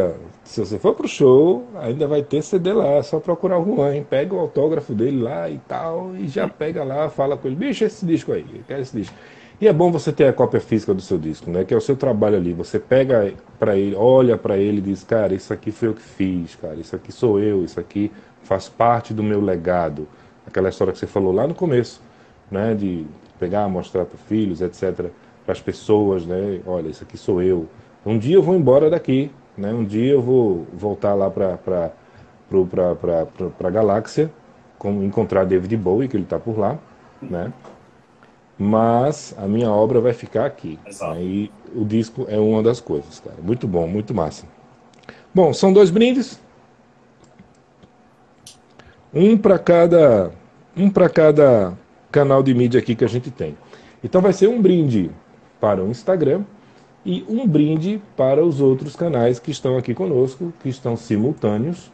se 0.51 0.59
você 0.59 0.77
for 0.77 0.93
pro 0.93 1.07
show, 1.07 1.65
ainda 1.75 2.05
vai 2.05 2.21
ter 2.21 2.41
CD 2.41 2.73
lá, 2.73 2.95
é 2.95 3.03
só 3.03 3.21
procurar 3.21 3.57
o 3.57 3.63
Juan, 3.63 3.95
hein? 3.95 4.05
pega 4.07 4.35
o 4.35 4.39
autógrafo 4.39 4.93
dele 4.93 5.21
lá 5.21 5.49
e 5.49 5.57
tal, 5.59 6.13
e 6.17 6.27
já 6.27 6.45
pega 6.45 6.83
lá, 6.83 7.09
fala 7.09 7.37
com 7.37 7.47
ele, 7.47 7.55
bicho, 7.55 7.85
esse 7.85 8.05
disco 8.05 8.33
aí, 8.33 8.45
eu 8.53 8.61
quero 8.67 8.81
esse 8.81 8.97
disco. 8.97 9.15
E 9.61 9.67
é 9.69 9.71
bom 9.71 9.89
você 9.89 10.11
ter 10.11 10.25
a 10.25 10.33
cópia 10.33 10.59
física 10.59 10.93
do 10.93 11.01
seu 11.01 11.17
disco, 11.17 11.49
né? 11.49 11.63
Que 11.63 11.73
é 11.73 11.77
o 11.77 11.79
seu 11.79 11.95
trabalho 11.95 12.35
ali. 12.35 12.51
Você 12.51 12.79
pega 12.79 13.33
para 13.57 13.77
ele, 13.77 13.95
olha 13.95 14.35
para 14.35 14.57
ele 14.57 14.79
e 14.79 14.81
diz, 14.81 15.03
cara, 15.03 15.33
isso 15.33 15.53
aqui 15.53 15.71
foi 15.71 15.87
eu 15.87 15.93
que 15.93 16.01
fiz, 16.01 16.55
cara, 16.55 16.75
isso 16.75 16.95
aqui 16.95 17.13
sou 17.13 17.39
eu, 17.39 17.63
isso 17.63 17.79
aqui 17.79 18.11
faz 18.43 18.67
parte 18.67 19.13
do 19.13 19.23
meu 19.23 19.39
legado. 19.39 20.05
Aquela 20.45 20.67
história 20.67 20.91
que 20.91 20.99
você 20.99 21.07
falou 21.07 21.31
lá 21.31 21.47
no 21.47 21.53
começo, 21.53 22.01
né? 22.49 22.73
De 22.73 23.05
pegar, 23.39 23.69
mostrar 23.69 24.03
para 24.03 24.17
filhos, 24.17 24.61
etc. 24.61 25.11
Para 25.45 25.53
as 25.53 25.61
pessoas, 25.61 26.25
né? 26.25 26.59
Olha, 26.65 26.89
isso 26.89 27.03
aqui 27.03 27.15
sou 27.15 27.41
eu. 27.41 27.67
Um 28.05 28.17
dia 28.17 28.35
eu 28.35 28.43
vou 28.43 28.55
embora 28.55 28.89
daqui, 28.89 29.31
né? 29.61 29.71
Um 29.71 29.85
dia 29.85 30.11
eu 30.11 30.21
vou 30.21 30.65
voltar 30.73 31.13
lá 31.13 31.29
para 31.29 31.91
a 33.63 33.69
galáxia, 33.69 34.31
como 34.77 35.03
encontrar 35.03 35.45
David 35.45 35.77
Bowie, 35.77 36.07
que 36.07 36.17
ele 36.17 36.23
está 36.23 36.39
por 36.39 36.57
lá, 36.57 36.79
né? 37.21 37.53
Mas 38.57 39.33
a 39.37 39.47
minha 39.47 39.71
obra 39.71 40.01
vai 40.01 40.13
ficar 40.13 40.45
aqui. 40.45 40.79
Né? 40.85 41.21
E 41.21 41.51
o 41.75 41.85
disco 41.85 42.25
é 42.27 42.37
uma 42.37 42.61
das 42.61 42.79
coisas, 42.79 43.19
cara. 43.19 43.37
Muito 43.41 43.67
bom, 43.67 43.87
muito 43.87 44.13
massa. 44.13 44.45
Bom, 45.33 45.53
são 45.53 45.71
dois 45.71 45.89
brindes. 45.89 46.39
Um 49.13 49.37
para 49.37 49.59
cada 49.59 50.31
um 50.75 50.89
para 50.89 51.09
cada 51.09 51.73
canal 52.11 52.41
de 52.41 52.53
mídia 52.53 52.79
aqui 52.79 52.95
que 52.95 53.03
a 53.03 53.09
gente 53.09 53.29
tem. 53.29 53.57
Então 54.03 54.21
vai 54.21 54.33
ser 54.33 54.47
um 54.47 54.61
brinde 54.61 55.11
para 55.59 55.83
o 55.83 55.89
Instagram 55.89 56.43
e 57.05 57.25
um 57.27 57.47
brinde 57.47 58.01
para 58.15 58.43
os 58.43 58.61
outros 58.61 58.95
canais 58.95 59.39
que 59.39 59.51
estão 59.51 59.77
aqui 59.77 59.93
conosco, 59.93 60.53
que 60.61 60.69
estão 60.69 60.95
simultâneos. 60.95 61.91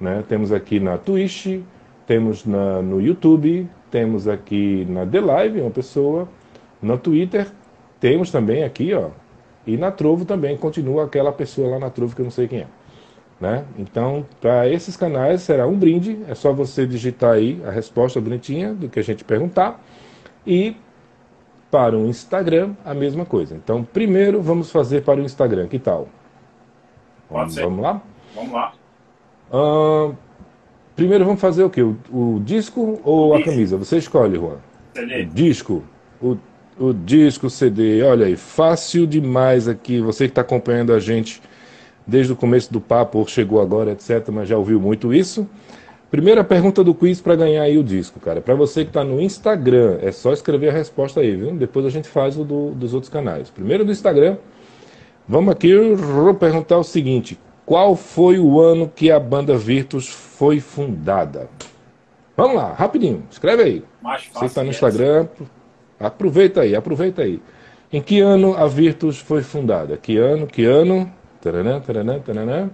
Né? 0.00 0.24
Temos 0.28 0.52
aqui 0.52 0.80
na 0.80 0.98
Twitch, 0.98 1.60
temos 2.06 2.44
na, 2.44 2.82
no 2.82 3.00
YouTube, 3.00 3.68
temos 3.90 4.26
aqui 4.26 4.86
na 4.88 5.06
The 5.06 5.20
Live 5.20 5.60
uma 5.60 5.70
pessoa, 5.70 6.28
no 6.80 6.96
Twitter, 6.98 7.48
temos 8.00 8.30
também 8.30 8.62
aqui, 8.62 8.94
ó, 8.94 9.10
e 9.66 9.76
na 9.76 9.90
Trovo 9.90 10.24
também 10.24 10.56
continua 10.56 11.04
aquela 11.04 11.32
pessoa 11.32 11.70
lá 11.70 11.78
na 11.78 11.90
Trovo 11.90 12.14
que 12.14 12.22
eu 12.22 12.24
não 12.24 12.30
sei 12.30 12.48
quem 12.48 12.60
é. 12.60 12.66
Né? 13.40 13.64
Então, 13.78 14.26
para 14.40 14.68
esses 14.68 14.96
canais 14.96 15.42
será 15.42 15.66
um 15.66 15.76
brinde, 15.76 16.18
é 16.28 16.34
só 16.34 16.52
você 16.52 16.86
digitar 16.86 17.34
aí 17.34 17.60
a 17.64 17.70
resposta 17.70 18.20
bonitinha 18.20 18.72
do 18.72 18.88
que 18.88 18.98
a 18.98 19.02
gente 19.02 19.24
perguntar. 19.24 19.84
E 20.46 20.74
para 21.70 21.96
o 21.96 22.06
Instagram, 22.06 22.74
a 22.84 22.94
mesma 22.94 23.24
coisa. 23.26 23.54
Então, 23.56 23.84
primeiro 23.84 24.40
vamos 24.42 24.70
fazer 24.70 25.02
para 25.02 25.20
o 25.20 25.24
Instagram, 25.24 25.68
que 25.68 25.78
tal? 25.78 26.08
Pode 27.28 27.52
Vamos, 27.52 27.54
ser. 27.54 27.62
vamos 27.62 27.80
lá? 27.82 28.02
Vamos 28.34 28.52
lá. 28.52 28.74
Ahn, 29.52 30.14
primeiro 30.96 31.24
vamos 31.24 31.40
fazer 31.40 31.64
o 31.64 31.70
quê? 31.70 31.82
O, 31.82 31.96
o 32.10 32.40
disco 32.44 33.00
ou 33.04 33.34
a 33.34 33.38
Disco. 33.38 33.50
camisa? 33.50 33.76
Você 33.76 33.98
escolhe, 33.98 34.36
Juan. 34.36 34.56
O 34.56 34.98
CD. 34.98 35.32
disco. 35.32 35.84
O, 36.20 36.36
o 36.78 36.92
disco 36.92 37.50
CD. 37.50 38.02
Olha 38.02 38.26
aí, 38.26 38.36
fácil 38.36 39.06
demais 39.06 39.68
aqui. 39.68 40.00
Você 40.00 40.24
que 40.24 40.32
está 40.32 40.42
acompanhando 40.42 40.92
a 40.92 41.00
gente 41.00 41.42
desde 42.06 42.32
o 42.32 42.36
começo 42.36 42.72
do 42.72 42.80
papo, 42.80 43.18
ou 43.18 43.26
chegou 43.26 43.60
agora, 43.60 43.92
etc., 43.92 44.28
mas 44.32 44.48
já 44.48 44.56
ouviu 44.56 44.80
muito 44.80 45.12
isso. 45.12 45.48
Primeira 46.10 46.42
pergunta 46.42 46.82
do 46.82 46.94
quiz 46.94 47.20
para 47.20 47.36
ganhar 47.36 47.62
aí 47.62 47.76
o 47.76 47.84
disco, 47.84 48.18
cara. 48.18 48.40
Para 48.40 48.54
você 48.54 48.82
que 48.82 48.88
está 48.90 49.04
no 49.04 49.20
Instagram, 49.20 49.98
é 50.00 50.10
só 50.10 50.32
escrever 50.32 50.70
a 50.70 50.72
resposta 50.72 51.20
aí, 51.20 51.36
viu? 51.36 51.52
Depois 51.52 51.84
a 51.84 51.90
gente 51.90 52.08
faz 52.08 52.38
o 52.38 52.44
do- 52.44 52.70
dos 52.70 52.94
outros 52.94 53.10
canais. 53.12 53.50
Primeiro 53.50 53.84
do 53.84 53.92
Instagram, 53.92 54.38
vamos 55.28 55.52
aqui 55.52 55.74
vou 55.94 56.32
perguntar 56.34 56.78
o 56.78 56.82
seguinte: 56.84 57.38
qual 57.66 57.94
foi 57.94 58.38
o 58.38 58.58
ano 58.58 58.90
que 58.94 59.10
a 59.10 59.20
banda 59.20 59.54
Virtus 59.58 60.08
foi 60.08 60.60
fundada? 60.60 61.50
Vamos 62.34 62.56
lá, 62.56 62.72
rapidinho, 62.72 63.24
escreve 63.30 63.62
aí. 63.62 63.84
Mais 64.00 64.28
Você 64.32 64.46
está 64.46 64.62
no 64.62 64.70
Instagram, 64.70 65.26
aproveita 66.00 66.62
aí, 66.62 66.74
aproveita 66.74 67.20
aí. 67.22 67.42
Em 67.92 68.00
que 68.00 68.20
ano 68.20 68.54
a 68.56 68.66
Virtus 68.66 69.18
foi 69.18 69.42
fundada? 69.42 69.96
Que 69.98 70.16
ano, 70.16 70.46
que 70.46 70.64
ano? 70.64 71.10
Taranã, 71.42 71.80
taranã, 71.80 72.18
taranã. 72.18 72.70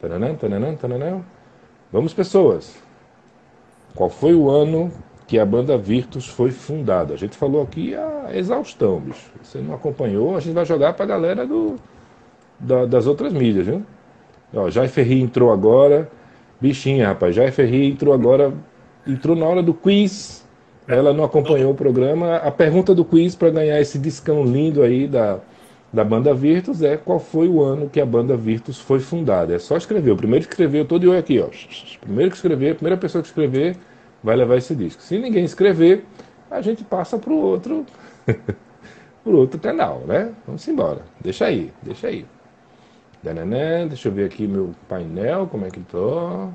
Taranã, 0.00 0.34
taranã, 0.34 0.74
taranã. 0.74 1.20
Vamos, 1.92 2.14
pessoas. 2.14 2.74
Qual 3.94 4.08
foi 4.08 4.34
o 4.34 4.48
ano 4.48 4.90
que 5.26 5.38
a 5.38 5.44
banda 5.46 5.76
Virtus 5.76 6.26
foi 6.26 6.50
fundada? 6.50 7.14
A 7.14 7.16
gente 7.16 7.36
falou 7.36 7.62
aqui 7.62 7.94
a 7.94 8.28
exaustão, 8.32 9.00
bicho. 9.00 9.30
Você 9.42 9.58
não 9.58 9.74
acompanhou, 9.74 10.36
a 10.36 10.40
gente 10.40 10.54
vai 10.54 10.64
jogar 10.64 10.92
pra 10.94 11.06
galera 11.06 11.46
do, 11.46 11.76
da- 12.58 12.86
das 12.86 13.06
outras 13.06 13.32
mídias, 13.32 13.66
viu? 13.66 13.82
Ó, 14.54 14.70
Jai 14.70 14.88
Ferri 14.88 15.20
entrou 15.20 15.52
agora. 15.52 16.10
Bichinha, 16.60 17.08
rapaz. 17.08 17.34
Jai 17.34 17.50
Ferri 17.50 17.90
entrou 17.90 18.12
agora. 18.14 18.52
Entrou 19.06 19.34
na 19.34 19.46
hora 19.46 19.62
do 19.62 19.72
quiz. 19.74 20.46
Ela 20.86 21.12
não 21.12 21.24
acompanhou 21.24 21.72
o 21.72 21.74
programa. 21.74 22.36
A 22.36 22.50
pergunta 22.50 22.94
do 22.94 23.04
quiz 23.04 23.34
para 23.34 23.50
ganhar 23.50 23.80
esse 23.80 23.98
discão 23.98 24.44
lindo 24.44 24.82
aí 24.82 25.06
da, 25.06 25.38
da 25.92 26.04
banda 26.04 26.32
Virtus 26.32 26.82
é 26.82 26.96
qual 26.96 27.18
foi 27.18 27.48
o 27.48 27.62
ano 27.62 27.88
que 27.88 28.00
a 28.00 28.06
banda 28.06 28.36
Virtus 28.36 28.78
foi 28.78 29.00
fundada. 29.00 29.54
É 29.54 29.58
só 29.58 29.76
escrever. 29.76 30.12
O 30.12 30.16
primeiro 30.16 30.46
que 30.46 30.52
escrever, 30.52 30.80
eu 30.80 30.84
tô 30.84 30.98
de 30.98 31.08
olho 31.08 31.18
aqui, 31.18 31.40
ó. 31.40 31.48
Primeiro 32.00 32.30
que 32.30 32.36
escrever, 32.36 32.72
a 32.72 32.74
primeira 32.74 32.96
pessoa 32.96 33.22
que 33.22 33.28
escrever 33.28 33.76
vai 34.22 34.36
levar 34.36 34.56
esse 34.56 34.74
disco. 34.74 35.02
Se 35.02 35.18
ninguém 35.18 35.44
escrever, 35.44 36.04
a 36.50 36.60
gente 36.60 36.84
passa 36.84 37.18
pro 37.18 37.34
outro 37.34 37.84
pro 39.24 39.36
outro 39.36 39.58
canal, 39.58 40.00
né? 40.06 40.32
Vamos 40.46 40.66
embora. 40.68 41.02
Deixa 41.20 41.46
aí, 41.46 41.72
deixa 41.82 42.08
aí. 42.08 42.24
Deixa 43.88 44.08
eu 44.08 44.12
ver 44.12 44.24
aqui 44.24 44.46
meu 44.46 44.70
painel, 44.88 45.46
como 45.46 45.66
é 45.66 45.70
que 45.70 45.80
tô. 45.80 46.48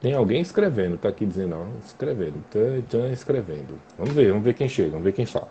Tem 0.00 0.14
alguém 0.14 0.40
escrevendo, 0.40 0.96
tá 0.96 1.08
aqui 1.08 1.26
dizendo, 1.26 1.56
ó, 1.56 1.66
escrevendo, 1.84 2.42
tá, 2.50 2.58
tá 2.88 3.08
escrevendo. 3.08 3.78
Vamos 3.96 4.14
ver, 4.14 4.28
vamos 4.28 4.44
ver 4.44 4.54
quem 4.54 4.68
chega, 4.68 4.90
vamos 4.90 5.04
ver 5.04 5.12
quem 5.12 5.26
fala. 5.26 5.50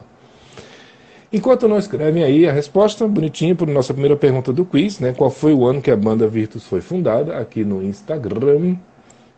Enquanto 1.32 1.68
não 1.68 1.78
escrevem 1.78 2.24
aí 2.24 2.48
a 2.48 2.54
resposta, 2.54 3.06
bonitinho, 3.06 3.56
para 3.56 3.72
nossa 3.72 3.94
primeira 3.94 4.16
pergunta 4.16 4.54
do 4.54 4.64
quiz, 4.64 5.00
né? 5.00 5.14
Qual 5.14 5.30
foi 5.30 5.54
o 5.54 5.66
ano 5.66 5.82
que 5.82 5.92
a 5.92 5.98
banda 5.98 6.28
Virtus 6.28 6.66
foi 6.66 6.80
fundada? 6.80 7.38
Aqui 7.38 7.66
no 7.66 7.84
Instagram, 7.84 8.78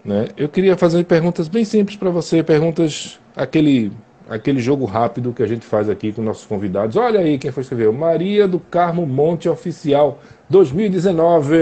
né? 0.05 0.27
Eu 0.37 0.47
queria 0.47 0.77
fazer 0.77 1.03
perguntas 1.05 1.47
bem 1.47 1.65
simples 1.65 1.97
para 1.97 2.11
você, 2.11 2.43
perguntas 2.43 3.19
aquele 3.35 3.91
aquele 4.29 4.59
jogo 4.59 4.85
rápido 4.85 5.33
que 5.33 5.41
a 5.41 5.47
gente 5.47 5.65
faz 5.65 5.89
aqui 5.89 6.11
com 6.13 6.21
nossos 6.21 6.45
convidados. 6.45 6.95
Olha 6.95 7.19
aí 7.19 7.39
quem 7.39 7.51
foi 7.51 7.63
escrever, 7.63 7.91
Maria 7.91 8.47
do 8.47 8.59
Carmo 8.59 9.05
Monte 9.07 9.49
Oficial 9.49 10.19
2019. 10.47 11.57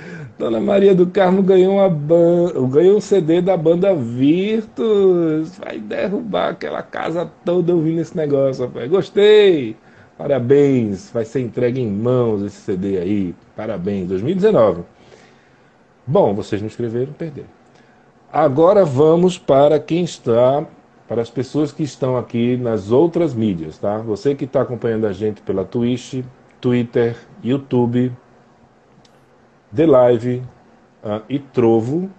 Dona 0.40 0.58
Maria 0.58 0.94
do 0.94 1.06
Carmo 1.06 1.42
ganhou 1.42 1.74
uma 1.74 1.90
ban... 1.90 2.50
ganhou 2.70 2.96
um 2.96 3.00
CD 3.00 3.42
da 3.42 3.58
banda 3.58 3.94
Virtus. 3.94 5.58
Vai 5.58 5.78
derrubar 5.78 6.52
aquela 6.52 6.82
casa 6.82 7.30
toda 7.44 7.74
ouvindo 7.74 8.00
esse 8.00 8.16
negócio, 8.16 8.64
rapaz. 8.64 8.88
Gostei. 8.88 9.76
Parabéns. 10.16 11.10
Vai 11.12 11.26
ser 11.26 11.40
entregue 11.40 11.82
em 11.82 11.90
mãos 11.90 12.42
esse 12.42 12.56
CD 12.56 12.96
aí. 12.96 13.34
Parabéns. 13.54 14.08
2019. 14.08 14.82
Bom, 16.06 16.34
vocês 16.34 16.62
não 16.62 16.68
escreveram, 16.68 17.12
perderam. 17.12 17.48
Agora 18.32 18.82
vamos 18.82 19.36
para 19.36 19.78
quem 19.78 20.04
está, 20.04 20.64
para 21.06 21.20
as 21.20 21.28
pessoas 21.28 21.70
que 21.70 21.82
estão 21.82 22.16
aqui 22.16 22.56
nas 22.56 22.90
outras 22.90 23.34
mídias, 23.34 23.76
tá? 23.76 23.98
Você 23.98 24.34
que 24.34 24.46
está 24.46 24.62
acompanhando 24.62 25.06
a 25.06 25.12
gente 25.12 25.42
pela 25.42 25.66
Twitch, 25.66 26.24
Twitter, 26.62 27.14
YouTube, 27.44 28.10
The 29.74 29.86
Live 29.86 30.42
ah, 31.02 31.22
e 31.28 31.38
Trovo, 31.38 32.10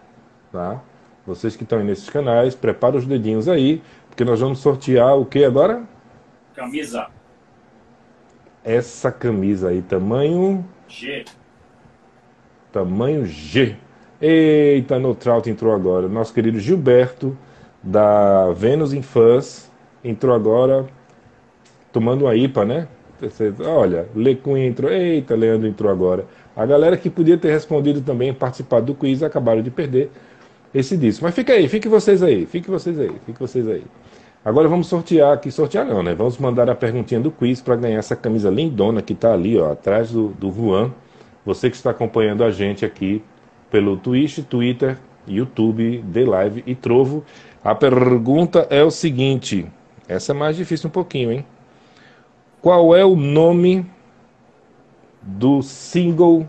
tá? 0.52 0.82
Vocês 1.26 1.56
que 1.56 1.64
estão 1.64 1.80
aí 1.80 1.86
nesses 1.86 2.10
canais, 2.10 2.56
prepara 2.56 2.98
os 2.98 3.06
dedinhos 3.06 3.48
aí, 3.48 3.82
porque 4.10 4.24
nós 4.24 4.40
vamos 4.40 4.60
sortear 4.60 5.18
o 5.18 5.26
que 5.26 5.44
agora? 5.44 5.84
Camisa 6.56 7.08
Essa 8.64 9.12
camisa 9.12 9.70
aí, 9.70 9.82
tamanho 9.82 10.66
G. 10.88 11.26
Tamanho 12.72 13.26
G. 13.26 13.76
Eita, 14.22 15.00
no 15.00 15.16
Trout 15.16 15.50
entrou 15.50 15.74
agora. 15.74 16.08
Nosso 16.08 16.34
querido 16.34 16.60
Gilberto, 16.60 17.38
da 17.82 18.52
Venus 18.52 18.94
in 18.94 19.02
Fuzz, 19.02 19.72
entrou 20.04 20.36
agora 20.36 20.86
tomando 21.92 22.26
uma 22.26 22.36
IPA, 22.36 22.66
né? 22.66 22.88
Olha, 23.66 24.08
Lecunha 24.16 24.66
entrou. 24.66 24.92
Eita, 24.92 25.36
Leandro 25.36 25.68
entrou 25.68 25.92
agora. 25.92 26.26
A 26.56 26.66
galera 26.66 26.98
que 26.98 27.10
podia 27.10 27.38
ter 27.38 27.52
respondido 27.52 28.02
também, 28.02 28.34
participado 28.34 28.88
do 28.88 28.96
quiz, 28.96 29.24
acabaram 29.24 29.62
de 29.62 29.72
perder 29.72 30.12
esse 30.74 30.98
disco. 30.98 31.24
Mas 31.24 31.34
fica 31.34 31.54
aí, 31.54 31.68
fique 31.68 31.88
vocês 31.88 32.22
aí, 32.22 32.46
fique 32.46 32.70
vocês 32.70 33.00
aí, 33.00 33.12
fique 33.26 33.40
vocês 33.40 33.68
aí. 33.68 33.84
Agora 34.44 34.68
vamos 34.68 34.88
sortear 34.88 35.34
aqui, 35.34 35.52
sortear 35.52 35.86
não, 35.86 36.02
né? 36.02 36.16
Vamos 36.16 36.38
mandar 36.38 36.70
a 36.70 36.76
perguntinha 36.76 37.20
do 37.20 37.30
quiz 37.32 37.62
para 37.62 37.76
ganhar 37.76 38.00
essa 38.00 38.16
camisa 38.16 38.50
lindona 38.50 39.02
que 39.02 39.14
tá 39.14 39.34
ali, 39.34 39.58
ó, 39.58 39.72
atrás 39.72 40.12
do, 40.12 40.30
do 40.30 40.52
Juan. 40.52 40.92
Você 41.46 41.70
que 41.70 41.76
está 41.76 41.92
acompanhando 41.92 42.44
a 42.44 42.52
gente 42.52 42.84
aqui 42.84 43.24
pelo 43.70 43.98
Twitch, 43.98 44.40
Twitter, 44.40 44.98
YouTube, 45.28 46.04
The 46.12 46.26
Live 46.26 46.64
e 46.66 46.76
Trovo. 46.76 47.24
A 47.64 47.76
pergunta 47.76 48.68
é 48.70 48.84
o 48.84 48.92
seguinte: 48.92 49.68
essa 50.08 50.32
é 50.32 50.36
mais 50.36 50.58
difícil 50.58 50.88
um 50.88 50.92
pouquinho, 50.92 51.32
hein? 51.32 51.46
Qual 52.62 52.96
é 52.96 53.06
o 53.06 53.16
nome 53.16 53.86
do 55.22 55.62
single 55.62 56.48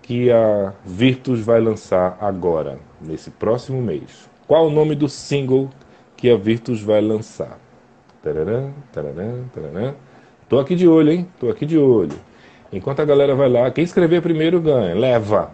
que 0.00 0.30
a 0.30 0.72
Virtus 0.84 1.40
vai 1.40 1.60
lançar 1.60 2.16
agora, 2.20 2.78
nesse 3.00 3.30
próximo 3.30 3.80
mês. 3.80 4.28
Qual 4.46 4.66
o 4.66 4.70
nome 4.70 4.94
do 4.94 5.08
single 5.08 5.70
que 6.16 6.30
a 6.30 6.36
Virtus 6.36 6.82
vai 6.82 7.00
lançar? 7.00 7.58
Tararã, 8.22 8.70
tararã, 8.92 9.44
tararã. 9.54 9.94
Tô 10.48 10.58
aqui 10.58 10.74
de 10.74 10.86
olho, 10.86 11.12
hein? 11.12 11.28
Tô 11.38 11.48
aqui 11.48 11.64
de 11.64 11.78
olho. 11.78 12.16
Enquanto 12.72 13.00
a 13.00 13.04
galera 13.04 13.34
vai 13.34 13.48
lá, 13.48 13.70
quem 13.70 13.84
escrever 13.84 14.22
primeiro 14.22 14.60
ganha. 14.60 14.94
Leva. 14.94 15.50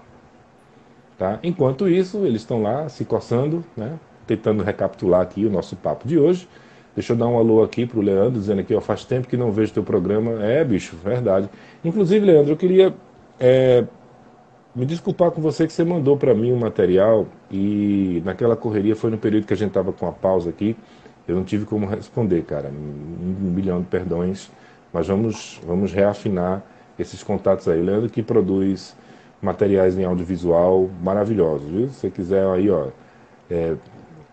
Tá? 1.16 1.38
Enquanto 1.42 1.88
isso, 1.88 2.18
eles 2.18 2.42
estão 2.42 2.62
lá 2.62 2.88
se 2.88 3.04
coçando, 3.04 3.64
né? 3.76 3.98
Tentando 4.26 4.62
recapitular 4.62 5.20
aqui 5.20 5.44
o 5.44 5.50
nosso 5.50 5.74
papo 5.76 6.06
de 6.06 6.18
hoje. 6.18 6.48
Deixa 6.94 7.12
eu 7.12 7.16
dar 7.16 7.26
um 7.26 7.36
alô 7.36 7.62
aqui 7.62 7.86
pro 7.86 8.00
Leandro, 8.00 8.40
dizendo 8.40 8.60
aqui, 8.60 8.74
ó, 8.74 8.80
faz 8.80 9.04
tempo 9.04 9.28
que 9.28 9.36
não 9.36 9.52
vejo 9.52 9.72
teu 9.72 9.82
programa. 9.82 10.44
É, 10.44 10.64
bicho, 10.64 10.96
verdade. 10.96 11.48
Inclusive, 11.84 12.24
Leandro, 12.24 12.52
eu 12.52 12.56
queria 12.56 12.94
é, 13.38 13.84
me 14.74 14.84
desculpar 14.84 15.30
com 15.30 15.40
você 15.40 15.66
que 15.66 15.72
você 15.72 15.84
mandou 15.84 16.16
para 16.16 16.34
mim 16.34 16.52
um 16.52 16.58
material 16.58 17.26
e 17.50 18.22
naquela 18.24 18.56
correria 18.56 18.96
foi 18.96 19.10
no 19.10 19.18
período 19.18 19.46
que 19.46 19.52
a 19.52 19.56
gente 19.56 19.72
tava 19.72 19.92
com 19.92 20.06
a 20.06 20.12
pausa 20.12 20.50
aqui. 20.50 20.76
Eu 21.26 21.36
não 21.36 21.44
tive 21.44 21.64
como 21.66 21.86
responder, 21.86 22.42
cara. 22.42 22.68
Um 22.70 23.50
milhão 23.50 23.80
de 23.80 23.86
perdões. 23.86 24.50
Mas 24.92 25.06
vamos, 25.06 25.60
vamos 25.66 25.92
reafinar 25.92 26.62
esses 26.98 27.22
contatos 27.22 27.68
aí. 27.68 27.80
Leandro 27.80 28.08
que 28.08 28.22
produz 28.22 28.96
materiais 29.40 29.98
em 29.98 30.04
audiovisual 30.04 30.88
maravilhosos, 31.02 31.68
viu? 31.68 31.88
Se 31.88 31.94
você 31.94 32.10
quiser 32.10 32.46
aí, 32.46 32.70
ó. 32.70 32.88
É, 33.50 33.76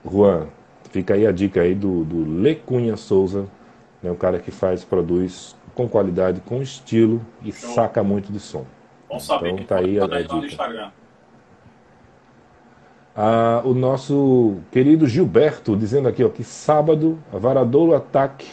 Juan, 0.10 0.48
fica 0.90 1.14
aí 1.14 1.28
a 1.28 1.32
dica 1.32 1.62
aí 1.62 1.76
do, 1.76 2.04
do 2.04 2.42
Lecunha 2.42 2.96
Souza, 2.96 3.46
né, 4.02 4.12
o 4.12 4.16
cara 4.16 4.40
que 4.40 4.52
faz, 4.52 4.84
produz 4.84 5.56
com 5.76 5.88
qualidade, 5.88 6.42
com 6.42 6.62
estilo 6.62 7.22
e 7.44 7.52
Show. 7.52 7.76
saca 7.76 8.02
muito 8.02 8.32
de 8.32 8.40
som. 8.40 8.66
Bom 9.08 9.20
saber 9.20 9.50
então, 9.52 9.66
tá 9.66 9.78
aí 9.80 10.00
a, 10.00 10.06
a 10.06 10.22
dica. 10.22 10.38
Instagram. 10.38 10.90
Ah, 13.16 13.62
o 13.64 13.74
nosso 13.74 14.58
querido 14.72 15.08
Gilberto 15.08 15.76
dizendo 15.76 16.08
aqui 16.08 16.24
ó, 16.24 16.30
que 16.30 16.44
sábado 16.44 17.20
a 17.32 17.38
Varadouro 17.38 17.94
Ataque 17.94 18.48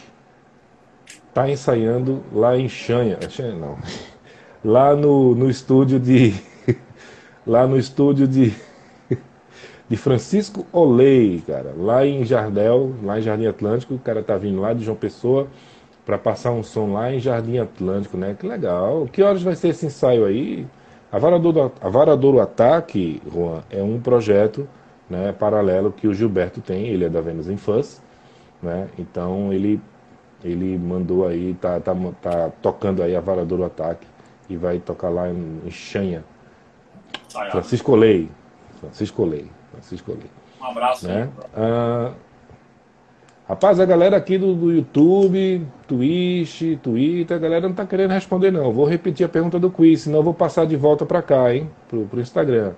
está 1.28 1.48
ensaiando 1.48 2.22
lá 2.32 2.56
em 2.56 2.68
Xanha. 2.68 3.18
Xanha 3.30 3.54
não. 3.54 3.78
Lá 4.64 4.94
no, 4.94 5.34
no 5.34 5.50
estúdio 5.50 5.98
de. 5.98 6.34
Lá 7.44 7.66
no 7.66 7.76
estúdio 7.76 8.28
de. 8.28 8.54
De 9.88 9.96
Francisco 9.96 10.64
Olei, 10.72 11.42
cara. 11.44 11.74
Lá 11.76 12.06
em 12.06 12.24
Jardel, 12.24 12.94
lá 13.02 13.18
em 13.18 13.22
Jardim 13.22 13.46
Atlântico. 13.46 13.94
O 13.94 13.98
cara 13.98 14.22
tá 14.22 14.38
vindo 14.38 14.60
lá 14.60 14.72
de 14.72 14.84
João 14.84 14.96
Pessoa 14.96 15.48
para 16.04 16.18
passar 16.18 16.50
um 16.50 16.62
som 16.62 16.92
lá 16.92 17.12
em 17.12 17.20
Jardim 17.20 17.58
Atlântico, 17.58 18.16
né? 18.16 18.36
Que 18.38 18.46
legal. 18.46 19.08
Que 19.10 19.22
horas 19.22 19.42
vai 19.42 19.54
ser 19.54 19.68
esse 19.68 19.86
ensaio 19.86 20.24
aí? 20.24 20.66
A 21.10 21.18
Varadouro, 21.18 21.72
a 21.80 21.88
Varadouro 21.88 22.40
Ataque, 22.40 23.22
Juan, 23.30 23.62
é 23.70 23.82
um 23.82 24.00
projeto 24.00 24.68
né, 25.08 25.32
paralelo 25.32 25.92
que 25.92 26.08
o 26.08 26.14
Gilberto 26.14 26.60
tem. 26.60 26.86
Ele 26.86 27.04
é 27.04 27.08
da 27.08 27.20
Vênus 27.20 27.48
Infância. 27.48 28.02
Né? 28.62 28.88
Então 28.98 29.52
ele 29.52 29.80
ele 30.44 30.76
mandou 30.76 31.26
aí, 31.26 31.54
tá, 31.60 31.78
tá, 31.78 31.94
tá 32.20 32.50
tocando 32.60 33.02
aí 33.02 33.14
a 33.14 33.20
Varadouro 33.20 33.64
Ataque 33.64 34.06
e 34.48 34.56
vai 34.56 34.80
tocar 34.80 35.08
lá 35.08 35.28
em, 35.28 35.60
em 35.64 35.70
Xanha. 35.70 36.24
Francisco 37.50 37.94
Lei. 37.94 38.28
Francisco 38.80 39.24
Lei. 39.24 39.48
Francisco 39.70 40.12
Lei. 40.12 40.30
Um 40.60 40.64
abraço. 40.64 41.06
Né? 41.06 41.30
Ah, 41.54 42.12
rapaz, 43.52 43.78
a 43.78 43.84
galera 43.84 44.16
aqui 44.16 44.38
do, 44.38 44.54
do, 44.54 44.72
YouTube, 44.72 45.66
Twitch, 45.86 46.78
Twitter, 46.82 47.36
a 47.36 47.40
galera 47.40 47.68
não 47.68 47.74
tá 47.74 47.84
querendo 47.84 48.12
responder 48.12 48.50
não. 48.50 48.72
Vou 48.72 48.86
repetir 48.86 49.26
a 49.26 49.28
pergunta 49.28 49.58
do 49.58 49.70
quiz, 49.70 50.02
senão 50.02 50.20
eu 50.20 50.22
vou 50.22 50.32
passar 50.32 50.66
de 50.66 50.74
volta 50.74 51.04
para 51.04 51.20
cá, 51.20 51.54
hein? 51.54 51.68
Pro, 51.86 52.06
pro 52.06 52.20
Instagram. 52.20 52.72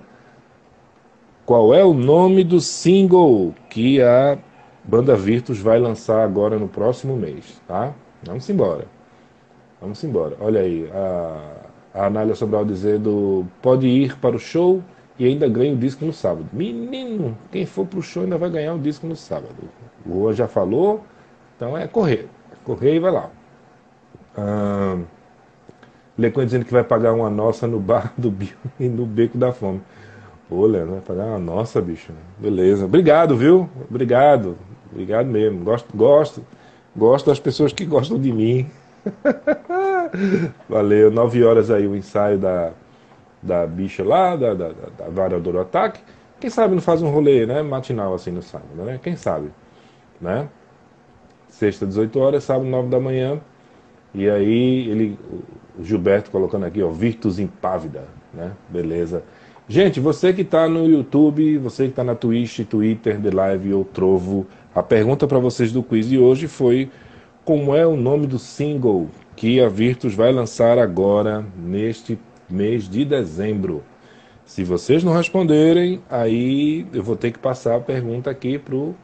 Qual 1.47 1.73
é 1.73 1.85
o 1.85 1.95
nome 1.95 2.43
do 2.43 2.61
single 2.61 3.55
que 3.71 4.03
a 4.03 4.37
Banda 4.83 5.15
Virtus 5.15 5.61
vai 5.61 5.79
lançar 5.79 6.25
agora 6.25 6.59
no 6.59 6.67
próximo 6.67 7.17
mês, 7.17 7.63
tá? 7.69 7.95
Vamos 8.25 8.51
embora. 8.51 8.87
Vamos 9.81 10.03
embora. 10.03 10.37
Olha 10.41 10.61
aí, 10.61 10.91
a, 10.93 12.01
a 12.03 12.07
Anália 12.07 12.35
Sobral 12.35 12.65
dizendo: 12.65 13.47
pode 13.63 13.87
ir 13.87 14.19
para 14.19 14.35
o 14.35 14.41
show 14.41 14.83
e 15.19 15.27
ainda 15.27 15.49
ganha 15.49 15.73
o 15.73 15.77
disco 15.77 16.05
no 16.05 16.13
sábado. 16.13 16.47
Menino, 16.53 17.37
quem 17.53 17.65
for 17.67 17.87
para 17.87 17.99
o 17.99 18.03
show 18.03 18.25
ainda 18.25 18.37
vai 18.37 18.51
ganhar 18.51 18.75
o 18.75 18.79
disco 18.79 19.07
no 19.07 19.17
sábado. 19.17 19.55
O 20.05 20.13
Rua 20.13 20.33
já 20.33 20.49
falou, 20.49 21.05
então 21.57 21.77
é 21.77 21.87
correr. 21.87 22.29
Correr 22.65 22.97
e 22.97 22.99
vai 22.99 23.13
lá. 23.13 23.31
Ah, 24.37 24.99
dizendo 26.45 26.65
que 26.65 26.73
vai 26.73 26.83
pagar 26.83 27.13
uma 27.13 27.31
nossa 27.31 27.67
no 27.67 27.79
bar 27.79 28.13
do 28.17 28.31
Bio 28.31 28.57
e 28.81 28.89
no 28.89 29.07
Beco 29.07 29.39
da 29.39 29.53
Fome. 29.53 29.81
Ô, 30.51 30.67
Leandro, 30.67 30.93
vai 30.93 31.01
pagar 31.01 31.25
uma 31.27 31.39
nossa, 31.39 31.81
bicho. 31.81 32.13
Beleza. 32.39 32.85
Obrigado, 32.85 33.37
viu? 33.37 33.69
Obrigado. 33.89 34.57
Obrigado 34.91 35.27
mesmo. 35.27 35.65
Gosto, 35.65 35.97
gosto, 35.97 36.45
gosto 36.95 37.27
das 37.27 37.41
pessoas 37.41 37.73
que 37.73 37.85
gostam 37.85 38.21
de 38.21 38.33
mim. 38.33 38.71
Valeu. 40.69 41.11
Nove 41.11 41.43
horas 41.43 41.71
aí 41.71 41.87
o 41.87 41.97
ensaio 41.97 42.39
da, 42.39 42.73
da 43.45 43.67
bicha 43.67 44.03
lá, 44.03 44.35
da, 44.35 44.55
da, 44.55 44.69
da 44.69 45.09
variadora 45.11 45.63
ataque. 45.63 46.01
Quem 46.41 46.51
sabe 46.51 46.75
não 46.75 46.83
faz 46.83 47.03
um 47.03 47.11
rolê, 47.11 47.47
né? 47.47 47.63
Matinal 47.63 48.15
assim 48.15 48.31
no 48.31 48.43
sábado, 48.43 48.75
né? 48.77 48.99
Quem 49.03 49.17
sabe, 49.17 49.51
né? 50.21 50.49
Sexta, 51.49 51.87
18 51.87 52.19
horas, 52.19 52.45
sábado, 52.45 52.67
9 52.67 52.89
da 52.89 52.99
manhã. 52.99 53.41
E 54.13 54.29
aí 54.29 54.89
ele, 54.89 55.19
o 55.79 55.85
Gilberto 55.85 56.31
colocando 56.31 56.65
aqui, 56.65 56.83
ó, 56.83 56.89
Virtus 56.89 57.39
Impávida, 57.39 58.05
né? 58.33 58.53
Beleza. 58.69 59.23
Gente, 59.69 60.01
você 60.01 60.33
que 60.33 60.43
está 60.43 60.69
no 60.69 60.87
YouTube, 60.87 61.59
você 61.59 61.85
que 61.85 61.91
está 61.91 62.05
na 62.05 62.15
Twitch, 62.15 62.61
Twitter, 62.67 63.21
The 63.21 63.31
Live 63.31 63.73
ou 63.73 63.85
Trovo, 63.85 64.47
a 64.75 64.83
pergunta 64.83 65.27
para 65.27 65.39
vocês 65.39 65.73
do 65.73 65.83
quiz 65.83 66.09
de 66.09 66.19
hoje 66.19 66.49
foi 66.49 66.91
como 67.45 67.75
é 67.75 67.87
o 67.87 67.97
nome 67.97 68.27
do 68.27 68.39
single 68.39 69.09
que 69.37 69.61
a 69.61 69.69
Virtus 69.69 70.15
vai 70.15 70.33
lançar 70.33 70.79
agora 70.79 71.45
neste 71.57 72.19
mês 72.55 72.89
de 72.89 73.05
dezembro. 73.05 73.83
Se 74.47 74.63
vocês 74.63 75.03
não 75.03 75.13
responderem, 75.13 76.03
aí 76.09 76.87
eu 76.93 77.03
vou 77.03 77.17
ter 77.17 77.33
que 77.33 77.39
passar 77.39 77.77
a 77.77 77.81
pergunta 77.81 78.31
aqui 78.31 78.59
pro, 78.59 78.95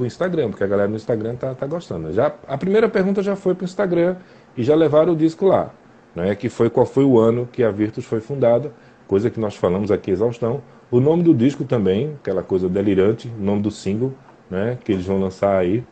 Instagram, 0.00 0.50
porque 0.50 0.64
a 0.64 0.66
galera 0.66 0.88
no 0.88 0.96
Instagram 0.96 1.34
tá, 1.36 1.54
tá 1.54 1.66
gostando. 1.66 2.12
Já, 2.12 2.32
a 2.48 2.56
primeira 2.56 2.88
pergunta 2.88 3.22
já 3.22 3.36
foi 3.36 3.54
pro 3.54 3.64
Instagram 3.64 4.16
e 4.56 4.62
já 4.62 4.74
levaram 4.74 5.12
o 5.12 5.16
disco 5.16 5.46
lá. 5.46 5.70
Né, 6.14 6.32
que 6.36 6.48
foi 6.48 6.70
qual 6.70 6.86
foi 6.86 7.04
o 7.04 7.18
ano 7.18 7.48
que 7.50 7.64
a 7.64 7.72
Virtus 7.72 8.04
foi 8.04 8.20
fundada, 8.20 8.72
coisa 9.08 9.28
que 9.28 9.40
nós 9.40 9.56
falamos 9.56 9.90
aqui 9.90 10.12
exaustão. 10.12 10.62
O 10.88 11.00
nome 11.00 11.24
do 11.24 11.34
disco 11.34 11.64
também, 11.64 12.14
aquela 12.20 12.40
coisa 12.40 12.68
delirante, 12.68 13.26
o 13.36 13.42
nome 13.42 13.62
do 13.62 13.70
single, 13.72 14.14
né, 14.48 14.78
que 14.84 14.92
eles 14.92 15.04
vão 15.04 15.18
lançar 15.18 15.58
aí, 15.58 15.84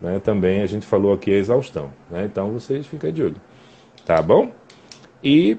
né, 0.00 0.18
também 0.18 0.60
a 0.60 0.66
gente 0.66 0.84
falou 0.84 1.12
aqui 1.12 1.32
a 1.32 1.36
exaustão. 1.36 1.92
Né, 2.10 2.24
então 2.24 2.50
vocês 2.50 2.84
ficam 2.84 3.12
de 3.12 3.22
olho. 3.22 3.36
Tá 4.04 4.20
bom? 4.20 4.50
E 5.22 5.56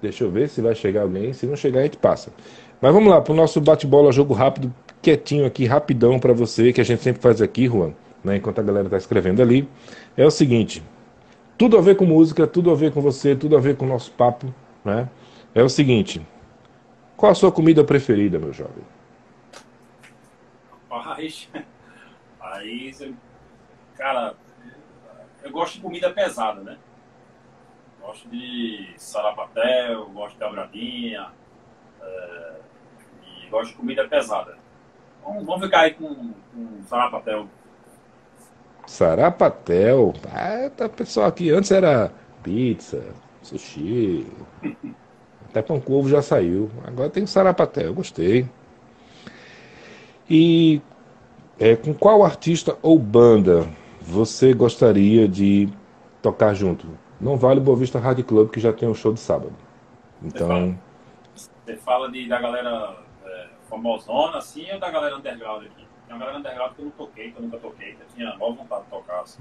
deixa 0.00 0.24
eu 0.24 0.30
ver 0.30 0.48
se 0.48 0.60
vai 0.60 0.74
chegar 0.74 1.02
alguém. 1.02 1.32
Se 1.32 1.46
não 1.46 1.56
chegar, 1.56 1.80
a 1.80 1.82
gente 1.84 1.96
passa. 1.96 2.32
Mas 2.80 2.92
vamos 2.92 3.10
lá 3.10 3.20
para 3.20 3.32
o 3.32 3.36
nosso 3.36 3.60
bate-bola, 3.60 4.12
jogo 4.12 4.34
rápido, 4.34 4.72
quietinho 5.00 5.46
aqui, 5.46 5.64
rapidão 5.64 6.18
para 6.18 6.32
você, 6.32 6.72
que 6.72 6.80
a 6.80 6.84
gente 6.84 7.02
sempre 7.02 7.22
faz 7.22 7.40
aqui, 7.40 7.66
Juan, 7.66 7.92
né, 8.22 8.36
enquanto 8.36 8.58
a 8.58 8.62
galera 8.62 8.86
está 8.86 8.96
escrevendo 8.96 9.40
ali. 9.40 9.68
É 10.16 10.26
o 10.26 10.30
seguinte: 10.30 10.82
tudo 11.56 11.78
a 11.78 11.80
ver 11.80 11.96
com 11.96 12.04
música, 12.04 12.46
tudo 12.46 12.70
a 12.70 12.74
ver 12.74 12.92
com 12.92 13.00
você, 13.00 13.34
tudo 13.34 13.56
a 13.56 13.60
ver 13.60 13.76
com 13.76 13.86
o 13.86 13.88
nosso 13.88 14.10
papo. 14.12 14.52
Né? 14.84 15.08
É 15.54 15.62
o 15.62 15.68
seguinte: 15.68 16.20
qual 17.16 17.32
a 17.32 17.34
sua 17.34 17.50
comida 17.50 17.82
preferida, 17.82 18.38
meu 18.38 18.52
jovem? 18.52 18.84
Rapaz, 20.90 21.48
aí, 22.40 22.92
cara, 23.96 24.34
eu 25.42 25.50
gosto 25.50 25.74
de 25.74 25.80
comida 25.80 26.10
pesada, 26.10 26.60
né? 26.60 26.76
Gosto 28.06 28.28
de 28.28 28.94
sarapatel, 28.96 30.06
gosto 30.10 30.38
de 30.38 30.44
abradinha, 30.44 31.26
é, 32.00 32.52
e 33.44 33.50
gosto 33.50 33.72
de 33.72 33.76
comida 33.78 34.06
pesada. 34.06 34.56
Vamos, 35.24 35.44
vamos 35.44 35.64
ficar 35.64 35.80
aí 35.80 35.94
com, 35.94 36.14
com 36.14 36.84
sarapatel. 36.86 37.48
Sarapatel? 38.86 40.14
Ah, 40.32 40.70
tá, 40.70 40.88
pessoal 40.88 41.26
aqui 41.26 41.50
antes 41.50 41.72
era 41.72 42.12
pizza, 42.44 43.02
sushi, 43.42 44.24
até 45.50 45.60
pão 45.60 45.80
com 45.80 45.94
ovo 45.94 46.08
já 46.08 46.22
saiu. 46.22 46.70
Agora 46.86 47.10
tem 47.10 47.24
o 47.24 47.26
sarapatel, 47.26 47.92
gostei. 47.92 48.48
E 50.30 50.80
é, 51.58 51.74
com 51.74 51.92
qual 51.92 52.24
artista 52.24 52.78
ou 52.82 53.00
banda 53.00 53.68
você 54.00 54.54
gostaria 54.54 55.26
de 55.26 55.68
tocar 56.22 56.54
junto? 56.54 57.04
Não 57.20 57.36
vale 57.36 57.60
o 57.60 57.62
Boa 57.62 57.76
Vista 57.76 57.98
Hard 57.98 58.22
Club, 58.24 58.50
que 58.50 58.60
já 58.60 58.72
tem 58.72 58.88
um 58.88 58.94
show 58.94 59.12
de 59.12 59.20
sábado. 59.20 59.54
Então. 60.22 60.78
Você 61.34 61.76
fala, 61.76 62.10
de, 62.10 62.28
da 62.28 62.40
galera 62.40 62.96
é, 63.24 63.48
famosona, 63.68 64.38
assim, 64.38 64.70
ou 64.72 64.78
da 64.78 64.90
galera 64.90 65.16
underground 65.16 65.64
aqui? 65.64 65.86
Tem 66.06 66.14
uma 66.14 66.18
galera 66.18 66.38
underground 66.38 66.74
que 66.74 66.80
eu 66.80 66.84
não 66.84 66.92
toquei, 66.92 67.32
que 67.32 67.38
eu 67.38 67.42
nunca 67.42 67.58
toquei, 67.58 67.94
que 67.94 68.02
eu 68.02 68.06
tinha 68.14 68.36
maior 68.36 68.52
vontade 68.52 68.84
de 68.84 68.90
tocar, 68.90 69.20
assim, 69.20 69.40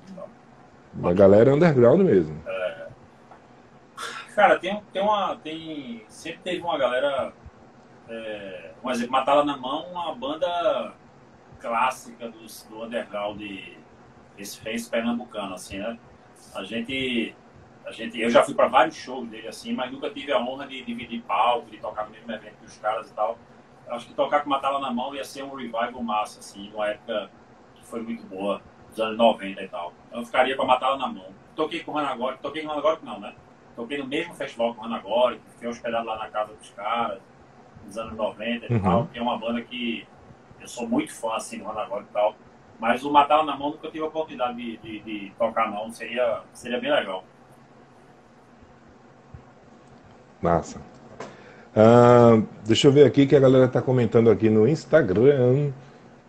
Da 0.94 1.14
galera 1.14 1.54
underground 1.54 2.02
mesmo. 2.02 2.42
É... 2.48 2.88
Cara, 4.36 4.60
tem, 4.60 4.82
tem 4.92 5.02
uma. 5.02 5.36
Tem, 5.38 6.04
sempre 6.10 6.42
teve 6.44 6.62
uma 6.62 6.78
galera. 6.78 7.32
É, 8.10 8.72
um 8.84 8.92
exemplo, 8.92 9.12
Matala 9.14 9.46
na 9.46 9.58
Mão, 9.58 9.88
uma 9.92 10.14
banda 10.14 10.94
clássica 11.60 12.30
dos, 12.30 12.64
do 12.70 12.84
underground 12.84 13.42
esse 14.38 14.60
fez 14.60 14.88
pernambucano, 14.88 15.54
assim, 15.54 15.78
né? 15.78 15.98
A 16.54 16.64
gente. 16.64 17.36
A 17.86 17.92
gente, 17.92 18.20
eu 18.20 18.30
já 18.30 18.44
fui 18.44 18.54
para 18.56 18.68
vários 18.68 18.96
shows 18.96 19.28
dele 19.30 19.48
assim, 19.48 19.74
mas 19.74 19.92
nunca 19.92 20.10
tive 20.10 20.32
a 20.32 20.40
honra 20.40 20.66
de 20.68 20.84
dividir 20.84 21.22
palco, 21.22 21.70
de 21.70 21.78
tocar 21.78 22.06
no 22.06 22.12
mesmo 22.12 22.32
evento 22.32 22.56
que 22.60 22.66
os 22.66 22.78
caras 22.78 23.10
e 23.10 23.14
tal. 23.14 23.38
Acho 23.88 24.08
que 24.08 24.14
tocar 24.16 24.42
com 24.44 24.50
Matala 24.50 24.80
na 24.80 24.92
Mão 24.92 25.14
ia 25.14 25.24
ser 25.24 25.44
um 25.44 25.54
revival 25.54 26.02
massa, 26.02 26.40
assim, 26.40 26.70
numa 26.72 26.88
época 26.88 27.30
que 27.76 27.86
foi 27.86 28.02
muito 28.02 28.26
boa, 28.26 28.60
dos 28.90 29.00
anos 29.00 29.18
90 29.18 29.62
e 29.62 29.68
tal. 29.68 29.94
Eu 30.12 30.26
ficaria 30.26 30.56
com 30.56 30.64
a 30.64 30.66
Matala 30.66 30.98
na 30.98 31.08
Mão. 31.08 31.28
Toquei 31.56 31.84
com 31.84 31.92
o 31.92 31.96
Ranagori, 31.96 32.38
toquei 32.40 32.64
com 32.64 32.68
o 32.70 32.72
Ranagori 32.72 33.00
não, 33.04 33.20
né? 33.20 33.36
Toquei 33.76 33.98
no 34.00 34.08
mesmo 34.08 34.34
festival 34.34 34.74
com 34.74 34.82
o 34.82 34.84
Ranagori, 34.86 35.40
fiquei 35.54 35.70
hospedado 35.70 36.08
lá 36.08 36.18
na 36.18 36.30
casa 36.30 36.54
dos 36.56 36.70
caras, 36.72 37.20
nos 37.86 37.98
anos 37.98 38.16
90 38.18 38.66
e 38.66 38.74
Uhum. 38.74 38.82
tal, 38.82 39.06
que 39.08 39.20
é 39.20 39.22
uma 39.22 39.38
banda 39.38 39.62
que 39.62 40.08
eu 40.60 40.68
sou 40.68 40.88
muito 40.88 41.14
fã, 41.14 41.36
assim, 41.36 41.60
do 41.60 41.66
Ranagori 41.66 42.06
e 42.10 42.14
tal. 42.14 42.36
Mas 42.80 43.04
o 43.06 43.12
Matala 43.12 43.44
na 43.44 43.56
Mão 43.56 43.70
nunca 43.70 43.90
tive 43.92 44.04
a 44.04 44.08
oportunidade 44.08 44.58
de, 44.58 44.78
de, 44.78 45.00
de 45.02 45.32
tocar, 45.38 45.70
não. 45.70 45.90
Seria, 45.92 46.42
seria 46.52 46.80
bem 46.80 46.92
legal. 46.92 47.24
Massa. 50.46 50.80
Ah, 51.76 52.40
deixa 52.66 52.88
eu 52.88 52.92
ver 52.92 53.06
aqui 53.06 53.26
que 53.26 53.36
a 53.36 53.40
galera 53.40 53.68
tá 53.68 53.82
comentando 53.82 54.30
aqui 54.30 54.50
no 54.50 54.68
Instagram. 54.68 55.72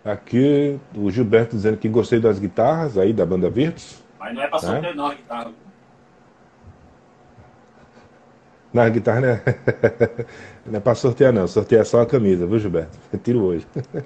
Aqui 0.05 0.79
o 0.95 1.11
Gilberto 1.11 1.55
dizendo 1.55 1.77
que 1.77 1.89
gostei 1.89 2.19
das 2.19 2.39
guitarras 2.39 2.97
aí 2.97 3.13
da 3.13 3.27
banda 3.27 3.51
Virtus. 3.51 4.03
Mas 4.19 4.35
não 4.35 4.43
é 4.43 4.47
pra 4.49 4.57
É? 4.59 4.61
sorteio, 4.61 4.95
não, 4.97 5.07
a 5.07 5.15
guitarra. 5.15 5.51
Na 8.73 8.89
guitarra, 8.89 9.21
né? 9.21 9.43
Não 10.67 10.77
é 10.77 10.81
pra 10.81 10.95
sortear, 10.95 11.33
não. 11.33 11.47
Sortear 11.47 11.85
só 11.87 12.01
a 12.03 12.07
camisa, 12.07 12.47
viu, 12.47 12.59
Gilberto? 12.59 12.99
Tiro 13.23 13.43
hoje. 13.43 13.67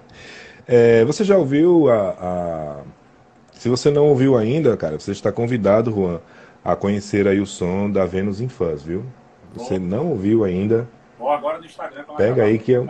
É, 0.72 1.04
você 1.04 1.24
já 1.24 1.36
ouviu 1.36 1.90
a, 1.90 2.10
a- 2.20 2.82
Se 3.54 3.68
você 3.68 3.90
não 3.90 4.06
ouviu 4.06 4.36
ainda, 4.36 4.76
cara, 4.76 5.00
você 5.00 5.10
está 5.10 5.32
convidado, 5.32 5.90
Juan, 5.90 6.20
a 6.64 6.76
conhecer 6.76 7.26
aí 7.26 7.40
o 7.40 7.46
som 7.46 7.90
da 7.90 8.06
Vênus 8.06 8.40
em 8.40 8.48
Fãs, 8.48 8.80
viu? 8.80 9.04
Você 9.54 9.78
não 9.78 10.08
ouviu 10.08 10.44
ainda, 10.44 10.88
Vou 11.18 11.30
agora 11.30 11.58
no 11.58 11.64
Instagram. 11.66 12.04
pra 12.04 12.14
Pega 12.14 12.44
aí 12.44 12.58
que 12.58 12.72
eu- 12.72 12.88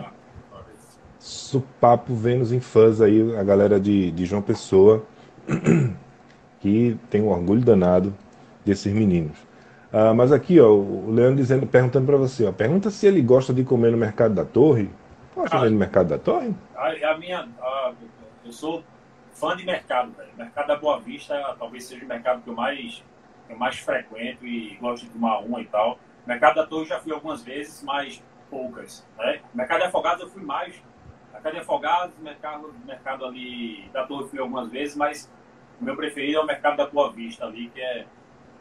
Supapo 1.19 2.15
Vênus 2.15 2.51
em 2.51 2.59
Fãs 2.59 2.99
aí, 2.99 3.35
a 3.37 3.43
galera 3.43 3.79
de, 3.79 4.11
de 4.11 4.25
João 4.25 4.41
Pessoa, 4.41 5.03
que 6.59 6.97
tem 7.09 7.21
um 7.21 7.29
orgulho 7.29 7.61
danado 7.61 8.13
desses 8.65 8.91
meninos. 8.91 9.37
Ah, 9.93 10.13
mas 10.13 10.31
aqui, 10.31 10.59
ó, 10.59 10.69
o 10.69 11.11
Leandro 11.11 11.35
dizendo, 11.35 11.67
perguntando 11.67 12.05
para 12.05 12.17
você, 12.17 12.45
ó, 12.45 12.51
pergunta 12.51 12.89
se 12.89 13.05
ele 13.05 13.21
gosta 13.21 13.53
de 13.53 13.63
comer 13.63 13.91
no 13.91 13.97
Mercado 13.97 14.33
da 14.33 14.45
Torre. 14.45 14.89
Gosta 15.35 15.59
de 15.59 15.65
ir 15.67 15.69
no 15.71 15.77
Mercado 15.77 16.07
da 16.09 16.17
Torre? 16.17 16.53
A, 16.75 16.87
a 17.11 17.17
minha. 17.17 17.47
a- 17.61 17.91
eu 18.45 18.51
sou 18.51 18.83
fã 19.33 19.55
de 19.55 19.65
mercado, 19.65 20.11
velho. 20.17 20.29
Mercado 20.37 20.67
da 20.67 20.75
Boa 20.77 20.99
Vista 20.99 21.35
talvez 21.59 21.83
seja 21.85 22.03
o 22.03 22.07
mercado 22.07 22.41
que 22.41 22.49
eu 22.49 22.55
mais, 22.55 23.03
que 23.47 23.53
eu 23.53 23.57
mais 23.57 23.77
frequento 23.77 24.45
e 24.47 24.75
gosto 24.81 25.03
de 25.05 25.09
tomar 25.11 25.39
uma 25.39 25.61
e 25.61 25.65
tal. 25.65 25.99
Mercado 26.25 26.55
da 26.55 26.65
Torre 26.65 26.85
já 26.85 26.99
fui 26.99 27.11
algumas 27.13 27.43
vezes, 27.43 27.83
mas 27.83 28.23
poucas. 28.49 29.05
Né? 29.17 29.41
Mercado 29.53 29.79
de 29.79 29.85
Afogados 29.85 30.21
eu 30.21 30.29
fui 30.29 30.43
mais. 30.43 30.81
Mercado 31.33 31.53
de 31.53 31.59
Afogados, 31.59 32.17
mercado, 32.19 32.75
mercado 32.85 33.25
ali 33.25 33.89
da 33.91 34.05
Torre 34.05 34.23
eu 34.23 34.29
fui 34.29 34.39
algumas 34.39 34.69
vezes, 34.69 34.95
mas 34.95 35.31
o 35.79 35.83
meu 35.83 35.95
preferido 35.95 36.37
é 36.37 36.41
o 36.41 36.45
mercado 36.45 36.77
da 36.77 36.87
Boa 36.87 37.11
Vista 37.11 37.45
ali, 37.45 37.69
que 37.69 37.81
é 37.81 38.05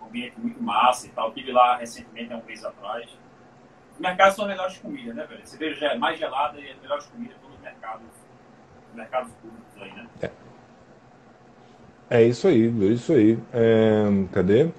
um 0.00 0.06
ambiente 0.06 0.40
muito 0.40 0.62
massa 0.62 1.06
e 1.06 1.10
tal. 1.10 1.32
Tive 1.32 1.52
lá 1.52 1.76
recentemente, 1.76 2.32
há 2.32 2.36
um 2.36 2.44
mês 2.44 2.64
atrás. 2.64 3.10
Os 3.92 3.98
mercados 3.98 4.36
são 4.36 4.46
melhores 4.46 4.78
comidas, 4.78 5.14
né, 5.14 5.26
velho? 5.26 5.46
Cerveja 5.46 5.86
é 5.88 5.98
mais 5.98 6.18
gelada 6.18 6.58
e 6.58 6.70
as 6.70 6.80
melhores 6.80 7.06
comidas 7.06 7.36
estão 7.36 7.50
nos 7.50 7.60
mercados, 7.60 8.06
mercados 8.94 9.32
públicos 9.34 9.82
aí, 9.82 9.92
né? 9.92 10.30
É 12.08 12.24
isso 12.24 12.48
aí, 12.48 12.66
é 12.66 12.84
isso 12.86 13.12
aí. 13.12 13.38
É, 13.52 14.04
cadê? 14.32 14.70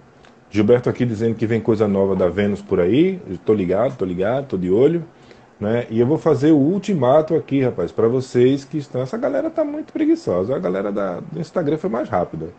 Gilberto 0.51 0.89
aqui 0.89 1.05
dizendo 1.05 1.33
que 1.35 1.47
vem 1.47 1.61
coisa 1.61 1.87
nova 1.87 2.15
da 2.15 2.27
Vênus 2.27 2.61
por 2.61 2.79
aí. 2.79 3.19
Tô 3.45 3.53
ligado, 3.53 3.97
tô 3.97 4.03
ligado, 4.03 4.47
tô 4.47 4.57
de 4.57 4.69
olho. 4.69 5.03
Né? 5.59 5.87
E 5.89 5.99
eu 5.99 6.05
vou 6.05 6.17
fazer 6.17 6.51
o 6.51 6.57
ultimato 6.57 7.35
aqui, 7.35 7.61
rapaz, 7.61 7.91
para 7.91 8.07
vocês 8.07 8.65
que 8.65 8.77
estão. 8.77 9.01
Essa 9.01 9.17
galera 9.17 9.49
tá 9.49 9.63
muito 9.63 9.93
preguiçosa. 9.93 10.55
A 10.55 10.59
galera 10.59 10.91
da, 10.91 11.21
do 11.21 11.39
Instagram 11.39 11.77
foi 11.77 11.89
mais 11.89 12.09
rápida. 12.09 12.49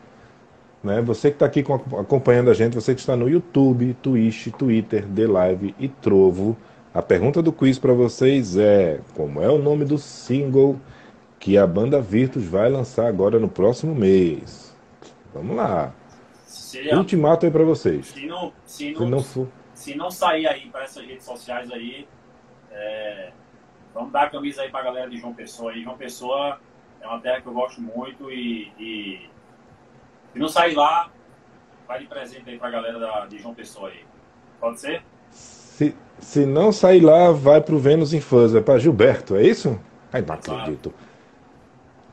Né? 0.82 1.02
Você 1.02 1.28
que 1.28 1.36
está 1.36 1.47
aqui 1.47 1.62
com- 1.62 1.74
acompanhando 1.98 2.51
a 2.51 2.55
gente, 2.55 2.74
você 2.74 2.94
que 2.94 3.01
está 3.01 3.14
no 3.14 3.28
YouTube, 3.28 3.94
Twitch, 4.01 4.48
Twitter, 4.56 5.05
The 5.14 5.27
Live 5.27 5.74
e 5.78 5.89
Trovo, 5.89 6.56
a 6.94 7.02
pergunta 7.02 7.43
do 7.43 7.52
quiz 7.52 7.78
para 7.78 7.93
vocês 7.93 8.56
é: 8.56 9.01
como 9.14 9.43
é 9.43 9.48
o 9.51 9.59
nome 9.59 9.85
do 9.85 9.98
single 9.98 10.77
que 11.39 11.59
a 11.59 11.66
banda 11.66 12.01
Virtus 12.01 12.44
vai 12.44 12.70
lançar 12.70 13.06
agora 13.06 13.39
no 13.39 13.48
próximo 13.48 13.94
mês? 13.94 14.74
Vamos 15.35 15.56
lá. 15.56 15.93
Se, 16.72 16.94
Ultimato 16.94 17.44
aí 17.44 17.52
para 17.52 17.64
vocês. 17.64 18.06
se, 18.06 18.26
não, 18.26 18.52
se, 18.64 18.94
Se 18.94 19.00
não, 19.00 19.08
não 19.08 19.22
for. 19.22 19.48
se 19.74 19.94
não 19.94 20.10
sair 20.10 20.46
aí 20.46 20.70
para 20.70 20.84
essas 20.84 21.04
redes 21.04 21.24
sociais 21.24 21.70
aí, 21.70 22.08
é, 22.70 23.30
vamos 23.92 24.10
dar 24.10 24.22
a 24.22 24.30
camisa 24.30 24.62
aí 24.62 24.70
para 24.70 24.80
a 24.80 24.84
galera 24.84 25.10
de 25.10 25.18
João 25.18 25.34
Pessoa. 25.34 25.72
aí. 25.72 25.82
João 25.82 25.98
Pessoa 25.98 26.58
é 27.00 27.06
uma 27.06 27.20
terra 27.20 27.42
que 27.42 27.46
eu 27.46 27.52
gosto 27.52 27.80
muito 27.80 28.30
e, 28.30 28.72
e 28.78 29.28
se 30.32 30.38
não 30.38 30.48
sair 30.48 30.74
lá, 30.74 31.10
vai 31.86 31.98
de 32.00 32.06
presente 32.06 32.48
aí 32.48 32.58
para 32.58 32.68
a 32.68 32.70
galera 32.70 32.98
da, 32.98 33.26
de 33.26 33.38
João 33.38 33.54
Pessoa 33.54 33.90
aí. 33.90 34.04
Pode 34.58 34.80
ser? 34.80 35.02
Se, 35.30 35.94
se 36.20 36.46
não 36.46 36.72
sair 36.72 37.00
lá, 37.00 37.32
vai 37.32 37.60
pro 37.60 37.78
Vênus 37.78 38.14
em 38.14 38.20
Fãs. 38.20 38.54
É 38.54 38.62
para 38.62 38.78
Gilberto, 38.78 39.36
é 39.36 39.42
isso? 39.42 39.78
Ai, 40.10 40.22
não 40.22 40.34
acredito. 40.34 40.94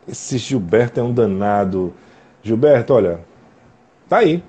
Esse 0.05 0.37
Gilberto 0.37 0.99
é 0.99 1.03
um 1.03 1.13
danado. 1.13 1.93
Gilberto, 2.41 2.93
olha, 2.93 3.21
tá 4.09 4.17
aí. 4.17 4.43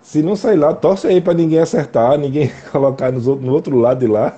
Se 0.00 0.22
não 0.22 0.34
sair 0.34 0.56
lá, 0.56 0.74
torce 0.74 1.06
aí 1.06 1.20
para 1.20 1.34
ninguém 1.34 1.60
acertar, 1.60 2.18
ninguém 2.18 2.50
colocar 2.72 3.12
nos 3.12 3.26
no 3.26 3.52
outro 3.52 3.76
lado 3.78 4.00
de 4.00 4.06
lá. 4.06 4.36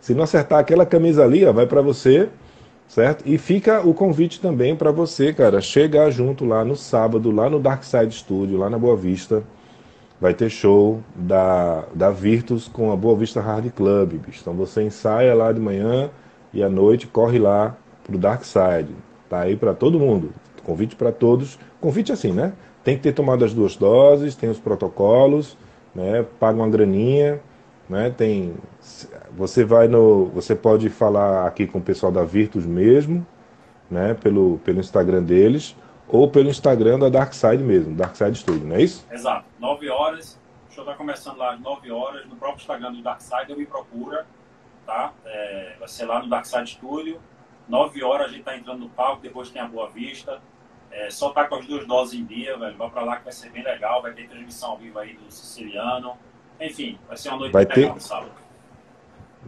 Se 0.00 0.14
não 0.14 0.24
acertar 0.24 0.58
aquela 0.58 0.86
camisa 0.86 1.24
ali, 1.24 1.44
ó, 1.44 1.52
vai 1.52 1.66
para 1.66 1.82
você, 1.82 2.28
certo? 2.88 3.22
E 3.26 3.38
fica 3.38 3.86
o 3.86 3.92
convite 3.92 4.40
também 4.40 4.74
para 4.74 4.90
você, 4.90 5.32
cara, 5.32 5.60
chegar 5.60 6.10
junto 6.10 6.44
lá 6.44 6.64
no 6.64 6.76
sábado, 6.76 7.30
lá 7.30 7.50
no 7.50 7.58
Dark 7.60 7.82
Side 7.84 8.14
Studio, 8.14 8.58
lá 8.58 8.70
na 8.70 8.78
Boa 8.78 8.96
Vista. 8.96 9.42
Vai 10.20 10.32
ter 10.32 10.48
show 10.48 11.00
da, 11.14 11.84
da 11.94 12.10
Virtus 12.10 12.68
com 12.68 12.90
a 12.90 12.96
Boa 12.96 13.16
Vista 13.16 13.40
Hard 13.40 13.70
Club, 13.72 14.14
bicho. 14.14 14.40
Então 14.40 14.54
você 14.54 14.82
ensaia 14.82 15.34
lá 15.34 15.52
de 15.52 15.60
manhã 15.60 16.10
e 16.52 16.62
à 16.62 16.68
noite 16.70 17.06
corre 17.06 17.38
lá 17.38 17.76
pro 18.02 18.16
Dark 18.16 18.42
Side. 18.44 18.94
Tá 19.28 19.40
aí 19.40 19.56
para 19.56 19.74
todo 19.74 19.98
mundo. 19.98 20.32
Convite 20.64 20.96
para 20.96 21.12
todos. 21.12 21.58
Convite 21.80 22.12
assim, 22.12 22.32
né? 22.32 22.52
Tem 22.86 22.96
que 22.96 23.02
ter 23.02 23.12
tomado 23.12 23.44
as 23.44 23.52
duas 23.52 23.74
doses, 23.74 24.36
tem 24.36 24.48
os 24.48 24.60
protocolos, 24.60 25.58
né? 25.92 26.24
Paga 26.38 26.56
uma 26.56 26.68
graninha, 26.68 27.42
né? 27.88 28.14
Tem 28.16 28.54
você 29.32 29.64
vai 29.64 29.88
no, 29.88 30.26
você 30.26 30.54
pode 30.54 30.88
falar 30.88 31.48
aqui 31.48 31.66
com 31.66 31.80
o 31.80 31.82
pessoal 31.82 32.12
da 32.12 32.22
Virtus 32.22 32.64
mesmo, 32.64 33.26
né? 33.90 34.14
Pelo 34.14 34.58
pelo 34.58 34.78
Instagram 34.78 35.24
deles 35.24 35.74
ou 36.06 36.30
pelo 36.30 36.48
Instagram 36.48 37.00
da 37.00 37.08
Dark 37.08 37.32
Side 37.32 37.60
mesmo, 37.60 37.92
Dark 37.92 38.14
Side 38.14 38.38
Studio, 38.38 38.64
não 38.64 38.76
é 38.76 38.82
isso? 38.82 39.04
Exato. 39.10 39.46
9 39.58 39.88
horas. 39.88 40.38
O 40.70 40.72
show 40.72 40.84
tá 40.84 40.94
começando 40.94 41.38
lá 41.38 41.54
às 41.54 41.60
9 41.60 41.90
horas. 41.90 42.24
No 42.26 42.36
próprio 42.36 42.60
Instagram 42.60 42.92
do 42.92 43.02
Darkside, 43.02 43.50
eu 43.50 43.56
me 43.56 43.66
procura. 43.66 44.24
Tá? 44.86 45.12
É, 45.24 45.74
vai 45.80 45.88
ser 45.88 46.04
lá 46.04 46.22
no 46.22 46.28
Darkside 46.28 46.70
Studio. 46.70 47.18
9 47.68 48.04
horas 48.04 48.28
a 48.28 48.32
gente 48.32 48.44
tá 48.44 48.56
entrando 48.56 48.78
no 48.78 48.88
palco, 48.90 49.22
depois 49.22 49.50
tem 49.50 49.60
a 49.60 49.66
Boa 49.66 49.90
Vista. 49.90 50.40
É, 50.90 51.10
só 51.10 51.30
tá 51.30 51.44
com 51.46 51.56
as 51.56 51.66
duas 51.66 51.86
doses 51.86 52.18
em 52.18 52.24
dia, 52.24 52.56
velho. 52.56 52.76
Vai 52.76 52.88
pra 52.90 53.02
lá 53.02 53.16
que 53.16 53.24
vai 53.24 53.32
ser 53.32 53.50
bem 53.50 53.62
legal. 53.62 54.00
Vai 54.02 54.12
ter 54.12 54.28
transmissão 54.28 54.70
ao 54.70 54.78
vivo 54.78 54.98
aí 54.98 55.14
do 55.14 55.30
Siciliano. 55.30 56.12
Enfim, 56.60 56.98
vai 57.06 57.16
ser 57.16 57.28
uma 57.30 57.38
noite 57.38 57.52
Vai 57.52 57.66
ter- 57.66 57.80
legal 57.80 57.94
no 57.96 58.00
sábado. 58.00 58.30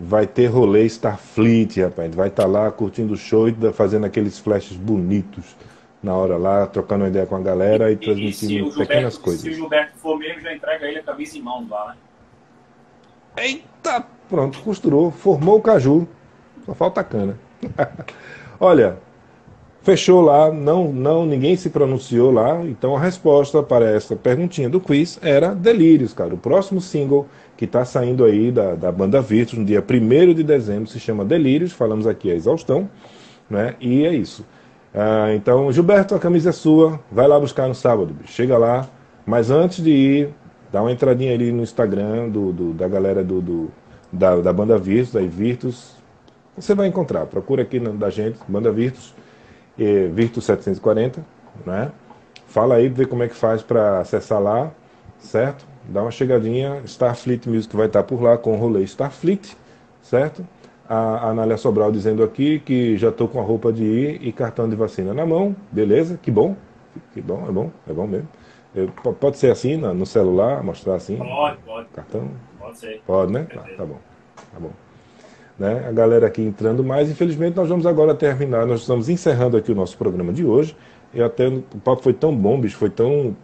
Vai 0.01 0.27
ter 0.29 0.47
rolê 0.47 0.85
Starfleet, 0.87 1.81
rapaz. 1.83 2.15
Vai 2.15 2.29
estar 2.29 2.47
lá 2.47 2.71
curtindo 2.71 3.15
o 3.15 3.17
show 3.17 3.49
e 3.49 3.73
fazendo 3.73 4.07
aqueles 4.07 4.39
flashes 4.39 4.77
bonitos 4.77 5.57
na 6.01 6.15
hora 6.15 6.37
lá, 6.37 6.67
trocando 6.69 7.05
ideia 7.07 7.27
com 7.27 7.35
a 7.35 7.41
galera 7.41 7.91
e, 7.91 7.95
se 7.97 8.01
transmitindo 8.05 8.67
pequenas 8.71 9.15
Gilberto, 9.15 9.21
coisas. 9.21 9.41
se 9.43 9.51
o 9.51 9.55
Gilberto 9.55 9.97
for 9.99 10.17
mesmo, 10.17 10.41
já 10.43 10.55
entrega 10.55 10.87
ele 10.87 11.01
a 11.01 11.03
camisa 11.03 11.37
em 11.37 11.43
mãos 11.43 11.69
lá, 11.69 11.89
né? 11.89 11.97
Eita, 13.45 14.05
pronto, 14.29 14.61
costurou, 14.61 15.11
formou 15.11 15.57
o 15.59 15.63
caju. 15.63 16.07
Só 16.65 16.75
falta 16.75 17.01
a 17.01 17.05
cana. 17.05 17.37
Olha, 18.61 18.99
fechou 19.83 20.21
lá, 20.21 20.53
não, 20.53 20.93
não, 20.93 21.27
ninguém 21.27 21.57
se 21.57 21.71
pronunciou 21.71 22.31
lá. 22.31 22.63
Então 22.65 22.97
a 22.97 23.01
resposta 23.01 23.63
para 23.63 23.91
essa 23.91 24.17
perguntinha 24.17 24.69
do 24.69 24.81
quiz 24.81 25.19
era 25.23 25.55
Delírios, 25.55 26.13
cara. 26.13 26.35
O 26.35 26.39
próximo 26.39 26.81
single 26.81 27.27
que 27.57 27.65
está 27.65 27.85
saindo 27.85 28.25
aí 28.25 28.53
da, 28.53 28.75
da 28.75 28.93
banda 28.93 29.21
Virtus 29.21 29.59
no 29.59 29.65
dia 29.65 29.83
1 29.83 30.35
de 30.35 30.43
dezembro 30.43 30.89
se 30.89 31.01
chama 31.01 31.25
Delírios. 31.25 31.73
Falamos 31.73 32.07
aqui 32.07 32.31
a 32.31 32.35
exaustão, 32.35 32.89
né? 33.49 33.75
E 33.81 34.05
é 34.05 34.13
isso. 34.15 34.45
Ah, 34.95 35.33
então, 35.35 35.71
Gilberto, 35.73 36.15
a 36.15 36.19
camisa 36.19 36.51
é 36.51 36.53
sua. 36.53 37.01
Vai 37.11 37.27
lá 37.27 37.39
buscar 37.39 37.69
no 37.69 37.75
sábado. 37.75 38.15
Chega 38.27 38.57
lá. 38.57 38.89
Mas 39.27 39.51
antes 39.51 39.83
de 39.85 39.91
ir, 39.91 40.35
Dá 40.71 40.83
uma 40.83 40.93
entradinha 40.93 41.33
ali 41.33 41.51
no 41.51 41.63
Instagram 41.63 42.29
do, 42.29 42.53
do 42.53 42.75
da 42.75 42.87
galera 42.87 43.25
do, 43.25 43.41
do 43.41 43.71
da, 44.13 44.37
da, 44.37 44.53
banda 44.53 44.79
Virtus, 44.79 45.13
da 45.13 45.21
Virtus. 45.21 45.95
Você 46.57 46.75
vai 46.75 46.89
encontrar. 46.89 47.27
Procura 47.27 47.63
aqui 47.63 47.81
na, 47.81 47.91
da 47.91 48.11
gente, 48.11 48.39
banda 48.47 48.71
Virtus, 48.71 49.15
eh, 49.79 50.09
Virtus 50.13 50.45
740, 50.45 51.25
né? 51.65 51.91
Fala 52.47 52.77
aí, 52.77 52.89
vê 52.89 53.05
como 53.07 53.23
é 53.23 53.29
que 53.29 53.35
faz 53.35 53.63
para 53.63 54.01
acessar 54.01 54.41
lá, 54.41 54.71
certo? 55.19 55.67
Dá 55.89 56.03
uma 56.03 56.11
chegadinha. 56.11 56.83
Starfleet 56.85 57.49
Music 57.49 57.75
vai 57.77 57.87
estar 57.87 58.03
por 58.03 58.23
lá 58.23 58.37
com 58.39 58.55
o 58.55 58.57
rolê 58.57 58.83
Starfleet, 58.85 59.57
certo? 60.03 60.47
A 60.89 61.29
Anália 61.29 61.59
Sobral 61.59 61.93
dizendo 61.93 62.23
aqui 62.23 62.61
que 62.61 62.97
já 62.97 63.11
estou 63.11 63.29
com 63.29 63.39
a 63.39 63.43
roupa 63.43 63.71
de 63.71 63.85
ir 63.85 64.27
e 64.27 64.33
cartão 64.33 64.69
de 64.69 64.75
vacina 64.75 65.13
na 65.13 65.27
mão. 65.27 65.55
Beleza, 65.71 66.19
que 66.21 66.31
bom. 66.31 66.57
Que 67.13 67.21
bom, 67.21 67.45
é 67.47 67.53
bom, 67.53 67.71
é 67.87 67.93
bom 67.93 68.07
mesmo. 68.07 68.29
Eu, 68.75 68.89
pode 68.89 69.37
ser 69.37 69.51
assim 69.51 69.77
no 69.77 70.07
celular, 70.07 70.63
mostrar 70.63 70.95
assim? 70.95 71.17
Pode, 71.17 71.59
pode. 71.59 71.89
Cartão? 71.89 72.31
Pode 72.59 72.79
ser. 72.79 73.03
Pode, 73.07 73.33
né? 73.33 73.47
Tá, 73.53 73.63
tá, 73.77 73.85
bom. 73.85 73.99
Tá 74.53 74.61
bom. 74.61 74.88
Né? 75.59 75.87
A 75.89 75.93
galera 75.93 76.27
aqui 76.27 76.43
entrando 76.43 76.85
mais. 76.85 77.11
Infelizmente, 77.11 77.57
nós 77.57 77.69
vamos 77.69 77.87
agora 77.87 78.15
terminar. 78.15 78.67
Nós 78.67 78.81
estamos 78.81 79.09
encerrando 79.09 79.57
aqui 79.57 79.73
o 79.73 79.75
nosso 79.75 79.97
programa 79.99 80.33
de 80.33 80.45
hoje. 80.45 80.77
Eu 81.13 81.27
até, 81.27 81.49
o 81.49 81.63
papo 81.83 82.03
foi 82.03 82.13
tão 82.13 82.35
bom, 82.35 82.61
bicho, 82.61 82.77
foi 82.77 82.91
tão. 82.91 83.37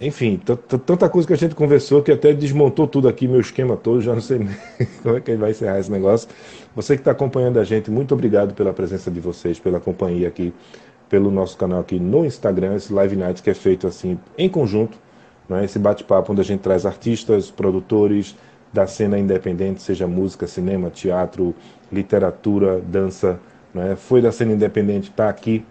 Enfim, 0.00 0.40
tanta 0.86 1.10
coisa 1.10 1.28
que 1.28 1.34
a 1.34 1.36
gente 1.36 1.54
conversou 1.54 2.02
que 2.02 2.10
até 2.10 2.32
desmontou 2.32 2.86
tudo 2.86 3.06
aqui, 3.06 3.28
meu 3.28 3.40
esquema 3.40 3.76
todo, 3.76 4.00
já 4.00 4.14
não 4.14 4.20
sei 4.22 4.38
como 5.02 5.16
é 5.16 5.20
que 5.20 5.36
vai 5.36 5.50
encerrar 5.50 5.78
esse 5.78 5.90
negócio. 5.90 6.26
Você 6.74 6.94
que 6.94 7.02
está 7.02 7.10
acompanhando 7.10 7.58
a 7.58 7.64
gente, 7.64 7.90
muito 7.90 8.14
obrigado 8.14 8.54
pela 8.54 8.72
presença 8.72 9.10
de 9.10 9.20
vocês, 9.20 9.58
pela 9.58 9.78
companhia 9.78 10.28
aqui 10.28 10.54
pelo 11.10 11.30
nosso 11.30 11.56
canal 11.56 11.80
aqui 11.80 11.98
no 11.98 12.24
Instagram, 12.24 12.76
esse 12.76 12.92
Live 12.92 13.16
Night 13.16 13.42
que 13.42 13.50
é 13.50 13.54
feito 13.54 13.86
assim 13.86 14.18
em 14.38 14.48
conjunto, 14.48 14.96
né? 15.48 15.64
esse 15.64 15.78
bate-papo 15.78 16.32
onde 16.32 16.40
a 16.40 16.44
gente 16.44 16.60
traz 16.60 16.86
artistas, 16.86 17.50
produtores 17.50 18.36
da 18.72 18.86
cena 18.86 19.18
independente, 19.18 19.82
seja 19.82 20.06
música, 20.06 20.46
cinema, 20.46 20.90
teatro, 20.90 21.54
literatura, 21.90 22.80
dança, 22.80 23.40
né? 23.74 23.96
foi 23.96 24.22
da 24.22 24.30
cena 24.30 24.52
independente, 24.52 25.10
está 25.10 25.28
aqui. 25.28 25.64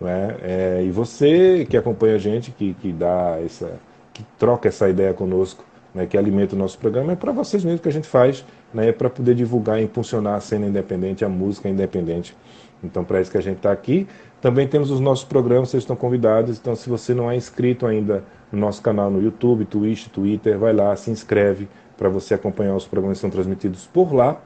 Né? 0.00 0.36
É, 0.42 0.82
e 0.84 0.90
você 0.90 1.66
que 1.68 1.76
acompanha 1.76 2.16
a 2.16 2.18
gente, 2.18 2.50
que, 2.50 2.74
que 2.74 2.92
dá 2.92 3.38
essa, 3.44 3.80
que 4.12 4.24
troca 4.38 4.68
essa 4.68 4.88
ideia 4.88 5.14
conosco, 5.14 5.64
né? 5.94 6.06
que 6.06 6.16
alimenta 6.18 6.54
o 6.54 6.58
nosso 6.58 6.78
programa, 6.78 7.12
é 7.12 7.16
para 7.16 7.32
vocês 7.32 7.64
mesmo 7.64 7.80
que 7.80 7.88
a 7.88 7.92
gente 7.92 8.08
faz, 8.08 8.44
né? 8.72 8.88
é 8.88 8.92
para 8.92 9.08
poder 9.08 9.34
divulgar 9.34 9.80
e 9.80 9.84
impulsionar 9.84 10.34
a 10.34 10.40
cena 10.40 10.66
independente, 10.66 11.24
a 11.24 11.28
música 11.28 11.68
independente. 11.68 12.36
Então, 12.84 13.04
para 13.04 13.20
isso 13.20 13.30
que 13.30 13.38
a 13.38 13.42
gente 13.42 13.58
está 13.58 13.70
aqui. 13.70 14.08
Também 14.40 14.66
temos 14.66 14.90
os 14.90 14.98
nossos 14.98 15.24
programas, 15.24 15.68
vocês 15.70 15.84
estão 15.84 15.94
convidados. 15.94 16.58
Então, 16.58 16.74
se 16.74 16.90
você 16.90 17.14
não 17.14 17.30
é 17.30 17.36
inscrito 17.36 17.86
ainda 17.86 18.24
no 18.50 18.58
nosso 18.58 18.82
canal 18.82 19.08
no 19.08 19.22
YouTube, 19.22 19.64
Twitch, 19.64 20.08
Twitter, 20.08 20.58
vai 20.58 20.72
lá, 20.72 20.94
se 20.96 21.08
inscreve 21.08 21.68
para 21.96 22.08
você 22.08 22.34
acompanhar 22.34 22.74
os 22.74 22.86
programas 22.86 23.18
que 23.18 23.22
são 23.22 23.30
transmitidos 23.30 23.86
por 23.86 24.12
lá, 24.12 24.40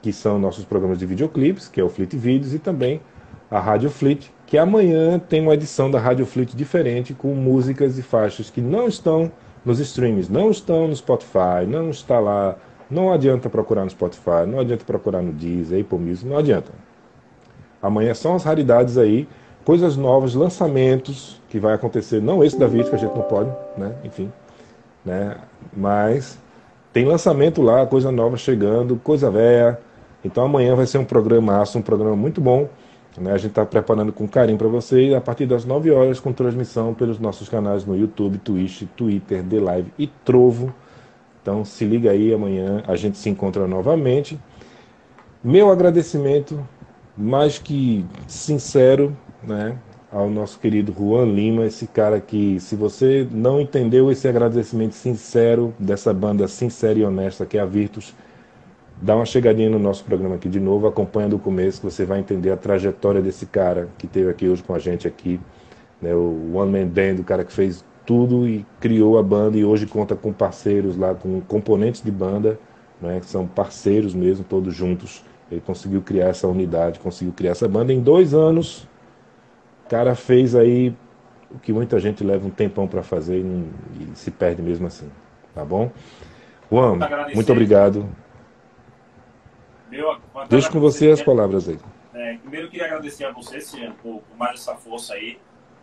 que 0.00 0.12
são 0.12 0.38
nossos 0.38 0.64
programas 0.64 0.98
de 0.98 1.06
videoclipes, 1.06 1.68
que 1.68 1.80
é 1.80 1.84
o 1.84 1.88
Fleet 1.88 2.16
Vídeos, 2.16 2.54
e 2.54 2.58
também 2.58 3.00
a 3.50 3.60
Rádio 3.60 3.90
Fleet, 3.90 4.30
que 4.46 4.58
amanhã 4.58 5.18
tem 5.18 5.40
uma 5.40 5.54
edição 5.54 5.90
da 5.90 6.00
Rádio 6.00 6.26
Fleet 6.26 6.54
diferente, 6.54 7.14
com 7.14 7.34
músicas 7.34 7.98
e 7.98 8.02
faixas 8.02 8.50
que 8.50 8.60
não 8.60 8.88
estão 8.88 9.30
nos 9.64 9.78
streams, 9.78 10.30
não 10.30 10.50
estão 10.50 10.88
no 10.88 10.96
Spotify, 10.96 11.66
não 11.68 11.90
está 11.90 12.18
lá. 12.18 12.56
Não 12.90 13.10
adianta 13.10 13.48
procurar 13.48 13.84
no 13.84 13.90
Spotify, 13.90 14.44
não 14.46 14.60
adianta 14.60 14.84
procurar 14.84 15.22
no 15.22 15.32
Deezer, 15.32 15.80
Apple 15.80 15.98
Music, 15.98 16.26
não 16.26 16.36
adianta. 16.36 16.72
Amanhã 17.80 18.12
são 18.12 18.34
as 18.34 18.44
raridades 18.44 18.98
aí 18.98 19.26
coisas 19.64 19.96
novas, 19.96 20.34
lançamentos 20.34 21.40
que 21.48 21.58
vai 21.58 21.74
acontecer, 21.74 22.20
não 22.20 22.42
esse 22.44 22.58
da 22.58 22.66
vídeo 22.66 22.90
que 22.90 22.96
a 22.96 22.98
gente 22.98 23.14
não 23.14 23.22
pode, 23.22 23.50
né? 23.76 23.94
Enfim, 24.04 24.30
né? 25.04 25.36
Mas 25.74 26.38
tem 26.92 27.04
lançamento 27.04 27.62
lá, 27.62 27.86
coisa 27.86 28.12
nova 28.12 28.36
chegando, 28.36 28.96
coisa 28.96 29.30
velha. 29.30 29.78
Então 30.24 30.44
amanhã 30.44 30.74
vai 30.74 30.86
ser 30.86 30.98
um 30.98 31.04
programa, 31.04 31.62
um 31.74 31.82
programa 31.82 32.14
muito 32.14 32.40
bom. 32.40 32.68
Né? 33.18 33.32
A 33.32 33.36
gente 33.36 33.50
está 33.50 33.64
preparando 33.64 34.12
com 34.12 34.26
carinho 34.28 34.58
para 34.58 34.68
vocês 34.68 35.12
a 35.14 35.20
partir 35.20 35.46
das 35.46 35.64
9 35.64 35.90
horas 35.90 36.20
com 36.20 36.32
transmissão 36.32 36.94
pelos 36.94 37.18
nossos 37.18 37.48
canais 37.48 37.84
no 37.84 37.96
YouTube, 37.96 38.38
Twitch, 38.38 38.84
Twitter, 38.96 39.42
The 39.42 39.60
Live 39.60 39.92
e 39.98 40.06
Trovo. 40.06 40.72
Então 41.40 41.64
se 41.64 41.84
liga 41.84 42.10
aí, 42.10 42.32
amanhã 42.32 42.82
a 42.86 42.94
gente 42.94 43.18
se 43.18 43.28
encontra 43.28 43.66
novamente. 43.66 44.38
Meu 45.42 45.70
agradecimento 45.70 46.66
mais 47.16 47.58
que 47.58 48.06
sincero 48.26 49.16
né, 49.42 49.76
ao 50.12 50.28
nosso 50.28 50.58
querido 50.58 50.92
Juan 50.92 51.24
Lima, 51.24 51.64
esse 51.64 51.86
cara 51.86 52.20
que, 52.20 52.60
se 52.60 52.76
você 52.76 53.26
não 53.30 53.58
entendeu 53.58 54.12
esse 54.12 54.28
agradecimento 54.28 54.94
sincero 54.94 55.74
dessa 55.78 56.12
banda 56.12 56.46
sincera 56.46 56.98
e 56.98 57.04
honesta 57.04 57.46
que 57.46 57.56
é 57.56 57.60
a 57.62 57.64
Virtus, 57.64 58.14
dá 59.00 59.16
uma 59.16 59.24
chegadinha 59.24 59.70
no 59.70 59.78
nosso 59.78 60.04
programa 60.04 60.34
aqui 60.34 60.50
de 60.50 60.60
novo, 60.60 60.86
acompanha 60.86 61.30
do 61.30 61.38
começo, 61.38 61.80
que 61.80 61.90
você 61.90 62.04
vai 62.04 62.20
entender 62.20 62.50
a 62.50 62.58
trajetória 62.58 63.22
desse 63.22 63.46
cara 63.46 63.88
que 63.96 64.04
esteve 64.04 64.28
aqui 64.28 64.46
hoje 64.46 64.62
com 64.62 64.74
a 64.74 64.78
gente 64.78 65.08
aqui, 65.08 65.40
né, 66.00 66.14
o 66.14 66.56
One 66.56 66.70
Man 66.70 66.88
Band, 66.88 67.22
o 67.22 67.24
cara 67.24 67.42
que 67.42 67.52
fez 67.52 67.82
tudo 68.04 68.46
e 68.46 68.66
criou 68.80 69.18
a 69.18 69.22
banda 69.22 69.56
e 69.56 69.64
hoje 69.64 69.86
conta 69.86 70.14
com 70.14 70.30
parceiros 70.30 70.94
lá, 70.94 71.14
com 71.14 71.40
componentes 71.40 72.02
de 72.02 72.10
banda, 72.10 72.60
né, 73.00 73.18
que 73.18 73.26
são 73.26 73.46
parceiros 73.46 74.12
mesmo, 74.12 74.44
todos 74.44 74.74
juntos. 74.74 75.24
Ele 75.50 75.62
conseguiu 75.62 76.02
criar 76.02 76.28
essa 76.28 76.46
unidade, 76.46 76.98
conseguiu 76.98 77.32
criar 77.32 77.52
essa 77.52 77.66
banda 77.66 77.94
em 77.94 78.00
dois 78.00 78.34
anos 78.34 78.86
cara 79.92 80.14
fez 80.14 80.54
aí 80.54 80.94
o 81.50 81.58
que 81.58 81.70
muita 81.70 82.00
gente 82.00 82.24
leva 82.24 82.46
um 82.46 82.50
tempão 82.50 82.88
para 82.88 83.02
fazer 83.02 83.40
e, 83.40 83.42
não, 83.42 83.68
e, 84.00 84.16
se 84.16 84.30
perde 84.30 84.62
mesmo 84.62 84.86
assim. 84.86 85.10
Tá 85.54 85.62
bom? 85.66 85.92
Juan, 86.70 86.98
muito 87.34 87.52
obrigado. 87.52 88.08
Meu, 89.90 90.18
Deixo 90.48 90.72
com 90.72 90.80
você 90.80 91.10
as 91.10 91.20
palavras 91.20 91.68
aí. 91.68 91.78
É, 92.14 92.38
primeiro, 92.38 92.70
queria 92.70 92.86
agradecer 92.86 93.26
a 93.26 93.32
você, 93.32 93.60
Cian, 93.60 93.92
por, 94.02 94.22
por, 94.22 94.38
mais 94.38 94.60
essa 94.60 94.74
força 94.76 95.12
aí. 95.12 95.38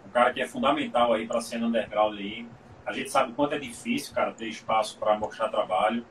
Um 0.08 0.10
cara 0.10 0.34
que 0.34 0.42
é 0.42 0.48
fundamental 0.48 1.14
aí 1.14 1.28
para 1.28 1.38
a 1.38 1.42
cena 1.42 1.68
underground 1.68 2.18
aí. 2.18 2.48
A 2.88 2.92
gente 2.92 3.12
sabe 3.12 3.32
o 3.32 3.36
quanto 3.36 3.54
é 3.54 3.60
difícil, 3.60 4.16
cara, 4.16 4.32
ter 4.32 4.48
espaço 4.48 4.98
para 4.98 5.16
mostrar 5.20 5.50
trabalho. 5.50 6.04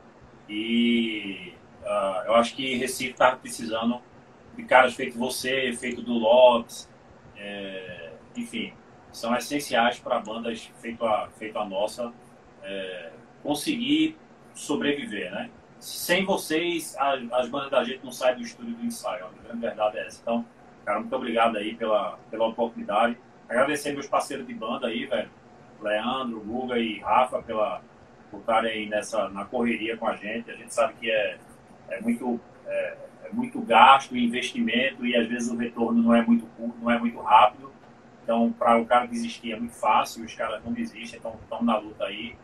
E 0.49 1.53
uh, 1.83 2.27
eu 2.27 2.35
acho 2.37 2.55
que 2.55 2.77
Recife 2.77 3.11
está 3.11 3.35
precisando 3.35 4.01
de 4.57 4.63
caras 4.63 4.95
feito 4.95 5.19
você, 5.19 5.73
feito 5.77 6.01
do 6.01 6.13
Lopes, 6.13 6.89
é, 7.39 8.13
enfim, 8.37 8.73
são 9.13 9.35
essenciais 9.37 9.99
para 9.99 10.19
bandas 10.21 10.71
feito 10.81 11.05
a, 11.05 11.29
feito 11.39 11.59
a 11.59 11.65
nossa 11.65 12.13
é, 12.63 13.11
conseguir 13.43 14.17
sobreviver, 14.55 15.31
né? 15.31 15.51
Sem 15.79 16.25
vocês, 16.25 16.97
as, 16.99 17.33
as 17.33 17.49
bandas 17.49 17.71
da 17.71 17.85
gente 17.85 18.05
não 18.05 18.11
saem 18.11 18.37
do 18.37 18.43
estúdio 18.43 18.75
do 18.75 18.85
ensaio, 18.85 19.27
a 19.27 19.43
grande 19.43 19.61
verdade 19.61 19.99
é 19.99 20.07
essa. 20.07 20.21
Então, 20.21 20.45
cara, 20.85 20.99
muito 21.01 21.15
obrigado 21.15 21.57
aí 21.57 21.75
pela, 21.77 22.19
pela 22.31 22.49
oportunidade. 22.49 23.17
Agradecer 23.49 23.93
meus 23.93 24.09
parceiros 24.09 24.47
de 24.47 24.55
banda 24.55 24.89
aí, 24.89 25.07
velho. 25.07 25.31
Leandro, 25.81 26.41
Guga 26.41 26.79
e 26.79 26.99
Rafa 26.99 27.41
pela, 27.43 27.81
por 28.31 28.41
estarem 28.41 28.73
aí 28.73 28.89
nessa, 28.89 29.29
na 29.29 29.45
correria 29.45 29.97
com 29.97 30.09
a 30.09 30.17
gente. 30.17 30.51
A 30.51 30.57
gente 30.57 30.75
sabe 30.75 30.95
que 30.95 31.11
é, 31.11 31.39
é 31.91 32.01
muito 32.01 32.41
é, 32.67 32.97
é 33.29 33.35
muito 33.35 33.61
gasto 33.61 34.17
e 34.17 34.25
investimento 34.25 35.05
e 35.05 35.17
às 35.17 35.29
vezes 35.29 35.51
o 35.51 35.57
retorno 35.57 36.03
não 36.03 36.15
é 36.15 36.23
muito 36.23 36.47
curto, 36.57 36.77
não 36.81 36.91
é 36.91 36.99
muito 36.99 37.19
rápido. 37.21 37.71
Então, 38.23 38.53
para 38.53 38.79
o 38.79 38.85
cara 38.85 39.07
desistir 39.07 39.53
é 39.53 39.59
muito 39.59 39.75
fácil, 39.75 40.25
os 40.25 40.35
caras 40.35 40.63
não 40.65 40.73
desistem, 40.73 41.19
estão 41.19 41.63
na 41.63 41.79
luta 41.79 42.05
aí. 42.05 42.37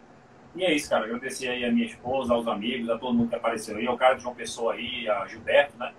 E 0.55 0.65
é 0.65 0.73
isso, 0.73 0.89
cara. 0.89 1.05
Agradecer 1.05 1.49
aí 1.49 1.65
a 1.65 1.73
minha 1.73 1.87
esposa, 1.87 2.33
aos 2.33 2.47
amigos, 2.47 2.89
a 2.89 2.97
todo 2.97 3.15
mundo 3.15 3.29
que 3.29 3.35
apareceu 3.35 3.77
aí, 3.77 3.87
ao 3.87 3.97
cara 3.97 4.15
de 4.15 4.23
João 4.23 4.35
Pessoa 4.35 4.75
aí, 4.75 5.09
a 5.09 5.27
Gilberto, 5.27 5.77
né? 5.77 5.93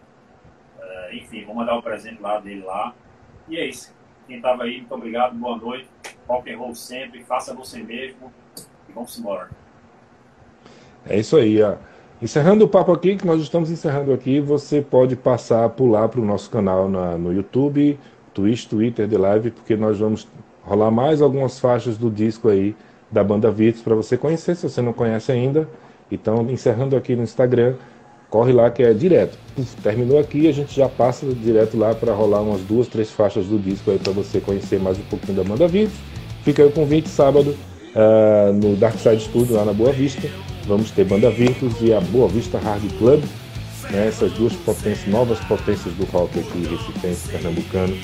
Uh, 0.80 1.16
enfim, 1.16 1.44
vou 1.44 1.56
mandar 1.56 1.76
o 1.76 1.84
presente 1.84 2.22
lá 2.22 2.40
dele 2.40 2.64
lá. 2.64 2.96
E 3.48 3.58
é 3.58 3.66
isso. 3.66 3.94
Quem 4.28 4.38
estava 4.38 4.64
aí, 4.64 4.78
muito 4.78 4.96
obrigado, 4.96 5.36
boa 5.36 5.58
noite. 5.58 5.88
Rock 6.28 6.52
and 6.52 6.58
roll 6.58 6.74
sempre, 6.74 7.24
faça 7.24 7.54
você 7.54 7.84
mesmo 7.84 8.34
e 8.90 8.92
vamos 8.92 9.18
embora. 9.20 9.50
É 11.08 11.20
isso 11.20 11.38
aí, 11.38 11.62
ó. 11.62 11.76
Encerrando 12.26 12.66
o 12.66 12.68
papo 12.68 12.92
aqui, 12.92 13.16
que 13.18 13.28
nós 13.28 13.40
estamos 13.40 13.70
encerrando 13.70 14.12
aqui, 14.12 14.40
você 14.40 14.82
pode 14.82 15.16
passar, 15.16 15.70
pular 15.70 16.10
para 16.10 16.20
o 16.20 16.26
nosso 16.26 16.50
canal 16.50 16.90
na, 16.90 17.16
no 17.20 17.32
YouTube, 17.32 18.00
Twitch, 18.34 18.66
Twitter, 18.66 19.08
de 19.08 19.16
Live, 19.16 19.52
porque 19.52 19.76
nós 19.76 20.00
vamos 20.00 20.28
rolar 20.64 20.90
mais 20.90 21.22
algumas 21.22 21.60
faixas 21.60 22.00
do 22.00 22.10
disco 22.10 22.50
aí 22.50 22.76
da 23.12 23.24
banda 23.24 23.52
Virtus 23.52 23.84
para 23.84 23.94
você 23.94 24.18
conhecer, 24.18 24.56
se 24.56 24.68
você 24.68 24.82
não 24.82 24.92
conhece 24.92 25.32
ainda. 25.32 25.70
Então, 26.12 26.50
encerrando 26.50 26.96
aqui 26.96 27.16
no 27.16 27.22
Instagram, 27.22 27.76
corre 28.28 28.52
lá 28.52 28.72
que 28.72 28.82
é 28.82 28.92
direto. 28.92 29.38
Terminou 29.84 30.18
aqui, 30.18 30.48
a 30.48 30.52
gente 30.52 30.76
já 30.76 30.90
passa 30.90 31.28
direto 31.28 31.78
lá 31.78 31.94
para 31.94 32.12
rolar 32.12 32.42
umas 32.42 32.62
duas, 32.62 32.88
três 32.88 33.12
faixas 33.12 33.46
do 33.46 33.60
disco 33.60 33.92
aí 33.92 34.00
para 34.00 34.12
você 34.12 34.40
conhecer 34.40 34.80
mais 34.80 34.98
um 34.98 35.04
pouquinho 35.04 35.38
da 35.38 35.44
banda 35.44 35.68
Virtus. 35.68 36.00
Fica 36.42 36.64
aí 36.64 36.70
o 36.70 36.72
convite 36.72 37.08
sábado 37.08 37.56
uh, 37.94 38.52
no 38.52 38.76
Dark 38.76 38.98
Side 38.98 39.22
Studio 39.26 39.56
lá 39.56 39.64
na 39.64 39.74
Boa 39.74 39.92
Vista 39.92 40.28
vamos 40.66 40.92
ter 40.92 41.06
Banda 41.06 41.30
Virtus 41.30 41.74
e 41.82 41.94
a 41.94 42.02
Boa 42.02 42.28
Vista 42.28 42.58
Hard 42.58 42.84
Club, 42.98 43.24
né, 43.90 44.08
essas 44.08 44.32
duas 44.34 44.54
potências, 44.54 45.08
novas 45.08 45.40
potências 45.42 45.94
do 45.96 46.06
rock 46.06 46.40
aqui, 46.40 46.68
recifense, 46.68 47.30
pernambucano. 47.30 47.96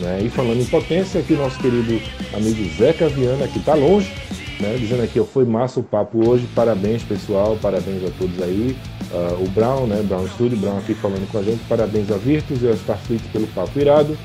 Né? 0.00 0.22
E 0.24 0.30
falando 0.30 0.60
em 0.60 0.66
potência, 0.66 1.20
aqui 1.20 1.34
nosso 1.34 1.58
querido 1.58 2.00
amigo 2.34 2.76
Zeca 2.76 3.08
Viana, 3.08 3.46
que 3.48 3.58
está 3.58 3.74
longe, 3.74 4.12
né, 4.60 4.76
dizendo 4.78 5.02
aqui, 5.02 5.22
foi 5.32 5.44
massa 5.44 5.80
o 5.80 5.82
papo 5.82 6.28
hoje, 6.28 6.46
parabéns 6.54 7.02
pessoal, 7.02 7.56
parabéns 7.60 8.04
a 8.04 8.10
todos 8.18 8.42
aí. 8.42 8.76
Uh, 9.10 9.44
o 9.44 9.48
Brown, 9.48 9.86
né, 9.86 10.02
Brown 10.02 10.28
Studio, 10.28 10.58
Brown 10.58 10.78
aqui 10.78 10.94
falando 10.94 11.30
com 11.30 11.38
a 11.38 11.42
gente, 11.42 11.60
parabéns 11.68 12.10
a 12.10 12.16
Virtus 12.16 12.62
e 12.62 12.66
ao 12.66 12.74
Starfleet 12.74 13.22
pelo 13.32 13.46
papo 13.48 13.78
irado. 13.78 14.18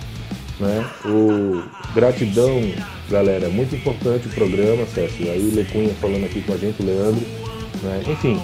Né? 0.59 0.85
O 1.05 1.63
gratidão, 1.93 2.61
galera, 3.09 3.49
muito 3.49 3.75
importante 3.75 4.27
o 4.27 4.31
programa, 4.31 4.85
César. 4.87 5.31
Aí 5.31 5.51
Lecunha 5.53 5.93
falando 6.01 6.25
aqui 6.25 6.41
com 6.41 6.53
a 6.53 6.57
gente, 6.57 6.81
o 6.81 6.85
Leandro. 6.85 7.42
Né? 7.83 8.03
Enfim, 8.07 8.39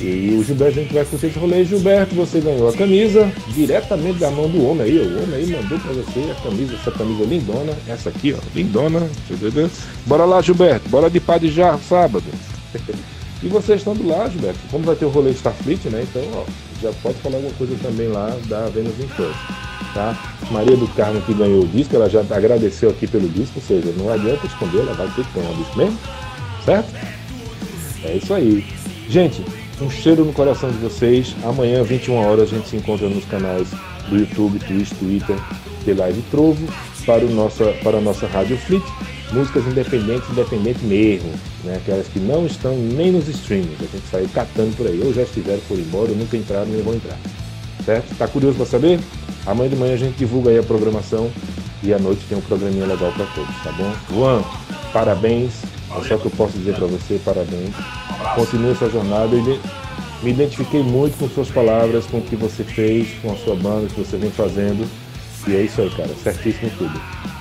e 0.00 0.36
o 0.38 0.42
Gilberto, 0.42 0.78
a 0.78 0.82
gente 0.82 0.94
vai 0.94 1.04
curtir 1.04 1.26
esse 1.26 1.38
rolê. 1.38 1.64
Gilberto, 1.64 2.14
você 2.14 2.40
ganhou 2.40 2.68
a 2.68 2.72
camisa 2.72 3.30
diretamente 3.48 4.18
da 4.18 4.30
mão 4.30 4.48
do 4.48 4.66
homem 4.66 4.82
aí. 4.82 4.98
O 4.98 5.22
homem 5.22 5.34
aí 5.36 5.46
mandou 5.46 5.78
pra 5.78 5.92
você 5.92 6.30
a 6.30 6.34
camisa, 6.42 6.74
essa 6.74 6.90
camisa 6.90 7.24
lindona. 7.24 7.72
Essa 7.86 8.08
aqui, 8.08 8.32
ó, 8.32 8.38
lindona. 8.54 9.08
Bora 10.06 10.24
lá, 10.24 10.42
Gilberto. 10.42 10.88
Bora 10.88 11.08
de 11.08 11.20
pá 11.20 11.38
de 11.38 11.48
já, 11.50 11.78
sábado. 11.78 12.24
e 13.42 13.48
vocês 13.48 13.80
estão 13.80 13.94
do 13.94 14.08
lado, 14.08 14.32
Gilberto. 14.32 14.58
Como 14.70 14.84
vai 14.84 14.96
ter 14.96 15.04
o 15.04 15.10
rolê 15.10 15.30
Starfleet, 15.30 15.88
né? 15.88 16.02
Então, 16.02 16.22
ó, 16.34 16.44
já 16.82 16.92
pode 17.02 17.16
falar 17.18 17.36
alguma 17.36 17.54
coisa 17.54 17.76
também 17.80 18.08
lá 18.08 18.36
da 18.46 18.66
Vênus 18.68 18.98
em 18.98 19.08
Força. 19.08 19.38
Tá? 19.94 20.18
Maria 20.50 20.76
do 20.76 20.88
Carmo 20.88 21.20
que 21.22 21.32
ganhou 21.32 21.62
o 21.62 21.68
disco, 21.68 21.94
ela 21.94 22.10
já 22.10 22.20
agradeceu 22.20 22.90
aqui 22.90 23.06
pelo 23.06 23.28
disco, 23.28 23.52
ou 23.56 23.62
seja, 23.62 23.94
não 23.96 24.12
adianta 24.12 24.44
esconder, 24.44 24.80
ela 24.80 24.92
vai 24.92 25.06
ter 25.14 25.24
que 25.24 25.38
ganhar 25.38 25.50
o 25.52 25.54
disco 25.54 25.78
mesmo, 25.78 25.98
certo? 26.64 26.92
É 28.04 28.16
isso 28.16 28.32
aí. 28.32 28.64
Gente, 29.08 29.42
um 29.80 29.90
cheiro 29.90 30.24
no 30.24 30.32
coração 30.32 30.70
de 30.70 30.78
vocês. 30.78 31.34
Amanhã, 31.42 31.82
21 31.82 32.14
horas, 32.14 32.52
a 32.52 32.56
gente 32.56 32.68
se 32.68 32.76
encontra 32.76 33.08
nos 33.08 33.24
canais 33.24 33.68
do 34.08 34.18
YouTube, 34.18 34.58
Twitch, 34.58 34.90
Twitter, 34.98 35.36
The 35.84 35.94
Live 35.94 36.22
Trovo, 36.30 36.66
para, 37.06 37.24
o 37.24 37.30
nossa, 37.30 37.64
para 37.82 37.98
a 37.98 38.00
nossa 38.00 38.26
Rádio 38.26 38.56
Fleet. 38.58 38.84
Músicas 39.32 39.66
independentes, 39.66 40.28
independente 40.30 40.84
mesmo, 40.84 41.30
né? 41.64 41.76
aquelas 41.76 42.06
que 42.06 42.20
não 42.20 42.46
estão 42.46 42.76
nem 42.76 43.10
nos 43.10 43.26
streamings. 43.26 43.80
A 43.80 43.84
gente 43.84 44.06
saiu 44.10 44.28
catando 44.28 44.76
por 44.76 44.86
aí. 44.86 45.00
Ou 45.04 45.12
já 45.12 45.22
estiveram 45.22 45.60
por 45.66 45.78
embora, 45.78 46.10
ou 46.10 46.16
nunca 46.16 46.36
entraram, 46.36 46.66
nem 46.66 46.82
vão 46.82 46.94
entrar. 46.94 47.18
Certo? 47.84 48.16
Tá 48.16 48.28
curioso 48.28 48.56
para 48.56 48.66
saber? 48.66 49.00
Amanhã 49.46 49.70
de 49.70 49.76
manhã 49.76 49.94
a 49.94 49.98
gente 49.98 50.16
divulga 50.16 50.50
aí 50.50 50.58
a 50.58 50.62
programação 50.62 51.30
e 51.82 51.92
à 51.92 51.98
noite 51.98 52.24
tem 52.28 52.38
um 52.38 52.40
programinha 52.40 52.86
legal 52.86 53.12
para 53.12 53.26
todos, 53.26 53.54
tá 53.62 53.72
bom? 53.72 53.92
Juan, 54.10 54.42
parabéns. 54.92 55.73
É 55.96 56.08
só 56.08 56.16
que 56.16 56.26
eu 56.26 56.30
posso 56.32 56.58
dizer 56.58 56.74
para 56.74 56.86
você, 56.86 57.20
parabéns. 57.24 57.74
Continue 58.34 58.74
sua 58.74 58.90
jornada. 58.90 59.34
E 59.36 59.60
me 60.22 60.30
identifiquei 60.30 60.82
muito 60.82 61.18
com 61.18 61.28
suas 61.28 61.48
palavras, 61.48 62.06
com 62.06 62.18
o 62.18 62.22
que 62.22 62.36
você 62.36 62.64
fez, 62.64 63.08
com 63.20 63.32
a 63.32 63.36
sua 63.36 63.54
banda, 63.54 63.86
que 63.86 64.00
você 64.00 64.16
vem 64.16 64.30
fazendo. 64.30 64.88
E 65.46 65.54
é 65.54 65.62
isso 65.62 65.80
aí, 65.80 65.90
cara. 65.90 66.10
Certíssimo 66.22 66.70
tudo. 66.78 67.00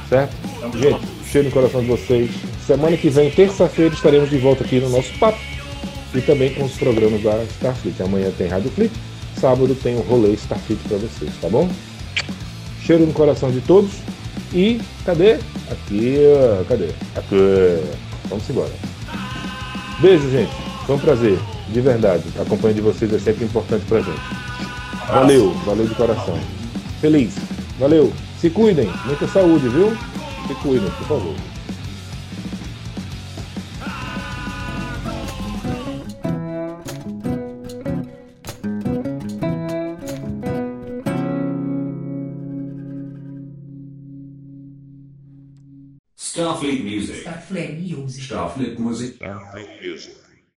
Certo? 0.09 0.35
Gente, 0.77 1.01
cheiro 1.25 1.47
no 1.47 1.53
coração 1.53 1.81
de 1.81 1.87
vocês. 1.87 2.29
Semana 2.67 2.95
que 2.97 3.09
vem, 3.09 3.31
terça-feira, 3.31 3.93
estaremos 3.93 4.29
de 4.29 4.37
volta 4.37 4.63
aqui 4.63 4.79
no 4.79 4.89
nosso 4.89 5.11
papo. 5.17 5.39
E 6.13 6.21
também 6.21 6.53
com 6.53 6.65
os 6.65 6.73
programas 6.73 7.23
da 7.23 7.43
Starfleet. 7.43 8.01
Amanhã 8.01 8.31
tem 8.37 8.47
Rádio 8.47 8.69
Fleet. 8.71 8.91
Sábado 9.39 9.75
tem 9.75 9.95
o 9.95 10.01
rolê 10.01 10.33
Starfleet 10.33 10.79
para 10.87 10.97
vocês, 10.97 11.31
tá 11.41 11.49
bom? 11.49 11.67
Cheiro 12.81 13.05
no 13.05 13.13
coração 13.13 13.51
de 13.51 13.61
todos. 13.61 13.91
E 14.53 14.79
cadê? 15.05 15.39
Aqui, 15.71 16.17
cadê? 16.67 16.89
Aqui. 17.15 18.12
Vamos 18.33 18.49
embora. 18.49 18.71
Beijo, 19.99 20.27
gente. 20.31 20.51
Foi 20.87 20.95
um 20.95 20.99
prazer, 20.99 21.37
de 21.69 21.81
verdade. 21.81 22.23
A 22.41 22.43
companhia 22.43 22.73
de 22.73 22.81
vocês 22.81 23.13
é 23.13 23.19
sempre 23.19 23.45
importante 23.45 23.85
pra 23.85 24.01
gente. 24.01 24.19
Valeu, 25.07 25.53
valeu 25.65 25.85
de 25.85 25.93
coração. 25.93 26.39
Feliz. 26.99 27.35
Valeu. 27.79 28.11
Se 28.41 28.49
cuidem, 28.49 28.89
muita 29.05 29.27
saúde, 29.27 29.69
viu? 29.69 29.95
Se 30.47 30.55
cuidem, 30.55 30.89
por 30.89 31.07
favor. 31.07 31.35
Starfleet 48.07 48.19
Music. 48.19 48.23
Starfleet 48.23 48.79
Music. 48.79 49.15
Starfleet 49.15 49.81
Music. 49.81 49.81
Starfleet 49.81 49.81
Music. 49.81 50.32